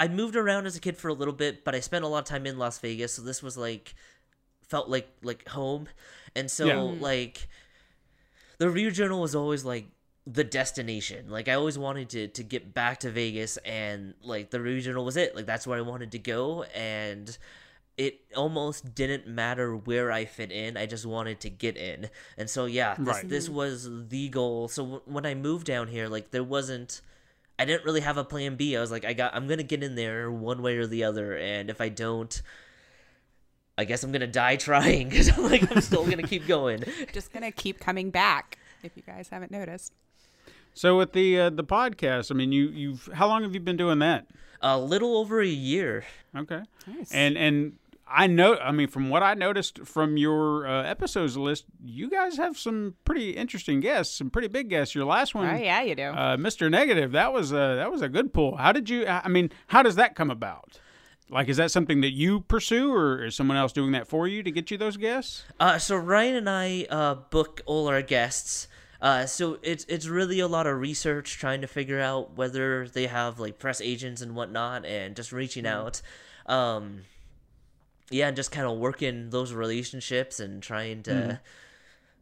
I 0.00 0.08
moved 0.08 0.34
around 0.34 0.66
as 0.66 0.74
a 0.76 0.80
kid 0.80 0.96
for 0.96 1.08
a 1.08 1.12
little 1.14 1.34
bit, 1.34 1.62
but 1.64 1.74
I 1.76 1.80
spent 1.80 2.04
a 2.04 2.08
lot 2.08 2.18
of 2.20 2.24
time 2.24 2.46
in 2.46 2.58
Las 2.58 2.78
Vegas, 2.80 3.12
so 3.12 3.22
this 3.22 3.42
was 3.42 3.56
like 3.56 3.94
felt 4.66 4.88
like 4.88 5.08
like 5.22 5.46
home. 5.48 5.86
And 6.34 6.50
so 6.50 6.64
Yeah. 6.66 6.74
Mm. 6.74 7.00
like 7.00 7.48
the 8.58 8.68
Review 8.68 8.90
Journal 8.90 9.20
was 9.20 9.34
always 9.34 9.64
like 9.64 9.86
the 10.26 10.44
destination. 10.44 11.28
Like 11.30 11.48
I 11.48 11.54
always 11.54 11.78
wanted 11.78 12.08
to 12.10 12.28
to 12.28 12.42
get 12.42 12.72
back 12.74 13.00
to 13.00 13.10
Vegas 13.10 13.56
and 13.58 14.14
like 14.22 14.50
the 14.50 14.60
Review 14.60 14.80
Journal 14.80 15.04
was 15.04 15.16
it. 15.16 15.36
Like 15.36 15.46
that's 15.46 15.66
where 15.66 15.78
I 15.78 15.82
wanted 15.82 16.12
to 16.12 16.18
go 16.18 16.62
and 16.74 17.36
it 17.98 18.20
almost 18.34 18.94
didn't 18.94 19.26
matter 19.26 19.76
where 19.76 20.10
I 20.10 20.24
fit 20.24 20.50
in. 20.50 20.76
I 20.78 20.86
just 20.86 21.04
wanted 21.04 21.40
to 21.40 21.50
get 21.50 21.76
in. 21.76 22.08
And 22.38 22.48
so 22.48 22.64
yeah, 22.64 22.94
this 22.98 23.06
Right. 23.16 23.28
this 23.28 23.48
was 23.48 23.88
the 24.08 24.28
goal. 24.30 24.68
So 24.68 24.82
w- 24.84 25.02
when 25.04 25.26
I 25.26 25.34
moved 25.34 25.66
down 25.66 25.88
here, 25.88 26.08
like 26.08 26.30
there 26.30 26.44
wasn't 26.44 27.00
I 27.60 27.66
didn't 27.66 27.84
really 27.84 28.00
have 28.00 28.16
a 28.16 28.24
plan 28.24 28.56
B. 28.56 28.76
I 28.76 28.80
was 28.80 28.90
like 28.90 29.04
I 29.04 29.12
got 29.12 29.34
I'm 29.34 29.46
going 29.46 29.58
to 29.58 29.64
get 29.64 29.82
in 29.82 29.94
there 29.94 30.30
one 30.30 30.62
way 30.62 30.78
or 30.78 30.86
the 30.86 31.04
other 31.04 31.36
and 31.36 31.68
if 31.68 31.80
I 31.80 31.90
don't 31.90 32.40
I 33.76 33.84
guess 33.84 34.02
I'm 34.02 34.12
going 34.12 34.20
to 34.20 34.26
die 34.26 34.56
trying 34.56 35.10
cuz 35.14 35.28
I'm 35.28 35.44
like 35.44 35.70
I'm 35.70 35.80
still 35.82 36.04
going 36.04 36.18
to 36.18 36.26
keep 36.26 36.46
going. 36.46 36.84
Just 37.12 37.32
gonna 37.32 37.52
keep 37.52 37.78
coming 37.80 38.10
back. 38.10 38.58
If 38.82 38.96
you 38.96 39.02
guys 39.02 39.28
haven't 39.28 39.52
noticed, 39.52 39.92
So 40.72 40.96
with 40.96 41.12
the 41.12 41.38
uh, 41.38 41.50
the 41.50 41.64
podcast, 41.64 42.30
I 42.30 42.34
mean, 42.34 42.50
you 42.52 42.68
you've 42.68 43.08
how 43.12 43.28
long 43.28 43.42
have 43.42 43.52
you 43.52 43.60
been 43.60 43.76
doing 43.76 43.98
that? 43.98 44.26
A 44.62 44.78
little 44.78 45.16
over 45.18 45.40
a 45.40 45.46
year. 45.46 46.04
Okay. 46.34 46.62
Nice. 46.86 47.12
And 47.12 47.36
and 47.36 47.76
I 48.12 48.26
know, 48.26 48.56
I 48.56 48.72
mean, 48.72 48.88
from 48.88 49.08
what 49.08 49.22
I 49.22 49.34
noticed 49.34 49.86
from 49.86 50.16
your 50.16 50.66
uh, 50.66 50.82
episodes 50.82 51.36
list, 51.36 51.64
you 51.82 52.10
guys 52.10 52.36
have 52.38 52.58
some 52.58 52.94
pretty 53.04 53.30
interesting 53.30 53.80
guests, 53.80 54.16
some 54.16 54.30
pretty 54.30 54.48
big 54.48 54.68
guests. 54.68 54.94
Your 54.94 55.04
last 55.04 55.34
one, 55.34 55.48
oh 55.48 55.56
yeah, 55.56 55.80
you 55.82 55.94
do. 55.94 56.02
uh, 56.02 56.36
Mr. 56.36 56.70
Negative, 56.70 57.12
that 57.12 57.32
was 57.32 57.52
a 57.52 57.76
that 57.76 57.90
was 57.90 58.02
a 58.02 58.08
good 58.08 58.32
pull. 58.32 58.56
How 58.56 58.72
did 58.72 58.90
you? 58.90 59.06
I 59.06 59.28
mean, 59.28 59.50
how 59.68 59.82
does 59.82 59.94
that 59.96 60.14
come 60.16 60.30
about? 60.30 60.80
Like, 61.28 61.48
is 61.48 61.58
that 61.58 61.70
something 61.70 62.00
that 62.00 62.10
you 62.10 62.40
pursue, 62.40 62.92
or 62.92 63.24
is 63.24 63.36
someone 63.36 63.56
else 63.56 63.72
doing 63.72 63.92
that 63.92 64.08
for 64.08 64.26
you 64.26 64.42
to 64.42 64.50
get 64.50 64.70
you 64.72 64.76
those 64.76 64.96
guests? 64.96 65.44
Uh, 65.60 65.78
so 65.78 65.96
Ryan 65.96 66.34
and 66.34 66.50
I 66.50 66.86
uh, 66.90 67.14
book 67.14 67.60
all 67.66 67.86
our 67.86 68.02
guests. 68.02 68.66
Uh, 69.00 69.24
so 69.26 69.58
it's 69.62 69.84
it's 69.88 70.06
really 70.08 70.40
a 70.40 70.48
lot 70.48 70.66
of 70.66 70.78
research 70.80 71.38
trying 71.38 71.60
to 71.60 71.66
figure 71.68 72.00
out 72.00 72.36
whether 72.36 72.88
they 72.88 73.06
have 73.06 73.38
like 73.38 73.58
press 73.60 73.80
agents 73.80 74.20
and 74.20 74.34
whatnot, 74.34 74.84
and 74.84 75.14
just 75.14 75.30
reaching 75.30 75.66
out. 75.66 76.02
Um, 76.46 77.02
yeah, 78.10 78.28
and 78.28 78.36
just 78.36 78.50
kind 78.52 78.66
of 78.66 78.78
working 78.78 79.30
those 79.30 79.52
relationships 79.52 80.40
and 80.40 80.62
trying 80.62 81.02
to 81.04 81.40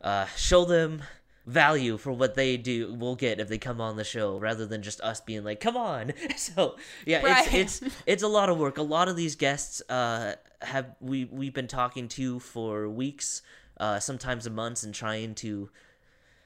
uh, 0.03 0.27
show 0.37 0.65
them 0.65 1.03
value 1.47 1.97
for 1.97 2.13
what 2.13 2.35
they 2.35 2.59
do 2.59 2.93
will 2.95 3.17
get 3.17 3.41
if 3.41 3.49
they 3.49 3.57
come 3.57 3.81
on 3.81 3.97
the 3.97 4.05
show 4.05 4.37
rather 4.39 4.67
than 4.67 4.83
just 4.83 5.01
us 5.01 5.21
being 5.23 5.43
like 5.45 5.61
come 5.61 5.77
on. 5.79 6.13
So 6.37 6.77
yeah 7.07 7.23
Right. 7.25 7.55
it's 7.55 7.81
it's 7.83 7.97
it's 8.07 8.23
a 8.23 8.29
lot 8.29 8.51
of 8.51 8.59
work. 8.59 8.77
A 8.79 8.83
lot 8.83 9.09
of 9.09 9.17
these 9.17 9.35
guests 9.35 9.81
uh 9.89 10.35
have 10.61 10.95
we 11.01 11.25
we've 11.25 11.55
been 11.55 11.67
talking 11.69 12.07
to 12.09 12.39
for 12.41 12.89
weeks 12.89 13.41
uh 13.79 13.99
sometimes 13.99 14.47
a 14.47 14.51
months 14.51 14.83
and 14.83 14.95
trying 14.95 15.35
to 15.37 15.71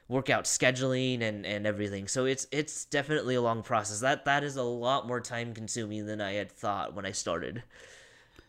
work 0.09 0.31
out 0.31 0.45
scheduling 0.45 1.21
and 1.21 1.45
and 1.45 1.67
everything. 1.67 2.07
So 2.07 2.25
it's 2.27 2.47
it's 2.53 2.85
definitely 2.85 3.35
a 3.35 3.43
long 3.43 3.63
process. 3.65 3.99
That 4.01 4.25
that 4.27 4.45
is 4.45 4.55
a 4.57 4.63
lot 4.63 5.09
more 5.09 5.21
time 5.21 5.53
consuming 5.53 6.07
than 6.07 6.21
i 6.21 6.35
had 6.35 6.53
thought 6.53 6.95
when 6.95 7.05
i 7.07 7.11
started 7.13 7.65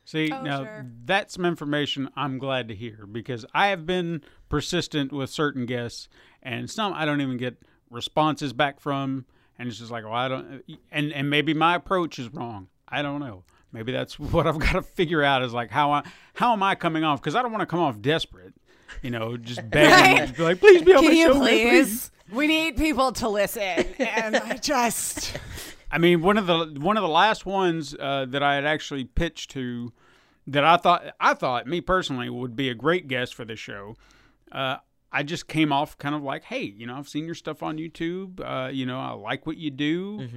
See, 0.06 0.32
Oh, 0.32 0.42
now 0.42 0.64
sure. 0.64 0.86
that's 1.06 1.34
some 1.36 1.46
information 1.46 2.10
I'm 2.16 2.38
glad 2.38 2.68
to 2.68 2.76
hear 2.76 3.06
because 3.10 3.46
I 3.54 3.68
have 3.68 3.86
been 3.86 4.22
persistent 4.50 5.12
with 5.14 5.30
certain 5.30 5.66
guests, 5.66 6.10
and 6.42 6.70
some 6.70 6.94
I 6.94 7.06
don't 7.06 7.22
even 7.22 7.38
get 7.38 7.56
responses 7.90 8.52
back 8.54 8.80
from, 8.80 9.26
and 9.58 9.70
it's 9.70 9.78
just 9.80 9.92
like, 9.92 10.04
well, 10.04 10.14
I 10.14 10.28
don't, 10.28 10.64
and 10.92 11.14
and 11.14 11.30
maybe 11.30 11.54
my 11.54 11.76
approach 11.76 12.20
is 12.20 12.28
wrong. 12.34 12.68
I 12.88 13.02
don't 13.02 13.20
know. 13.22 13.44
Maybe 13.72 13.92
that's 13.92 14.20
what 14.20 14.46
I've 14.46 14.60
got 14.60 14.74
to 14.74 14.82
figure 14.82 15.24
out 15.24 15.42
is 15.42 15.54
like 15.54 15.72
how 15.72 15.92
I 15.92 16.04
how 16.34 16.52
am 16.54 16.62
I 16.64 16.76
coming 16.76 17.04
off 17.04 17.22
because 17.22 17.36
I 17.36 17.42
don't 17.42 17.52
want 17.52 17.62
to 17.62 17.66
come 17.66 17.80
off 17.80 18.02
desperate, 18.02 18.54
you 19.02 19.10
know, 19.10 19.38
just 19.38 19.68
begging, 19.70 20.18
Right. 20.18 20.28
just 20.28 20.38
be 20.38 20.44
like, 20.44 20.60
please 20.60 20.82
be 20.82 20.94
on 20.94 21.00
Can 21.04 21.12
my 21.12 21.18
you 21.18 21.28
show, 21.28 21.40
man, 21.40 21.70
please? 21.70 22.12
We 22.32 22.48
need 22.48 22.78
people 22.78 23.12
to 23.14 23.30
listen, 23.30 23.62
and 24.00 24.36
I 24.36 24.58
just 24.58 25.38
I 25.94 26.00
mean, 26.00 26.22
one 26.22 26.38
of 26.38 26.48
the 26.48 26.76
one 26.80 26.98
of 26.98 27.04
the 27.04 27.10
last 27.10 27.46
ones 27.46 27.96
uh, 28.00 28.26
that 28.30 28.42
I 28.42 28.56
had 28.56 28.66
actually 28.66 29.04
pitched 29.04 29.52
to, 29.52 29.94
that 30.48 30.66
I 30.66 30.78
thought 30.78 31.06
I 31.20 31.36
thought 31.36 31.68
me 31.68 31.82
personally 31.82 32.30
would 32.30 32.56
be 32.56 32.68
a 32.70 32.74
great 32.74 33.08
guest 33.08 33.36
for 33.36 33.46
the 33.46 33.56
show. 33.56 33.96
Uh, 34.52 34.78
I 35.12 35.22
just 35.22 35.48
came 35.48 35.72
off 35.72 35.96
kind 36.00 36.16
of 36.16 36.24
like, 36.24 36.46
hey, 36.46 36.64
you 36.64 36.88
know, 36.88 36.96
I've 36.96 37.08
seen 37.08 37.26
your 37.26 37.36
stuff 37.36 37.62
on 37.62 37.78
YouTube. 37.78 38.40
Uh, 38.40 38.70
you 38.70 38.88
know, 38.88 39.00
I 39.00 39.12
like 39.12 39.46
what 39.46 39.58
you 39.58 39.70
do. 39.70 40.28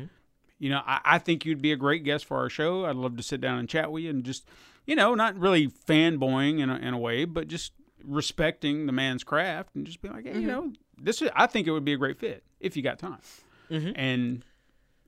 You 0.58 0.70
know, 0.70 0.82
I, 0.86 1.00
I 1.04 1.18
think 1.18 1.46
you'd 1.46 1.62
be 1.62 1.72
a 1.72 1.76
great 1.76 2.04
guest 2.04 2.26
for 2.26 2.36
our 2.36 2.50
show. 2.50 2.84
I'd 2.84 2.96
love 2.96 3.16
to 3.16 3.22
sit 3.22 3.40
down 3.40 3.58
and 3.58 3.68
chat 3.68 3.90
with 3.90 4.04
you 4.04 4.10
and 4.10 4.24
just, 4.24 4.46
you 4.86 4.94
know, 4.94 5.14
not 5.14 5.38
really 5.38 5.68
fanboying 5.68 6.60
in 6.60 6.68
a, 6.68 6.76
in 6.76 6.92
a 6.92 6.98
way, 6.98 7.24
but 7.24 7.48
just 7.48 7.72
respecting 8.04 8.86
the 8.86 8.92
man's 8.92 9.24
craft 9.24 9.74
and 9.74 9.86
just 9.86 10.02
be 10.02 10.08
like, 10.08 10.26
hey, 10.26 10.38
you 10.38 10.46
know, 10.46 10.72
this 11.00 11.20
is, 11.22 11.30
I 11.34 11.46
think 11.46 11.66
it 11.66 11.72
would 11.72 11.84
be 11.84 11.94
a 11.94 11.98
great 11.98 12.18
fit 12.18 12.42
if 12.60 12.76
you 12.76 12.82
got 12.82 12.98
time. 12.98 13.18
And 13.96 14.44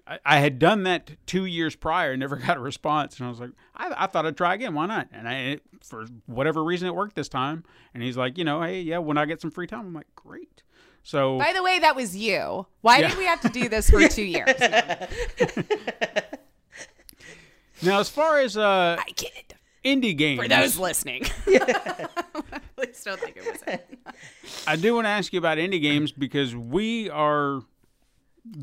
I, 0.09 0.18
I 0.24 0.39
had 0.40 0.59
done 0.59 0.85
that 0.85 1.10
two 1.26 1.44
years 1.44 1.76
prior, 1.76 2.16
never 2.16 2.36
got 2.47 2.56
a 2.56 2.60
response, 2.60 3.18
and 3.18 3.26
I 3.26 3.30
was 3.30 3.40
like, 3.40 3.51
I, 3.76 3.94
I 4.05 4.06
thought 4.06 4.24
I'd 4.26 4.36
try 4.36 4.55
again. 4.55 4.74
Why 4.74 4.86
not? 4.86 5.09
And 5.12 5.28
I, 5.28 5.59
for 5.82 6.06
whatever 6.26 6.64
reason, 6.64 6.89
it 6.89 6.94
worked 6.94 7.14
this 7.16 7.28
time. 7.28 7.64
And 7.94 8.02
he's 8.02 8.16
like, 8.16 8.39
you 8.39 8.44
know, 8.44 8.62
hey, 8.62 8.80
yeah, 8.80 8.98
when 8.98 9.18
I 9.18 9.24
get 9.26 9.40
some 9.40 9.51
free 9.51 9.66
time, 9.66 9.80
I'm 9.80 9.94
like, 9.94 10.06
great. 10.16 10.62
So 11.02 11.39
By 11.39 11.52
the 11.55 11.62
way, 11.62 11.78
that 11.78 11.94
was 11.97 12.16
you. 12.16 12.66
Why 12.82 12.98
Yeah. 12.98 13.09
did 13.09 13.18
we 13.18 13.24
have 13.24 13.40
to 13.43 13.48
do 13.48 13.68
this 13.68 13.89
for 13.90 14.06
two 14.09 14.22
years? 14.24 14.48
now, 17.82 18.01
as 18.01 18.09
far 18.09 18.40
as 18.40 18.56
uh, 18.56 18.97
I 18.98 19.10
kid. 19.16 19.55
indie 19.85 20.16
games, 20.16 20.43
For 20.43 20.48
those 20.48 20.76
listening, 20.78 21.22
please 21.44 23.02
don't 23.05 23.20
think 23.20 23.36
it 23.36 23.52
was 23.52 23.62
it. 23.66 23.98
I 24.66 24.76
do 24.76 24.94
want 24.94 25.05
to 25.06 25.10
ask 25.10 25.32
you 25.32 25.39
about 25.39 25.59
indie 25.59 25.80
games 25.80 26.12
because 26.12 26.55
we 26.55 27.09
are 27.10 27.62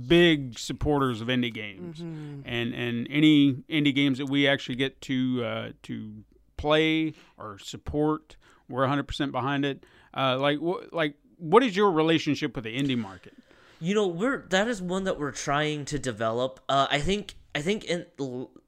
big 0.08 0.58
supporters 0.60 1.22
of 1.22 1.28
indie 1.28 1.54
games, 1.54 2.00
and 2.02 2.74
and 2.74 3.08
any 3.10 3.54
indie 3.70 3.94
games 3.96 4.18
that 4.18 4.28
we 4.28 4.48
actually 4.48 4.76
get 4.76 5.02
to 5.02 5.44
uh, 5.44 5.70
to 5.84 6.24
play 6.58 7.14
or 7.38 7.58
support, 7.60 8.38
we're 8.70 8.82
100 8.82 9.04
percent 9.04 9.32
behind 9.32 9.66
it. 9.66 9.84
Uh, 10.16 10.38
like 10.40 10.60
wh- 10.60 10.92
like 10.94 11.16
what 11.38 11.64
is 11.64 11.76
your 11.76 11.92
relationship 11.92 12.56
with 12.56 12.64
the 12.64 12.76
indie 12.78 12.98
market? 12.98 13.34
You 13.82 13.94
know, 13.94 14.08
we're 14.08 14.46
that 14.50 14.68
is 14.68 14.82
one 14.82 15.04
that 15.04 15.20
we're 15.20 15.32
trying 15.32 15.86
to 15.86 16.00
develop. 16.00 16.60
Uh, 16.70 16.88
I 16.90 17.00
think 17.00 17.36
I 17.54 17.62
think 17.62 17.84
in 17.86 18.06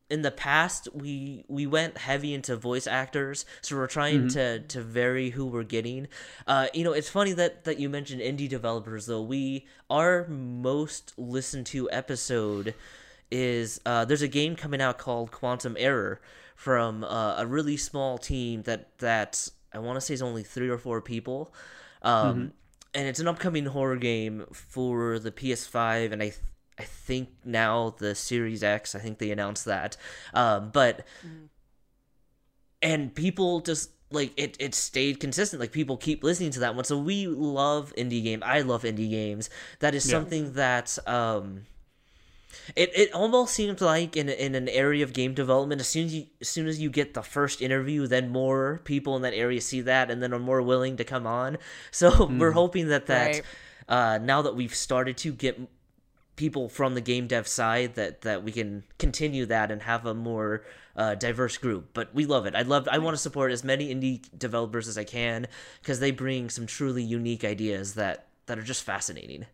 in 0.09 0.21
the 0.21 0.31
past 0.31 0.87
we 0.93 1.43
we 1.47 1.67
went 1.67 1.97
heavy 1.97 2.33
into 2.33 2.55
voice 2.55 2.87
actors, 2.87 3.45
so 3.61 3.75
we're 3.75 3.87
trying 3.87 4.29
to 4.29 4.59
to 4.59 4.81
vary 4.81 5.31
who 5.31 5.45
we're 5.45 5.63
getting. 5.63 6.07
Uh, 6.45 6.67
you 6.73 6.83
know, 6.83 6.93
it's 6.93 7.09
funny 7.09 7.33
that 7.33 7.65
that 7.65 7.79
you 7.79 7.89
mentioned 7.89 8.21
indie 8.21 8.49
developers 8.49 9.05
though. 9.05 9.21
We 9.21 9.67
our 9.89 10.25
most 10.27 11.13
listened 11.17 11.65
to 11.67 11.89
episode 11.91 12.73
is 13.29 13.81
uh, 13.85 14.05
there's 14.05 14.21
a 14.21 14.27
game 14.27 14.55
coming 14.55 14.81
out 14.81 14.97
called 14.97 15.31
Quantum 15.31 15.75
Error 15.77 16.21
from 16.55 17.03
uh, 17.03 17.35
a 17.37 17.45
really 17.45 17.77
small 17.77 18.17
team 18.17 18.63
that 18.63 18.97
that 18.99 19.49
I 19.73 19.79
want 19.79 19.97
to 19.97 20.01
say 20.01 20.13
is 20.13 20.21
only 20.21 20.43
three 20.43 20.69
or 20.69 20.77
four 20.77 21.01
people. 21.01 21.53
Um, 22.01 22.53
and 22.93 23.07
it's 23.07 23.19
an 23.19 23.27
upcoming 23.27 23.65
horror 23.65 23.97
game 23.97 24.45
for 24.51 25.19
the 25.19 25.31
PS5 25.31 26.11
and 26.13 26.21
I 26.21 26.29
th- 26.29 26.39
I 26.79 26.83
think 26.83 27.29
now 27.43 27.95
the 27.97 28.13
Series 28.15 28.63
X. 28.63 28.95
I 28.95 28.99
think 28.99 29.17
they 29.17 29.31
announced 29.31 29.65
that. 29.65 29.97
Um, 30.33 30.69
but 30.71 31.05
and 32.81 33.13
people 33.13 33.59
just 33.61 33.91
like 34.11 34.31
it 34.37 34.55
it 34.59 34.73
stayed 34.73 35.19
consistent 35.19 35.59
like 35.59 35.71
people 35.71 35.97
keep 35.97 36.23
listening 36.23 36.51
to 36.51 36.59
that 36.59 36.75
one 36.75 36.85
so 36.85 36.97
we 36.97 37.27
love 37.27 37.93
indie 37.97 38.23
game 38.23 38.41
i 38.45 38.61
love 38.61 38.83
indie 38.83 39.09
games 39.09 39.49
that 39.79 39.93
is 39.93 40.05
Yeah. 40.05 40.11
something 40.11 40.53
that 40.53 40.97
um 41.07 41.63
it, 42.75 42.91
it 42.95 43.13
almost 43.13 43.53
seems 43.53 43.81
like 43.81 44.15
in, 44.15 44.29
in 44.29 44.55
an 44.55 44.67
area 44.69 45.03
of 45.03 45.13
game 45.13 45.33
development 45.33 45.81
as 45.81 45.87
soon 45.87 46.05
as 46.05 46.13
you 46.15 46.25
as 46.41 46.47
soon 46.47 46.67
as 46.67 46.79
you 46.79 46.89
get 46.89 47.13
the 47.13 47.21
first 47.21 47.61
interview 47.61 48.07
then 48.07 48.29
more 48.29 48.79
people 48.83 49.15
in 49.15 49.21
that 49.23 49.33
area 49.33 49.59
see 49.61 49.81
that 49.81 50.09
and 50.09 50.21
then 50.23 50.33
are 50.33 50.39
more 50.39 50.61
willing 50.61 50.97
to 50.97 51.03
come 51.03 51.27
on 51.27 51.57
so 51.91 52.27
we're 52.39 52.51
hoping 52.51 52.87
that 52.87 53.07
that 53.07 53.35
Right. 53.35 53.43
uh, 53.89 54.17
now 54.19 54.41
that 54.41 54.55
we've 54.55 54.75
started 54.75 55.17
to 55.17 55.31
get 55.33 55.59
people 56.37 56.69
from 56.69 56.95
the 56.95 57.01
game 57.01 57.27
dev 57.27 57.47
side 57.47 57.95
that 57.95 58.21
that 58.21 58.43
we 58.43 58.53
can 58.53 58.83
continue 58.99 59.45
that 59.45 59.71
and 59.71 59.83
have 59.83 60.05
a 60.05 60.13
more 60.13 60.63
uh, 60.95 61.15
diverse 61.15 61.57
group 61.57 61.89
but 61.93 62.13
we 62.15 62.25
love 62.25 62.45
it 62.45 62.55
i 62.55 62.61
love 62.63 62.87
i 62.91 62.97
want 62.97 63.13
to 63.15 63.21
support 63.21 63.51
as 63.51 63.63
many 63.63 63.93
indie 63.93 64.21
developers 64.37 64.87
as 64.87 64.97
i 64.97 65.03
can 65.03 65.47
because 65.81 65.99
they 65.99 66.11
bring 66.11 66.49
some 66.49 66.65
truly 66.65 67.03
unique 67.03 67.43
ideas 67.43 67.95
that 67.95 68.27
that 68.47 68.57
are 68.57 68.63
just 68.63 68.83
fascinating 68.83 69.45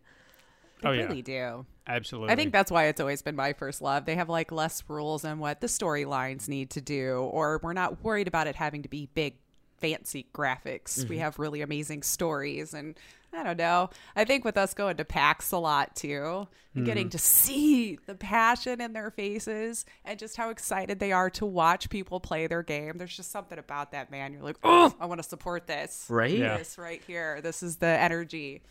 Oh 0.84 0.90
They 0.90 0.98
yeah, 0.98 1.06
really 1.08 1.22
do. 1.22 1.66
absolutely. 1.86 2.32
I 2.32 2.36
think 2.36 2.52
that's 2.52 2.70
why 2.70 2.86
it's 2.86 3.00
always 3.00 3.22
been 3.22 3.36
my 3.36 3.52
first 3.52 3.80
love. 3.80 4.04
They 4.04 4.16
have 4.16 4.28
like 4.28 4.52
less 4.52 4.82
rules 4.88 5.24
on 5.24 5.38
what 5.38 5.60
the 5.60 5.66
storylines 5.66 6.48
need 6.48 6.70
to 6.70 6.80
do, 6.80 7.18
or 7.18 7.60
we're 7.62 7.72
not 7.72 8.02
worried 8.04 8.28
about 8.28 8.46
it 8.46 8.56
having 8.56 8.82
to 8.82 8.88
be 8.88 9.08
big, 9.14 9.36
fancy 9.78 10.26
graphics. 10.34 11.08
We 11.08 11.18
have 11.18 11.38
really 11.38 11.62
amazing 11.62 12.02
stories, 12.02 12.74
and 12.74 12.96
I 13.34 13.42
don't 13.42 13.56
know. 13.56 13.90
I 14.14 14.24
think 14.24 14.44
with 14.44 14.56
us 14.56 14.74
going 14.74 14.96
to 14.98 15.04
PAX 15.04 15.50
a 15.52 15.58
lot 15.58 15.96
too, 15.96 16.46
and 16.74 16.86
getting 16.86 17.08
to 17.10 17.18
see 17.18 17.98
the 18.06 18.14
passion 18.14 18.80
in 18.80 18.92
their 18.92 19.10
faces 19.10 19.84
and 20.04 20.18
just 20.18 20.36
how 20.36 20.50
excited 20.50 20.98
they 20.98 21.12
are 21.12 21.30
to 21.30 21.46
watch 21.46 21.88
people 21.90 22.20
play 22.20 22.46
their 22.46 22.62
game. 22.62 22.98
There's 22.98 23.16
just 23.16 23.30
something 23.30 23.58
about 23.58 23.92
that, 23.92 24.10
man. 24.10 24.32
You're 24.32 24.42
like, 24.42 24.58
oh, 24.64 24.94
I 25.00 25.06
want 25.06 25.22
to 25.22 25.28
support 25.28 25.66
this. 25.66 26.06
right 26.08 26.36
Yeah. 26.36 26.58
This 26.58 26.78
right 26.78 27.02
here. 27.06 27.40
This 27.40 27.62
is 27.62 27.76
the 27.76 27.86
energy. 27.86 28.62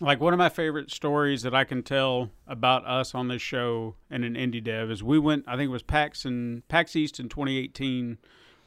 like 0.00 0.20
one 0.20 0.32
of 0.32 0.38
my 0.38 0.48
favorite 0.48 0.90
stories 0.90 1.42
that 1.42 1.54
I 1.54 1.64
can 1.64 1.82
tell 1.82 2.30
about 2.46 2.86
us 2.86 3.14
on 3.14 3.28
this 3.28 3.42
show 3.42 3.96
and 4.10 4.24
an 4.24 4.34
indie 4.34 4.64
dev 4.64 4.90
is 4.90 5.02
we 5.02 5.18
went 5.18 5.44
I 5.46 5.56
think 5.56 5.68
it 5.68 5.72
was 5.72 5.82
PAX 5.82 6.24
and 6.24 6.66
PAX 6.68 6.96
East 6.96 7.20
in 7.20 7.28
2018 7.28 8.16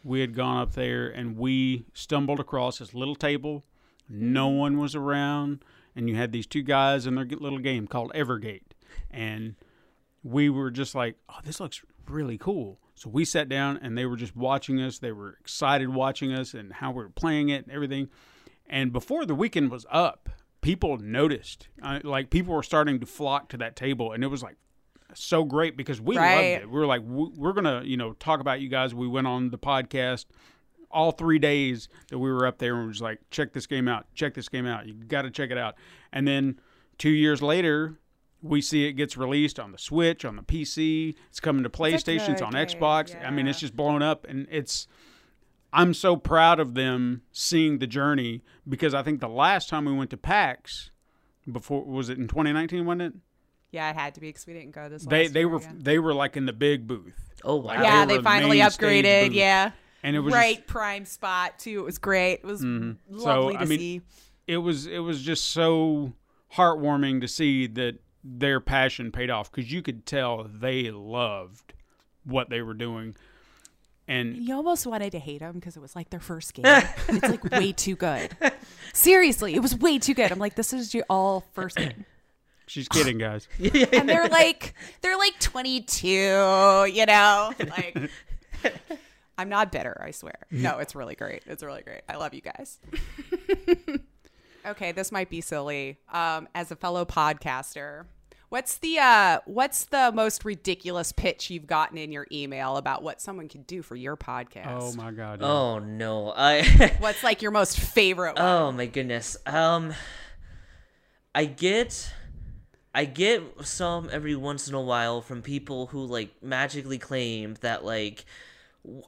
we 0.04 0.20
had 0.20 0.36
gone 0.36 0.58
up 0.62 0.74
there 0.74 1.08
and 1.08 1.38
we 1.38 1.86
stumbled 1.94 2.40
across 2.40 2.80
this 2.80 2.94
little 2.94 3.16
table. 3.16 3.64
No 4.10 4.48
one 4.50 4.78
was 4.78 4.96
around, 4.96 5.64
and 5.96 6.10
you 6.10 6.16
had 6.16 6.32
these 6.32 6.48
two 6.48 6.62
guys 6.64 7.06
in 7.08 7.16
their 7.16 7.26
little 7.26 7.60
game 7.60 7.88
called 7.88 8.12
Evergate, 8.14 8.74
and 9.12 9.56
we 10.24 10.50
were 10.50 10.72
just 10.72 10.94
like, 10.96 11.16
"Oh, 11.30 11.40
this 11.44 11.60
looks 11.60 11.82
really 12.08 12.38
cool." 12.38 12.80
So 12.96 13.10
we 13.10 13.26
sat 13.26 13.50
down, 13.50 13.78
and 13.82 13.98
they 13.98 14.06
were 14.06 14.18
just 14.18 14.36
watching 14.36 14.80
us. 14.82 15.00
They 15.00 15.12
were 15.12 15.38
excited 15.40 15.90
watching 15.90 16.32
us 16.32 16.54
and 16.54 16.74
how 16.74 16.92
we 16.92 17.04
were 17.04 17.10
playing 17.10 17.50
it 17.50 17.66
and 17.66 17.74
everything. 17.74 18.10
And 18.68 18.94
before 18.94 19.26
the 19.26 19.36
weekend 19.36 19.72
was 19.72 19.86
up, 19.92 20.30
people 20.62 20.98
noticed. 20.98 21.68
Uh, 21.82 22.00
like 22.04 22.30
people 22.30 22.54
were 22.54 22.64
starting 22.64 23.00
to 23.00 23.06
flock 23.06 23.50
to 23.50 23.58
that 23.58 23.76
table, 23.76 24.12
and 24.12 24.24
it 24.24 24.28
was 24.28 24.44
like 24.44 24.58
so 25.16 25.44
great 25.44 25.76
because 25.78 26.00
we 26.02 26.18
Right. 26.18 26.36
loved 26.36 26.64
it. 26.64 26.70
We 26.70 26.80
were 26.80 26.86
like, 26.88 27.02
we're 27.04 27.54
gonna, 27.54 27.82
you 27.86 27.98
know, 27.98 28.14
talk 28.14 28.40
about 28.40 28.62
you 28.62 28.70
guys. 28.70 28.94
We 28.96 29.08
went 29.08 29.28
on 29.28 29.50
the 29.50 29.58
podcast 29.60 30.26
all 30.94 31.11
three 31.11 31.40
days 31.40 31.90
that 32.10 32.20
we 32.20 32.32
were 32.32 32.45
up 32.45 32.60
there, 32.60 32.76
and 32.76 32.88
was 32.88 33.02
like, 33.02 33.20
check 33.32 33.53
this 33.53 33.68
game 33.68 33.88
out, 33.88 34.06
check 34.14 34.34
this 34.34 34.49
game 34.49 34.65
out. 34.65 34.88
You 34.88 34.94
got 34.94 35.24
to 35.24 35.32
check 35.32 35.52
it 35.52 35.57
out. 35.57 35.76
And 36.11 36.28
then 36.28 36.60
two 36.98 37.11
years 37.11 37.41
later. 37.41 37.99
We 38.45 38.60
see 38.60 38.84
it 38.88 38.98
gets 38.98 39.15
released 39.15 39.57
on 39.57 39.72
the 39.72 39.78
Switch, 39.78 40.26
on 40.26 40.36
the 40.36 40.41
PC. 40.41 41.15
It's 41.30 41.40
coming 41.40 41.64
to 41.64 41.70
PlayStation. 41.70 42.28
It's 42.28 42.41
on 42.41 42.52
game, 42.52 42.65
Xbox. 42.65 43.15
I 43.26 43.32
mean, 43.32 43.48
it's 43.48 43.61
just 43.61 43.74
blown 43.74 44.02
up, 44.02 44.26
and 44.28 44.48
it's 44.52 44.86
I'm 45.74 45.94
so 45.94 46.15
proud 46.15 46.60
of 46.60 46.76
them 46.76 47.24
seeing 47.32 47.80
the 47.80 47.88
journey 47.88 48.44
because 48.70 48.94
I 48.94 49.02
think 49.02 49.20
the 49.20 49.28
last 49.28 49.70
time 49.70 49.86
we 49.86 49.91
went 49.91 50.11
to 50.11 50.18
PAX 50.18 50.91
before 51.52 51.84
was 51.84 52.10
it 52.10 52.18
in 52.18 52.28
2019 52.28 52.86
wasn't 52.86 53.02
it? 53.02 53.14
Yeah, 53.72 53.90
it 53.90 53.95
had 53.95 54.14
to 54.14 54.22
be 54.22 54.30
because 54.30 54.45
we 54.45 54.53
didn't 54.53 54.72
go 54.72 54.88
this. 54.88 55.03
They 55.03 55.24
last 55.24 55.34
they 55.34 55.40
year, 55.40 55.49
were 55.49 55.60
yeah. 55.60 55.72
they 55.76 55.98
were 55.98 56.14
like 56.14 56.38
in 56.38 56.45
the 56.45 56.53
big 56.53 56.86
booth. 56.86 57.34
Oh 57.44 57.56
wow. 57.56 57.64
Like, 57.64 57.80
Yeah, 57.80 58.06
they 58.06 58.14
they, 58.14 58.18
were 58.18 58.22
the 58.22 58.24
finally 58.24 58.60
upgraded. 58.60 59.34
Yeah, 59.34 59.72
And 60.04 60.16
it 60.16 60.20
was 60.20 60.34
right 60.34 60.58
just, 60.58 60.68
prime 60.68 61.06
spot 61.06 61.60
too. 61.60 61.80
It 61.80 61.86
was 61.86 61.98
great. 61.98 62.34
It 62.34 62.44
was 62.44 62.62
mm-hmm. 62.62 63.20
So, 63.20 63.26
lovely 63.26 63.56
I 63.56 63.60
to 63.60 63.66
mean, 63.66 63.80
see. 63.80 64.02
it 64.48 64.58
was 64.58 64.86
it 64.86 65.00
was 65.00 65.22
just 65.22 65.52
so 65.52 66.14
heartwarming 66.54 67.22
to 67.22 67.28
see 67.28 67.68
that 67.68 67.96
their 68.24 68.60
passion 68.60 69.12
paid 69.12 69.30
off 69.30 69.52
because 69.52 69.72
you 69.72 69.82
could 69.82 70.06
tell 70.06 70.44
they 70.44 70.92
loved 70.92 71.74
what 72.24 72.50
they 72.50 72.62
were 72.62 72.74
doing. 72.74 73.16
And 74.08 74.36
You 74.36 74.56
almost 74.56 74.86
wanted 74.86 75.12
to 75.14 75.20
hate 75.20 75.40
them 75.40 75.54
because 75.54 75.78
it 75.78 75.80
was 75.80 75.96
like 75.96 76.10
their 76.10 76.20
first 76.20 76.54
game. 76.54 76.66
it's 77.08 77.24
like 77.24 77.44
way 77.52 77.72
too 77.72 77.96
good. 77.96 78.36
Seriously, 78.94 79.56
it 79.56 79.62
was 79.62 79.76
way 79.78 79.98
too 79.98 80.14
good. 80.14 80.32
I'm 80.32 80.40
like, 80.40 80.56
this 80.56 80.74
is 80.74 80.94
your 80.94 81.06
all 81.10 81.46
first 81.54 81.78
game. 81.78 82.06
she's 82.68 82.90
kidding, 82.90 83.18
guys. 83.18 83.48
and 83.60 84.10
they're 84.10 84.28
like 84.28 84.74
they're 85.02 85.18
like 85.18 85.40
22 85.40 86.08
you 86.08 87.06
know 87.06 87.54
like 87.60 87.98
i'm 89.38 89.50
not 89.50 89.72
bitter 89.72 90.02
i 90.06 90.12
swear 90.12 90.46
no 90.52 90.78
it's 90.80 90.96
really 90.96 91.16
great 91.16 91.44
it's 91.48 91.64
really 91.64 91.82
great 91.82 92.02
i 92.10 92.16
love 92.16 92.34
you 92.34 92.42
guys 92.42 92.80
okay 94.66 94.92
this 94.92 95.12
might 95.12 95.30
be 95.30 95.42
silly 95.42 95.98
um 96.12 96.48
as 96.56 96.72
a 96.72 96.76
fellow 96.76 97.04
podcaster 97.06 98.06
what's 98.50 98.78
the 98.78 98.98
uh 99.00 99.40
what's 99.46 99.86
the 99.86 100.12
most 100.14 100.46
ridiculous 100.46 101.12
pitch 101.12 101.50
you've 101.50 101.68
gotten 101.68 101.98
in 101.98 102.12
your 102.12 102.28
email 102.32 102.78
about 102.78 103.02
what 103.04 103.20
someone 103.22 103.48
could 103.50 103.66
do 103.68 103.82
for 103.82 103.96
your 103.96 104.16
podcast 104.16 104.78
Oh 104.80 104.94
my 104.94 105.12
god. 105.12 105.42
yeah. 105.42 105.48
Oh 105.48 105.80
no. 105.80 106.32
I 106.36 106.94
what's 107.00 107.24
like 107.24 107.42
your 107.42 107.52
most 107.52 107.80
favorite 107.80 108.36
one 108.36 108.46
Oh 108.46 108.72
my 108.72 108.86
goodness. 108.86 109.36
Um 109.48 109.94
I 111.34 111.46
get 111.46 112.14
I 112.94 113.06
get 113.06 113.42
some 113.64 114.08
every 114.12 114.36
once 114.36 114.68
in 114.68 114.76
a 114.76 114.82
while 114.82 115.22
from 115.22 115.42
people 115.42 115.88
who 115.88 116.06
like 116.06 116.30
magically 116.44 117.00
claim 117.00 117.56
that 117.62 117.84
like 117.84 118.24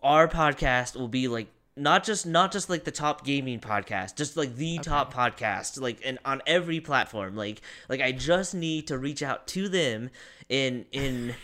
our 0.01 0.27
podcast 0.27 0.95
will 0.95 1.07
be 1.07 1.27
like 1.27 1.47
not 1.77 2.03
just 2.03 2.25
not 2.25 2.51
just 2.51 2.69
like 2.69 2.85
the 2.85 2.91
top 2.91 3.25
gaming 3.25 3.59
podcast, 3.59 4.15
just 4.15 4.37
like 4.37 4.55
the 4.55 4.77
top 4.79 5.13
podcast 5.13 5.79
like 5.79 5.99
and 6.05 6.19
on 6.23 6.41
every 6.47 6.79
platform. 6.79 7.35
Like 7.35 7.61
like 7.89 8.01
I 8.01 8.11
just 8.11 8.55
need 8.55 8.87
to 8.87 8.97
reach 8.97 9.21
out 9.21 9.47
to 9.47 9.67
them 9.67 10.09
in 10.47 10.85
in 10.91 11.35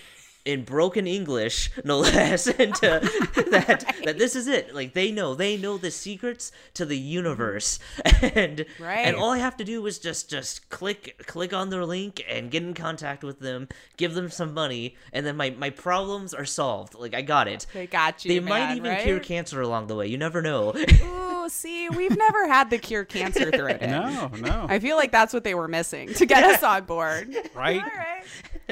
in 0.45 0.63
broken 0.63 1.05
English, 1.07 1.69
no 1.83 1.99
less, 1.99 2.47
and 2.47 2.73
to, 2.75 2.99
that 3.51 3.85
that 4.05 4.17
this 4.17 4.35
is 4.35 4.47
it. 4.47 4.73
Like 4.73 4.93
they 4.93 5.11
know, 5.11 5.35
they 5.35 5.57
know 5.57 5.77
the 5.77 5.91
secrets 5.91 6.51
to 6.75 6.85
the 6.85 6.97
universe, 6.97 7.79
and 8.21 8.65
Right. 8.79 8.99
and 9.05 9.15
all 9.15 9.31
I 9.31 9.37
have 9.37 9.55
to 9.57 9.63
do 9.63 9.85
is 9.85 9.99
just 9.99 10.29
just 10.29 10.69
click 10.69 11.21
click 11.27 11.53
on 11.53 11.69
their 11.69 11.85
link 11.85 12.23
and 12.27 12.49
get 12.49 12.63
in 12.63 12.73
contact 12.73 13.23
with 13.23 13.39
them, 13.39 13.67
give 13.97 14.13
them 14.15 14.29
some 14.29 14.53
money, 14.53 14.95
and 15.13 15.25
then 15.25 15.37
my 15.37 15.51
my 15.51 15.69
problems 15.69 16.33
are 16.33 16.45
solved. 16.45 16.95
Like 16.95 17.13
I 17.13 17.21
got 17.21 17.47
it. 17.47 17.65
they 17.73 17.87
got 17.87 18.25
you 18.25 18.33
They 18.33 18.39
might 18.39 18.75
even 18.77 18.91
right? 18.91 19.03
cure 19.03 19.19
cancer 19.19 19.61
along 19.61 19.87
the 19.87 19.95
way. 19.95 20.07
You 20.07 20.17
never 20.17 20.41
know. 20.41 20.73
Ooh, 21.03 21.49
see 21.49 21.89
we've 21.89 22.17
never 22.17 22.47
had 22.47 22.69
the 22.69 22.77
cure 22.77 23.05
cancer 23.05 23.51
threat. 23.51 23.81
in. 23.81 23.91
No, 23.91 24.27
no. 24.39 24.65
I 24.69 24.79
feel 24.79 24.95
like 24.97 25.11
that's 25.11 25.33
what 25.33 25.43
they 25.43 25.53
were 25.55 25.67
missing 25.67 26.13
to 26.15 26.25
get 26.25 26.43
us 26.43 26.63
on 26.63 26.85
board. 26.85 27.35
right? 27.53 27.81
All 27.81 27.87
right. 27.89 28.23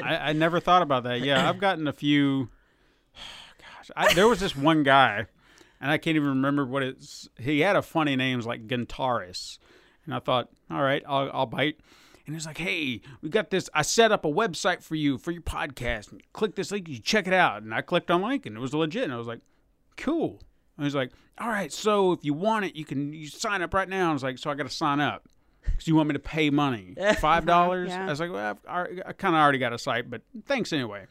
I, 0.02 0.30
I 0.30 0.32
never 0.32 0.60
thought 0.60 0.80
about 0.82 1.02
that. 1.04 1.20
Yeah, 1.20 1.48
I've 1.48 1.59
gotten 1.60 1.86
a 1.86 1.92
few. 1.92 2.48
Gosh, 3.58 3.90
I, 3.96 4.14
there 4.14 4.28
was 4.28 4.40
this 4.40 4.56
one 4.56 4.82
guy, 4.82 5.26
and 5.80 5.90
I 5.90 5.98
can't 5.98 6.16
even 6.16 6.28
remember 6.28 6.64
what 6.64 6.82
it's. 6.82 7.28
He 7.38 7.60
had 7.60 7.76
a 7.76 7.82
funny 7.82 8.16
names 8.16 8.46
like 8.46 8.66
Guntaris, 8.66 9.58
and 10.04 10.14
I 10.14 10.18
thought, 10.18 10.48
all 10.70 10.82
right, 10.82 11.02
I'll, 11.06 11.30
I'll 11.32 11.46
bite. 11.46 11.78
And 12.26 12.36
he's 12.36 12.46
like, 12.46 12.58
hey, 12.58 13.00
we 13.22 13.28
got 13.28 13.50
this. 13.50 13.68
I 13.74 13.82
set 13.82 14.12
up 14.12 14.24
a 14.24 14.28
website 14.28 14.82
for 14.84 14.94
you 14.94 15.18
for 15.18 15.32
your 15.32 15.42
podcast. 15.42 16.12
And 16.12 16.22
click 16.32 16.54
this 16.54 16.70
link, 16.70 16.88
you 16.88 17.00
check 17.00 17.26
it 17.26 17.32
out. 17.32 17.62
And 17.62 17.74
I 17.74 17.80
clicked 17.80 18.10
on 18.10 18.20
the 18.20 18.26
link, 18.28 18.46
and 18.46 18.56
it 18.56 18.60
was 18.60 18.72
legit. 18.72 19.04
And 19.04 19.12
I 19.12 19.16
was 19.16 19.26
like, 19.26 19.40
cool. 19.96 20.40
And 20.76 20.84
he's 20.84 20.94
like, 20.94 21.10
all 21.38 21.48
right, 21.48 21.72
so 21.72 22.12
if 22.12 22.24
you 22.24 22.34
want 22.34 22.66
it, 22.66 22.76
you 22.76 22.84
can 22.84 23.12
you 23.12 23.26
sign 23.26 23.62
up 23.62 23.74
right 23.74 23.88
now. 23.88 24.10
I 24.10 24.12
was 24.12 24.22
like, 24.22 24.38
so 24.38 24.50
I 24.50 24.54
got 24.54 24.68
to 24.68 24.74
sign 24.74 25.00
up. 25.00 25.28
Because 25.64 25.88
you 25.88 25.94
want 25.94 26.08
me 26.08 26.12
to 26.14 26.20
pay 26.20 26.50
money, 26.50 26.94
five 27.18 27.44
dollars. 27.46 27.90
Yeah. 27.90 28.06
I 28.06 28.10
was 28.10 28.20
like, 28.20 28.32
well, 28.32 28.58
I've, 28.66 29.00
I 29.06 29.12
kind 29.12 29.34
of 29.34 29.40
already 29.40 29.58
got 29.58 29.72
a 29.72 29.78
site, 29.78 30.08
but 30.08 30.22
thanks 30.46 30.72
anyway. 30.72 31.06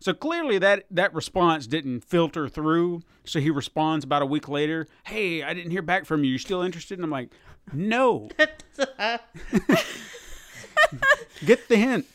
So 0.00 0.14
clearly 0.14 0.58
that 0.58 0.84
that 0.90 1.12
response 1.14 1.66
didn't 1.66 2.04
filter 2.04 2.48
through. 2.48 3.02
So 3.24 3.40
he 3.40 3.50
responds 3.50 4.04
about 4.04 4.22
a 4.22 4.26
week 4.26 4.48
later, 4.48 4.86
"Hey, 5.04 5.42
I 5.42 5.54
didn't 5.54 5.70
hear 5.72 5.82
back 5.82 6.04
from 6.06 6.24
you. 6.24 6.32
You 6.32 6.38
still 6.38 6.62
interested?" 6.62 6.98
And 6.98 7.04
I'm 7.04 7.10
like, 7.10 7.30
"No." 7.72 8.28
Get 11.44 11.68
the 11.68 11.76
hint. 11.76 12.06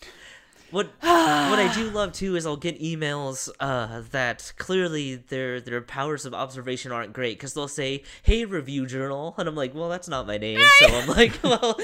What 0.72 0.88
what 1.02 1.60
I 1.60 1.72
do 1.76 1.92
love 1.92 2.14
too 2.14 2.36
is 2.36 2.48
I'll 2.48 2.56
get 2.58 2.82
emails 2.82 3.48
uh, 3.60 4.02
that 4.10 4.54
clearly 4.58 5.18
their 5.18 5.62
their 5.62 5.82
powers 5.82 6.26
of 6.26 6.34
observation 6.34 6.92
aren't 6.92 7.14
great 7.14 7.38
because 7.38 7.54
they'll 7.54 7.68
say, 7.68 8.02
"Hey, 8.24 8.44
review 8.46 8.88
journal," 8.88 9.36
and 9.38 9.48
I'm 9.48 9.54
like, 9.54 9.76
"Well, 9.76 9.88
that's 9.90 10.08
not 10.08 10.26
my 10.26 10.40
name," 10.40 10.60
so 10.80 10.88
I'm 10.88 11.08
like, 11.10 11.38
"Well, 11.44 11.78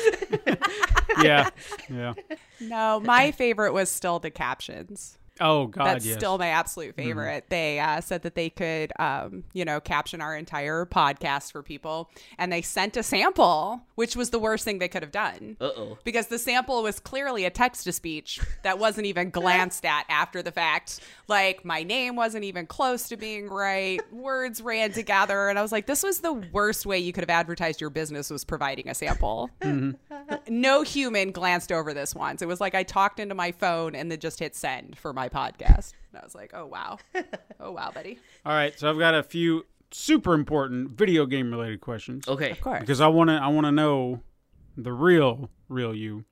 Yeah, 1.21 1.49
yeah. 1.87 2.13
No, 2.59 2.99
my 2.99 3.29
favorite 3.29 3.73
was 3.73 3.91
still 3.91 4.17
the 4.17 4.31
captions. 4.31 5.19
Oh 5.39 5.67
God, 5.67 5.85
That's 5.85 6.05
yes. 6.05 6.17
still 6.17 6.37
my 6.37 6.47
absolute 6.47 6.95
favorite. 6.95 7.45
They 7.49 7.79
uh, 7.79 8.01
said 8.01 8.23
that 8.23 8.35
they 8.35 8.49
could, 8.49 8.91
um, 8.99 9.43
you 9.53 9.65
know, 9.65 9.79
caption 9.79 10.21
our 10.21 10.35
entire 10.35 10.85
podcast 10.85 11.51
for 11.51 11.63
people, 11.63 12.09
and 12.37 12.51
they 12.51 12.61
sent 12.61 12.97
a 12.97 13.03
sample, 13.03 13.81
which 13.95 14.15
was 14.15 14.29
the 14.31 14.39
worst 14.39 14.65
thing 14.65 14.79
they 14.79 14.87
could 14.87 15.03
have 15.03 15.11
done. 15.11 15.57
uh 15.61 15.65
oh." 15.65 15.97
Because 16.03 16.27
the 16.27 16.39
sample 16.39 16.83
was 16.83 16.99
clearly 16.99 17.45
a 17.45 17.49
text 17.49 17.83
to 17.85 17.91
speech 17.91 18.39
that 18.63 18.79
wasn't 18.79 19.07
even 19.07 19.29
glanced 19.39 19.85
at 19.85 20.05
after 20.09 20.41
the 20.41 20.51
fact. 20.51 20.99
Like, 21.29 21.63
my 21.63 21.83
name 21.83 22.15
wasn't 22.15 22.43
even 22.43 22.65
close 22.65 23.07
to 23.09 23.17
being 23.17 23.47
right. 23.47 23.99
Words 24.11 24.61
ran 24.61 24.91
together. 24.91 25.47
And 25.47 25.59
I 25.59 25.61
was 25.61 25.71
like, 25.71 25.85
this 25.85 26.03
was 26.03 26.19
the 26.21 26.33
worst 26.33 26.85
way 26.85 26.97
you 26.97 27.13
could 27.13 27.21
have 27.21 27.29
advertised 27.29 27.79
your 27.79 27.89
business 27.91 28.29
was 28.29 28.43
providing 28.43 28.89
a 28.89 28.95
sample. 28.95 29.49
Mm-hmm. 29.61 30.35
No 30.47 30.81
human 30.81 31.31
glanced 31.31 31.71
over 31.71 31.93
this 31.93 32.13
once. 32.15 32.41
It 32.41 32.47
was 32.47 32.59
like 32.59 32.75
I 32.75 32.83
talked 32.83 33.19
into 33.19 33.35
my 33.35 33.51
phone 33.51 33.95
and 33.95 34.11
then 34.11 34.19
just 34.19 34.39
hit 34.39 34.55
send 34.55 34.97
for 34.97 35.13
my 35.13 35.29
podcast. 35.29 35.93
And 36.11 36.19
I 36.19 36.23
was 36.23 36.35
like, 36.35 36.51
oh, 36.53 36.65
wow. 36.65 36.97
Oh, 37.61 37.71
wow, 37.73 37.91
buddy. 37.93 38.17
All 38.45 38.53
right, 38.53 38.77
so 38.79 38.89
I've 38.89 38.97
got 38.97 39.13
a 39.13 39.21
few 39.21 39.65
super 39.91 40.33
important 40.33 40.91
video 40.91 41.25
game 41.25 41.51
related 41.51 41.81
questions 41.81 42.25
Okay. 42.27 42.51
Of 42.51 42.61
course. 42.61 42.79
because 42.79 43.01
I 43.01 43.07
want 43.07 43.29
to 43.29 43.33
I 43.33 43.47
want 43.47 43.65
to 43.65 43.71
know 43.71 44.21
the 44.77 44.93
real 44.93 45.49
real 45.67 45.93
you. 45.93 46.23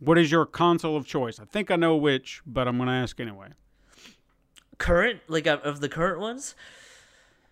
What 0.00 0.18
is 0.18 0.30
your 0.30 0.44
console 0.44 0.96
of 0.96 1.06
choice? 1.06 1.38
I 1.38 1.44
think 1.44 1.70
I 1.70 1.76
know 1.76 1.94
which, 1.96 2.42
but 2.46 2.66
I'm 2.66 2.76
going 2.78 2.88
to 2.88 2.94
ask 2.94 3.18
anyway. 3.20 3.50
Current, 4.78 5.20
like 5.28 5.46
of 5.46 5.60
of 5.60 5.80
the 5.80 5.88
current 5.88 6.20
ones. 6.20 6.54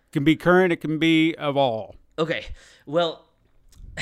It 0.09 0.13
can 0.13 0.23
be 0.23 0.35
current, 0.35 0.71
it 0.71 0.77
can 0.81 0.99
be 0.99 1.35
of 1.35 1.57
all. 1.57 1.95
Okay. 2.17 2.45
Well, 2.85 3.25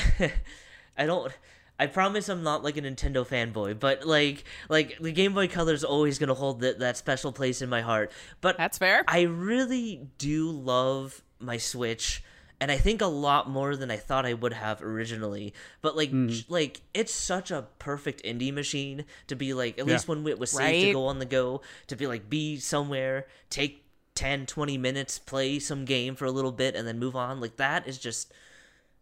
I 0.96 1.06
don't. 1.06 1.32
I 1.78 1.88
promise 1.88 2.28
I'm 2.28 2.44
not 2.44 2.62
like 2.62 2.76
a 2.76 2.82
Nintendo 2.82 3.26
fanboy, 3.26 3.80
but 3.80 4.06
like 4.06 4.44
like 4.68 4.98
the 5.00 5.10
Game 5.10 5.34
Boy 5.34 5.48
Color 5.48 5.72
is 5.72 5.82
always 5.82 6.18
gonna 6.18 6.34
hold 6.34 6.60
that 6.60 6.78
that 6.78 6.96
special 6.96 7.32
place 7.32 7.62
in 7.62 7.68
my 7.68 7.80
heart. 7.80 8.12
But 8.40 8.56
That's 8.56 8.78
fair. 8.78 9.04
I 9.08 9.22
really 9.22 10.06
do 10.18 10.50
love 10.50 11.22
my 11.40 11.56
Switch, 11.56 12.22
and 12.64 12.72
I 12.72 12.78
think 12.78 13.02
a 13.02 13.06
lot 13.06 13.50
more 13.50 13.76
than 13.76 13.90
I 13.90 13.98
thought 13.98 14.24
I 14.24 14.32
would 14.32 14.54
have 14.54 14.80
originally. 14.80 15.52
But 15.82 15.98
like 15.98 16.10
j- 16.10 16.46
like 16.48 16.80
it's 16.94 17.12
such 17.12 17.50
a 17.50 17.66
perfect 17.78 18.24
indie 18.24 18.54
machine 18.54 19.04
to 19.26 19.36
be 19.36 19.52
like 19.52 19.78
at 19.78 19.84
least 19.84 20.08
when 20.08 20.26
it 20.26 20.38
was 20.38 20.52
safe 20.52 20.86
to 20.86 20.92
go 20.94 21.08
on 21.08 21.18
the 21.18 21.26
go 21.26 21.60
to 21.88 21.94
be 21.94 22.06
like 22.06 22.30
be 22.30 22.56
somewhere 22.56 23.26
take 23.50 23.84
10 24.14 24.46
20 24.46 24.78
minutes 24.78 25.18
play 25.18 25.58
some 25.58 25.84
game 25.84 26.14
for 26.16 26.24
a 26.24 26.30
little 26.30 26.52
bit 26.52 26.74
and 26.74 26.88
then 26.88 26.98
move 26.98 27.14
on 27.14 27.38
like 27.38 27.58
that 27.58 27.86
is 27.86 27.98
just 27.98 28.32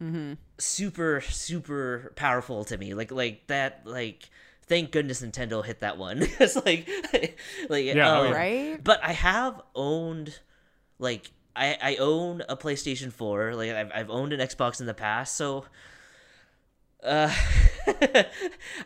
mm-hmm. 0.02 0.32
super 0.58 1.20
super 1.20 2.12
powerful 2.16 2.64
to 2.64 2.76
me 2.76 2.94
like 2.94 3.12
like 3.12 3.46
that 3.46 3.82
like 3.84 4.28
thank 4.66 4.90
goodness 4.90 5.22
nintendo 5.22 5.64
hit 5.64 5.78
that 5.80 5.98
one 5.98 6.18
it's 6.40 6.56
like 6.56 6.88
like 7.68 7.84
Yeah, 7.84 8.10
oh, 8.10 8.24
um, 8.24 8.32
yeah. 8.32 8.36
Right? 8.36 8.82
but 8.82 9.04
i 9.04 9.12
have 9.12 9.60
owned 9.76 10.36
like 10.98 11.30
i 11.56 11.76
i 11.82 11.96
own 11.96 12.42
a 12.48 12.56
playstation 12.56 13.12
4 13.12 13.54
like 13.54 13.70
i've, 13.70 13.90
I've 13.94 14.10
owned 14.10 14.32
an 14.32 14.40
xbox 14.40 14.80
in 14.80 14.86
the 14.86 14.94
past 14.94 15.36
so 15.36 15.64
uh 17.04 17.32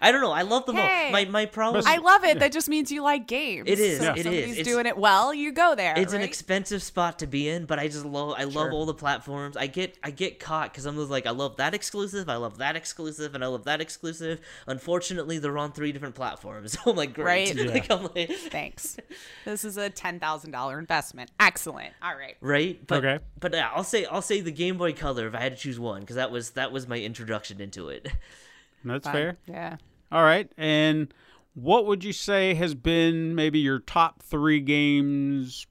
i 0.00 0.10
don't 0.10 0.20
know 0.22 0.32
i 0.32 0.42
love 0.42 0.64
them 0.66 0.76
all 0.78 1.10
my 1.10 1.24
my 1.26 1.44
problem 1.46 1.84
I 1.86 1.98
love 1.98 2.24
it. 2.24 2.38
That 2.38 2.50
just 2.52 2.68
means 2.68 2.90
you 2.90 3.02
like 3.02 3.26
games. 3.28 3.64
It 3.68 3.78
is, 3.78 3.98
So 3.98 4.04
Yeah. 4.04 4.10
if 4.12 4.16
it 4.16 4.18
is. 4.20 4.24
somebody's 4.24 4.58
It's- 4.58 4.66
doing 4.66 4.86
it 4.86 4.96
well, 4.96 5.34
you 5.34 5.52
go 5.52 5.74
there. 5.74 5.94
it's 5.98 6.12
an 6.14 6.22
expensive 6.22 6.82
spot 6.82 7.18
to 7.18 7.26
be 7.26 7.48
in 7.48 7.66
but 7.66 7.78
i 7.78 7.88
just 7.88 8.04
love 8.06 8.34
i 8.38 8.44
love 8.44 8.72
all 8.72 8.86
the 8.86 8.94
platforms 8.94 9.56
i 9.56 9.66
get 9.66 9.98
i 10.02 10.10
get 10.10 10.40
caught 10.40 10.72
because 10.72 10.86
i'm 10.86 10.96
just 10.96 11.10
like 11.10 11.26
i 11.26 11.30
love 11.30 11.56
that 11.56 11.74
exclusive 11.74 12.28
i 12.28 12.36
love 12.36 12.58
that 12.58 12.74
exclusive 12.76 13.34
and 13.34 13.44
i 13.44 13.46
love 13.46 13.64
that 13.64 13.80
exclusive 13.80 14.40
unfortunately 14.66 15.38
they're 15.38 15.58
on 15.58 15.72
three 15.72 15.92
different 15.92 16.14
platforms 16.14 16.72
so 16.84 16.90
i'm 16.90 16.96
like 16.96 17.12
great 17.14 17.54
Right. 17.54 17.66
like 17.74 17.90
i'm 17.90 18.04
like 18.14 18.30
Thanks. 18.30 18.96
This 19.44 19.64
is 19.64 19.76
a 19.76 19.90
ten 19.90 20.18
thousand 20.20 20.50
dollar 20.52 20.78
investment. 20.78 21.30
Excellent. 21.38 21.92
All 22.02 22.16
right. 22.16 22.36
right 22.40 22.84
but 22.86 23.04
Okay. 23.04 23.22
but 23.40 23.52
yeah, 23.52 23.70
i'll 23.74 23.84
say 23.84 24.04
i'll 24.06 24.22
say 24.22 24.40
the 24.40 24.50
game 24.52 24.78
boy 24.78 24.92
color 24.92 25.26
if 25.28 25.34
i 25.34 25.40
had 25.40 25.54
to 25.56 25.62
choose 25.62 25.78
one 25.78 26.00
because 26.00 26.16
that 26.16 26.30
was 26.30 26.50
that 26.50 26.72
was 26.72 26.88
my 26.88 26.98
introduction 26.98 27.60
into 27.60 27.88
it 27.88 28.05
That's 28.84 29.04
Fine. 29.04 29.12
fair. 29.14 29.36
Yeah. 29.46 29.76
All 30.12 30.22
right. 30.22 30.50
And 30.56 31.12
what 31.54 31.86
would 31.86 32.04
you 32.04 32.12
say 32.12 32.54
has 32.54 32.74
been 32.74 33.34
maybe 33.34 33.58
your 33.58 33.78
top 33.80 34.22
three 34.22 34.60
games 34.60 35.66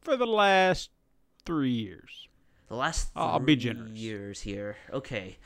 for 0.00 0.16
the 0.16 0.26
last 0.26 0.90
three 1.44 1.72
years? 1.72 2.28
The 2.68 2.76
last 2.76 3.10
I'll 3.16 3.40
be 3.40 3.56
generous. 3.56 3.90
years 3.98 4.40
here. 4.40 4.76
Okay. 4.92 5.36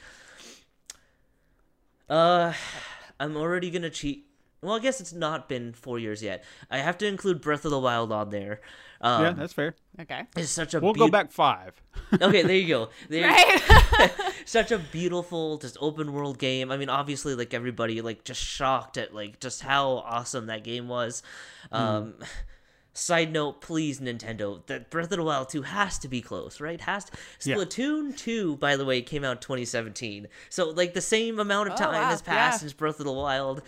Uh, 2.08 2.52
I'm 3.18 3.36
already 3.36 3.70
gonna 3.70 3.90
cheat. 3.90 4.26
Well, 4.60 4.74
I 4.74 4.78
guess 4.78 5.00
it's 5.00 5.12
not 5.12 5.48
been 5.48 5.72
four 5.72 5.98
years 5.98 6.22
yet. 6.22 6.44
I 6.70 6.78
have 6.78 6.98
to 6.98 7.06
include 7.06 7.40
Breath 7.40 7.64
of 7.64 7.70
the 7.70 7.78
Wild 7.78 8.12
on 8.12 8.30
there. 8.30 8.60
Um, 9.00 9.22
yeah, 9.22 9.30
that's 9.32 9.52
fair. 9.52 9.74
Okay. 10.00 10.22
it's 10.36 10.50
such 10.50 10.74
a 10.74 10.80
We'll 10.80 10.94
go 10.94 11.08
back 11.08 11.30
five. 11.30 11.80
Okay, 12.20 12.42
there 12.42 12.56
you 12.56 12.68
go. 12.68 12.88
There, 13.08 13.28
Right. 13.28 14.10
such 14.44 14.70
a 14.72 14.78
beautiful, 14.78 15.58
just 15.58 15.76
open 15.80 16.12
world 16.12 16.38
game. 16.38 16.70
I 16.70 16.76
mean, 16.76 16.88
obviously, 16.88 17.34
like 17.34 17.54
everybody, 17.54 18.00
like 18.00 18.24
just 18.24 18.42
shocked 18.42 18.96
at 18.96 19.14
like 19.14 19.40
just 19.40 19.62
how 19.62 19.98
awesome 20.06 20.46
that 20.46 20.64
game 20.64 20.88
was. 20.88 21.22
Um, 21.72 22.14
side 22.92 23.32
note, 23.32 23.60
please, 23.60 24.00
Nintendo, 24.00 24.64
that 24.66 24.90
Breath 24.90 25.10
of 25.10 25.18
the 25.18 25.22
Wild 25.24 25.48
2 25.48 25.62
has 25.62 25.98
to 25.98 26.08
be 26.08 26.20
close, 26.20 26.60
right? 26.60 26.80
Has 26.80 27.04
to. 27.06 27.12
Yeah. 27.44 27.56
Splatoon 27.56 28.16
2, 28.16 28.56
by 28.56 28.76
the 28.76 28.84
way, 28.84 29.02
came 29.02 29.24
out 29.24 29.40
2017, 29.42 30.28
so 30.48 30.70
like 30.70 30.94
the 30.94 31.00
same 31.00 31.38
amount 31.40 31.68
of 31.68 31.74
Oh, 31.74 31.76
time 31.76 31.94
wow, 32.00 32.08
has 32.08 32.22
passed 32.22 32.56
yeah. 32.56 32.58
since 32.60 32.72
Breath 32.72 33.00
of 33.00 33.06
the 33.06 33.12
Wild. 33.12 33.62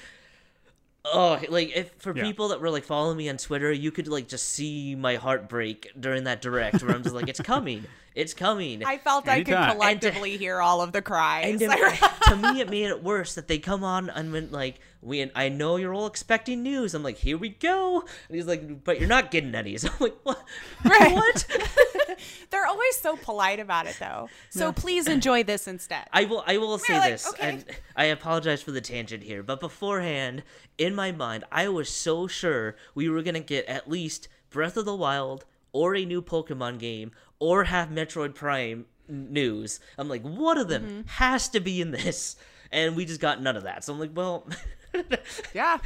Oh, 1.13 1.41
like 1.49 1.77
if 1.77 1.93
for 1.99 2.15
Yeah. 2.17 2.25
people 2.25 2.49
that 2.49 2.61
were 2.61 2.71
like 2.71 2.85
following 2.85 3.17
me 3.17 3.29
on 3.29 3.37
Twitter, 3.37 3.71
you 3.73 3.91
could 3.91 4.09
like 4.09 4.29
just 4.29 4.49
see 4.49 4.95
my 4.95 5.17
heart 5.17 5.49
break 5.49 5.91
during 5.99 6.25
that 6.25 6.41
direct 6.43 6.83
where 6.83 6.95
I'm 6.95 7.03
just 7.03 7.15
like, 7.15 7.29
it's 7.29 7.41
coming, 7.41 7.85
it's 8.15 8.35
coming. 8.35 8.85
I 8.85 8.99
felt 8.99 9.29
I 9.29 9.45
could 9.45 9.55
Anytime. 9.55 9.73
collectively 9.77 10.37
hear 10.37 10.61
all 10.61 10.81
of 10.83 10.93
the 10.93 11.03
cries. 11.03 11.61
And 11.61 11.63
it, 11.63 12.01
to 12.25 12.37
me, 12.37 12.61
it 12.61 12.71
made 12.71 12.87
it 12.87 13.03
worse 13.03 13.35
that 13.37 13.47
they 13.47 13.59
come 13.59 13.85
on 13.85 14.11
and 14.11 14.33
went 14.33 14.51
like, 14.53 14.81
"We, 15.01 15.31
I 15.35 15.49
know 15.49 15.77
you're 15.77 15.95
all 15.95 16.07
expecting 16.07 16.63
news." 16.63 16.93
I'm 16.95 17.03
like, 17.03 17.19
"Here 17.19 17.39
we 17.39 17.51
go," 17.51 18.01
and 18.29 18.35
he's 18.37 18.47
like, 18.47 18.83
"But 18.85 18.99
you're 18.99 19.09
not 19.09 19.31
getting 19.31 19.55
any." 19.55 19.77
So 19.79 19.89
I'm 19.89 19.97
like, 20.01 20.17
"What? 20.25 20.43
Right. 20.85 21.15
What?" 21.15 21.47
They're 22.51 22.67
always 22.67 22.97
so 22.97 23.17
polite 23.17 23.61
about 23.61 23.87
it, 23.87 23.97
though. 23.99 24.29
So 24.51 24.73
please 24.73 25.07
enjoy 25.09 25.43
this 25.43 25.67
instead. 25.69 26.07
I 26.13 26.25
will. 26.25 26.43
I 26.47 26.59
will 26.59 26.79
say 26.79 26.99
like, 26.99 27.13
this, 27.13 27.29
okay. 27.29 27.49
and 27.49 27.65
I 27.97 28.05
apologize 28.07 28.63
for 28.63 28.71
the 28.71 28.81
tangent 28.81 29.23
here, 29.23 29.43
but 29.43 29.61
beforehand, 29.61 30.43
in 30.79 30.95
my 30.95 31.13
mind, 31.13 31.45
I 31.51 31.69
was 31.69 31.89
so 31.89 32.27
sure 32.27 32.77
we 32.95 33.09
were 33.09 33.23
gonna 33.23 33.41
get 33.41 33.67
at 33.67 33.89
least 33.91 34.29
Breath 34.51 34.77
of 34.77 34.85
the 34.85 34.95
Wild 34.95 35.45
or 35.73 35.95
a 35.95 36.05
new 36.05 36.23
Pokemon 36.23 36.79
game 36.79 37.11
or 37.39 37.65
have 37.65 37.89
Metroid 37.89 38.35
Prime 38.35 38.87
news. 39.09 39.81
I'm 39.99 40.09
like, 40.09 40.23
one 40.23 40.59
of 40.59 40.69
them 40.69 40.83
Mm-hmm. 40.85 41.01
has 41.09 41.49
to 41.51 41.61
be 41.61 41.81
in 41.81 41.91
this, 41.91 42.37
and 42.73 42.97
we 42.97 43.05
just 43.05 43.21
got 43.21 43.43
none 43.43 43.57
of 43.57 43.65
that. 43.65 43.85
So 43.85 43.93
I'm 43.93 44.01
like, 44.01 44.13
well. 44.15 44.47
yeah. 45.55 45.79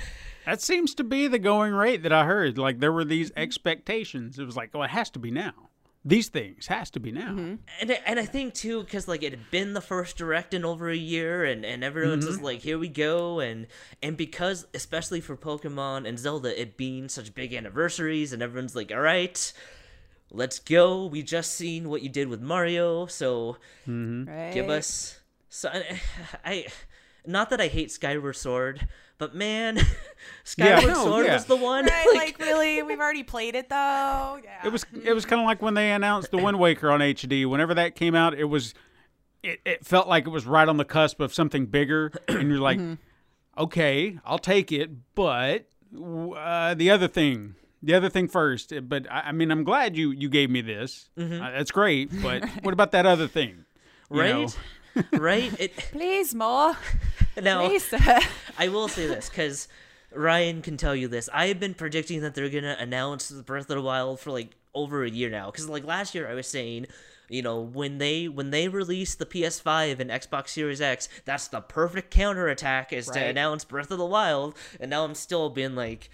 That 0.47 0.62
seems 0.62 0.94
to 0.94 1.05
be 1.05 1.26
the 1.26 1.38
going 1.38 1.74
rate 1.74 2.02
that 2.05 2.12
I 2.12 2.24
heard. 2.24 2.56
Like 2.59 2.80
there 2.80 2.92
were 2.92 3.05
these 3.05 3.30
expectations. 3.36 4.38
It 4.38 4.44
was 4.44 4.56
like, 4.56 4.70
oh, 4.74 4.82
it 4.82 4.90
has 4.90 5.10
to 5.10 5.18
be 5.18 5.30
now. 5.30 5.52
These 6.02 6.28
things 6.28 6.66
has 6.68 6.89
to 6.93 7.01
be 7.01 7.12
now. 7.12 7.32
Mm-hmm. 7.32 7.55
and 7.81 7.90
I- 7.93 8.01
and 8.06 8.18
I 8.18 8.24
think 8.24 8.55
too 8.55 8.82
because 8.82 9.06
like 9.06 9.22
it 9.22 9.32
had 9.32 9.51
been 9.51 9.74
the 9.74 9.82
first 9.82 10.16
direct 10.16 10.55
in 10.55 10.64
over 10.64 10.89
a 10.89 10.97
year 10.97 11.44
and 11.44 11.64
and 11.64 11.85
everyone's 11.85 12.24
Mm-hmm. 12.24 12.32
just 12.32 12.43
like 12.43 12.60
here 12.60 12.78
we 12.78 12.89
go 12.89 13.40
and 13.40 13.66
and 14.02 14.16
because 14.16 14.66
especially 14.72 15.20
for 15.20 15.36
Pokemon 15.36 16.09
and 16.09 16.18
Zelda 16.18 16.59
it 16.59 16.78
being 16.78 17.09
such 17.10 17.35
big 17.35 17.52
anniversaries 17.52 18.32
and 18.32 18.43
everyone's 18.43 18.74
like 18.74 18.90
all 18.90 19.01
right 19.01 19.52
let's 20.31 20.59
go 20.59 21.05
we 21.06 21.22
just 21.22 21.52
seen 21.52 21.89
what 21.90 22.01
you 22.02 22.09
did 22.09 22.28
with 22.28 22.40
Mario 22.40 23.05
so 23.06 23.59
Right. 23.86 24.52
give 24.55 24.70
us 24.70 25.18
so 25.51 25.68
I, 25.74 25.98
I 26.44 26.66
not 27.31 27.51
that 27.51 27.61
I 27.61 27.69
hate 27.69 27.90
Skyward 27.90 28.36
Sword 28.36 28.89
but 29.20 29.35
man 29.35 29.78
Skyward 30.44 30.86
no, 30.86 31.05
Sword 31.05 31.27
yeah. 31.27 31.35
was 31.35 31.44
the 31.44 31.55
one 31.55 31.85
Right, 31.85 32.07
like 32.15 32.39
really, 32.39 32.82
we've 32.82 32.98
already 32.98 33.23
played 33.23 33.55
it 33.55 33.69
though. 33.69 34.40
Yeah. 34.43 34.66
It 34.66 34.73
was 34.73 34.85
it 35.05 35.12
was 35.12 35.24
kind 35.24 35.40
of 35.40 35.47
like 35.47 35.62
when 35.62 35.74
they 35.74 35.93
announced 35.93 36.31
the 36.31 36.39
Wind 36.43 36.59
Waker 36.59 36.90
on 36.90 37.01
HD. 37.01 37.47
Whenever 37.47 37.74
that 37.74 37.94
came 37.94 38.15
out, 38.15 38.35
it 38.35 38.44
was 38.44 38.74
it, 39.43 39.61
it 39.65 39.86
felt 39.86 40.09
like 40.09 40.27
it 40.27 40.31
was 40.31 40.47
right 40.47 40.69
on 40.69 40.78
the 40.78 40.85
cusp 40.85 41.20
of 41.20 41.32
something 41.32 41.66
bigger, 41.66 42.12
and 42.28 42.48
you're 42.48 42.59
like, 42.59 42.81
okay, 43.57 44.19
I'll 44.24 44.39
take 44.39 44.73
it, 44.73 44.90
but 45.15 45.66
uh, 45.94 46.74
the 46.74 46.90
other 46.90 47.09
thing. 47.09 47.55
The 47.82 47.94
other 47.94 48.11
thing 48.11 48.28
first, 48.28 48.74
but 48.90 49.11
I, 49.11 49.20
I 49.20 49.32
mean, 49.32 49.51
I'm 49.51 49.65
glad 49.65 49.97
you 49.97 50.11
you 50.11 50.28
gave 50.28 50.51
me 50.51 50.61
this. 50.61 51.09
Uh, 51.19 51.28
that's 51.39 51.70
great, 51.70 52.11
but 52.23 52.44
what 52.62 52.74
about 52.74 52.93
that 52.93 53.07
other 53.07 53.27
thing? 53.27 53.65
You 54.11 54.23
know? 54.23 54.48
Right 54.94 55.20
right 55.20 55.60
it 55.60 55.76
Please 55.92 56.34
more. 56.34 56.76
now 57.40 57.66
Please. 57.66 57.92
I 58.58 58.68
will 58.68 58.88
say 58.88 59.06
this 59.06 59.28
because 59.28 59.68
Ryan 60.12 60.62
can 60.62 60.76
tell 60.76 60.94
you 60.94 61.08
this. 61.08 61.28
I 61.32 61.46
have 61.46 61.60
been 61.60 61.74
predicting 61.74 62.20
that 62.22 62.34
they're 62.34 62.48
gonna 62.48 62.76
announce 62.78 63.28
the 63.28 63.42
Breath 63.42 63.70
of 63.70 63.76
the 63.76 63.82
Wild 63.82 64.20
for 64.20 64.30
like 64.30 64.56
over 64.74 65.04
a 65.04 65.10
year 65.10 65.30
now. 65.30 65.50
Because 65.50 65.68
like 65.68 65.84
last 65.84 66.14
year, 66.14 66.28
I 66.28 66.34
was 66.34 66.46
saying, 66.46 66.86
you 67.28 67.42
know, 67.42 67.60
when 67.60 67.98
they 67.98 68.28
when 68.28 68.50
they 68.50 68.68
release 68.68 69.14
the 69.14 69.26
PS5 69.26 70.00
and 70.00 70.10
Xbox 70.10 70.48
Series 70.48 70.80
X, 70.80 71.08
that's 71.24 71.48
the 71.48 71.60
perfect 71.60 72.10
counterattack 72.10 72.92
is 72.92 73.06
to 73.08 73.24
announce 73.24 73.64
Breath 73.64 73.90
of 73.90 73.98
the 73.98 74.06
Wild. 74.06 74.56
And 74.80 74.90
now 74.90 75.04
I'm 75.04 75.14
still 75.14 75.50
being 75.50 75.74
like, 75.74 76.10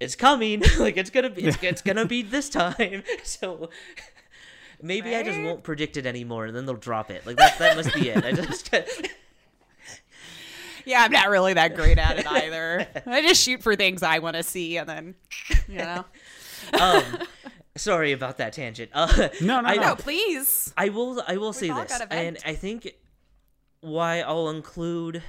it's 0.00 0.14
coming. 0.14 0.62
like 0.78 0.96
it's 0.96 1.10
gonna 1.10 1.30
be 1.30 1.44
it's, 1.44 1.62
it's 1.62 1.82
gonna 1.82 2.06
be 2.06 2.22
this 2.22 2.48
time. 2.48 3.02
so. 3.24 3.70
Maybe 4.80 5.14
I 5.14 5.22
just 5.22 5.40
won't 5.40 5.62
predict 5.62 5.96
it 5.96 6.06
anymore, 6.06 6.46
and 6.46 6.56
then 6.56 6.66
they'll 6.66 6.76
drop 6.76 7.10
it. 7.10 7.26
Like 7.26 7.36
that. 7.36 7.58
That 7.58 7.76
must 7.76 7.94
be 7.94 8.10
it. 8.10 8.24
I 8.24 8.32
just 8.32 8.70
yeah, 10.84 11.02
I'm 11.02 11.12
not 11.12 11.28
really 11.28 11.54
that 11.54 11.74
great 11.74 11.98
at 11.98 12.18
it 12.18 12.26
either. 12.30 12.86
I 13.06 13.22
just 13.22 13.42
shoot 13.42 13.62
for 13.62 13.76
things 13.76 14.02
I 14.02 14.18
want 14.20 14.36
to 14.36 14.42
see, 14.42 14.76
and 14.76 14.88
then, 14.88 15.14
you 15.68 15.78
know. 15.78 16.04
um 16.80 17.02
sorry 17.76 18.12
about 18.12 18.38
that 18.38 18.52
tangent 18.52 18.90
uh 18.92 19.28
No, 19.40 19.60
no, 19.60 19.68
I, 19.68 19.76
no. 19.76 19.82
No, 19.82 19.94
please. 19.94 20.72
I 20.76 20.88
will 20.88 21.22
i 21.26 21.36
will 21.36 21.52
say 21.52 21.70
this 21.70 22.00
and 22.10 22.36
i 22.44 22.54
think 22.54 22.94
why 23.80 24.22
i'll 24.22 24.50
include 24.50 25.22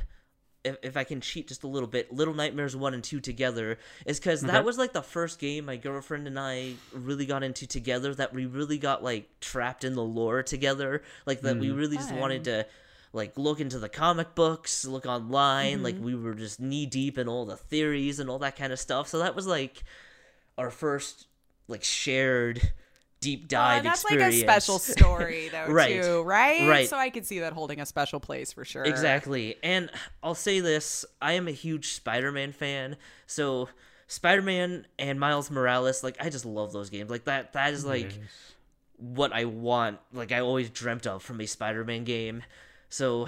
if, 0.64 0.78
if 0.84 0.98
i 0.98 1.04
can 1.04 1.22
cheat 1.22 1.48
just 1.48 1.64
a 1.64 1.68
little 1.68 1.88
bit 1.88 2.12
little 2.12 2.34
nightmares 2.34 2.76
1 2.76 2.94
and 2.94 3.04
2 3.04 3.20
together 3.20 3.78
is 4.06 4.20
because 4.20 4.44
Okay. 4.44 4.52
that 4.52 4.60
mm-hmm. 4.60 4.66
was 4.66 4.78
like 4.78 4.94
the 4.94 5.02
first 5.02 5.40
game 5.40 5.66
my 5.66 5.78
girlfriend 5.78 6.28
and 6.28 6.40
i 6.40 6.74
really 6.94 7.26
got 7.26 7.44
into 7.44 7.66
together 7.68 8.14
that 8.16 8.34
we 8.34 8.46
really 8.46 8.78
got 8.78 9.04
like 9.04 9.30
trapped 9.40 9.84
in 9.84 9.96
the 9.96 10.04
lore 10.04 10.44
together. 10.44 11.02
Like 11.26 11.42
that 11.42 11.58
we 11.58 11.68
mm-hmm. 11.68 11.78
really 11.78 11.98
just 11.98 12.14
wanted 12.14 12.44
to 12.46 12.66
like 13.14 13.38
look 13.38 13.60
into 13.60 13.80
the 13.80 13.90
comic 13.90 14.36
books 14.36 14.86
look 14.86 15.08
online 15.08 15.82
like 15.82 15.96
mm-hmm. 15.96 16.04
we 16.06 16.16
were 16.16 16.36
just 16.36 16.60
knee 16.60 16.86
deep 16.86 17.18
in 17.18 17.28
all 17.28 17.44
the 17.44 17.58
theories 17.58 18.20
and 18.20 18.30
all 18.30 18.40
that 18.40 18.56
kind 18.56 18.74
of 18.74 18.80
stuff. 18.80 19.08
So 19.08 19.20
that 19.20 19.36
was 19.36 19.48
like 19.48 19.84
our 20.58 20.70
first 20.70 21.28
like 21.68 21.84
shared 21.84 22.72
deep 23.22 23.44
Uh, 23.46 23.48
dive 23.50 23.84
that's 23.84 24.02
experience. 24.04 24.36
like 24.36 24.44
a 24.44 24.46
special 24.46 24.80
story, 24.80 25.50
though, 25.52 25.68
Right. 25.68 26.02
too, 26.02 26.22
right? 26.24 26.68
Right. 26.70 26.90
So 26.90 26.98
I 26.98 27.10
could 27.10 27.26
see 27.26 27.40
that 27.40 27.54
holding 27.54 27.80
a 27.82 27.86
special 27.86 28.20
place 28.20 28.54
for 28.54 28.64
sure. 28.66 28.84
Exactly. 28.84 29.58
And 29.64 29.92
I'll 30.24 30.36
say 30.36 30.60
this 30.62 31.06
I 31.22 31.34
am 31.34 31.48
a 31.48 31.52
huge 31.52 31.94
Spider 31.94 32.32
Man 32.32 32.52
fan. 32.54 32.96
So, 33.28 33.70
Spider 34.08 34.42
Man 34.42 34.88
and 34.98 35.20
Miles 35.20 35.52
Morales, 35.52 36.04
like, 36.04 36.18
I 36.20 36.30
just 36.30 36.46
love 36.46 36.72
those 36.74 36.90
games. 36.90 37.10
Like, 37.10 37.26
that, 37.26 37.54
that 37.54 37.74
is 37.74 37.86
like 37.86 38.12
what 38.98 39.34
I 39.34 39.46
want. 39.46 40.00
Like, 40.14 40.32
I 40.32 40.40
always 40.40 40.70
dreamt 40.70 41.06
of 41.08 41.22
from 41.24 41.40
a 41.42 41.46
Spider 41.46 41.84
Man 41.84 42.04
game. 42.06 42.44
So, 42.90 43.28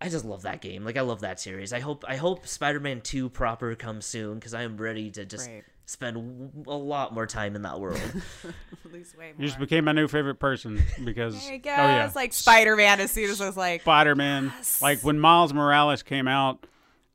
I 0.00 0.08
just 0.08 0.24
love 0.24 0.42
that 0.42 0.60
game. 0.60 0.84
Like, 0.84 0.96
I 0.96 1.00
love 1.00 1.22
that 1.22 1.40
series. 1.40 1.72
I 1.72 1.80
hope, 1.80 2.04
I 2.06 2.14
hope 2.16 2.46
Spider 2.46 2.78
Man 2.78 3.00
2 3.00 3.28
proper 3.30 3.74
comes 3.74 4.06
soon 4.06 4.34
because 4.36 4.54
I 4.54 4.62
am 4.62 4.76
ready 4.76 5.10
to 5.12 5.24
just 5.24 5.48
Right. 5.48 5.64
Spend 5.88 6.66
a 6.66 6.70
lot 6.76 7.14
more 7.14 7.26
time 7.26 7.56
in 7.56 7.62
that 7.62 7.80
world. 7.80 7.98
Lose 8.92 9.16
way 9.16 9.32
You 9.38 9.46
just 9.46 9.58
became 9.58 9.86
my 9.86 9.92
new 9.92 10.06
favorite 10.06 10.34
person 10.34 10.82
because 11.04 11.42
There 11.42 11.54
you 11.54 11.58
go. 11.58 11.70
oh 11.70 11.74
yeah, 11.76 12.04
It's 12.04 12.14
like 12.14 12.34
Spider 12.34 12.76
Man 12.76 13.00
as 13.00 13.10
soon 13.10 13.30
as 13.30 13.40
I 13.40 13.46
was 13.46 13.56
like, 13.56 13.80
Spider 13.80 14.14
Man. 14.14 14.52
Like 14.82 15.00
when 15.00 15.18
Miles 15.18 15.54
Morales 15.54 16.02
came 16.02 16.28
out, 16.28 16.66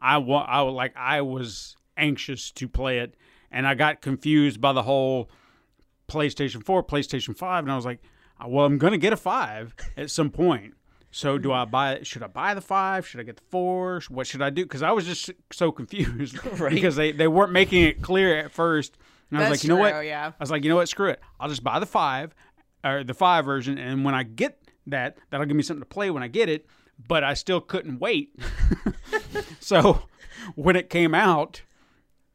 I 0.01 0.17
wa- 0.17 0.45
I 0.47 0.63
wa- 0.63 0.71
like 0.71 0.97
I 0.97 1.21
was 1.21 1.77
anxious 1.97 2.49
to 2.53 2.67
play 2.67 2.97
it, 2.99 3.15
and 3.51 3.67
I 3.67 3.75
got 3.75 4.01
confused 4.01 4.59
by 4.59 4.73
the 4.73 4.81
whole 4.81 5.29
PlayStation 6.07 6.65
Four, 6.65 6.83
PlayStation 6.83 7.37
Five, 7.37 7.63
and 7.65 7.71
I 7.71 7.75
was 7.75 7.85
like, 7.85 7.99
"Uh, 8.43 8.47
well, 8.47 8.65
I'm 8.65 8.79
gonna 8.79 8.97
get 8.97 9.13
a 9.13 9.17
five 9.17 9.75
at 9.95 10.09
some 10.09 10.31
point. 10.31 10.73
So 11.15 11.37
do 11.37 11.51
I 11.51 11.65
buy? 11.65 11.99
Should 12.01 12.23
I 12.23 12.27
buy 12.27 12.55
the 12.55 12.61
five? 12.61 13.07
Should 13.07 13.19
I 13.19 13.23
get 13.23 13.37
the 13.37 13.43
four? 13.51 14.01
What 14.09 14.25
should 14.25 14.41
I 14.41 14.49
do? 14.49 14.63
Because 14.63 14.81
I 14.81 14.91
was 14.91 15.05
just 15.05 15.29
so 15.51 15.71
confused 15.71 16.43
Right. 16.59 16.73
because 16.73 16.95
they 16.95 17.11
they 17.11 17.27
weren't 17.27 17.51
making 17.51 17.83
it 17.83 18.01
clear 18.01 18.35
at 18.39 18.51
first. 18.51 18.97
And 19.29 19.37
I 19.37 19.49
was 19.49 19.59
like, 19.59 19.63
you 19.63 19.69
know 19.69 19.77
what? 19.77 20.05
yeah. 20.05 20.27
I 20.27 20.43
was 20.43 20.49
like, 20.49 20.63
you 20.63 20.69
know 20.71 20.75
what? 20.75 20.89
Screw 20.89 21.09
it. 21.09 21.19
I'll 21.39 21.49
just 21.49 21.63
buy 21.63 21.79
the 21.79 21.85
five, 21.85 22.33
or 22.83 23.03
the 23.03 23.13
five 23.13 23.45
version, 23.45 23.77
and 23.77 24.03
when 24.03 24.15
I 24.15 24.23
get 24.23 24.59
that, 24.87 25.17
that'll 25.29 25.45
give 25.45 25.55
me 25.55 25.61
something 25.63 25.81
to 25.81 25.87
play 25.87 26.09
when 26.09 26.23
I 26.23 26.27
get 26.27 26.49
it. 26.49 26.65
But 27.07 27.23
I 27.23 27.35
still 27.35 27.61
couldn't 27.61 27.99
wait. 27.99 28.35
so 29.59 30.03
when 30.55 30.75
it 30.75 30.89
came 30.89 31.13
out, 31.13 31.61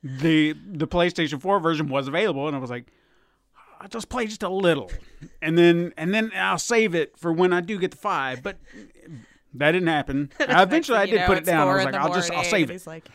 the 0.05 0.53
the 0.53 0.87
PlayStation 0.87 1.41
4 1.41 1.59
version 1.59 1.89
was 1.89 2.07
available, 2.07 2.47
and 2.47 2.57
I 2.57 2.61
was 2.61 2.71
like, 2.71 2.93
I'll 3.81 3.89
just 3.89 4.09
play 4.09 4.27
just 4.27 4.43
a 4.43 4.49
little, 4.49 4.91
and 5.41 5.57
then 5.57 5.93
and 5.97 6.13
then 6.13 6.33
I'll 6.35 6.59
save 6.59 6.95
it 6.95 7.19
for 7.19 7.33
when 7.33 7.53
I 7.53 7.61
do 7.61 7.79
get 7.79 7.93
the 7.93 7.97
five. 7.97 8.43
But 8.43 8.59
that 9.55 9.73
didn't 9.73 9.89
happen. 9.89 10.31
Eventually, 10.41 10.99
I 10.99 11.07
did 11.07 11.21
know, 11.21 11.27
put 11.27 11.39
it 11.39 11.45
down. 11.45 11.69
I 11.69 11.75
was 11.75 11.85
like, 11.85 11.95
I'll 11.95 12.13
just 12.13 12.31
I'll 12.31 12.45
save 12.45 12.71
it 12.71 12.87
like, 12.87 13.09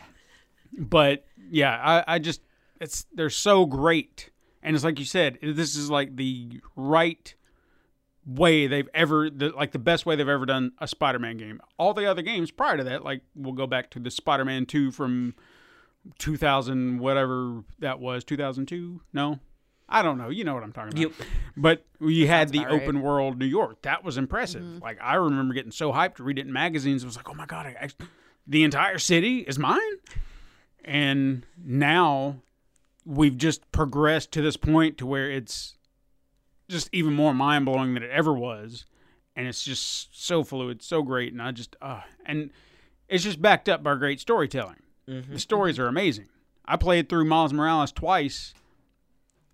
but 0.76 1.26
yeah, 1.50 1.78
I, 1.82 2.14
I 2.14 2.18
just 2.18 2.40
it's 2.80 3.06
they're 3.12 3.30
so 3.30 3.66
great, 3.66 4.30
and 4.62 4.74
it's 4.74 4.84
like 4.84 4.98
you 4.98 5.04
said, 5.04 5.38
this 5.42 5.76
is 5.76 5.90
like 5.90 6.16
the 6.16 6.60
right 6.76 7.34
way 8.26 8.66
they've 8.66 8.88
ever 8.94 9.28
the, 9.28 9.50
like 9.50 9.72
the 9.72 9.78
best 9.78 10.06
way 10.06 10.16
they've 10.16 10.28
ever 10.28 10.46
done 10.46 10.72
a 10.78 10.88
Spider-Man 10.88 11.36
game. 11.36 11.60
All 11.78 11.94
the 11.94 12.06
other 12.06 12.22
games 12.22 12.50
prior 12.50 12.76
to 12.76 12.84
that, 12.84 13.04
like 13.04 13.22
we'll 13.34 13.52
go 13.52 13.66
back 13.66 13.90
to 13.90 14.00
the 14.00 14.10
Spider-Man 14.10 14.66
Two 14.66 14.90
from 14.90 15.34
2000 16.18 16.98
whatever 16.98 17.62
that 17.78 17.98
was 17.98 18.24
2002 18.24 19.00
no 19.14 19.38
i 19.88 20.02
don't 20.02 20.18
know. 20.18 20.30
You 20.30 20.44
know 20.44 20.54
what 20.54 20.62
i'm 20.62 20.72
talking 20.72 20.92
about. 20.92 21.00
Yep. 21.18 21.28
but 21.56 21.84
you 22.00 22.26
had 22.26 22.50
the 22.50 22.60
about 22.60 22.72
right. 22.72 22.82
open 22.82 23.02
world 23.02 23.38
new 23.38 23.46
york. 23.46 23.82
That 23.82 24.04
was 24.04 24.16
impressive. 24.16 24.82
Like 24.82 24.98
i 25.00 25.14
remember 25.14 25.54
getting 25.54 25.72
so 25.72 25.92
hyped 25.92 26.16
to 26.16 26.24
read 26.24 26.38
it 26.38 26.46
in 26.46 26.52
magazines. 26.52 27.02
It 27.02 27.06
was 27.06 27.16
like 27.16 27.28
oh 27.28 27.34
my 27.34 27.46
god 27.46 27.66
I, 27.66 27.76
I, 27.84 27.88
the 28.46 28.62
entire 28.64 28.98
city 28.98 29.38
is 29.40 29.58
mine? 29.58 29.80
And 30.84 31.46
now 31.62 32.42
we've 33.06 33.36
just 33.36 33.70
progressed 33.72 34.32
to 34.32 34.42
this 34.42 34.56
point 34.56 34.98
to 34.98 35.06
where 35.06 35.30
it's 35.30 35.76
just 36.68 36.88
even 36.92 37.14
more 37.14 37.32
mind-blowing 37.34 37.94
than 37.94 38.02
it 38.02 38.10
ever 38.10 38.32
was. 38.32 38.86
And 39.36 39.46
it's 39.46 39.64
just 39.64 40.24
so 40.24 40.44
fluid 40.44 40.82
so 40.82 41.02
great. 41.02 41.32
And 41.32 41.42
i 41.42 41.52
just 41.52 41.76
uh 41.80 42.02
and 42.26 42.50
it's 43.08 43.24
just 43.24 43.40
backed 43.40 43.68
up 43.68 43.82
by 43.82 43.94
great 43.96 44.20
storytelling. 44.20 44.76
The 45.06 45.38
stories 45.38 45.78
are 45.78 45.86
amazing. 45.86 46.28
I 46.64 46.76
played 46.76 47.10
through 47.10 47.26
miles 47.26 47.52
morales 47.52 47.92
twice 47.92 48.54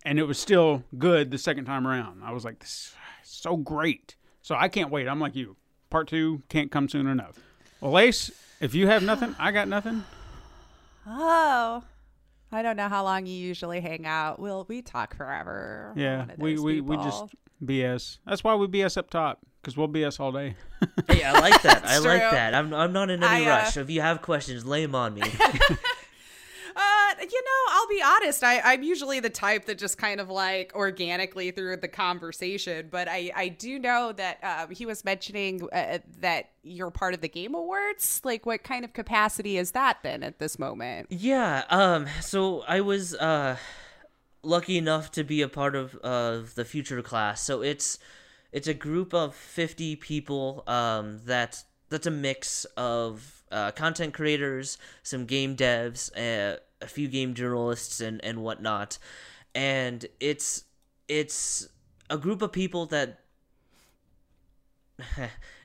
and 0.04 0.18
it 0.18 0.24
was 0.24 0.38
still 0.38 0.82
good 0.98 1.30
the 1.30 1.38
second 1.38 1.64
time 1.64 1.86
around 1.86 2.22
i 2.24 2.32
was 2.32 2.44
like 2.44 2.58
this 2.60 2.94
is 3.22 3.30
so 3.30 3.56
great 3.56 4.16
so 4.42 4.54
i 4.54 4.68
can't 4.68 4.90
wait 4.90 5.08
i'm 5.08 5.20
like 5.20 5.34
you 5.36 5.56
part 5.90 6.08
two 6.08 6.42
can't 6.48 6.70
come 6.70 6.88
soon 6.88 7.06
enough 7.06 7.38
well 7.80 7.98
ace 7.98 8.30
if 8.60 8.74
you 8.74 8.86
have 8.86 9.02
nothing 9.02 9.34
i 9.38 9.50
got 9.50 9.68
nothing 9.68 10.04
oh. 11.06 11.82
I 12.52 12.62
don't 12.62 12.76
know 12.76 12.88
how 12.88 13.04
long 13.04 13.26
you 13.26 13.32
usually 13.34 13.80
hang 13.80 14.06
out. 14.06 14.40
Will 14.40 14.66
we 14.68 14.82
talk 14.82 15.16
forever? 15.16 15.92
Yeah 15.94 16.24
one 16.24 16.34
we, 16.38 16.54
those 16.56 16.64
we, 16.64 16.80
we 16.80 16.96
just 16.96 17.24
bs 17.64 18.18
that's 18.26 18.42
why 18.42 18.54
we 18.56 18.66
bs 18.66 18.96
up 18.96 19.08
top 19.10 19.38
because 19.60 19.76
we'll 19.76 19.86
bs 19.88 20.18
all 20.18 20.32
day 20.32 20.56
Hey, 21.06 21.22
I 21.22 21.32
like 21.38 21.62
that. 21.62 21.82
I 21.86 21.96
It's 21.96 22.04
like 22.04 22.22
true. 22.22 22.30
that. 22.32 22.54
I'm 22.54 22.72
I'm 22.74 22.92
not 22.92 23.10
in 23.10 23.22
any 23.22 23.46
I, 23.46 23.50
uh, 23.50 23.56
rush. 23.62 23.76
If 23.76 23.90
you 23.90 24.00
have 24.00 24.22
questions, 24.22 24.64
lay 24.64 24.84
them 24.84 24.94
on 24.94 25.14
me. 25.14 25.22
You 27.20 27.42
know, 27.42 27.72
I'll 27.72 27.88
be 27.88 28.02
honest. 28.02 28.42
I, 28.42 28.60
I'm 28.60 28.82
usually 28.82 29.20
the 29.20 29.30
type 29.30 29.66
that 29.66 29.78
just 29.78 29.98
kind 29.98 30.20
of 30.20 30.30
like 30.30 30.72
organically 30.74 31.50
through 31.50 31.76
the 31.78 31.88
conversation, 31.88 32.88
but 32.90 33.08
I, 33.08 33.30
I 33.34 33.48
do 33.48 33.78
know 33.78 34.12
that 34.12 34.38
um, 34.42 34.70
he 34.70 34.86
was 34.86 35.04
mentioning 35.04 35.68
uh, 35.72 35.98
that 36.20 36.50
you're 36.62 36.90
part 36.90 37.14
of 37.14 37.20
the 37.20 37.28
Game 37.28 37.54
Awards. 37.54 38.20
Like, 38.24 38.46
what 38.46 38.62
kind 38.62 38.84
of 38.84 38.92
capacity 38.92 39.56
is 39.58 39.72
that 39.72 39.98
then 40.02 40.22
at 40.22 40.38
this 40.38 40.58
moment? 40.58 41.08
Yeah, 41.10 41.64
um 41.70 42.06
so 42.20 42.62
I 42.66 42.80
was 42.80 43.14
uh 43.14 43.56
lucky 44.42 44.78
enough 44.78 45.10
to 45.12 45.24
be 45.24 45.42
a 45.42 45.48
part 45.48 45.74
of 45.76 45.96
of 45.96 46.54
the 46.54 46.64
future 46.64 47.02
class. 47.02 47.42
So 47.42 47.62
it's 47.62 47.98
it's 48.52 48.68
a 48.68 48.74
group 48.74 49.14
of 49.14 49.34
50 49.34 49.96
people 49.96 50.64
um 50.66 51.20
that 51.26 51.62
that's 51.88 52.06
a 52.06 52.10
mix 52.10 52.64
of 52.76 53.39
uh, 53.50 53.70
content 53.72 54.14
creators, 54.14 54.78
some 55.02 55.26
game 55.26 55.56
devs, 55.56 56.10
uh, 56.16 56.56
a 56.80 56.86
few 56.86 57.08
game 57.08 57.34
journalists 57.34 58.00
and 58.00 58.22
and 58.24 58.42
whatnot. 58.42 58.98
And 59.54 60.06
it's 60.20 60.64
it's 61.08 61.68
a 62.08 62.16
group 62.18 62.42
of 62.42 62.52
people 62.52 62.86
that 62.86 63.20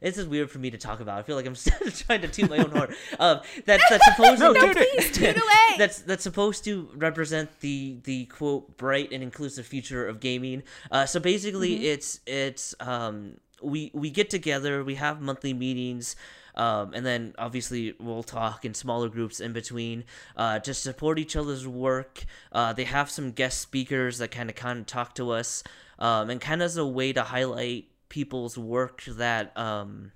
this 0.02 0.18
is 0.18 0.26
weird 0.28 0.50
for 0.50 0.60
me 0.60 0.70
to 0.72 0.78
talk 0.78 1.00
about. 1.02 1.20
I 1.20 1.24
feel 1.24 1.36
like 1.36 1.46
I'm 1.46 1.56
trying 1.92 2.22
to 2.22 2.28
toot 2.28 2.50
my 2.50 2.58
own 2.58 2.72
horn. 2.72 2.96
Um, 3.20 3.40
that 3.66 3.82
that's 3.90 4.06
supposed 4.06 4.40
No, 4.40 4.54
to 4.54 4.60
toot. 4.60 4.76
Please 4.78 5.12
tune 5.12 5.36
away. 5.36 5.76
that's 5.78 6.00
that's 6.02 6.24
supposed 6.24 6.64
to 6.66 6.90
represent 6.96 7.60
the 7.60 7.98
the 8.04 8.26
quote 8.26 8.78
bright 8.78 9.12
and 9.12 9.22
inclusive 9.24 9.66
future 9.66 10.08
of 10.08 10.20
gaming. 10.20 10.64
Uh, 10.92 11.06
so 11.06 11.20
basically, 11.20 11.88
it's 11.88 12.20
it's 12.26 12.76
um 12.80 13.38
we 13.62 13.92
we 13.94 14.10
get 14.10 14.30
together, 14.30 14.84
we 14.84 14.96
have 14.96 15.22
monthly 15.22 15.54
meetings. 15.54 16.16
Um, 16.56 16.94
and 16.94 17.06
then 17.06 17.34
obviously 17.38 17.94
we'll 18.00 18.24
talk 18.24 18.66
in 18.66 18.74
smaller 18.74 19.10
groups 19.10 19.40
in 19.40 19.54
between 19.54 20.06
uh, 20.38 20.60
to 20.60 20.74
support 20.74 21.20
each 21.20 21.36
other's 21.36 21.68
work. 21.68 22.26
Uh, 22.52 22.74
they 22.74 22.86
have 22.86 23.10
some 23.10 23.32
guest 23.32 23.62
speakers 23.62 24.18
that 24.20 24.32
kind 24.32 24.50
of 24.50 24.56
kind 24.56 24.80
of 24.80 24.86
talk 24.86 25.16
to 25.16 25.32
us, 25.32 25.64
um, 26.00 26.30
and 26.30 26.40
kind 26.42 26.62
of 26.62 26.66
as 26.66 26.78
a 26.78 26.86
way 26.86 27.12
to 27.14 27.24
highlight 27.24 27.86
people's 28.10 28.58
work 28.58 29.04
that 29.06 29.56
um, 29.58 30.12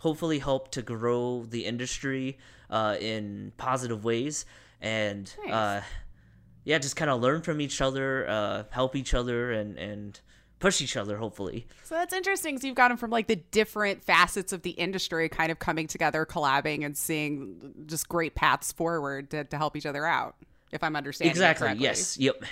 hopefully 0.00 0.38
help 0.40 0.70
to 0.72 0.82
grow 0.82 1.44
the 1.48 1.64
industry 1.64 2.38
uh, 2.70 2.96
in 3.00 3.52
positive 3.56 4.04
ways 4.04 4.44
and 4.80 5.32
Nice. 5.44 5.52
uh, 5.54 5.82
yeah 6.64 6.78
just 6.78 6.96
kind 6.96 7.10
of 7.10 7.20
learn 7.20 7.40
from 7.42 7.60
each 7.60 7.80
other 7.80 8.28
uh, 8.28 8.64
help 8.70 8.96
each 8.96 9.14
other 9.14 9.52
and 9.52 9.78
and 9.78 10.20
push 10.62 10.80
each 10.80 10.96
other 10.96 11.16
hopefully 11.18 11.66
So 11.82 11.94
that's 11.96 12.14
interesting. 12.14 12.58
So 12.58 12.66
you've 12.68 12.76
got 12.76 12.88
them 12.88 12.96
from 12.96 13.10
like 13.10 13.26
the 13.26 13.36
different 13.36 14.02
facets 14.02 14.52
of 14.52 14.62
the 14.62 14.70
industry 14.70 15.28
kind 15.28 15.52
of 15.52 15.58
coming 15.58 15.86
together, 15.88 16.24
collabing, 16.24 16.84
and 16.86 16.96
seeing 16.96 17.84
just 17.86 18.08
great 18.08 18.34
paths 18.34 18.72
forward 18.72 19.30
to, 19.30 19.44
to 19.44 19.56
help 19.58 19.76
each 19.76 19.86
other 19.86 20.06
out. 20.06 20.36
If 20.70 20.82
I'm 20.82 20.96
understanding 20.96 21.30
it 21.30 21.32
exactly 21.32 21.66
correctly. 21.66 21.84
yes 21.84 22.16
yep 22.16 22.42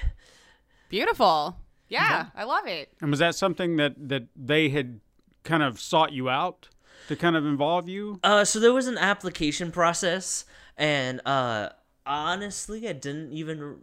Beautiful. 0.90 1.56
Yeah, 1.88 2.26
I 2.36 2.44
love 2.44 2.66
it. 2.66 2.92
And 3.00 3.10
was 3.10 3.20
that 3.20 3.34
something 3.34 3.76
that 3.76 3.94
that 4.08 4.24
they 4.36 4.68
had 4.68 5.00
kind 5.44 5.62
of 5.62 5.80
sought 5.80 6.12
you 6.12 6.28
out 6.28 6.68
to 7.08 7.16
kind 7.16 7.36
of 7.36 7.46
involve 7.46 7.88
you? 7.88 8.20
uh, 8.22 8.44
so 8.44 8.60
there 8.60 8.72
was 8.72 8.86
an 8.86 8.98
application 8.98 9.70
process 9.72 10.44
and 10.76 11.20
uh, 11.26 11.70
honestly 12.06 12.88
i 12.88 12.92
didn't 12.92 13.32
even 13.32 13.78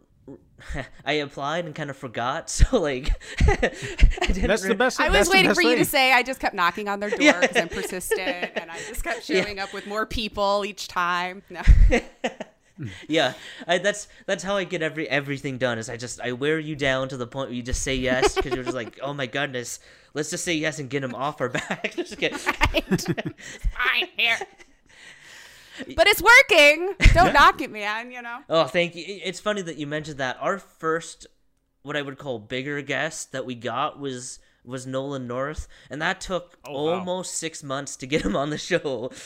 I 1.04 1.12
applied 1.14 1.64
and 1.66 1.74
kind 1.74 1.88
of 1.90 1.96
forgot, 1.96 2.50
so 2.58 2.80
like 2.80 3.10
I 3.48 3.54
didn't 4.26 4.48
That's 4.48 4.66
the 4.66 4.74
best. 4.74 5.00
I 5.00 5.08
was 5.08 5.28
waiting 5.28 5.46
best 5.48 5.60
for 5.60 5.62
you 5.68 5.76
to 5.76 5.84
say. 5.84 6.12
I 6.12 6.22
just 6.22 6.40
kept 6.40 6.54
knocking 6.54 6.88
on 6.88 7.00
their 7.00 7.10
door 7.10 7.18
Yeah. 7.20 7.40
because 7.40 7.56
I'm 7.56 7.68
persistent, 7.68 8.52
and 8.56 8.70
I 8.70 8.78
just 8.88 9.02
kept 9.04 9.22
showing 9.24 9.58
up 9.58 9.72
with 9.72 9.86
more 9.86 10.06
people 10.06 10.64
each 10.66 10.88
time. 10.88 11.42
No. 11.50 11.62
Yeah, 13.08 13.32
I, 13.66 13.78
that's 13.78 14.06
that's 14.26 14.44
how 14.44 14.56
I 14.56 14.62
get 14.62 14.82
every 14.82 15.08
everything 15.08 15.58
done. 15.58 15.78
Is 15.78 15.88
I 15.90 15.96
just 15.96 16.20
I 16.20 16.30
wear 16.30 16.60
you 16.60 16.76
down 16.76 17.08
to 17.08 17.16
the 17.16 17.26
point 17.26 17.48
where 17.48 17.56
you 17.56 17.62
just 17.62 17.82
say 17.82 17.96
yes 17.96 18.36
because 18.36 18.52
you're 18.54 18.62
just 18.62 18.76
like, 18.76 19.00
oh 19.02 19.12
my 19.12 19.26
goodness, 19.26 19.80
let's 20.14 20.30
just 20.30 20.44
say 20.44 20.54
yes 20.54 20.78
and 20.78 20.88
get 20.88 21.02
him 21.02 21.12
off 21.12 21.40
our 21.40 21.48
back. 21.48 21.92
just 21.96 22.16
get, 22.18 22.36
Fine 22.38 24.08
here. 24.16 24.38
But 25.96 26.06
it's 26.06 26.22
working. 26.22 26.94
Don't 27.14 27.32
knock 27.32 27.60
it, 27.60 27.70
man. 27.70 28.10
You 28.10 28.22
know. 28.22 28.38
oh, 28.48 28.64
thank 28.64 28.94
you. 28.96 29.04
It's 29.06 29.40
funny 29.40 29.62
that 29.62 29.76
you 29.76 29.86
mentioned 29.86 30.18
that. 30.18 30.36
Our 30.40 30.58
first, 30.58 31.26
what 31.82 31.96
I 31.96 32.02
would 32.02 32.18
call 32.18 32.38
bigger 32.38 32.80
guest 32.82 33.32
that 33.32 33.44
we 33.46 33.54
got 33.54 33.98
was 33.98 34.38
was 34.64 34.86
Nolan 34.86 35.26
North, 35.26 35.66
and 35.90 36.02
that 36.02 36.20
took 36.20 36.58
Oh, 36.66 36.84
wow. 36.86 36.98
almost 36.98 37.36
six 37.36 37.62
months 37.62 37.96
to 37.96 38.06
get 38.06 38.22
him 38.22 38.36
on 38.36 38.50
the 38.50 38.58
show. 38.58 39.10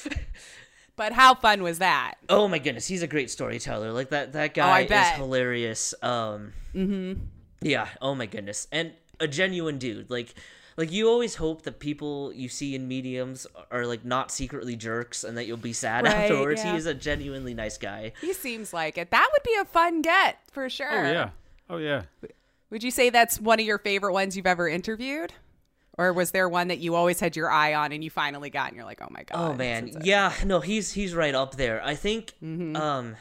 But 0.95 1.15
how 1.15 1.35
fun 1.35 1.63
was 1.63 1.79
that? 1.79 2.17
oh 2.29 2.47
my 2.49 2.59
goodness, 2.59 2.87
he's 2.87 3.03
a 3.03 3.07
great 3.07 3.31
storyteller. 3.31 3.93
Like 3.93 4.11
that 4.11 4.35
that 4.35 4.51
Oh, 4.51 4.55
guy 4.55 4.81
is 4.83 5.17
hilarious. 5.17 5.95
Um 6.03 6.53
Hmm. 6.73 7.15
Yeah, 7.63 7.89
oh 8.03 8.15
my 8.15 8.27
goodness. 8.27 8.69
And 8.71 8.93
a 9.19 9.27
genuine 9.27 9.79
dude. 9.79 10.11
Like 10.11 10.35
like 10.77 10.91
you 10.93 11.09
always 11.09 11.35
hope 11.37 11.63
that 11.63 11.79
people 11.79 12.33
you 12.35 12.49
see 12.49 12.75
in 12.75 12.89
mediums 12.89 13.47
are 13.71 13.87
like 13.87 14.05
not 14.05 14.31
secretly 14.31 14.77
jerks 14.77 15.25
and 15.25 15.37
that 15.37 15.47
you'll 15.47 15.57
be 15.57 15.73
sad 15.73 16.05
Right, 16.05 16.15
afterwards. 16.15 16.65
yeah. 16.65 16.73
He 16.73 16.79
is 16.79 16.87
a 16.87 16.95
genuinely 16.95 17.55
nice 17.55 17.79
guy. 17.79 18.13
He 18.21 18.33
seems 18.33 18.73
like 18.73 18.97
it. 18.99 19.11
That 19.11 19.29
would 19.33 19.43
be 19.43 19.55
a 19.61 19.65
fun 19.65 20.03
get 20.03 20.39
for 20.51 20.69
sure. 20.71 21.07
Oh 21.07 21.11
yeah. 21.13 21.31
Oh 21.71 21.77
yeah. 21.79 22.03
Would 22.71 22.83
you 22.83 22.91
say 22.91 23.11
that's 23.11 23.39
one 23.41 23.61
of 23.61 23.67
your 23.67 23.79
favorite 23.79 24.13
ones 24.13 24.37
you've 24.37 24.47
ever 24.47 24.69
interviewed? 24.69 25.33
Or 25.99 26.13
was 26.15 26.31
there 26.31 26.49
one 26.49 26.69
that 26.69 26.79
you 26.79 26.95
always 26.95 27.21
had 27.21 27.37
your 27.37 27.51
eye 27.51 27.75
on 27.75 27.93
and 27.93 28.03
you 28.03 28.09
finally 28.09 28.49
got 28.49 28.69
and 28.69 28.77
you're 28.77 28.87
like, 28.87 29.03
oh 29.03 29.09
my 29.11 29.25
god. 29.25 29.37
Oh 29.51 29.55
man, 29.55 29.91
yeah, 30.03 30.33
no, 30.45 30.61
he's 30.61 30.93
he's 30.93 31.15
right 31.15 31.35
up 31.35 31.57
there. 31.57 31.85
I 31.85 31.95
think 31.95 32.33
Mm-hmm. 32.43 32.77
um 32.77 33.17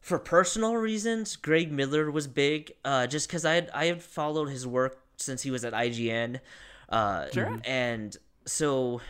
for 0.00 0.18
personal 0.18 0.76
reasons, 0.76 1.36
Greg 1.36 1.72
Miller 1.72 2.10
was 2.10 2.26
big 2.26 2.72
uh 2.84 3.06
just 3.06 3.28
cuz 3.30 3.44
I 3.46 3.54
had 3.54 3.70
I 3.72 3.86
had 3.86 4.02
followed 4.02 4.50
his 4.50 4.66
work 4.66 4.98
since 5.16 5.42
he 5.42 5.50
was 5.50 5.64
at 5.64 5.72
IGN. 5.72 6.40
Uh 6.88 7.30
Sure. 7.32 7.60
and 7.64 8.16
so 8.46 9.00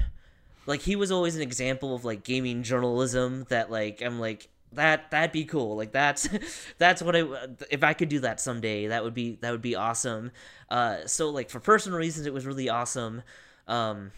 like 0.67 0.81
he 0.81 0.97
was 0.97 1.11
always 1.11 1.37
an 1.37 1.43
example 1.43 1.95
of 1.95 2.05
like 2.05 2.23
gaming 2.25 2.63
journalism 2.63 3.47
that 3.49 3.71
like 3.71 4.01
I'm 4.01 4.21
like 4.21 4.49
that 4.73 5.11
that'd 5.11 5.31
be 5.33 5.45
cool 5.45 5.77
like 5.77 5.93
that's 5.93 6.29
that's 6.79 7.01
what 7.01 7.15
i 7.15 7.23
if 7.71 7.85
i 7.85 7.93
could 7.93 8.09
do 8.09 8.19
that 8.19 8.41
someday 8.41 8.89
that 8.89 9.05
would 9.05 9.15
be 9.15 9.39
that 9.41 9.53
would 9.53 9.63
be 9.63 9.77
awesome 9.77 10.33
uh 10.69 11.07
so 11.07 11.31
like 11.31 11.49
for 11.49 11.61
personal 11.61 11.97
reasons 11.97 12.27
it 12.27 12.35
was 12.35 12.45
really 12.45 12.69
awesome 12.69 13.23
um 13.69 14.11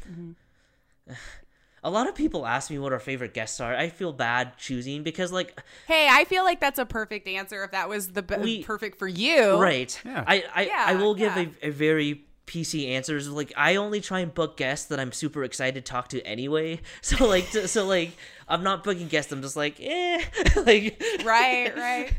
a 1.86 1.90
lot 1.90 2.08
of 2.08 2.14
people 2.14 2.46
ask 2.46 2.70
me 2.70 2.78
what 2.78 2.92
our 2.92 2.98
favorite 2.98 3.32
guests 3.34 3.60
are 3.60 3.74
i 3.76 3.88
feel 3.88 4.12
bad 4.12 4.56
choosing 4.58 5.02
because 5.02 5.30
like 5.32 5.58
Hey, 5.86 6.08
I 6.10 6.24
feel 6.24 6.42
like 6.44 6.60
that's 6.60 6.78
a 6.78 6.86
perfect 6.86 7.28
answer 7.28 7.62
if 7.64 7.70
that 7.70 7.88
was 7.88 8.08
the 8.12 8.22
be- 8.22 8.36
We- 8.36 8.62
perfect 8.64 8.98
for 8.98 9.06
you. 9.08 9.56
right 9.60 9.98
Yeah. 10.04 10.24
i 10.26 10.44
I, 10.54 10.62
Yeah, 10.66 10.84
I 10.88 10.94
will 10.96 11.14
give 11.14 11.34
yeah. 11.36 11.46
a, 11.62 11.68
a 11.68 11.70
very 11.70 12.24
pc 12.46 12.88
answers 12.90 13.28
like 13.28 13.52
i 13.56 13.74
only 13.76 14.00
try 14.00 14.20
and 14.20 14.32
book 14.32 14.56
guests 14.56 14.86
that 14.86 15.00
i'm 15.00 15.10
super 15.12 15.42
excited 15.42 15.84
to 15.84 15.90
talk 15.92 16.08
to 16.08 16.20
anyway 16.24 16.80
so 17.02 17.26
like 17.26 17.50
to, 17.50 17.66
so 17.68 17.84
like 17.86 18.12
i'm 18.48 18.62
not 18.62 18.84
booking 18.84 19.08
guests 19.08 19.32
i'm 19.32 19.42
just 19.42 19.56
like 19.56 19.76
eh 19.80 20.22
like 20.64 21.02
Right, 21.24 21.76
right. 21.76 22.12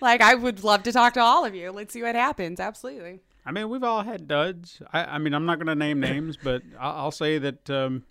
Like 0.00 0.20
I 0.20 0.34
would 0.34 0.64
love 0.64 0.82
to 0.84 0.92
talk 0.92 1.14
to 1.14 1.20
all 1.20 1.44
of 1.46 1.54
you. 1.54 1.70
Let's 1.70 1.92
see 1.94 2.02
what 2.02 2.14
happens. 2.14 2.60
Absolutely. 2.60 3.20
I 3.46 3.52
mean, 3.52 3.70
we've 3.70 3.84
all 3.84 4.02
had 4.02 4.26
duds. 4.28 4.82
I, 4.92 5.04
I 5.04 5.18
mean, 5.18 5.32
I'm 5.32 5.46
not 5.46 5.56
going 5.58 5.68
to 5.68 5.74
name 5.74 6.00
names, 6.00 6.36
but 6.36 6.62
I'll, 6.78 6.92
I'll 7.04 7.10
say 7.10 7.38
that 7.38 7.70
um, 7.70 8.02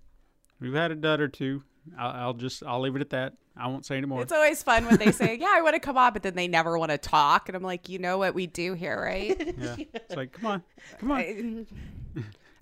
we've 0.64 0.74
had 0.74 0.92
a 0.92 0.96
dud 0.96 1.20
or 1.20 1.28
two. 1.28 1.62
I'll, 2.00 2.12
I'll 2.12 2.34
just 2.34 2.64
I'll 2.64 2.80
leave 2.80 2.96
it 2.96 3.02
at 3.02 3.12
that. 3.12 3.34
I 3.56 3.68
won't 3.68 3.86
say 3.86 3.98
anymore. 3.98 4.24
It's 4.24 4.32
always 4.32 4.64
fun 4.64 4.86
when 4.86 4.98
they 4.98 5.12
say, 5.12 5.36
"Yeah, 5.36 5.52
I 5.54 5.62
want 5.62 5.76
to 5.76 5.80
come 5.80 5.98
on," 5.98 6.14
but 6.14 6.24
then 6.24 6.34
they 6.34 6.48
never 6.48 6.80
want 6.80 6.92
to 6.92 6.98
talk, 6.98 7.50
and 7.50 7.56
I'm 7.56 7.62
like, 7.62 7.90
"You 7.90 8.00
know 8.00 8.18
what 8.18 8.34
we 8.34 8.48
do 8.48 8.74
here, 8.74 9.00
right?" 9.00 9.38
yeah. 9.58 9.76
It's 9.94 10.16
like, 10.16 10.32
come 10.32 10.46
on, 10.46 10.64
come 10.98 11.12
on. 11.12 11.68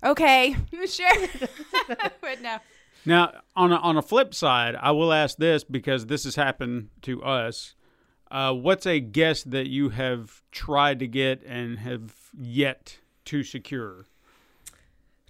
okay, 0.04 0.54
sure. 0.86 1.28
but 2.20 2.42
no. 2.42 2.58
Now, 3.04 3.40
on 3.56 3.72
a, 3.72 3.76
on 3.76 3.96
a 3.96 4.02
flip 4.02 4.34
side, 4.34 4.76
I 4.76 4.90
will 4.92 5.12
ask 5.12 5.36
this 5.36 5.64
because 5.64 6.06
this 6.06 6.24
has 6.24 6.36
happened 6.36 6.90
to 7.02 7.22
us. 7.22 7.74
Uh, 8.30 8.52
what's 8.52 8.86
a 8.86 9.00
guest 9.00 9.50
that 9.50 9.68
you 9.68 9.90
have 9.90 10.42
tried 10.52 10.98
to 11.00 11.06
get 11.06 11.42
and 11.44 11.78
have 11.80 12.14
yet 12.38 12.98
to 13.26 13.42
secure? 13.42 14.06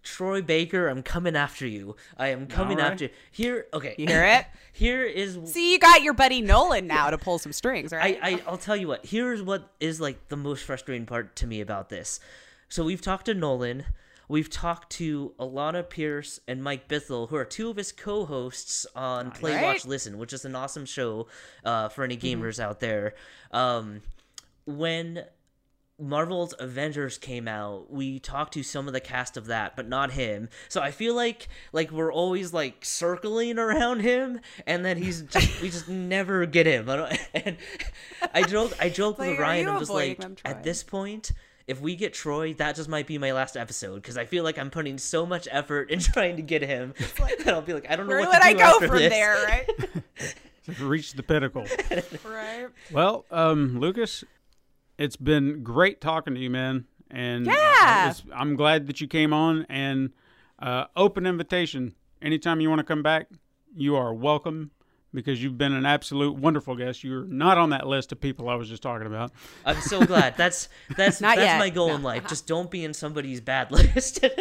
Troy 0.03 0.43
Baker, 0.43 0.89
I'm 0.89 1.03
coming 1.03 1.37
after 1.37 1.67
you. 1.67 1.97
I 2.19 2.29
am 2.29 2.47
coming 2.47 2.79
All 2.79 2.85
right. 2.85 2.93
after 2.93 3.05
you. 3.05 3.11
here. 3.31 3.67
Okay, 3.73 3.95
You 3.99 4.07
hear 4.07 4.25
it? 4.25 4.47
here 4.73 5.05
is 5.05 5.39
See, 5.45 5.73
you 5.73 5.79
got 5.79 6.03
your 6.03 6.15
buddy 6.15 6.41
Nolan 6.43 6.87
now 6.87 7.11
to 7.11 7.19
pull 7.19 7.39
some 7.39 7.53
strings, 7.53 7.93
I, 7.93 7.97
right? 7.97 8.19
I 8.23 8.43
I'll 8.47 8.59
tell 8.59 8.77
you 8.77 8.89
what. 8.89 9.07
Here's 9.07 9.43
what 9.43 9.71
is 9.81 10.01
like 10.01 10.29
the 10.29 10.37
most 10.37 10.65
frustrating 10.65 11.07
part 11.07 11.37
to 11.37 11.47
me 11.47 11.61
about 11.61 11.89
this. 11.89 12.19
So 12.69 12.85
we've 12.85 13.03
talked 13.03 13.27
to 13.27 13.35
Nolan, 13.35 13.85
we've 14.29 14.49
talked 14.51 14.91
to 14.93 15.35
Alanah 15.39 15.89
Pearce 15.89 16.41
and 16.49 16.63
Mike 16.65 16.89
Bithell, 16.89 17.29
who 17.29 17.37
are 17.37 17.45
two 17.45 17.69
of 17.71 17.77
his 17.77 17.93
co-hosts 17.93 18.87
on 18.97 19.31
Play 19.31 19.55
Right. 19.57 19.63
Watch 19.63 19.85
Listen, 19.85 20.19
which 20.19 20.33
is 20.33 20.45
an 20.45 20.57
awesome 20.57 20.87
show 20.87 21.29
uh, 21.65 21.89
for 21.91 22.03
any 22.03 22.17
gamers 22.17 22.59
out 22.59 22.81
there. 22.81 23.15
Um, 23.53 24.01
when 24.65 25.25
Marvel's 26.03 26.53
Avengers 26.59 27.17
came 27.17 27.47
out, 27.47 27.91
we 27.93 28.19
talked 28.19 28.53
to 28.55 28.63
some 28.63 28.87
of 28.89 28.93
the 28.93 29.01
cast 29.01 29.37
of 29.37 29.47
that, 29.47 29.77
but 29.77 29.89
not 29.89 30.11
him. 30.13 30.49
So 30.69 30.81
I 30.83 30.91
feel 30.91 31.15
like 31.15 31.49
like 31.73 31.91
we're 31.93 32.13
always 32.13 32.53
like 32.53 32.85
circling 32.85 33.59
around 33.59 34.01
him, 34.01 34.41
and 34.67 34.85
then 34.85 34.97
he's 34.97 35.23
just 35.23 35.63
we 35.63 35.71
just 35.71 35.89
never 35.91 36.45
get 36.47 36.67
him. 36.67 36.91
I 36.91 36.97
don't, 36.97 37.19
and 37.35 37.57
I 38.35 38.43
joke 38.43 38.73
I 38.81 38.89
joke 38.89 39.19
Like, 39.19 39.31
with 39.31 39.39
Ryan. 39.39 39.69
I'm 39.69 39.79
just 39.79 39.91
like 39.91 40.19
them, 40.19 40.35
Troy? 40.35 40.51
at 40.51 40.65
this 40.65 40.83
point. 40.83 41.33
If 41.69 41.81
we 41.81 41.95
get 41.95 42.13
Troy, 42.13 42.55
that 42.55 42.75
just 42.75 42.89
might 42.89 43.07
be 43.07 43.19
my 43.19 43.31
last 43.33 43.57
episode 43.57 43.95
because 44.03 44.19
I 44.19 44.25
feel 44.25 44.43
like 44.43 44.59
I'm 44.59 44.69
putting 44.69 44.99
so 44.99 45.25
much 45.25 45.47
effort 45.51 45.91
in 45.93 46.01
trying 46.01 46.35
to 46.37 46.43
get 46.43 46.61
him 46.63 46.93
that 46.99 47.49
I'll 47.55 47.63
be 47.63 47.73
like, 47.73 47.89
I 47.89 47.95
don't 47.95 48.07
know 48.09 48.17
Where 48.17 48.27
what 48.27 48.31
would 48.33 48.41
to 48.43 48.45
I 48.49 48.53
go 48.55 48.61
after 48.65 48.89
from 48.89 48.99
this. 48.99 49.13
there, 49.13 49.45
right? 49.45 50.81
Reach 50.81 51.13
the 51.13 51.23
pinnacle. 51.23 51.65
right. 52.25 52.67
Well, 52.93 53.25
um, 53.31 53.79
Lucas, 53.79 54.25
it's 54.99 55.17
been 55.17 55.63
great 55.63 56.01
talking 56.01 56.35
to 56.35 56.41
you, 56.41 56.51
man. 56.51 56.87
And 57.11 57.47
Yeah. 57.47 58.11
it's- 58.11 58.23
I'm 58.35 58.57
glad 58.57 58.87
that 58.87 59.01
you 59.01 59.07
came 59.09 59.33
on. 59.33 59.67
And 59.69 60.11
uh, 60.59 60.87
open 60.97 61.27
invitation. 61.27 61.95
Anytime 62.21 62.61
you 62.61 62.69
want 62.69 62.79
to 62.79 62.85
come 62.85 63.03
back, 63.03 63.27
you 63.75 63.97
are 63.97 64.15
welcome 64.15 64.71
because 65.13 65.43
you've 65.43 65.59
been 65.59 65.73
an 65.73 65.85
absolute 65.85 66.37
wonderful 66.37 66.77
guest. 66.77 67.03
You're 67.05 67.25
not 67.27 67.59
on 67.59 67.71
that 67.71 67.87
list 67.87 68.13
of 68.13 68.21
people 68.21 68.49
I 68.49 68.55
was 68.55 68.69
just 68.69 68.83
talking 68.83 69.07
about. 69.07 69.33
I'm 69.67 69.81
so 69.81 70.05
glad. 70.07 70.37
That's 70.37 70.69
that's 70.97 71.21
Not 71.21 71.37
that's 71.37 71.47
yet. 71.47 71.59
my 71.59 71.69
goal 71.69 71.93
in 71.95 72.03
life. 72.03 72.27
Just 72.29 72.47
don't 72.47 72.71
be 72.71 72.85
in 72.85 72.95
somebody's 72.95 73.41
bad 73.41 73.71
list. 73.73 74.25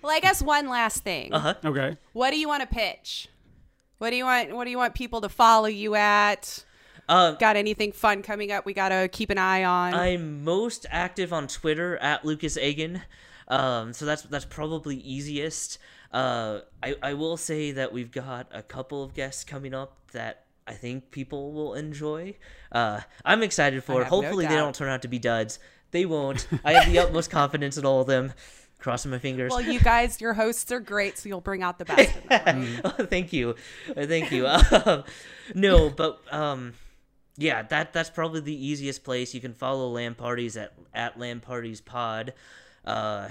Well, 0.00 0.12
I 0.12 0.20
guess 0.20 0.40
one 0.40 0.68
last 0.68 1.02
thing. 1.02 1.32
uh 1.34 1.40
huh. 1.40 1.54
Okay. 1.64 1.96
What 2.12 2.30
do 2.30 2.38
you 2.38 2.46
want 2.46 2.60
to 2.62 2.68
pitch? 2.68 3.28
What 3.98 4.10
do 4.10 4.16
you 4.16 4.24
want? 4.24 4.54
What 4.54 4.64
do 4.64 4.70
you 4.70 4.76
want 4.78 4.94
people 4.94 5.20
to 5.22 5.28
follow 5.28 5.66
you 5.66 5.96
at? 5.96 6.64
Um, 7.08 7.36
Got 7.40 7.56
anything 7.56 7.92
fun 7.92 8.22
coming 8.22 8.52
up? 8.52 8.66
We 8.66 8.74
gotta 8.74 9.08
keep 9.08 9.30
an 9.30 9.38
eye 9.38 9.64
on. 9.64 9.94
I'm 9.94 10.44
most 10.44 10.86
active 10.90 11.32
on 11.32 11.46
Twitter 11.48 11.96
at 11.98 12.24
Lucas 12.24 12.56
Agan. 12.56 13.02
Um, 13.48 13.92
so 13.92 14.04
that's 14.04 14.22
that's 14.22 14.44
probably 14.44 14.96
easiest. 14.96 15.78
Uh, 16.12 16.60
I 16.82 16.96
I 17.02 17.14
will 17.14 17.36
say 17.36 17.72
that 17.72 17.92
we've 17.92 18.10
got 18.12 18.48
a 18.52 18.62
couple 18.62 19.02
of 19.02 19.14
guests 19.14 19.44
coming 19.44 19.74
up 19.74 19.96
that 20.12 20.44
I 20.66 20.74
think 20.74 21.10
people 21.10 21.52
will 21.52 21.74
enjoy. 21.74 22.34
Uh, 22.70 23.00
I'm 23.24 23.42
excited 23.42 23.82
for. 23.82 24.02
it. 24.02 24.04
have 24.04 24.12
no 24.12 24.20
Hopefully 24.20 24.46
they 24.46 24.56
don't 24.56 24.74
turn 24.74 24.90
out 24.90 25.02
to 25.02 25.08
be 25.08 25.18
duds. 25.18 25.58
They 25.90 26.04
won't. 26.04 26.46
I 26.64 26.74
have 26.74 26.92
the 26.92 26.98
utmost 26.98 27.30
confidence 27.30 27.78
in 27.78 27.86
all 27.86 28.02
of 28.02 28.06
them. 28.06 28.34
Crossing 28.78 29.10
my 29.10 29.18
fingers. 29.18 29.50
well, 29.50 29.60
you 29.60 29.80
guys, 29.80 30.20
your 30.20 30.34
hosts 30.34 30.70
are 30.70 30.78
great, 30.78 31.18
so 31.18 31.28
you'll 31.28 31.40
bring 31.40 31.64
out 31.64 31.78
the 31.80 31.84
best. 31.84 32.14
in 32.16 32.28
them. 32.28 32.80
Oh, 32.84 32.90
thank 33.06 33.32
you, 33.32 33.56
thank 33.94 34.30
you. 34.30 34.46
Um, 34.86 35.02
no, 35.54 35.90
but 35.90 36.20
um, 36.32 36.74
yeah, 37.38 37.62
that 37.62 37.92
that's 37.92 38.10
probably 38.10 38.40
the 38.40 38.66
easiest 38.66 39.04
place. 39.04 39.32
You 39.32 39.40
can 39.40 39.54
follow 39.54 39.88
Land 39.88 40.18
Parties 40.18 40.56
at 40.56 40.72
at 40.92 41.18
Land 41.18 41.42
Parties 41.42 41.80
Pod, 41.80 42.34
uh, 42.84 43.28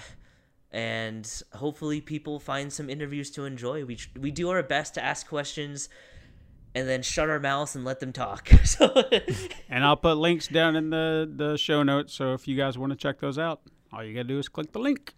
and 0.72 1.30
hopefully 1.54 2.00
people 2.00 2.40
find 2.40 2.72
some 2.72 2.90
interviews 2.90 3.30
to 3.32 3.44
enjoy. 3.44 3.84
We 3.84 4.00
we 4.18 4.32
do 4.32 4.50
our 4.50 4.64
best 4.64 4.94
to 4.96 5.04
ask 5.04 5.28
questions. 5.28 5.90
And 6.76 6.88
then 6.88 7.02
shut 7.02 7.28
our 7.28 7.40
mouths 7.40 7.76
and 7.76 7.84
let 7.84 8.02
them 8.02 8.14
talk. 8.14 8.52
So, 8.66 8.94
And 9.68 9.84
I'll 9.84 9.98
put 9.98 10.18
links 10.18 10.48
down 10.48 10.76
in 10.76 10.92
the, 10.92 11.28
the 11.34 11.58
show 11.58 11.82
notes. 11.82 12.14
So 12.14 12.34
if 12.34 12.48
you 12.48 12.56
guys 12.56 12.78
want 12.78 12.92
to 12.92 12.96
check 12.96 13.20
those 13.20 13.40
out, 13.40 13.62
all 13.92 14.04
you 14.04 14.14
got 14.14 14.24
to 14.24 14.24
do 14.26 14.38
is 14.38 14.48
click 14.48 14.74
the 14.74 14.80
link. 14.80 15.16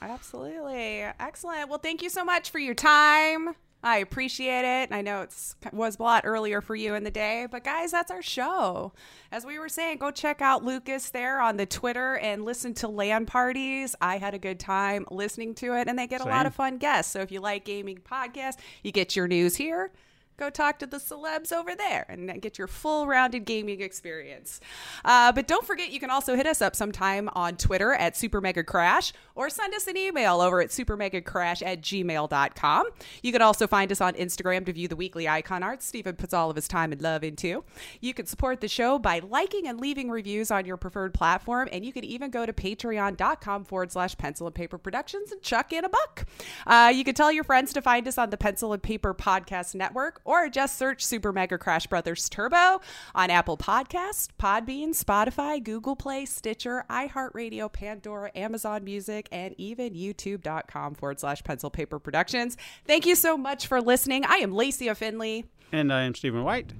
Absolutely. 0.00 1.00
Excellent. 1.18 1.68
Well, 1.68 1.80
thank 1.80 2.00
you 2.00 2.10
so 2.10 2.24
much 2.24 2.50
for 2.50 2.60
your 2.60 2.74
time. 2.74 3.56
I 3.84 3.98
appreciate 3.98 4.64
it. 4.64 4.92
I 4.92 5.02
know 5.02 5.20
it's 5.20 5.56
was 5.70 5.98
a 5.98 6.02
lot 6.02 6.22
earlier 6.24 6.62
for 6.62 6.74
you 6.74 6.94
in 6.94 7.04
the 7.04 7.10
day, 7.10 7.46
but 7.50 7.64
guys, 7.64 7.90
that's 7.90 8.10
our 8.10 8.22
show. 8.22 8.94
As 9.30 9.44
we 9.44 9.58
were 9.58 9.68
saying, 9.68 9.98
go 9.98 10.10
check 10.10 10.40
out 10.40 10.64
Lucas 10.64 11.10
there 11.10 11.38
on 11.38 11.58
the 11.58 11.66
Twitter 11.66 12.16
and 12.16 12.46
listen 12.46 12.72
to 12.74 12.88
Land 12.88 13.28
Parties. 13.28 13.94
I 14.00 14.16
had 14.16 14.32
a 14.32 14.38
good 14.38 14.58
time 14.58 15.04
listening 15.10 15.54
to 15.56 15.74
it, 15.74 15.86
and 15.86 15.98
they 15.98 16.06
get 16.06 16.22
a 16.22 16.24
lot 16.24 16.46
of 16.46 16.54
fun 16.54 16.78
guests. 16.78 17.12
So 17.12 17.20
if 17.20 17.30
you 17.30 17.40
like 17.40 17.66
gaming 17.66 17.98
podcasts, 17.98 18.56
you 18.82 18.90
get 18.90 19.14
your 19.14 19.28
news 19.28 19.56
here. 19.56 19.92
Go 20.36 20.50
talk 20.50 20.78
to 20.80 20.86
the 20.86 20.98
celebs 20.98 21.52
over 21.52 21.74
there 21.74 22.06
and 22.08 22.42
get 22.42 22.58
your 22.58 22.66
full 22.66 23.06
rounded 23.06 23.44
gaming 23.44 23.80
experience. 23.80 24.60
Uh, 25.04 25.30
but 25.32 25.46
don't 25.46 25.66
forget, 25.66 25.90
you 25.90 26.00
can 26.00 26.10
also 26.10 26.34
hit 26.34 26.46
us 26.46 26.60
up 26.60 26.74
sometime 26.74 27.28
on 27.34 27.56
Twitter 27.56 27.94
at 27.94 28.16
Super 28.16 28.40
Mega 28.40 28.64
Crash 28.64 29.12
or 29.34 29.48
send 29.48 29.74
us 29.74 29.86
an 29.86 29.96
email 29.96 30.40
over 30.40 30.60
at 30.60 30.70
supermegacrash 30.70 31.64
at 31.64 31.80
gmail.com. 31.80 32.86
You 33.22 33.32
can 33.32 33.42
also 33.42 33.66
find 33.66 33.92
us 33.92 34.00
on 34.00 34.14
Instagram 34.14 34.66
to 34.66 34.72
view 34.72 34.88
the 34.88 34.96
weekly 34.96 35.28
icon 35.28 35.62
art 35.62 35.82
Stephen 35.82 36.16
puts 36.16 36.34
all 36.34 36.50
of 36.50 36.56
his 36.56 36.66
time 36.66 36.92
and 36.92 37.00
love 37.00 37.22
into. 37.22 37.64
You 38.00 38.14
can 38.14 38.26
support 38.26 38.60
the 38.60 38.68
show 38.68 38.98
by 38.98 39.20
liking 39.20 39.68
and 39.68 39.80
leaving 39.80 40.10
reviews 40.10 40.50
on 40.50 40.64
your 40.64 40.76
preferred 40.76 41.14
platform, 41.14 41.68
and 41.70 41.84
you 41.84 41.92
can 41.92 42.04
even 42.04 42.30
go 42.30 42.46
to 42.46 42.52
patreon.com 42.52 43.64
forward 43.64 43.92
slash 43.92 44.16
pencil 44.16 44.46
and 44.46 44.54
paper 44.54 44.78
productions 44.78 45.30
and 45.32 45.42
chuck 45.42 45.72
in 45.72 45.84
a 45.84 45.88
buck. 45.88 46.26
Uh, 46.66 46.92
you 46.94 47.04
can 47.04 47.14
tell 47.14 47.30
your 47.30 47.44
friends 47.44 47.72
to 47.72 47.82
find 47.82 48.08
us 48.08 48.18
on 48.18 48.30
the 48.30 48.36
Pencil 48.36 48.72
and 48.72 48.82
Paper 48.82 49.14
Podcast 49.14 49.74
Network 49.74 50.20
or 50.24 50.48
just 50.48 50.78
search 50.78 51.04
Super 51.04 51.32
Mega 51.32 51.58
Crash 51.58 51.86
Brothers 51.86 52.28
Turbo 52.28 52.80
on 53.14 53.30
Apple 53.30 53.56
Podcast, 53.56 54.28
Podbean, 54.40 54.90
Spotify, 54.90 55.62
Google 55.62 55.96
Play, 55.96 56.24
Stitcher, 56.24 56.84
iHeartRadio, 56.90 57.72
Pandora, 57.72 58.30
Amazon 58.34 58.84
Music, 58.84 59.28
and 59.30 59.54
even 59.58 59.94
youtube.com 59.94 60.94
forward 60.94 61.20
slash 61.20 61.42
pencil 61.44 61.70
paper 61.70 61.98
productions. 61.98 62.56
Thank 62.86 63.06
you 63.06 63.14
so 63.14 63.36
much 63.36 63.66
for 63.66 63.80
listening. 63.80 64.24
I 64.24 64.36
am 64.36 64.52
Lacey 64.52 64.92
Finley. 64.94 65.46
And 65.72 65.92
I 65.92 66.02
am 66.02 66.14
Stephen 66.14 66.44
White. 66.44 66.72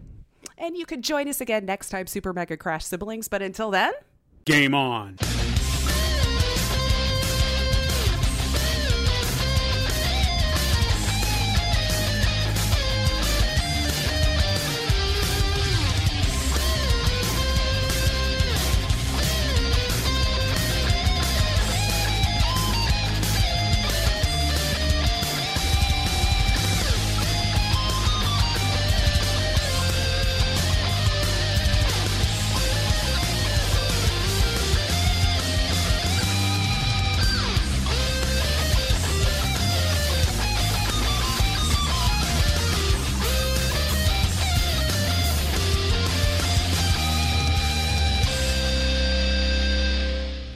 And 0.58 0.76
you 0.76 0.86
can 0.86 1.02
join 1.02 1.28
us 1.28 1.40
again 1.40 1.64
next 1.64 1.88
time, 1.88 2.06
Super 2.06 2.32
Mega 2.32 2.56
Crash 2.56 2.84
siblings. 2.84 3.28
But 3.28 3.42
until 3.42 3.70
then, 3.70 3.92
Game 4.44 4.74
on. 4.74 5.16